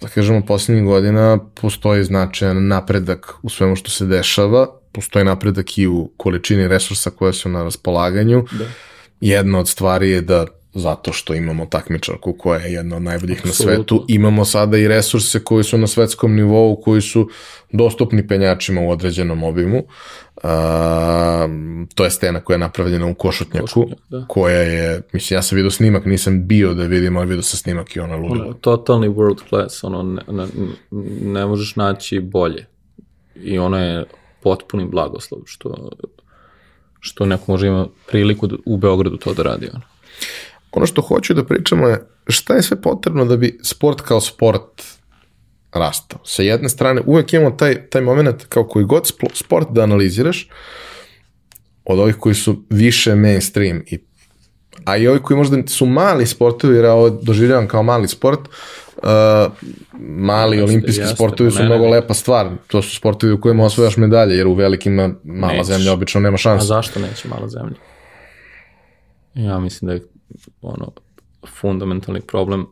da 0.00 0.08
kažemo, 0.08 0.46
poslednjih 0.46 0.84
godina 0.84 1.38
postoji 1.54 2.04
značajan 2.04 2.66
napredak 2.66 3.34
u 3.42 3.48
svemu 3.48 3.76
što 3.76 3.90
se 3.90 4.06
dešava, 4.06 4.66
postoji 4.92 5.24
napredak 5.24 5.78
i 5.78 5.86
u 5.86 6.10
količini 6.16 6.68
resursa 6.68 7.10
koje 7.10 7.32
su 7.32 7.48
na 7.48 7.62
raspolaganju. 7.62 8.44
Da. 8.52 8.64
Jedna 9.20 9.58
od 9.58 9.68
stvari 9.68 10.10
je 10.10 10.20
da 10.20 10.46
zato 10.74 11.12
što 11.12 11.34
imamo 11.34 11.66
takmičarku 11.66 12.32
koja 12.32 12.60
je 12.60 12.72
jedna 12.72 12.96
od 12.96 13.02
najboljih 13.02 13.44
na 13.44 13.50
Apsolutno. 13.50 13.76
svetu, 13.76 14.04
imamo 14.08 14.44
sada 14.44 14.78
i 14.78 14.88
resurse 14.88 15.44
koji 15.44 15.64
su 15.64 15.78
na 15.78 15.86
svetskom 15.86 16.34
nivou, 16.34 16.76
koji 16.76 17.00
su 17.00 17.28
dostupni 17.72 18.28
penjačima 18.28 18.80
u 18.80 18.90
određenom 18.90 19.42
obimu. 19.42 19.82
A, 20.42 21.48
to 21.94 22.04
je 22.04 22.10
stena 22.10 22.40
koja 22.40 22.54
je 22.54 22.58
napravljena 22.58 23.06
u 23.06 23.14
Košutnjaku, 23.14 23.66
Košutnjak, 23.66 23.98
da. 24.08 24.24
koja 24.28 24.58
je, 24.58 25.02
mislim, 25.12 25.36
ja 25.36 25.42
sam 25.42 25.56
vidio 25.56 25.70
snimak, 25.70 26.04
nisam 26.04 26.46
bio 26.46 26.74
da 26.74 26.84
vidim, 26.84 27.16
ali 27.16 27.26
vidio 27.26 27.42
sam 27.42 27.58
snimak 27.58 27.96
i 27.96 28.00
ona 28.00 28.16
ludila. 28.16 28.44
Ono, 28.44 28.54
totalni 28.54 29.08
world 29.08 29.48
class, 29.48 29.84
ono, 29.84 30.02
ne, 30.02 30.22
ne, 30.28 30.46
ne 31.22 31.46
možeš 31.46 31.76
naći 31.76 32.20
bolje. 32.20 32.66
I 33.42 33.58
ono 33.58 33.78
je 33.78 34.04
potpuni 34.42 34.84
blagoslov, 34.84 35.40
što, 35.44 35.90
što 37.00 37.26
neko 37.26 37.52
može 37.52 37.66
ima 37.66 37.86
priliku 38.06 38.46
da, 38.46 38.56
u 38.66 38.76
Beogradu 38.76 39.16
to 39.16 39.34
da 39.34 39.42
radi. 39.42 39.68
Ono. 39.74 39.82
Ono 40.72 40.86
što 40.86 41.02
hoću 41.02 41.34
da 41.34 41.44
pričamo 41.44 41.88
je 41.88 42.06
šta 42.26 42.54
je 42.54 42.62
sve 42.62 42.80
potrebno 42.80 43.24
da 43.24 43.36
bi 43.36 43.58
sport 43.62 44.00
kao 44.00 44.20
sport 44.20 44.82
rastao. 45.72 46.20
Sa 46.24 46.42
jedne 46.42 46.68
strane, 46.68 47.00
uvek 47.06 47.32
imamo 47.32 47.50
taj, 47.50 47.86
taj 47.86 48.02
moment 48.02 48.44
kao 48.48 48.64
koji 48.64 48.84
god 48.84 49.06
sport 49.34 49.68
da 49.70 49.82
analiziraš, 49.82 50.48
od 51.84 51.98
ovih 51.98 52.16
koji 52.16 52.34
su 52.34 52.62
više 52.70 53.14
mainstream, 53.14 53.82
i, 53.86 53.98
a 54.84 54.96
i 54.96 55.08
ovi 55.08 55.22
koji 55.22 55.36
možda 55.36 55.66
su 55.66 55.86
mali 55.86 56.26
sportovi, 56.26 56.76
jer 56.76 56.84
ja 56.84 56.92
ovo 56.92 57.10
doživljavam 57.10 57.68
kao 57.68 57.82
mali 57.82 58.08
sport, 58.08 58.40
uh, 58.96 59.02
mali 60.00 60.56
Jeste, 60.56 60.72
olimpijski 60.72 61.00
jeste, 61.00 61.14
sportovi 61.14 61.50
pa 61.50 61.56
su 61.56 61.62
mnogo 61.62 61.88
lepa 61.88 62.14
stvar. 62.14 62.50
To 62.66 62.82
su 62.82 62.96
sportovi 62.96 63.32
u 63.32 63.40
kojima 63.40 63.64
osvojaš 63.64 63.96
medalje, 63.96 64.36
jer 64.36 64.46
u 64.46 64.54
velikima 64.54 65.10
mala 65.24 65.52
Nećeš. 65.52 65.66
zemlja 65.66 65.92
obično 65.92 66.20
nema 66.20 66.34
A 66.34 66.38
šanse. 66.38 66.66
zašto 66.66 67.00
neće 67.00 67.28
mala 67.28 67.48
zemlja? 67.48 67.76
Ja 69.34 69.58
mislim 69.58 69.86
da 69.86 69.92
je 69.92 70.11
ono, 70.62 70.92
fundamentalni 71.60 72.20
problem 72.20 72.66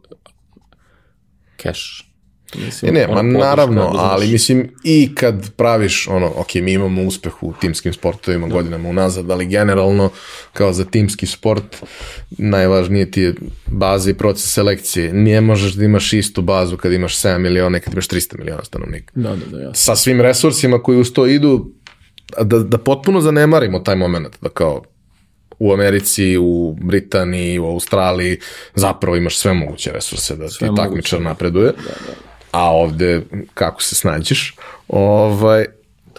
cash. 1.57 2.11
Mislim, 2.55 2.95
ne, 2.95 3.01
ne, 3.01 3.15
ma 3.15 3.23
naravno, 3.23 3.93
ali 3.95 4.29
mislim 4.29 4.75
i 4.85 5.15
kad 5.15 5.51
praviš 5.57 6.09
ono, 6.09 6.33
ok, 6.37 6.55
mi 6.55 6.73
imamo 6.73 7.03
uspeh 7.03 7.43
u 7.43 7.55
timskim 7.61 7.93
sportovima 7.93 8.47
da. 8.47 8.55
godinama 8.55 8.89
unazad, 8.89 9.31
ali 9.31 9.47
generalno 9.47 10.11
kao 10.53 10.73
za 10.73 10.85
timski 10.85 11.27
sport 11.27 11.77
najvažnije 12.31 13.11
ti 13.11 13.21
je 13.21 13.35
baza 13.67 14.11
i 14.11 14.15
proces 14.15 14.53
selekcije. 14.55 15.13
Nije 15.13 15.41
možeš 15.41 15.73
da 15.73 15.85
imaš 15.85 16.13
istu 16.13 16.43
bazu 16.43 16.77
kad 16.77 16.93
imaš 16.93 17.17
7 17.17 17.39
miliona 17.39 17.79
i 17.79 17.81
kad 17.81 17.93
imaš 17.93 18.09
300 18.09 18.39
miliona 18.39 18.65
stanovnika. 18.65 19.13
Da, 19.15 19.37
da, 19.37 19.47
da, 19.47 19.59
jasno. 19.59 19.75
Sa 19.75 19.97
svim 19.97 20.21
resursima 20.21 20.83
koji 20.83 20.99
uz 20.99 21.13
to 21.13 21.27
idu, 21.27 21.71
da, 22.43 22.59
da 22.59 22.79
potpuno 22.79 23.21
zanemarimo 23.21 23.79
taj 23.79 23.97
moment, 23.97 24.37
da 24.43 24.49
kao 24.49 24.83
u 25.61 25.73
Americi, 25.73 26.37
u 26.41 26.77
Britaniji, 26.81 27.59
u 27.59 27.67
Australiji, 27.67 28.39
zapravo 28.75 29.17
imaš 29.17 29.39
sve 29.39 29.53
moguće 29.53 29.93
resurse 29.93 30.37
da 30.37 30.49
sve 30.49 30.69
ti 30.69 30.75
takmičar 30.77 31.19
da. 31.19 31.25
napreduje. 31.25 31.67
Da, 31.67 31.93
da. 32.07 32.13
A 32.51 32.71
ovde, 32.71 33.23
kako 33.55 33.83
se 33.83 33.95
snađeš, 33.95 34.57
ovaj, 34.89 35.65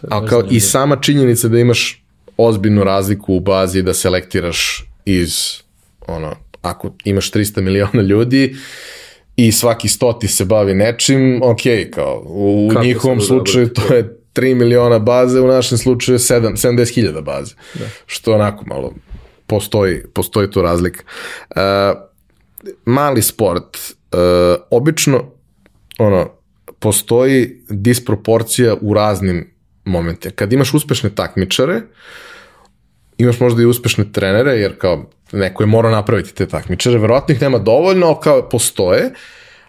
a 0.10 0.26
kao 0.26 0.44
i 0.50 0.60
sama 0.60 0.96
činjenica 0.96 1.48
da 1.48 1.60
imaš 1.60 2.04
ozbiljnu 2.38 2.84
razliku 2.84 3.34
u 3.34 3.40
bazi 3.40 3.82
da 3.82 3.94
selektiraš 3.94 4.86
iz, 5.06 5.62
ono, 6.08 6.36
ako 6.62 6.94
imaš 7.04 7.32
300 7.32 7.62
miliona 7.62 8.02
ljudi, 8.02 8.56
i 9.36 9.52
svaki 9.52 9.88
stoti 9.88 10.28
se 10.28 10.46
bavi 10.46 10.74
nečim, 10.74 11.42
ok, 11.44 11.62
kao 11.94 12.24
u 12.26 12.70
Kako 12.74 12.86
njihovom 12.86 13.22
slučaju 13.22 13.70
to 13.70 13.94
je 13.94 14.18
3 14.34 14.56
miliona 14.56 15.00
baze, 15.00 15.40
u 15.40 15.48
našem 15.48 15.78
slučaju 15.78 16.18
7, 16.18 16.68
70.000 16.68 17.22
baze. 17.22 17.56
Da. 17.74 17.86
Što 18.06 18.34
onako 18.34 18.66
malo 18.66 18.94
postoji, 19.52 20.04
postoji 20.14 20.52
tu 20.52 20.62
razlika. 20.62 21.04
Uh, 21.50 21.62
mali 22.86 23.22
sport, 23.22 23.78
uh, 23.78 24.20
obično 24.72 25.24
ono, 26.00 26.30
postoji 26.80 27.64
disproporcija 27.70 28.76
u 28.82 28.94
raznim 28.94 29.52
momentima. 29.86 30.32
Kad 30.36 30.54
imaš 30.54 30.74
uspešne 30.74 31.10
takmičare, 31.16 31.82
imaš 33.18 33.40
možda 33.40 33.62
i 33.62 33.66
uspešne 33.66 34.06
trenere, 34.12 34.52
jer 34.52 34.78
kao 34.78 35.10
neko 35.32 35.64
je 35.64 35.68
morao 35.68 35.92
napraviti 35.92 36.34
te 36.34 36.48
takmičare, 36.48 36.98
verovatno 36.98 37.36
ih 37.36 37.42
nema 37.42 37.60
dovoljno, 37.60 38.08
ali 38.08 38.24
kao 38.24 38.50
postoje, 38.50 39.12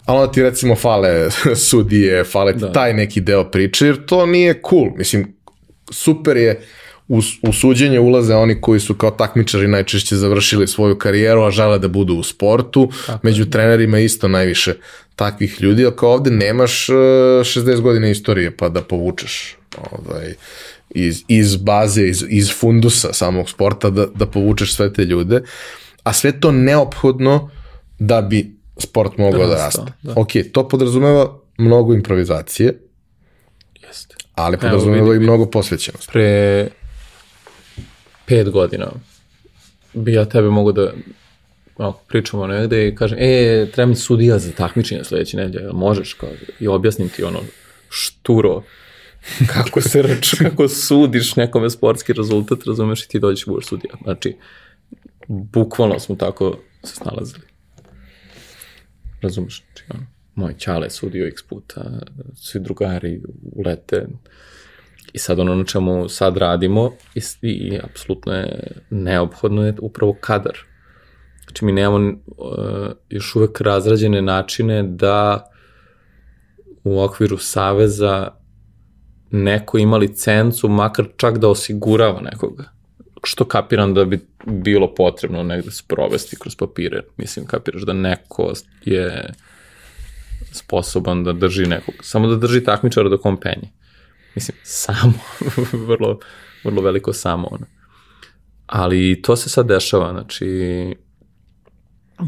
a 0.06 0.14
onda 0.14 0.32
ti 0.32 0.42
recimo 0.42 0.76
fale 0.76 1.30
sudije, 1.70 2.24
fale 2.24 2.52
ti 2.52 2.60
da. 2.60 2.72
taj 2.72 2.94
neki 2.94 3.20
deo 3.20 3.44
priče, 3.50 3.86
jer 3.86 4.06
to 4.06 4.26
nije 4.26 4.60
cool. 4.70 4.90
Mislim, 4.96 5.34
super 5.90 6.36
je 6.36 6.60
u, 7.08 7.20
u 7.42 7.52
suđenje 7.52 8.00
ulaze 8.00 8.34
oni 8.34 8.60
koji 8.60 8.80
su 8.80 8.94
kao 8.94 9.10
takmičari 9.10 9.68
najčešće 9.68 10.16
završili 10.16 10.68
svoju 10.68 10.98
karijeru, 10.98 11.42
a 11.42 11.50
žele 11.50 11.78
da 11.78 11.88
budu 11.88 12.14
u 12.14 12.22
sportu. 12.22 12.90
Tako. 13.06 13.18
Među 13.22 13.50
trenerima 13.50 13.98
isto 13.98 14.28
najviše 14.28 14.74
takvih 15.16 15.56
ljudi, 15.60 15.84
ali 15.84 15.96
kao 15.96 16.12
ovde 16.12 16.30
nemaš 16.30 16.86
60 16.86 17.78
e, 17.78 17.80
godina 17.80 18.08
istorije 18.08 18.56
pa 18.56 18.68
da 18.68 18.82
povučeš 18.82 19.56
ovaj, 19.90 20.34
iz, 20.90 21.22
iz 21.28 21.56
baze, 21.56 22.08
iz, 22.08 22.24
iz 22.28 22.52
fundusa 22.58 23.12
samog 23.12 23.50
sporta 23.50 23.90
da, 23.90 24.06
da 24.06 24.26
povučeš 24.26 24.74
sve 24.74 24.92
te 24.92 25.04
ljude, 25.04 25.42
a 26.02 26.12
sve 26.12 26.40
to 26.40 26.52
neophodno 26.52 27.50
da 27.98 28.20
bi 28.22 28.56
sport 28.78 29.18
mogao 29.18 29.46
da, 29.46 29.46
da 29.46 29.54
raste. 29.54 29.92
Da. 30.02 30.12
Ok, 30.16 30.28
to 30.52 30.68
podrazumeva 30.68 31.38
mnogo 31.58 31.94
improvizacije, 31.94 32.78
Jeste. 33.88 34.14
ali 34.34 34.56
podrazumeva 34.56 35.14
i 35.14 35.18
mnogo 35.18 35.46
posvećenosti. 35.46 36.12
Pre 36.12 36.68
pet 38.26 38.50
godina 38.50 38.90
bi 39.94 40.12
ja 40.12 40.24
tebe 40.24 40.48
mogu 40.48 40.72
da 40.72 40.92
ako 41.76 42.00
pričamo 42.08 42.46
negde 42.46 42.88
i 42.88 42.94
kažem, 42.94 43.18
e, 43.20 43.66
treba 43.72 43.88
mi 43.88 43.96
sudija 43.96 44.38
za 44.38 44.52
takmičenje 44.52 45.04
sledeće 45.04 45.36
nedelje, 45.36 45.72
možeš, 45.72 46.12
kao, 46.12 46.28
i 46.60 46.68
objasnim 46.68 47.08
ti 47.08 47.24
ono 47.24 47.40
šturo 47.90 48.62
kako 49.46 49.80
se 49.80 50.02
rač, 50.08 50.34
kako 50.38 50.68
sudiš 50.68 51.36
nekome 51.36 51.70
sportski 51.70 52.12
rezultat, 52.12 52.66
razumeš 52.66 53.04
i 53.04 53.08
ti 53.08 53.18
dođeš 53.18 53.46
i 53.46 53.50
budeš 53.50 53.66
sudija. 53.66 53.94
Znači, 54.02 54.36
bukvalno 55.28 55.98
smo 55.98 56.14
tako 56.14 56.58
se 56.84 56.94
snalazili. 56.94 57.42
Razumeš? 59.20 59.64
Znači, 59.64 59.84
ono, 59.90 60.06
moj 60.34 60.54
čale 60.58 60.90
sudio 60.90 61.26
x 61.26 61.42
puta, 61.42 62.00
svi 62.36 62.60
drugari 62.60 63.22
ulete, 63.52 64.06
I 65.12 65.18
sad 65.18 65.40
ono 65.40 65.54
na 65.54 65.64
čemu 65.64 66.08
sad 66.08 66.36
radimo 66.36 66.92
i, 67.14 67.20
i 67.42 67.78
apsolutno 67.82 68.32
je 68.32 68.72
neophodno 68.90 69.66
je 69.66 69.74
upravo 69.80 70.16
kadar. 70.20 70.58
Znači 71.44 71.64
mi 71.64 71.72
nemamo 71.72 72.08
uh, 72.26 72.46
još 73.08 73.36
uvek 73.36 73.60
razrađene 73.60 74.22
načine 74.22 74.82
da 74.82 75.50
u 76.84 77.02
okviru 77.02 77.38
saveza 77.38 78.28
neko 79.30 79.78
ima 79.78 79.96
licencu, 79.96 80.68
makar 80.68 81.06
čak 81.16 81.38
da 81.38 81.48
osigurava 81.48 82.20
nekoga. 82.20 82.64
Što 83.24 83.44
kapiram 83.44 83.94
da 83.94 84.04
bi 84.04 84.20
bilo 84.46 84.94
potrebno 84.94 85.42
negde 85.42 85.70
sprovesti 85.70 86.36
kroz 86.36 86.56
papire. 86.56 87.02
Mislim, 87.16 87.46
kapiraš 87.46 87.82
da 87.82 87.92
neko 87.92 88.52
je 88.84 89.32
sposoban 90.52 91.24
da 91.24 91.32
drži 91.32 91.66
nekog, 91.66 91.94
samo 92.00 92.26
da 92.28 92.36
drži 92.36 92.64
takmičara 92.64 93.08
dok 93.08 93.26
on 93.26 93.36
penje. 93.36 93.68
Mislim, 94.34 94.56
samo, 94.62 95.12
vrlo, 95.88 96.18
vrlo 96.64 96.82
veliko 96.82 97.12
samo 97.12 97.48
ono. 97.50 97.66
Ali 98.66 99.22
to 99.22 99.36
se 99.36 99.48
sad 99.48 99.66
dešava, 99.66 100.12
znači, 100.12 100.46
uh, 102.18 102.26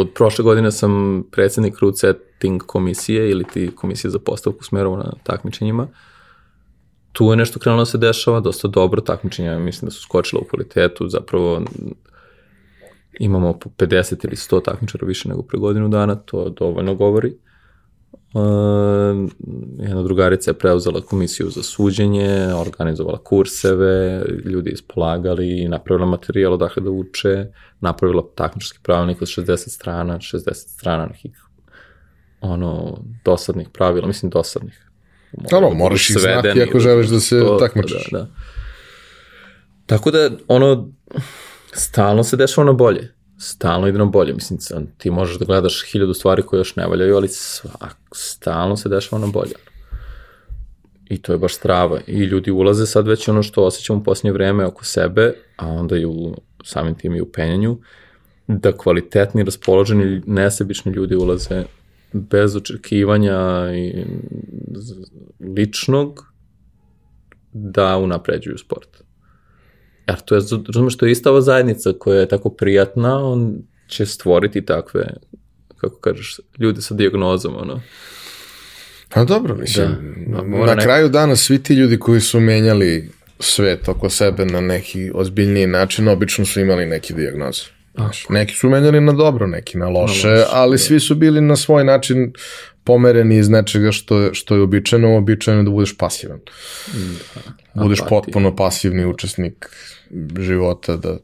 od 0.00 0.10
prošle 0.14 0.42
godine 0.42 0.72
sam 0.72 1.22
predsednik 1.32 1.78
route 1.78 1.96
setting 1.96 2.62
komisije 2.62 3.30
ili 3.30 3.44
ti 3.44 3.70
komisije 3.76 4.10
za 4.10 4.18
postavku 4.18 4.64
smerova 4.64 4.96
na 4.96 5.12
takmičenjima. 5.22 5.88
Tu 7.12 7.30
je 7.30 7.36
nešto 7.36 7.58
krenulo 7.58 7.82
da 7.82 7.86
se 7.86 7.98
dešava, 7.98 8.40
dosta 8.40 8.68
dobro 8.68 9.00
takmičenja, 9.00 9.58
mislim 9.58 9.86
da 9.86 9.90
su 9.90 10.02
skočila 10.02 10.42
u 10.42 10.48
kvalitetu, 10.48 11.08
zapravo 11.08 11.62
imamo 13.20 13.52
po 13.58 13.70
50 13.70 14.24
ili 14.24 14.36
100 14.36 14.64
takmičara 14.64 15.06
više 15.06 15.28
nego 15.28 15.42
pre 15.42 15.58
godinu 15.58 15.88
dana, 15.88 16.14
to 16.14 16.48
dovoljno 16.48 16.94
govori. 16.94 17.36
Uh, 18.36 18.42
jedna 19.78 20.02
drugarica 20.02 20.50
je 20.50 20.58
preuzela 20.58 21.00
komisiju 21.00 21.50
za 21.50 21.62
suđenje, 21.62 22.48
organizovala 22.54 23.18
kurseve, 23.18 24.22
ljudi 24.44 24.70
ispolagali 24.70 25.68
napravila 25.68 26.06
materijal 26.06 26.52
odakle 26.52 26.82
da 26.82 26.90
uče, 26.90 27.46
napravila 27.80 28.22
takmičarski 28.34 28.78
pravilnik 28.82 29.22
od 29.22 29.28
60 29.28 29.68
strana, 29.68 30.18
60 30.18 30.52
strana 30.54 31.06
nekih 31.06 31.42
ono, 32.40 32.98
dosadnih 33.24 33.68
pravila, 33.68 34.06
mislim 34.06 34.30
dosadnih. 34.30 34.90
Ono, 35.52 35.70
moraš 35.70 36.10
ih 36.10 36.16
znati 36.18 36.62
ako 36.62 36.78
želiš 36.78 37.06
da 37.06 37.20
se 37.20 37.40
to, 37.40 37.56
takmičaš. 37.60 38.10
Da, 38.10 38.18
da. 38.18 38.26
Tako 39.86 40.10
da, 40.10 40.30
ono, 40.48 40.92
stalno 41.72 42.24
se 42.24 42.36
dešava 42.36 42.64
na 42.64 42.72
bolje 42.72 43.15
stalno 43.38 43.88
ide 43.88 43.98
na 43.98 44.04
bolje. 44.04 44.34
Mislim, 44.34 44.86
ti 44.98 45.10
možeš 45.10 45.38
da 45.38 45.44
gledaš 45.44 45.84
hiljadu 45.92 46.14
stvari 46.14 46.42
koje 46.42 46.60
još 46.60 46.76
ne 46.76 46.86
valjaju, 46.86 47.16
ali 47.16 47.28
svak, 47.28 47.96
stalno 48.14 48.76
se 48.76 48.88
dešava 48.88 49.20
na 49.20 49.32
bolje. 49.32 49.54
I 51.08 51.22
to 51.22 51.32
je 51.32 51.38
baš 51.38 51.54
strava. 51.54 52.00
I 52.06 52.18
ljudi 52.18 52.50
ulaze 52.50 52.86
sad 52.86 53.08
već 53.08 53.28
ono 53.28 53.42
što 53.42 53.64
osjećamo 53.64 53.98
u 53.98 54.02
posljednje 54.02 54.32
vreme 54.32 54.66
oko 54.66 54.84
sebe, 54.84 55.34
a 55.56 55.66
onda 55.66 55.96
i 55.96 56.04
u 56.04 56.34
samim 56.64 56.94
tim 56.94 57.14
i 57.14 57.20
u 57.20 57.32
penjanju, 57.32 57.78
da 58.46 58.72
kvalitetni, 58.72 59.44
raspoloženi, 59.44 60.22
nesebični 60.26 60.92
ljudi 60.92 61.16
ulaze 61.16 61.64
bez 62.12 62.56
očekivanja 62.56 63.70
i 63.74 64.04
ličnog 65.40 66.32
da 67.52 67.96
unapređuju 67.96 68.58
sport. 68.58 69.05
Jer 70.08 70.20
to 70.20 70.34
je, 70.34 70.40
razumeš, 70.66 70.96
to 70.96 71.06
je 71.06 71.12
ista 71.12 71.30
ova 71.30 71.40
zajednica 71.40 71.92
koja 71.98 72.20
je 72.20 72.28
tako 72.28 72.50
prijatna, 72.50 73.24
on 73.24 73.58
će 73.88 74.06
stvoriti 74.06 74.64
takve, 74.64 75.14
kako 75.76 76.00
kažeš, 76.00 76.40
ljude 76.58 76.82
sa 76.82 76.94
diagnozom, 76.94 77.56
ono. 77.56 77.80
Pa 79.08 79.24
dobro, 79.24 79.54
mislim, 79.54 79.86
da, 80.26 80.42
na 80.42 80.74
nek... 80.74 80.84
kraju 80.84 81.08
dana 81.08 81.36
svi 81.36 81.62
ti 81.62 81.74
ljudi 81.74 81.98
koji 81.98 82.20
su 82.20 82.40
menjali 82.40 83.10
svet 83.40 83.88
oko 83.88 84.10
sebe 84.10 84.44
na 84.44 84.60
neki 84.60 85.10
ozbiljniji 85.14 85.66
način, 85.66 86.08
obično 86.08 86.44
su 86.44 86.60
imali 86.60 86.86
neki 86.86 87.14
diagnoz. 87.14 87.60
Znaš, 87.94 88.26
neki 88.28 88.54
su 88.54 88.68
menjali 88.68 89.00
na 89.00 89.12
dobro, 89.12 89.46
neki 89.46 89.78
na 89.78 89.88
loše, 89.88 90.28
na 90.28 90.34
loše 90.34 90.46
ali 90.52 90.74
da. 90.74 90.78
svi 90.78 91.00
su 91.00 91.14
bili 91.14 91.40
na 91.40 91.56
svoj 91.56 91.84
način 91.84 92.32
pomereni 92.84 93.38
iz 93.38 93.48
nečega 93.48 93.92
što 93.92 94.18
je, 94.18 94.34
što 94.34 94.54
je 94.54 94.62
običajno, 94.62 95.16
običajno 95.16 95.62
da 95.62 95.70
budeš 95.70 95.96
pasivan. 95.96 96.40
Da, 97.34 97.40
budeš 97.82 98.00
apatija. 98.00 98.20
potpuno 98.20 98.56
pasivni 98.56 99.06
učesnik 99.06 99.70
života, 100.38 100.96
da 100.96 101.18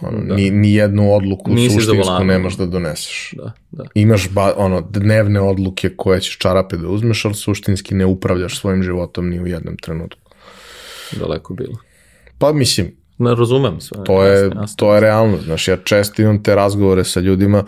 ono, 0.00 0.24
da. 0.24 0.34
ni, 0.34 0.50
ni 0.50 0.74
jednu 0.74 1.14
odluku 1.14 1.50
Nisi 1.50 1.74
suštinsku 1.74 2.24
nemaš 2.24 2.56
da 2.56 2.66
doneseš. 2.66 3.34
Da, 3.36 3.52
da. 3.70 3.84
Imaš 3.94 4.28
ba, 4.30 4.54
ono, 4.56 4.80
dnevne 4.80 5.40
odluke 5.40 5.90
koje 5.96 6.20
ćeš 6.20 6.38
čarape 6.38 6.76
da 6.76 6.88
uzmeš, 6.88 7.24
ali 7.24 7.34
suštinski 7.34 7.94
ne 7.94 8.06
upravljaš 8.06 8.60
svojim 8.60 8.82
životom 8.82 9.28
ni 9.28 9.40
u 9.40 9.46
jednom 9.46 9.76
trenutku. 9.76 10.30
Daleko 11.12 11.54
bilo. 11.54 11.78
Pa 12.38 12.52
mislim, 12.52 13.00
Ne 13.20 13.34
razumem 13.34 13.80
sve. 13.80 14.04
To 14.04 14.24
je, 14.24 14.44
jasno, 14.44 14.60
jasno. 14.60 14.76
to 14.76 14.94
je 14.94 15.00
realno. 15.00 15.38
Znaš, 15.44 15.68
ja 15.68 15.76
često 15.76 16.22
imam 16.22 16.42
te 16.42 16.54
razgovore 16.54 17.04
sa 17.04 17.20
ljudima 17.20 17.64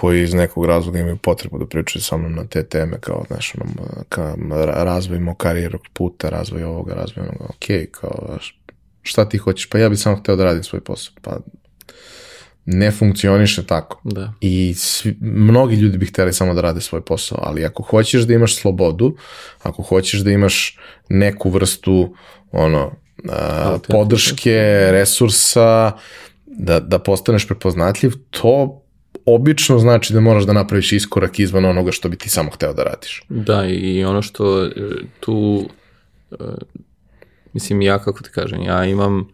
koji 0.00 0.22
iz 0.22 0.34
nekog 0.34 0.64
razloga 0.64 0.98
imaju 0.98 1.16
potrebu 1.16 1.58
da 1.58 1.66
pričaju 1.66 2.02
sa 2.02 2.16
mnom 2.16 2.34
na 2.34 2.44
te 2.46 2.62
teme, 2.64 2.98
kao, 3.00 3.24
znaš, 3.26 3.54
ono, 3.54 4.04
ka, 4.08 4.34
razvoj 4.84 5.20
moj 5.20 5.34
karijerog 5.38 5.80
puta, 5.92 6.28
razvoj 6.28 6.64
ovoga, 6.64 6.94
razvoj 6.94 7.22
onoga, 7.22 7.44
ok, 7.44 7.90
kao, 7.90 8.38
šta 9.02 9.28
ti 9.28 9.38
hoćeš? 9.38 9.68
Pa 9.70 9.78
ja 9.78 9.88
bih 9.88 9.98
samo 9.98 10.16
hteo 10.16 10.36
da 10.36 10.44
radim 10.44 10.62
svoj 10.62 10.80
posao. 10.80 11.14
Pa 11.22 11.38
ne 12.64 12.90
funkcioniše 12.90 13.66
tako. 13.66 14.00
Da. 14.04 14.32
I 14.40 14.74
svi, 14.74 15.16
mnogi 15.20 15.76
ljudi 15.76 15.98
bi 15.98 16.06
hteli 16.06 16.32
samo 16.32 16.54
da 16.54 16.60
rade 16.60 16.80
svoj 16.80 17.04
posao, 17.04 17.38
ali 17.42 17.64
ako 17.64 17.82
hoćeš 17.82 18.22
da 18.22 18.34
imaš 18.34 18.56
slobodu, 18.56 19.16
ako 19.62 19.82
hoćeš 19.82 20.20
da 20.20 20.30
imaš 20.30 20.78
neku 21.08 21.50
vrstu 21.50 22.14
ono, 22.52 22.92
a, 23.30 23.78
podrške, 23.88 24.88
resursa, 24.90 25.92
da, 26.46 26.80
da 26.80 26.98
postaneš 26.98 27.46
prepoznatljiv, 27.46 28.12
to 28.30 28.83
obično 29.26 29.78
znači 29.78 30.12
da 30.12 30.20
moraš 30.20 30.44
da 30.44 30.52
napraviš 30.52 30.92
iskorak 30.92 31.38
izvan 31.38 31.64
onoga 31.64 31.92
što 31.92 32.08
bi 32.08 32.16
ti 32.16 32.30
samo 32.30 32.50
hteo 32.50 32.72
da 32.72 32.82
radiš. 32.82 33.22
Da, 33.28 33.66
i 33.66 34.04
ono 34.04 34.22
što 34.22 34.64
e, 34.64 34.70
tu, 35.20 35.68
e, 36.30 36.36
mislim, 37.52 37.82
ja, 37.82 37.98
kako 37.98 38.22
ti 38.22 38.30
kažem, 38.30 38.62
ja 38.62 38.84
imam 38.84 39.28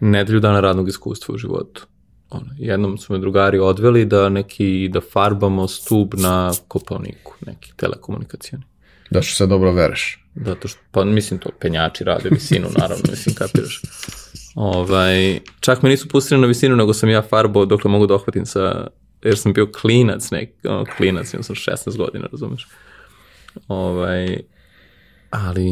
nedelju 0.00 0.40
dana 0.40 0.60
radnog 0.60 0.88
iskustva 0.88 1.34
u 1.34 1.38
životu. 1.38 1.86
Ono, 2.30 2.46
jednom 2.58 2.98
su 2.98 3.12
me 3.12 3.18
drugari 3.18 3.58
odveli 3.58 4.04
da 4.04 4.28
neki, 4.28 4.88
da 4.92 5.00
farbamo 5.12 5.68
stub 5.68 6.14
na 6.14 6.52
kopalniku, 6.68 7.34
neki 7.46 7.72
telekomunikacijani. 7.76 8.64
Da 9.10 9.22
što 9.22 9.36
se 9.36 9.46
dobro 9.46 9.72
vereš. 9.72 10.24
Zato 10.34 10.68
što, 10.68 10.80
pa 10.90 11.04
mislim 11.04 11.40
to, 11.40 11.50
penjači 11.60 12.04
rade 12.04 12.28
visinu, 12.30 12.68
naravno, 12.78 13.04
mislim, 13.10 13.34
kapiraš. 13.34 13.82
Ovaj, 14.54 15.40
čak 15.60 15.82
me 15.82 15.88
nisu 15.88 16.08
pustili 16.08 16.40
na 16.40 16.46
visinu, 16.46 16.76
nego 16.76 16.94
sam 16.94 17.08
ja 17.08 17.22
farbao 17.22 17.66
dokle 17.66 17.90
mogu 17.90 18.06
da 18.06 18.14
ohvatim 18.14 18.46
sa, 18.46 18.86
jer 19.22 19.38
sam 19.38 19.52
bio 19.52 19.66
klinac, 19.80 20.30
nek, 20.30 20.54
ono, 20.64 20.84
klinac, 20.96 21.32
imam 21.32 21.42
sam 21.42 21.54
16 21.54 21.96
godina, 21.96 22.26
razumeš. 22.32 22.68
Ovaj, 23.68 24.38
ali, 25.30 25.70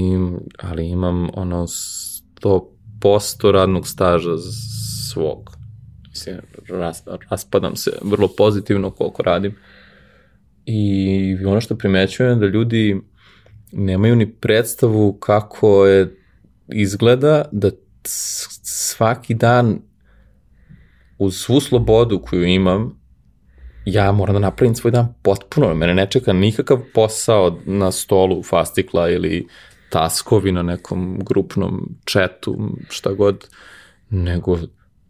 ali 0.59 0.89
imam 0.89 1.29
ono 1.35 1.67
100% 1.67 3.51
radnog 3.53 3.89
staža 3.89 4.31
svog. 5.13 5.51
Mislim, 6.09 6.37
ras, 6.69 7.03
raspadam 7.31 7.77
se 7.77 7.91
vrlo 8.03 8.29
pozitivno 8.37 8.91
koliko 8.91 9.23
radim. 9.23 9.55
I 10.67 11.37
ono 11.47 11.61
što 11.61 11.77
primećujem 11.77 12.41
da 12.41 12.47
ljudi 12.47 13.01
nemaju 13.73 14.17
ni 14.17 14.33
predstavu 14.33 15.13
kako 15.13 15.87
je 15.87 16.17
izgleda 16.69 17.45
da 17.53 17.71
svaki 18.63 19.35
dan 19.35 19.79
uz 21.19 21.37
svu 21.37 21.61
slobodu 21.61 22.23
koju 22.23 22.45
imam 22.45 23.06
ja 23.87 24.13
moram 24.13 24.35
da 24.35 24.39
napravim 24.41 24.75
svoj 24.75 24.91
dan 24.91 25.15
potpuno, 25.23 25.75
mene 25.75 25.95
ne 25.95 26.07
čeka 26.11 26.33
nikakav 26.33 26.79
posao 26.95 27.59
na 27.65 27.93
stolu 27.93 28.43
fastikla 28.43 29.11
ili 29.11 29.47
taskovi 29.91 30.53
na 30.53 30.63
nekom 30.63 31.19
grupnom 31.25 31.89
četu, 32.05 32.71
šta 32.91 33.13
god, 33.13 33.49
nego 34.11 34.59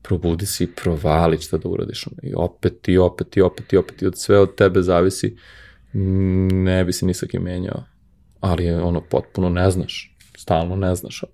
probudi 0.02 0.46
se 0.46 0.64
i 0.64 0.66
provali 0.66 1.38
šta 1.38 1.58
da 1.58 1.68
uradiš. 1.68 2.06
I 2.22 2.34
opet, 2.36 2.88
i 2.88 2.98
opet, 2.98 3.36
i 3.36 3.40
opet, 3.40 3.72
i 3.72 3.76
opet, 3.76 4.02
i 4.02 4.06
od 4.06 4.18
sve 4.18 4.38
od 4.38 4.54
tebe 4.54 4.82
zavisi, 4.82 5.36
ne 6.52 6.84
bi 6.84 6.92
se 6.92 7.06
ni 7.06 7.14
sa 7.14 7.26
kim 7.26 7.42
menjao. 7.42 7.84
Ali 8.40 8.70
ono, 8.70 9.00
potpuno 9.00 9.48
ne 9.48 9.70
znaš, 9.70 10.16
stalno 10.36 10.76
ne 10.76 10.94
znaš. 10.94 11.24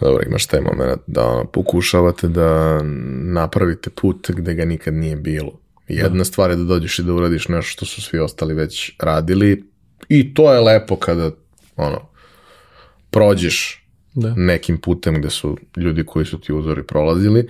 Dobro, 0.00 0.22
imaš 0.26 0.46
taj 0.46 0.60
moment 0.60 1.00
da 1.06 1.26
ono, 1.26 1.44
pokušavate 1.44 2.28
da 2.28 2.80
napravite 3.32 3.90
put 3.90 4.30
gde 4.30 4.54
ga 4.54 4.64
nikad 4.64 4.94
nije 4.94 5.16
bilo. 5.16 5.52
Jedna 5.88 6.18
da. 6.18 6.24
stvar 6.24 6.50
je 6.50 6.56
da 6.56 6.64
dođeš 6.64 6.98
i 6.98 7.02
da 7.02 7.12
uradiš 7.12 7.48
nešto 7.48 7.70
što 7.70 7.86
su 7.86 8.02
svi 8.02 8.18
ostali 8.18 8.54
već 8.54 8.92
radili 8.98 9.64
i 10.08 10.34
to 10.34 10.54
je 10.54 10.60
lepo 10.60 10.96
kada 10.96 11.30
ono, 11.76 12.00
prođeš 13.10 13.86
da. 14.14 14.34
nekim 14.36 14.78
putem 14.78 15.14
gde 15.20 15.30
su 15.30 15.58
ljudi 15.76 16.04
koji 16.06 16.26
su 16.26 16.40
ti 16.40 16.52
uzori 16.52 16.82
prolazili, 16.82 17.48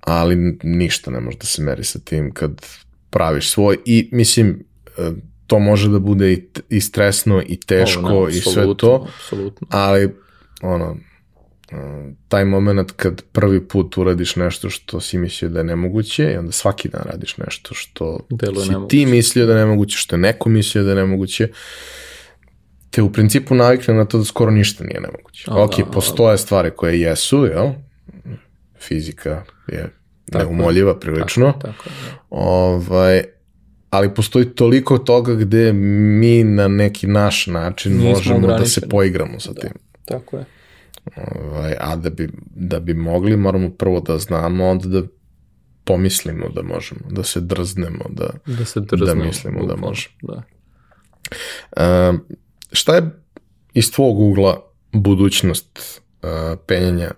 ali 0.00 0.58
ništa 0.62 1.10
ne 1.10 1.20
može 1.20 1.36
da 1.38 1.46
se 1.46 1.62
meri 1.62 1.84
sa 1.84 1.98
tim 1.98 2.32
kad 2.34 2.66
praviš 3.10 3.50
svoj 3.50 3.78
i 3.84 4.08
mislim 4.12 4.64
e, 4.98 5.10
to 5.46 5.58
može 5.58 5.88
da 5.88 5.98
bude 5.98 6.32
i, 6.32 6.48
i 6.68 6.80
stresno 6.80 7.42
i 7.46 7.60
teško 7.60 8.06
Ovo, 8.06 8.26
ne, 8.26 8.36
i 8.36 8.40
sve 8.40 8.66
to, 8.76 9.08
absolutno. 9.16 9.66
ali 9.70 10.14
ono, 10.62 10.96
taj 12.28 12.44
moment 12.44 12.92
kad 12.96 13.22
prvi 13.32 13.68
put 13.68 13.96
uradiš 13.96 14.36
nešto 14.36 14.70
što 14.70 15.00
si 15.00 15.18
mislio 15.18 15.48
da 15.48 15.60
je 15.60 15.64
nemoguće 15.64 16.32
i 16.32 16.36
onda 16.36 16.52
svaki 16.52 16.88
dan 16.88 17.02
radiš 17.04 17.36
nešto 17.36 17.74
što 17.74 18.26
Deluje 18.30 18.64
si 18.64 18.70
nemoguće. 18.70 18.90
ti 18.90 19.06
mislio 19.06 19.46
da 19.46 19.52
je 19.52 19.58
nemoguće, 19.58 19.96
što 19.96 20.16
je 20.16 20.20
neko 20.20 20.48
mislio 20.48 20.84
da 20.84 20.90
je 20.90 20.96
nemoguće, 20.96 21.48
te 22.90 23.02
u 23.02 23.12
principu 23.12 23.54
navikne 23.54 23.94
na 23.94 24.04
to 24.04 24.18
da 24.18 24.24
skoro 24.24 24.50
ništa 24.50 24.84
nije 24.84 25.00
nemoguće. 25.00 25.44
A, 25.48 25.64
ok, 25.64 25.78
da, 25.78 25.84
postoje 25.84 26.38
stvari 26.38 26.70
koje 26.70 27.00
jesu, 27.00 27.44
jel? 27.44 27.70
Fizika 28.80 29.44
je 29.68 29.90
tako, 30.30 30.44
neumoljiva 30.44 30.98
prilično. 30.98 31.52
Tako, 31.52 31.66
tako, 31.66 31.84
da. 31.88 32.18
ovaj, 32.30 33.22
ali 33.90 34.14
postoji 34.14 34.44
toliko 34.44 34.98
toga 34.98 35.34
gde 35.34 35.72
mi 35.72 36.44
na 36.44 36.68
neki 36.68 37.06
naš 37.06 37.46
način 37.46 37.92
Nismo 37.92 38.10
možemo 38.10 38.46
da 38.46 38.66
se 38.66 38.88
poigramo 38.88 39.40
sa 39.40 39.52
da, 39.52 39.60
tim. 39.60 39.72
Tako 40.04 40.36
je. 40.36 40.44
Ovaj, 41.16 41.74
a 41.80 41.96
da 41.96 42.10
bi, 42.10 42.28
da 42.54 42.80
bi 42.80 42.94
mogli, 42.94 43.36
moramo 43.36 43.70
prvo 43.70 44.00
da 44.00 44.18
znamo, 44.18 44.68
onda 44.68 44.88
da 44.88 45.02
pomislimo 45.84 46.48
da 46.48 46.62
možemo, 46.62 47.00
da 47.10 47.22
se 47.22 47.40
drznemo, 47.40 48.04
da, 48.08 48.30
da, 48.46 48.64
se 48.64 48.80
drznemo, 48.80 49.20
da 49.20 49.26
mislimo 49.26 49.66
da 49.66 49.76
možemo. 49.76 50.14
Da. 50.22 50.42
Uh, 51.76 52.20
šta 52.72 52.94
je 52.94 53.10
iz 53.74 53.92
tvojeg 53.92 54.18
ugla 54.18 54.62
budućnost 54.92 56.00
uh, 56.22 56.28
penjanja 56.66 57.10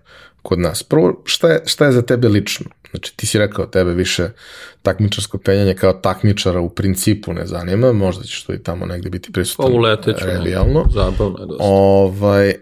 kod 0.43 0.59
nas? 0.59 0.82
Prvo, 0.82 1.23
šta 1.24 1.48
je, 1.48 1.62
šta 1.66 1.86
je 1.86 1.93
za 1.93 2.02
tebe 2.02 2.28
lično? 2.28 2.66
Znači, 2.90 3.16
ti 3.16 3.27
si 3.27 3.39
rekao 3.39 3.66
tebe 3.66 3.93
više 3.93 4.28
takmičarsko 4.82 5.39
penjanje 5.39 5.74
kao 5.74 5.93
takmičara 5.93 6.61
u 6.61 6.70
principu 6.70 7.32
ne 7.32 7.47
zanima, 7.47 7.93
možda 7.93 8.24
ćeš 8.24 8.44
to 8.44 8.55
i 8.55 8.62
tamo 8.62 8.86
negde 8.86 9.11
biti 9.11 9.32
prisutan 9.32 9.66
pa 9.66 9.73
uleteću, 9.73 10.27
revijalno. 10.27 10.85
Zabavno 10.94 11.39
je 11.40 11.47
dosta. 11.47 11.65
Ovaj, 11.65 12.55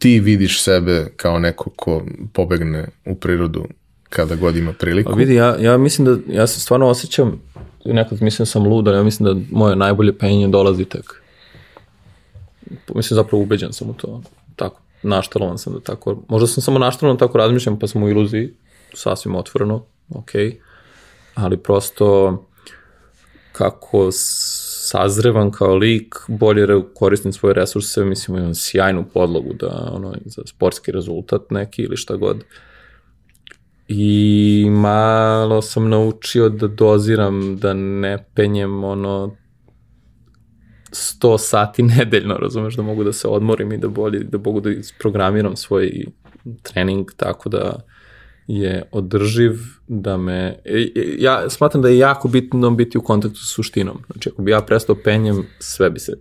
ti 0.00 0.20
vidiš 0.20 0.62
sebe 0.62 1.12
kao 1.16 1.38
neko 1.38 1.70
ko 1.70 2.02
pobegne 2.32 2.88
u 3.06 3.14
prirodu 3.14 3.64
kada 4.08 4.36
god 4.36 4.56
ima 4.56 4.72
priliku? 4.72 5.12
A 5.12 5.14
vidi, 5.14 5.34
ja, 5.34 5.56
ja 5.60 5.78
mislim 5.78 6.04
da, 6.04 6.34
ja 6.34 6.46
se 6.46 6.60
stvarno 6.60 6.86
osjećam, 6.86 7.40
nekad 7.84 8.22
mislim 8.22 8.46
sam 8.46 8.66
lud, 8.66 8.88
ali 8.88 8.96
ja 8.96 9.02
mislim 9.02 9.26
da 9.26 9.40
moje 9.50 9.76
najbolje 9.76 10.18
penjenje 10.18 10.48
dolazi 10.48 10.84
tek. 10.84 11.22
Mislim, 12.94 13.16
zapravo 13.16 13.42
ubeđen 13.42 13.72
sam 13.72 13.90
u 13.90 13.94
to. 13.94 14.22
Tako, 14.56 14.80
naštalovan 15.02 15.58
sam 15.58 15.72
da 15.72 15.80
tako, 15.80 16.22
možda 16.28 16.46
sam 16.46 16.62
samo 16.62 16.78
naštalovan 16.78 17.16
da 17.16 17.26
tako 17.26 17.38
razmišljam, 17.38 17.78
pa 17.78 17.86
sam 17.86 18.02
u 18.02 18.08
iluziji, 18.08 18.54
sasvim 18.94 19.34
otvoreno, 19.34 19.84
ok, 20.14 20.30
ali 21.34 21.56
prosto 21.56 22.38
kako 23.52 24.12
sazrevan 24.90 25.50
kao 25.50 25.74
lik, 25.74 26.14
bolje 26.28 26.66
koristim 26.94 27.32
svoje 27.32 27.54
resurse, 27.54 28.04
mislim 28.04 28.36
imam 28.36 28.54
sjajnu 28.54 29.04
podlogu 29.14 29.54
da 29.54 29.90
ono 29.92 30.14
za 30.24 30.42
sportski 30.46 30.92
rezultat 30.92 31.50
neki 31.50 31.82
ili 31.82 31.96
šta 31.96 32.16
god. 32.16 32.44
I 33.88 34.66
malo 34.70 35.62
sam 35.62 35.88
naučio 35.88 36.48
da 36.48 36.68
doziram, 36.68 37.56
da 37.56 37.74
ne 37.74 38.24
penjem 38.34 38.84
ono 38.84 39.36
100 40.90 41.38
sati 41.38 41.82
nedeljno, 41.96 42.34
razumeš, 42.34 42.76
da 42.76 42.82
mogu 42.82 43.04
da 43.04 43.12
se 43.12 43.28
odmorim 43.28 43.72
i 43.72 43.78
da 43.78 43.88
bolje, 43.88 44.18
da 44.18 44.38
mogu 44.38 44.60
da 44.60 44.70
isprogramiram 44.70 45.56
svoj 45.56 46.04
trening 46.62 47.10
tako 47.16 47.48
da 47.48 47.80
je 48.50 48.82
održiv, 48.92 49.52
da 49.88 50.16
me... 50.16 50.60
E, 50.64 50.92
e, 50.96 51.14
ja 51.18 51.50
smatram 51.50 51.82
da 51.82 51.88
je 51.88 51.98
jako 51.98 52.28
bitno 52.28 52.70
biti 52.70 52.98
u 52.98 53.02
kontaktu 53.02 53.38
sa 53.38 53.46
suštinom. 53.46 54.02
Znači, 54.12 54.28
ako 54.28 54.42
bi 54.42 54.50
ja 54.50 54.60
prestao 54.60 54.96
penjem, 55.04 55.46
sve 55.58 55.90
bi 55.90 56.00
se 56.00 56.12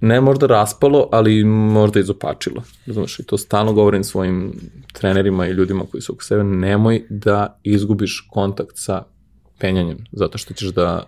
ne 0.00 0.20
možda 0.20 0.46
raspalo, 0.46 1.08
ali 1.12 1.44
možda 1.44 2.00
izopačilo. 2.00 2.62
Razumeš, 2.86 3.18
i 3.18 3.24
to 3.24 3.38
stalno 3.38 3.72
govorim 3.72 4.04
svojim 4.04 4.52
trenerima 4.92 5.46
i 5.46 5.52
ljudima 5.52 5.84
koji 5.90 6.00
su 6.00 6.12
oko 6.12 6.24
sebe, 6.24 6.44
nemoj 6.44 7.02
da 7.10 7.60
izgubiš 7.62 8.28
kontakt 8.30 8.72
sa 8.74 9.02
penjanjem, 9.58 9.98
zato 10.12 10.38
što 10.38 10.54
ćeš 10.54 10.68
da 10.68 11.06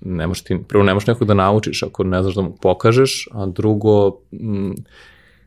ne 0.00 0.26
možeš 0.26 0.44
ti, 0.44 0.58
prvo 0.68 0.84
ne 0.84 0.94
možeš 0.94 1.06
nekog 1.06 1.28
da 1.28 1.34
naučiš 1.34 1.82
ako 1.82 2.04
ne 2.04 2.22
znaš 2.22 2.34
da 2.34 2.42
mu 2.42 2.56
pokažeš, 2.62 3.28
a 3.32 3.46
drugo, 3.46 4.20
m, 4.32 4.74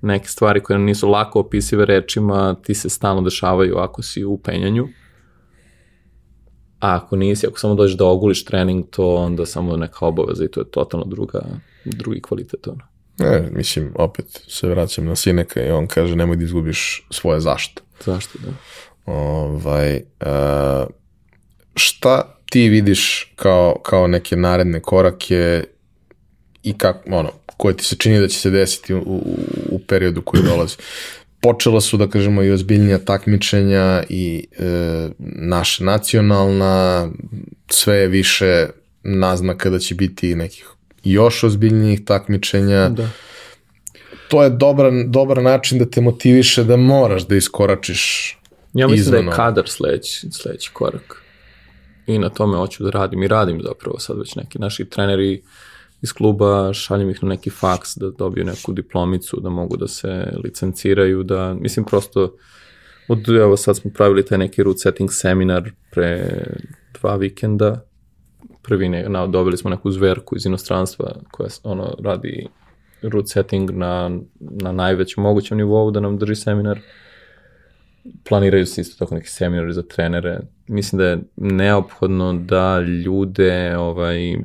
neke 0.01 0.27
stvari 0.27 0.63
koje 0.63 0.79
nisu 0.79 1.09
lako 1.09 1.39
opisive 1.39 1.85
rečima 1.85 2.55
ti 2.63 2.73
se 2.73 2.89
stalno 2.89 3.21
dešavaju 3.21 3.77
ako 3.77 4.01
si 4.01 4.23
u 4.23 4.37
penjanju. 4.37 4.87
A 6.79 6.95
ako 6.95 7.15
nisi, 7.15 7.47
ako 7.47 7.59
samo 7.59 7.75
dođeš 7.75 7.97
da 7.97 8.05
oguliš 8.05 8.45
trening, 8.45 8.85
to 8.89 9.15
onda 9.15 9.45
samo 9.45 9.77
neka 9.77 10.05
obaveza 10.05 10.45
i 10.45 10.47
to 10.47 10.59
je 10.59 10.71
totalno 10.71 11.05
druga, 11.05 11.39
drugi 11.85 12.21
kvalitet. 12.21 12.67
Ono. 12.67 12.81
Ne, 13.19 13.49
mislim, 13.51 13.91
opet 13.95 14.25
se 14.47 14.67
vraćam 14.67 15.05
na 15.05 15.15
Sineka 15.15 15.63
i 15.63 15.71
on 15.71 15.87
kaže 15.87 16.15
nemoj 16.15 16.35
da 16.35 16.43
izgubiš 16.43 17.07
svoje 17.09 17.39
zašto. 17.39 17.81
Zašto, 18.05 18.39
da? 18.39 18.51
Ovaj, 19.13 19.95
uh, 19.95 20.89
šta 21.75 22.37
ti 22.49 22.69
vidiš 22.69 23.33
kao, 23.35 23.79
kao 23.83 24.07
neke 24.07 24.35
naredne 24.35 24.79
korake 24.79 25.63
i 26.63 26.77
kako, 26.77 27.15
ono, 27.15 27.29
koje 27.61 27.77
ti 27.77 27.85
se 27.85 27.95
čini 27.95 28.19
da 28.19 28.27
će 28.27 28.39
se 28.39 28.49
desiti 28.49 28.93
u, 28.93 28.99
u, 28.99 29.21
u 29.71 29.79
periodu 29.79 30.21
koji 30.21 30.43
dolazi? 30.43 30.75
Počela 31.41 31.81
su, 31.81 31.97
da 31.97 32.07
kažemo, 32.07 32.43
i 32.43 32.51
ozbiljnija 32.51 32.97
takmičenja 32.97 34.03
i 34.09 34.47
e, 34.57 35.09
naša 35.19 35.83
nacionalna, 35.83 37.07
sve 37.69 37.95
je 37.95 38.07
više 38.07 38.67
naznaka 39.03 39.69
da 39.69 39.79
će 39.79 39.95
biti 39.95 40.35
nekih 40.35 40.65
još 41.03 41.43
ozbiljnijih 41.43 42.05
takmičenja. 42.05 42.89
Da. 42.89 43.09
To 44.27 44.43
je 44.43 44.49
dobar, 44.49 44.91
dobar 45.05 45.43
način 45.43 45.79
da 45.79 45.85
te 45.85 46.01
motiviše 46.01 46.63
da 46.63 46.77
moraš 46.77 47.27
da 47.27 47.35
iskoračiš 47.35 48.38
Ja 48.73 48.88
mislim 48.88 48.99
izvan 48.99 49.25
da 49.25 49.31
je 49.31 49.35
kadar 49.35 49.69
sledeći, 49.69 50.27
sledeći 50.31 50.69
korak. 50.73 51.23
I 52.07 52.19
na 52.19 52.29
tome 52.29 52.57
hoću 52.57 52.83
da 52.83 52.89
radim 52.89 53.23
i 53.23 53.27
radim 53.27 53.61
zapravo 53.63 53.99
sad 53.99 54.19
već 54.19 54.35
neki 54.35 54.59
naši 54.59 54.85
treneri 54.85 55.41
iz 56.01 56.13
kluba, 56.13 56.73
šaljem 56.73 57.09
ih 57.09 57.23
na 57.23 57.29
neki 57.29 57.49
faks 57.49 57.97
da 57.97 58.09
dobiju 58.09 58.45
neku 58.45 58.73
diplomicu, 58.73 59.39
da 59.39 59.49
mogu 59.49 59.77
da 59.77 59.87
se 59.87 60.33
licenciraju, 60.43 61.23
da, 61.23 61.53
mislim 61.53 61.85
prosto, 61.85 62.35
od, 63.07 63.29
evo 63.29 63.57
sad 63.57 63.77
smo 63.77 63.91
pravili 63.93 64.25
taj 64.25 64.37
neki 64.37 64.63
root 64.63 64.79
setting 64.79 65.09
seminar 65.13 65.71
pre 65.91 66.43
dva 66.99 67.15
vikenda, 67.15 67.85
prvi 68.61 68.89
ne, 68.89 69.09
na, 69.09 69.27
dobili 69.27 69.57
smo 69.57 69.69
neku 69.69 69.91
zverku 69.91 70.35
iz 70.35 70.45
inostranstva 70.45 71.11
koja 71.31 71.49
ono 71.63 71.95
radi 72.03 72.47
root 73.01 73.29
setting 73.29 73.71
na, 73.71 74.19
na 74.39 74.71
najvećem 74.71 75.23
mogućem 75.23 75.57
nivou 75.57 75.91
da 75.91 75.99
nam 75.99 76.17
drži 76.17 76.35
seminar 76.35 76.79
planiraju 78.23 78.65
se 78.65 78.81
isto 78.81 79.05
tako 79.05 79.15
neki 79.15 79.27
seminari 79.27 79.73
za 79.73 79.81
trenere. 79.81 80.39
Mislim 80.67 80.99
da 80.99 81.05
je 81.05 81.19
neophodno 81.35 82.33
da 82.33 82.79
ljude 82.79 83.77
ovaj, 83.77 84.37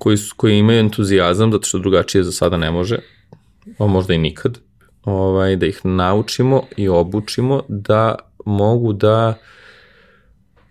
koji, 0.00 0.16
su, 0.16 0.34
koji 0.36 0.58
imaju 0.58 0.78
entuzijazam, 0.78 1.52
zato 1.52 1.66
što 1.66 1.78
drugačije 1.78 2.24
za 2.24 2.32
sada 2.32 2.56
ne 2.56 2.70
može, 2.70 2.98
a 3.78 3.86
možda 3.86 4.14
i 4.14 4.18
nikad, 4.18 4.58
ovaj, 5.04 5.56
da 5.56 5.66
ih 5.66 5.80
naučimo 5.84 6.62
i 6.76 6.88
obučimo 6.88 7.62
da 7.68 8.14
mogu 8.46 8.92
da 8.92 9.34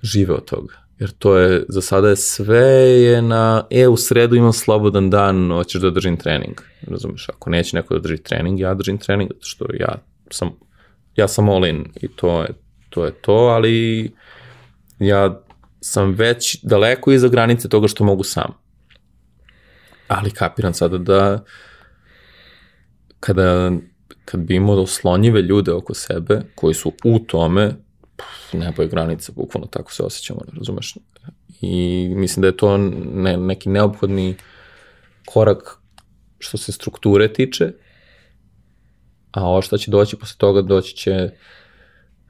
žive 0.01 0.34
od 0.34 0.45
toga. 0.45 0.73
Jer 0.99 1.11
to 1.11 1.38
je, 1.38 1.65
za 1.69 1.81
sada 1.81 2.10
je 2.10 2.15
sve 2.15 2.68
je 3.01 3.22
na, 3.22 3.64
e, 3.69 3.88
u 3.88 3.97
sredu 3.97 4.35
imam 4.35 4.53
slobodan 4.53 5.10
dan, 5.10 5.51
hoćeš 5.51 5.81
da 5.81 5.89
držim 5.89 6.18
trening. 6.18 6.61
Razumeš, 6.88 7.30
ako 7.30 7.49
neće 7.49 7.76
neko 7.76 7.93
da 7.93 7.99
drži 7.99 8.18
trening, 8.18 8.60
ja 8.60 8.73
držim 8.73 8.97
trening, 8.97 9.30
zato 9.34 9.45
što 9.45 9.65
ja 9.80 9.95
sam 10.31 10.49
ja 11.15 11.27
sam 11.27 11.49
all 11.49 11.65
in 11.65 11.85
i 12.01 12.07
to 12.07 12.41
je 12.41 12.49
to, 12.89 13.06
je 13.06 13.11
to 13.11 13.34
ali 13.34 14.11
ja 14.99 15.41
sam 15.81 16.11
već 16.11 16.64
daleko 16.64 17.11
iza 17.11 17.27
granice 17.27 17.69
toga 17.69 17.88
što 17.88 18.03
mogu 18.03 18.23
sam. 18.23 18.68
Ali 20.10 20.31
kapiram 20.31 20.73
sada 20.73 20.98
da 20.98 21.44
kada, 23.19 23.72
kad 24.26 24.40
bi 24.40 24.56
imao 24.56 24.81
oslonjive 24.81 25.41
ljude 25.41 25.72
oko 25.72 25.94
sebe 25.94 26.41
koji 26.56 26.73
su 26.73 26.94
u 27.03 27.19
tome, 27.19 27.76
nebo 28.53 28.81
je 28.81 28.88
granica, 28.88 29.31
bukvalno 29.36 29.68
tako 29.68 29.94
se 29.94 30.03
osjećamo, 30.03 30.40
razumeš? 30.53 30.98
I 31.61 32.07
mislim 32.15 32.41
da 32.41 32.48
je 32.48 32.57
to 32.57 32.77
ne, 33.14 33.38
neki 33.38 33.69
neophodni 33.69 34.36
korak 35.26 35.77
što 36.40 36.57
se 36.57 36.72
strukture 36.72 37.34
tiče, 37.34 37.72
a 39.31 39.44
ovo 39.44 39.61
što 39.61 39.77
će 39.77 39.91
doći 39.91 40.18
posle 40.18 40.38
toga, 40.38 40.61
doći 40.61 40.95
će, 40.95 41.30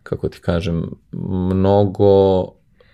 kako 0.03 0.29
ti 0.29 0.39
kažem, 0.39 0.89
mnogo 1.51 2.43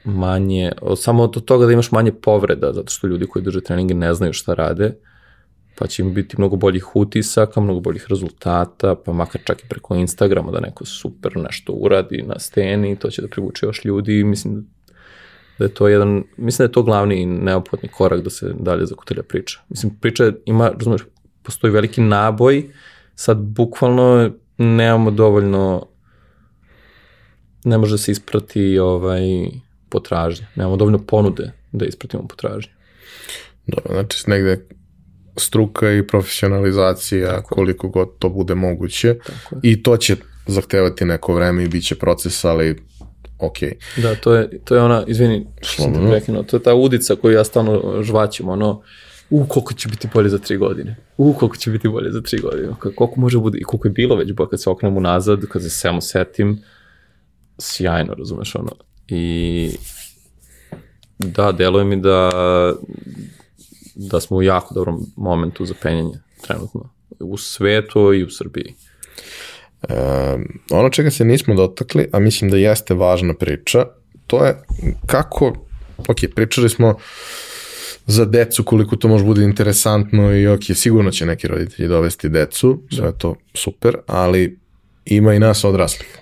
manje, 0.06 0.72
samo 0.98 1.24
od 1.24 1.46
toga 1.46 1.66
da 1.66 1.72
imaš 1.72 1.92
manje 1.92 2.12
povreda, 2.12 2.74
zato 2.74 2.90
što 2.90 3.08
ljudi 3.08 3.28
koji 3.28 3.44
drže 3.44 3.62
treninge 3.62 3.94
ne 3.94 4.14
znaju 4.14 4.34
šta 4.34 4.54
rade, 4.54 4.96
pa 5.78 5.88
će 5.88 6.04
im 6.04 6.14
biti 6.14 6.36
mnogo 6.38 6.56
boljih 6.56 6.96
utisaka, 6.96 7.62
mnogo 7.62 7.80
boljih 7.80 8.06
rezultata, 8.10 8.96
pa 8.96 9.14
makar 9.14 9.42
čak 9.46 9.64
i 9.64 9.68
preko 9.70 9.96
Instagrama 9.96 10.52
da 10.52 10.60
neko 10.60 10.86
super 10.86 11.38
nešto 11.38 11.74
uradi 11.74 12.24
na 12.28 12.40
steni, 12.40 12.96
to 12.96 13.10
će 13.10 13.22
da 13.22 13.28
privuče 13.28 13.66
još 13.66 13.86
ljudi 13.86 14.24
mislim 14.24 14.68
da 15.60 15.66
je 15.66 15.74
to 15.74 15.88
jedan, 15.88 16.24
mislim 16.38 16.66
da 16.66 16.70
je 16.70 16.72
to 16.72 16.84
glavni 16.84 17.22
i 17.22 17.26
neophodni 17.26 17.90
korak 17.90 18.22
da 18.22 18.30
se 18.30 18.54
dalje 18.60 18.86
zakutelja 18.86 19.24
priča. 19.24 19.60
Mislim, 19.70 19.98
priča 20.02 20.32
ima, 20.46 20.70
razumeš, 20.70 21.02
postoji 21.44 21.74
veliki 21.74 22.02
naboj, 22.02 22.70
sad 23.16 23.38
bukvalno 23.38 24.32
nemamo 24.58 25.12
dovoljno 25.12 25.88
ne 27.64 27.78
može 27.78 27.98
se 27.98 28.12
isprati 28.12 28.80
ovaj 28.80 29.22
potražnja. 29.96 30.48
Nemamo 30.56 30.78
dovoljno 30.78 31.00
ponude 31.08 31.52
da 31.72 31.86
ispratimo 31.86 32.28
potražnju. 32.28 32.72
Dobro, 33.68 33.94
znači 33.94 34.30
negde 34.30 34.66
struka 35.38 35.92
i 35.92 36.08
profesionalizacija 36.08 37.30
Tako. 37.30 37.56
koliko 37.56 37.90
god 37.90 38.10
to 38.20 38.30
bude 38.30 38.56
moguće 38.56 39.16
Tako 39.26 39.56
i 39.64 39.84
to 39.84 39.98
će 39.98 40.16
zahtevati 40.48 41.06
neko 41.06 41.34
vreme 41.34 41.64
i 41.64 41.68
bit 41.68 41.86
će 41.86 41.96
proces, 41.96 42.46
ali 42.46 42.76
ok. 43.40 43.58
Da, 43.98 44.16
to 44.16 44.34
je, 44.34 44.60
to 44.64 44.76
je 44.76 44.82
ona, 44.82 45.04
izvini, 45.08 45.48
što 45.62 45.84
sam 45.84 45.94
te 45.94 46.00
prekinuo, 46.10 46.44
to 46.44 46.58
je 46.58 46.64
ta 46.64 46.76
udica 46.76 47.16
koju 47.16 47.34
ja 47.34 47.44
stalno 47.44 48.04
žvaćem, 48.04 48.50
ono, 48.50 48.82
u, 49.30 49.46
koliko 49.46 49.74
će 49.74 49.90
biti 49.90 50.08
bolje 50.14 50.30
za 50.30 50.38
tri 50.38 50.58
godine. 50.58 50.96
U, 51.18 51.34
koliko 51.34 51.58
će 51.58 51.72
biti 51.72 51.90
bolje 51.90 52.12
za 52.12 52.22
tri 52.22 52.40
godine. 52.40 52.74
Koliko 52.80 53.14
može 53.16 53.40
bude, 53.40 53.58
i 53.58 53.64
koliko 53.64 53.88
je 53.88 53.92
bilo 53.92 54.16
već, 54.16 54.32
bo 54.32 54.48
kad 54.48 54.62
se 54.62 54.70
oknem 54.70 54.98
unazad, 54.98 55.46
kad 55.46 55.64
se 55.64 55.70
samo 55.70 56.02
setim, 56.02 56.62
sjajno, 57.60 58.14
razumeš, 58.14 58.56
ono. 58.56 58.72
I 59.08 59.72
da, 61.20 61.52
deluje 61.52 61.86
mi 61.86 62.02
da 62.02 62.32
da 63.96 64.20
smo 64.20 64.38
u 64.38 64.44
jako 64.44 64.74
dobrom 64.74 65.06
momentu 65.16 65.66
za 65.66 65.74
penjanje 65.82 66.20
trenutno. 66.42 66.90
U 67.20 67.38
svetu 67.38 68.14
i 68.14 68.24
u 68.24 68.30
Srbiji. 68.30 68.74
Um, 69.90 70.60
ono 70.72 70.90
čega 70.90 71.12
se 71.12 71.26
nismo 71.26 71.56
dotakli, 71.56 72.10
a 72.12 72.20
mislim 72.20 72.52
da 72.52 72.58
jeste 72.58 72.94
važna 72.94 73.34
priča, 73.34 73.86
to 74.28 74.46
je 74.46 74.62
kako, 75.06 75.54
ok, 75.98 76.18
pričali 76.36 76.70
smo 76.70 76.96
za 78.06 78.26
decu 78.26 78.64
koliko 78.64 78.96
to 78.96 79.08
može 79.08 79.24
bude 79.24 79.44
interesantno 79.44 80.36
i 80.36 80.48
ok, 80.48 80.62
sigurno 80.74 81.12
će 81.12 81.26
neki 81.26 81.48
roditelji 81.48 81.88
dovesti 81.88 82.30
decu, 82.30 82.82
sve 82.96 83.08
je 83.08 83.18
to 83.18 83.36
super, 83.54 83.98
ali 84.08 84.60
ima 85.06 85.34
i 85.34 85.40
nas 85.40 85.64
odraslih, 85.64 86.20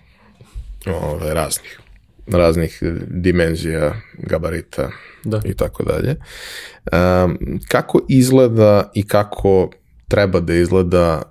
ove, 0.86 1.34
raznih, 1.34 1.80
raznih 2.28 2.80
dimenzija, 3.08 4.02
gabarita 4.18 4.90
Da. 5.24 5.42
i 5.46 5.54
tako 5.54 5.84
dalje. 5.84 6.16
Kako 7.68 8.02
izgleda 8.10 8.92
i 8.94 9.08
kako 9.08 9.70
treba 10.08 10.40
da 10.40 10.54
izgleda 10.54 11.22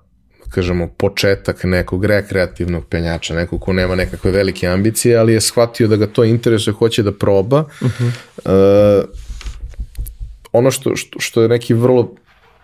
kažemo, 0.51 0.89
početak 0.89 1.65
nekog 1.65 2.05
rekreativnog 2.05 2.87
penjača, 2.87 3.35
nekog 3.35 3.61
ko 3.61 3.73
nema 3.73 3.95
nekakve 3.95 4.31
velike 4.31 4.69
ambicije, 4.69 5.17
ali 5.17 5.33
je 5.33 5.41
shvatio 5.41 5.89
da 5.89 5.97
ga 5.97 6.07
to 6.07 6.25
interesuje, 6.25 6.75
hoće 6.75 7.03
da 7.03 7.13
proba. 7.13 7.61
Uh 7.61 7.91
-huh. 7.91 8.11
uh, 9.01 9.09
ono 10.53 10.71
što, 10.71 10.97
što, 10.97 11.21
što 11.21 11.43
je 11.43 11.49
neki 11.49 11.75
vrlo 11.75 12.15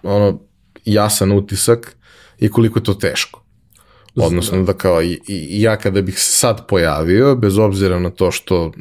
ono, 0.03 0.41
jasan 0.85 1.33
utisak 1.33 1.97
je 2.39 2.51
koliko 2.51 2.79
je 2.79 2.85
to 2.85 2.95
teško. 2.95 3.45
Odnosno 4.15 4.63
da 4.63 4.73
kao 4.73 5.03
i, 5.03 5.21
i 5.29 5.63
ja 5.63 5.77
kada 5.77 6.03
bih 6.03 6.19
se 6.19 6.33
sad 6.33 6.67
pojavio, 6.67 7.37
bez 7.37 7.59
obzira 7.59 7.99
na 7.99 8.11
to 8.11 8.31
što 8.31 8.73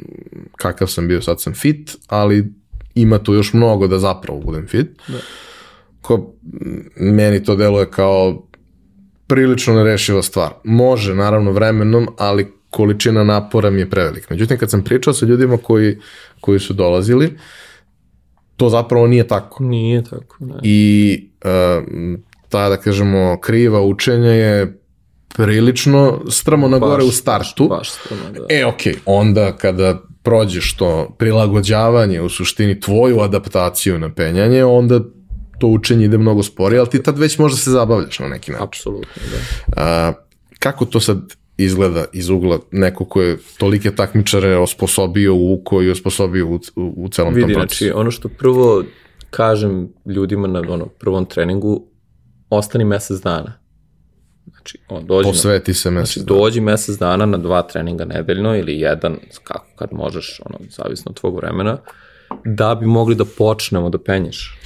kakav 0.56 0.88
sam 0.88 1.08
bio, 1.08 1.22
sad 1.22 1.40
sam 1.40 1.54
fit, 1.54 1.96
ali 2.06 2.52
ima 2.94 3.18
tu 3.18 3.34
još 3.34 3.52
mnogo 3.52 3.86
da 3.86 3.98
zapravo 3.98 4.40
budem 4.40 4.66
fit. 4.66 4.86
Da. 5.08 5.18
Ko, 6.00 6.34
meni 6.96 7.44
to 7.44 7.56
deluje 7.56 7.90
kao 7.90 8.48
prilično 9.26 9.74
nerešiva 9.74 10.22
stvar. 10.22 10.50
Može, 10.64 11.14
naravno, 11.14 11.52
vremenom, 11.52 12.08
ali 12.18 12.52
količina 12.70 13.24
napora 13.24 13.70
mi 13.70 13.80
je 13.80 13.90
prevelika. 13.90 14.26
Međutim, 14.30 14.58
kad 14.58 14.70
sam 14.70 14.84
pričao 14.84 15.14
sa 15.14 15.26
ljudima 15.26 15.56
koji, 15.56 15.98
koji 16.40 16.58
su 16.58 16.72
dolazili, 16.72 17.38
to 18.56 18.68
zapravo 18.68 19.06
nije 19.06 19.28
tako. 19.28 19.64
Nije 19.64 20.04
tako, 20.04 20.36
ne. 20.40 20.54
I 20.62 21.30
uh, 21.44 21.84
ta, 22.48 22.68
da 22.68 22.76
kažemo, 22.76 23.40
kriva 23.40 23.82
učenja 23.82 24.30
je 24.30 24.78
prilično 25.36 26.20
strmo 26.30 26.68
na 26.68 26.78
gore 26.78 27.04
u 27.04 27.10
startu. 27.10 27.68
Baš 27.68 27.90
strano, 27.90 28.22
da. 28.32 28.46
E, 28.48 28.66
okej, 28.66 28.94
onda 29.06 29.56
kada 29.56 29.98
prođeš 30.22 30.76
to 30.76 31.14
prilagođavanje, 31.18 32.20
u 32.20 32.28
suštini 32.28 32.80
tvoju 32.80 33.20
adaptaciju 33.20 33.98
na 33.98 34.14
penjanje, 34.14 34.64
onda 34.64 35.00
to 35.58 35.66
učenje 35.66 36.04
ide 36.04 36.18
mnogo 36.18 36.42
sporije, 36.42 36.78
ali 36.78 36.90
ti 36.90 37.02
tad 37.02 37.18
već 37.18 37.38
možda 37.38 37.58
se 37.58 37.70
zabavljaš 37.70 38.18
na 38.18 38.28
neki 38.28 38.50
način. 38.50 38.64
Apsolutno, 38.64 39.22
da. 39.30 39.38
A, 39.82 40.12
kako 40.58 40.84
to 40.84 41.00
sad 41.00 41.18
izgleda 41.56 42.04
iz 42.12 42.28
ugla 42.28 42.58
neko 42.70 43.04
ko 43.04 43.22
je 43.22 43.38
tolike 43.58 43.90
takmičare 43.90 44.56
osposobio 44.56 45.34
u 45.34 45.60
koji 45.64 45.90
osposobio 45.90 46.46
u, 46.46 46.54
u, 46.54 46.94
u 46.96 47.08
celom 47.08 47.34
Vidi, 47.34 47.52
tom 47.52 47.60
procesu? 47.60 47.84
znači, 47.84 47.98
ono 47.98 48.10
što 48.10 48.28
prvo 48.28 48.84
kažem 49.30 49.88
ljudima 50.06 50.48
na 50.48 50.62
ono, 50.68 50.86
prvom 50.86 51.26
treningu, 51.26 51.86
ostani 52.50 52.84
mesec 52.84 53.20
dana. 53.20 53.52
Znači, 54.58 54.78
on 54.88 55.06
dođe 55.06 55.28
Posveti 55.28 55.74
se 55.74 55.90
mesec 55.90 56.14
Znači, 56.14 56.26
dođi 56.26 56.60
mesec 56.60 56.96
dana 56.96 57.26
na 57.26 57.38
dva 57.38 57.62
treninga 57.62 58.04
nedeljno 58.04 58.56
ili 58.56 58.80
jedan, 58.80 59.16
kako 59.44 59.66
kad 59.76 59.88
možeš, 59.92 60.40
ono, 60.44 60.58
zavisno 60.70 61.10
od 61.10 61.20
tvog 61.20 61.36
vremena, 61.36 61.78
da 62.44 62.74
bi 62.74 62.86
mogli 62.86 63.14
da 63.14 63.24
počnemo 63.38 63.90
da 63.90 63.98
penješ. 63.98 64.58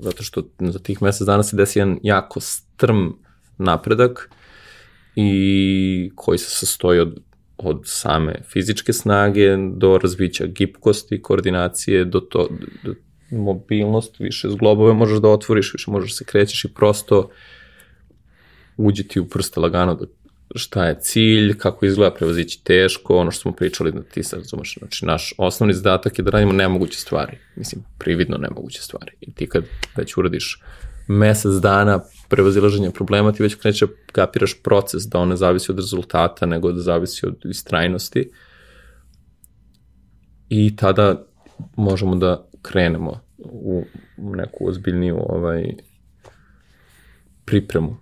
Zato 0.00 0.22
što 0.22 0.42
za 0.58 0.78
tih 0.78 1.02
mesec 1.02 1.26
dana 1.26 1.42
se 1.42 1.56
desi 1.56 1.78
jedan 1.78 1.98
jako 2.02 2.40
strm 2.40 3.08
napredak 3.58 4.30
i 5.16 6.10
koji 6.14 6.38
se 6.38 6.50
sastoji 6.50 7.00
od, 7.00 7.20
od 7.56 7.80
same 7.84 8.34
fizičke 8.52 8.92
snage 8.92 9.56
do 9.76 9.98
razvića 9.98 10.46
gipkosti, 10.46 11.22
koordinacije, 11.22 12.04
do, 12.04 12.20
to, 12.20 12.48
do 12.84 12.94
mobilnost, 13.30 14.18
više 14.18 14.48
zglobove 14.50 14.92
možeš 14.92 15.18
da 15.18 15.28
otvoriš, 15.28 15.72
više 15.72 15.90
možeš 15.90 16.10
da 16.10 16.16
se 16.16 16.24
krećeš 16.24 16.64
i 16.64 16.74
prosto 16.74 17.30
uđe 18.78 19.02
ti 19.02 19.20
u 19.20 19.28
prste 19.28 19.60
lagano 19.60 19.94
da 19.94 20.06
šta 20.54 20.86
je 20.86 21.00
cilj, 21.00 21.58
kako 21.58 21.86
izgleda 21.86 22.14
prevozići 22.14 22.64
teško, 22.64 23.16
ono 23.16 23.30
što 23.30 23.40
smo 23.40 23.52
pričali 23.52 23.92
da 23.92 24.02
ti 24.02 24.22
sad 24.22 24.38
razumeš. 24.38 24.78
Znači, 24.78 25.06
naš 25.06 25.34
osnovni 25.38 25.74
zadatak 25.74 26.18
je 26.18 26.22
da 26.22 26.30
radimo 26.30 26.52
nemoguće 26.52 26.98
stvari. 26.98 27.38
Mislim, 27.56 27.84
prividno 27.98 28.36
nemoguće 28.36 28.82
stvari. 28.82 29.12
I 29.20 29.32
ti 29.32 29.46
kad 29.46 29.64
već 29.96 30.16
uradiš 30.16 30.62
mesec 31.08 31.52
dana 31.52 32.00
prevazilaženja 32.28 32.90
problema, 32.90 33.32
ti 33.32 33.42
već 33.42 33.54
kreće 33.54 33.86
kapiraš 34.12 34.62
proces, 34.62 35.02
da 35.02 35.18
on 35.18 35.28
ne 35.28 35.36
zavisi 35.36 35.72
od 35.72 35.78
rezultata, 35.78 36.46
nego 36.46 36.72
da 36.72 36.80
zavisi 36.80 37.26
od 37.26 37.36
istrajnosti. 37.44 38.30
I 40.48 40.76
tada 40.76 41.24
možemo 41.76 42.16
da 42.16 42.48
krenemo 42.62 43.20
u 43.38 43.84
neku 44.16 44.68
ozbiljniju 44.68 45.16
ovaj, 45.28 45.74
pripremu 47.44 47.96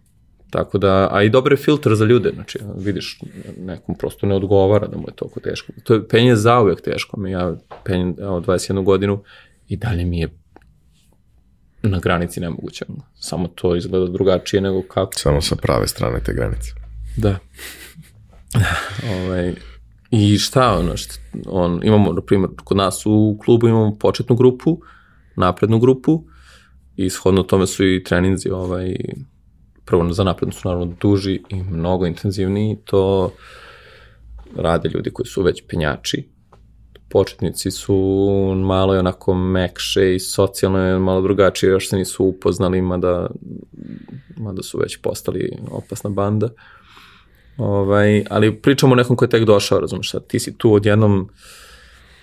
Tako 0.50 0.78
da, 0.78 1.08
a 1.12 1.22
i 1.22 1.30
dobar 1.30 1.52
je 1.52 1.56
filtr 1.56 1.94
za 1.94 2.04
ljude, 2.04 2.30
znači 2.34 2.58
vidiš, 2.76 3.20
nekom 3.58 3.94
prosto 3.94 4.26
ne 4.26 4.34
odgovara 4.34 4.86
da 4.86 4.96
mu 4.96 5.04
je 5.08 5.14
toliko 5.14 5.40
teško. 5.40 5.72
To 5.84 5.94
je 5.94 6.08
penje 6.08 6.36
zauvek 6.36 6.80
teško, 6.80 7.20
mi 7.20 7.30
ja 7.30 7.54
penjem 7.84 8.14
evo, 8.20 8.40
21 8.40 8.84
godinu 8.84 9.22
i 9.68 9.76
dalje 9.76 10.04
mi 10.04 10.18
je 10.18 10.28
na 11.82 11.98
granici 11.98 12.40
nemoguće. 12.40 12.84
Samo 13.14 13.48
to 13.48 13.76
izgleda 13.76 14.06
drugačije 14.06 14.60
nego 14.60 14.82
kako. 14.82 15.12
Samo 15.14 15.40
sa 15.40 15.56
prave 15.56 15.88
strane 15.88 16.20
te 16.20 16.32
granice. 16.34 16.70
Da. 17.16 17.38
ovaj, 19.16 19.54
I 20.10 20.38
šta 20.38 20.78
ono, 20.78 20.96
šta, 20.96 21.14
on, 21.46 21.80
imamo, 21.84 22.12
na 22.12 22.20
primjer, 22.20 22.50
kod 22.64 22.76
nas 22.76 23.06
u 23.06 23.38
klubu 23.44 23.68
imamo 23.68 23.96
početnu 23.98 24.36
grupu, 24.36 24.80
naprednu 25.36 25.78
grupu, 25.78 26.24
i 26.96 27.10
shodno 27.10 27.42
tome 27.42 27.66
su 27.66 27.86
i 27.86 28.04
treninzi 28.04 28.50
ovaj, 28.50 28.96
prvo 29.86 30.12
za 30.12 30.24
napredno 30.24 30.52
su 30.52 30.68
naravno 30.68 30.94
duži 31.00 31.42
i 31.48 31.62
mnogo 31.62 32.06
intenzivniji, 32.06 32.76
to 32.84 33.32
rade 34.56 34.88
ljudi 34.88 35.10
koji 35.10 35.26
su 35.26 35.42
već 35.42 35.62
penjači. 35.68 36.28
Početnici 37.08 37.70
su 37.70 37.96
malo 38.56 38.94
je 38.94 39.00
onako 39.00 39.34
mekše 39.34 40.14
i 40.14 40.18
socijalno 40.18 40.78
je 40.78 40.98
malo 40.98 41.22
drugačije, 41.22 41.70
još 41.70 41.88
se 41.88 41.96
nisu 41.96 42.24
upoznali, 42.24 42.82
mada, 42.82 43.30
mada 44.36 44.62
su 44.62 44.78
već 44.78 44.96
postali 45.02 45.58
opasna 45.70 46.10
banda. 46.10 46.48
Ovaj, 47.56 48.24
ali 48.30 48.60
pričamo 48.60 48.92
o 48.92 48.96
nekom 48.96 49.16
ko 49.16 49.24
je 49.24 49.28
tek 49.28 49.44
došao, 49.44 49.80
razumiješ, 49.80 50.10
sad 50.10 50.26
ti 50.26 50.38
si 50.38 50.58
tu 50.58 50.72
odjednom 50.72 51.28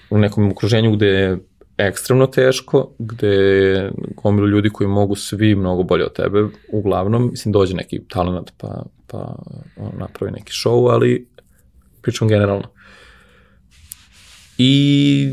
u 0.09 0.17
nekom 0.17 0.51
okruženju 0.51 0.91
gde 0.91 1.37
ekstremno 1.77 2.27
teško, 2.27 2.95
gde 2.99 3.91
gomilu 4.23 4.47
ljudi 4.47 4.69
koji 4.69 4.87
mogu 4.87 5.15
svi 5.15 5.55
mnogo 5.55 5.83
bolje 5.83 6.05
od 6.05 6.13
tebe, 6.13 6.47
uglavnom, 6.71 7.29
mislim, 7.31 7.51
dođe 7.51 7.75
neki 7.75 8.01
talent 8.09 8.51
pa, 8.57 8.83
pa 9.07 9.35
on 9.77 9.91
napravi 9.99 10.31
neki 10.31 10.51
show, 10.51 10.91
ali 10.91 11.27
pričam 12.01 12.27
generalno. 12.27 12.67
I 14.57 15.29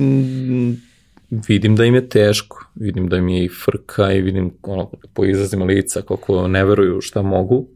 vidim 1.31 1.77
da 1.77 1.85
im 1.85 1.95
je 1.95 2.09
teško, 2.09 2.67
vidim 2.75 3.09
da 3.09 3.17
im 3.17 3.29
je 3.29 3.45
i 3.45 3.49
frka 3.49 4.13
i 4.13 4.23
vidim 4.23 4.53
ono, 4.63 4.91
po 5.15 5.25
izrazima 5.25 5.65
lica 5.65 6.03
kako 6.03 6.49
ne 6.49 6.65
veruju 6.65 7.01
šta 7.01 7.23
mogu. 7.23 7.69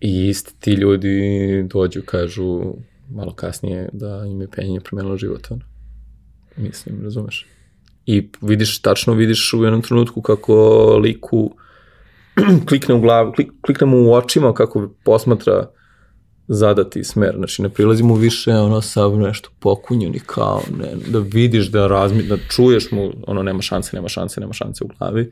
I 0.00 0.28
isti 0.28 0.60
ti 0.60 0.72
ljudi 0.72 1.62
dođu, 1.62 2.02
kažu 2.06 2.74
malo 3.10 3.34
kasnije 3.34 3.88
da 3.92 4.24
im 4.26 4.40
je 4.40 4.48
penjenje 4.48 4.80
promenilo 4.80 5.16
život. 5.16 5.50
Ono. 5.50 5.71
Mislim, 6.56 7.00
razumeš? 7.02 7.46
I 8.06 8.28
vidiš, 8.40 8.82
tačno 8.82 9.14
vidiš 9.14 9.54
u 9.54 9.64
jednom 9.64 9.82
trenutku 9.82 10.22
kako 10.22 10.54
liku 11.02 11.54
klikne 12.68 12.94
u 12.94 13.00
glavu, 13.00 13.32
klik, 13.32 13.52
klikne 13.60 13.86
mu 13.86 14.08
u 14.08 14.14
očima 14.14 14.54
kako 14.54 14.88
posmatra 15.04 15.68
zadati 16.48 17.04
smer. 17.04 17.34
Znači, 17.36 17.62
ne 17.62 17.68
prilazi 17.68 18.02
mu 18.02 18.14
više 18.14 18.54
ono 18.54 18.80
sav 18.80 19.18
nešto 19.18 19.50
pokunjeni 19.60 20.20
kao, 20.26 20.62
ne, 20.78 21.10
da 21.10 21.18
vidiš, 21.18 21.66
da 21.66 21.86
razmi, 21.86 22.22
da 22.22 22.36
čuješ 22.48 22.90
mu, 22.90 23.10
ono, 23.26 23.42
nema 23.42 23.62
šanse, 23.62 23.96
nema 23.96 24.08
šanse, 24.08 24.40
nema 24.40 24.52
šanse 24.52 24.84
u 24.84 24.88
glavi, 24.98 25.30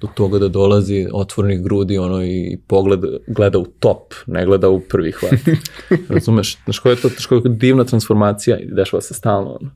do 0.00 0.08
toga 0.14 0.38
da 0.38 0.48
dolazi 0.48 1.06
otvorenih 1.12 1.62
grudi, 1.62 1.98
ono, 1.98 2.24
i 2.24 2.58
pogled, 2.66 3.00
gleda 3.26 3.58
u 3.58 3.66
top, 3.78 4.14
ne 4.26 4.46
gleda 4.46 4.68
u 4.68 4.80
prvi 4.80 5.12
hvat. 5.12 5.40
Razumeš? 6.08 6.56
Znaš, 6.64 6.78
koja 6.78 6.90
je 6.90 7.00
to, 7.00 7.08
znaš, 7.08 7.26
koja 7.26 7.40
je 7.44 7.50
divna 7.50 7.84
transformacija 7.84 8.58
i 8.58 8.66
dešava 8.66 9.00
se 9.00 9.14
stalno, 9.14 9.58
ono 9.60 9.70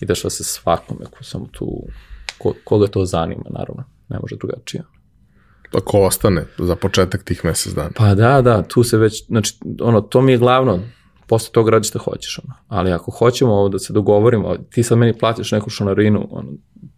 i 0.00 0.06
dešava 0.06 0.30
se 0.30 0.44
svakome 0.44 1.04
ko 1.04 1.24
samo 1.24 1.46
tu, 1.52 1.82
ko, 2.38 2.54
koga 2.64 2.86
to 2.86 3.04
zanima, 3.04 3.44
naravno, 3.50 3.84
ne 4.08 4.18
može 4.22 4.36
drugačije. 4.36 4.82
Ako 5.74 6.00
ostane 6.00 6.44
za 6.58 6.76
početak 6.76 7.22
tih 7.22 7.44
mesec 7.44 7.72
dana. 7.72 7.90
Pa 7.94 8.14
da, 8.14 8.42
da, 8.42 8.62
tu 8.62 8.82
se 8.82 8.96
već, 8.96 9.26
znači, 9.26 9.54
ono, 9.80 10.00
to 10.00 10.20
mi 10.20 10.32
je 10.32 10.38
glavno, 10.38 10.80
posle 11.26 11.52
toga 11.52 11.70
radi 11.70 11.88
šta 11.88 11.98
hoćeš, 11.98 12.38
ono. 12.44 12.54
Ali 12.68 12.92
ako 12.92 13.10
hoćemo 13.10 13.52
ovo 13.52 13.68
da 13.68 13.78
se 13.78 13.92
dogovorimo, 13.92 14.56
ti 14.56 14.82
sad 14.82 14.98
meni 14.98 15.18
platiš 15.18 15.52
neku 15.52 15.70
šanarinu, 15.70 16.28
ono, 16.30 16.48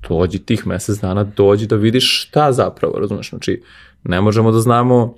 dođi 0.08 0.38
tih 0.38 0.66
mesec 0.66 0.98
dana, 1.00 1.24
dođi 1.24 1.66
da 1.66 1.76
vidiš 1.76 2.26
šta 2.26 2.52
zapravo, 2.52 2.98
razumeš, 2.98 3.30
znači, 3.30 3.62
ne 4.04 4.20
možemo 4.20 4.52
da 4.52 4.60
znamo 4.60 5.14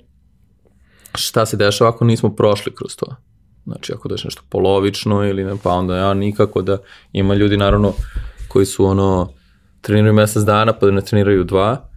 šta 1.15 1.45
se 1.45 1.57
dešava 1.57 1.89
ako 1.89 2.05
nismo 2.05 2.35
prošli 2.35 2.75
kroz 2.75 2.95
to. 2.95 3.15
Znači, 3.65 3.93
ako 3.93 4.07
daš 4.07 4.23
nešto 4.23 4.41
polovično 4.49 5.23
ili 5.23 5.43
ne, 5.43 5.53
pa 5.63 5.71
onda 5.71 5.97
ja 5.97 6.13
nikako 6.13 6.61
da 6.61 6.77
ima 7.11 7.33
ljudi 7.33 7.57
naravno 7.57 7.93
koji 8.47 8.65
su 8.65 8.85
ono 8.85 9.33
treniraju 9.81 10.13
mesec 10.13 10.43
dana 10.43 10.73
pa 10.73 10.85
da 10.85 10.91
ne 10.91 11.01
treniraju 11.01 11.43
dva 11.43 11.89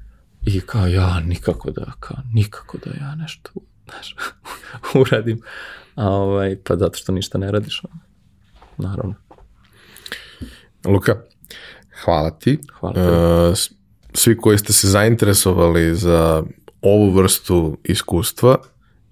i 0.43 0.61
kao 0.61 0.87
ja 0.87 1.21
nikako 1.21 1.71
da, 1.71 1.93
kao 2.01 2.17
nikako 2.33 2.79
da 2.85 2.91
ja 3.01 3.15
nešto 3.15 3.51
znaš, 3.85 4.17
uradim. 5.01 5.41
A 5.95 6.11
ovaj, 6.11 6.57
pa 6.65 6.77
zato 6.77 6.99
što 6.99 7.13
ništa 7.13 7.39
ne 7.39 7.53
radiš. 7.53 7.83
Naravno. 8.79 9.15
Luka, 10.85 11.17
hvala 12.05 12.31
ti. 12.31 12.59
Hvala 12.81 12.95
ti. 12.95 13.01
Uh, 13.01 13.77
svi 14.15 14.37
koji 14.37 14.59
ste 14.59 14.73
se 14.73 14.89
zainteresovali 14.89 15.95
za 15.95 16.43
ovu 16.83 17.11
vrstu 17.11 17.79
iskustva, 17.85 18.59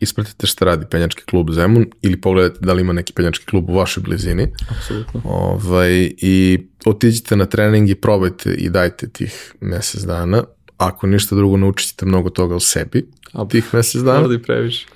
ispratite 0.05 0.47
šta 0.47 0.64
radi 0.64 0.86
penjački 0.90 1.22
klub 1.22 1.51
Zemun 1.51 1.86
ili 2.02 2.20
pogledajte 2.20 2.59
da 2.60 2.72
li 2.72 2.81
ima 2.81 2.93
neki 2.93 3.12
penjački 3.12 3.47
klub 3.47 3.70
u 3.70 3.74
vašoj 3.74 4.02
blizini. 4.02 4.52
Apsolutno. 4.70 5.20
Ovaj, 5.24 6.10
I 6.16 6.66
otiđite 6.86 7.36
na 7.36 7.47
trening 7.47 7.90
i 7.90 7.94
probajte 7.94 8.55
i 8.55 8.70
dajte 8.70 9.09
tih 9.09 9.55
mesec 9.60 10.02
dana. 10.02 10.44
Ako 10.76 11.06
ništa 11.06 11.36
drugo, 11.36 11.56
naučit 11.56 11.89
ćete 11.89 12.06
mnogo 12.06 12.31
toga 12.31 12.55
o 12.55 12.60
sebi 12.60 13.06
A, 13.35 13.44
tih 13.48 13.74
mesec 13.74 14.02
dana. 14.02 14.18
Hvala 14.18 14.39
previše. 14.47 14.86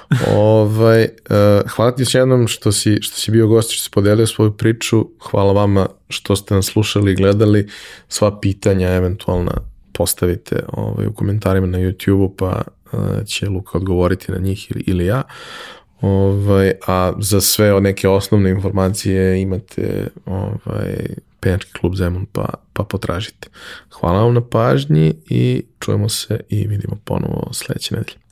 ovaj, 0.36 1.02
uh, 1.02 1.70
hvala 1.70 1.94
ti 1.94 2.02
još 2.02 2.14
jednom 2.14 2.48
što 2.48 2.72
si, 2.72 2.98
što 3.00 3.16
si 3.16 3.30
bio 3.30 3.46
gost, 3.46 3.70
što 3.70 3.84
si 3.84 3.90
podelio 3.90 4.26
svoju 4.26 4.52
priču. 4.52 5.08
Hvala 5.30 5.52
vama 5.52 5.88
što 6.08 6.36
ste 6.36 6.54
nas 6.54 6.66
slušali 6.66 7.12
i 7.12 7.14
gledali. 7.14 7.68
Sva 8.08 8.40
pitanja 8.40 8.88
eventualna 8.88 9.52
postavite 9.92 10.64
ovaj, 10.68 11.06
u 11.06 11.12
komentarima 11.12 11.66
na 11.66 11.78
YouTube-u, 11.78 12.34
pa 12.36 12.62
će 13.26 13.48
Luka 13.48 13.78
odgovoriti 13.78 14.32
na 14.32 14.38
njih 14.38 14.70
ili, 14.70 14.84
ili 14.86 15.06
ja. 15.06 15.22
Ovaj, 16.00 16.72
a 16.86 17.12
za 17.18 17.40
sve 17.40 17.80
neke 17.80 18.08
osnovne 18.08 18.50
informacije 18.50 19.42
imate 19.42 20.08
ovaj, 20.26 20.96
penjački 21.40 21.72
klub 21.72 21.94
Zemun 21.94 22.26
pa, 22.32 22.48
pa 22.72 22.84
potražite. 22.84 23.48
Hvala 23.90 24.22
vam 24.22 24.34
na 24.34 24.40
pažnji 24.40 25.14
i 25.28 25.62
čujemo 25.78 26.08
se 26.08 26.40
i 26.48 26.66
vidimo 26.66 26.96
ponovo 27.04 27.52
sledeće 27.52 27.94
nedelje. 27.94 28.25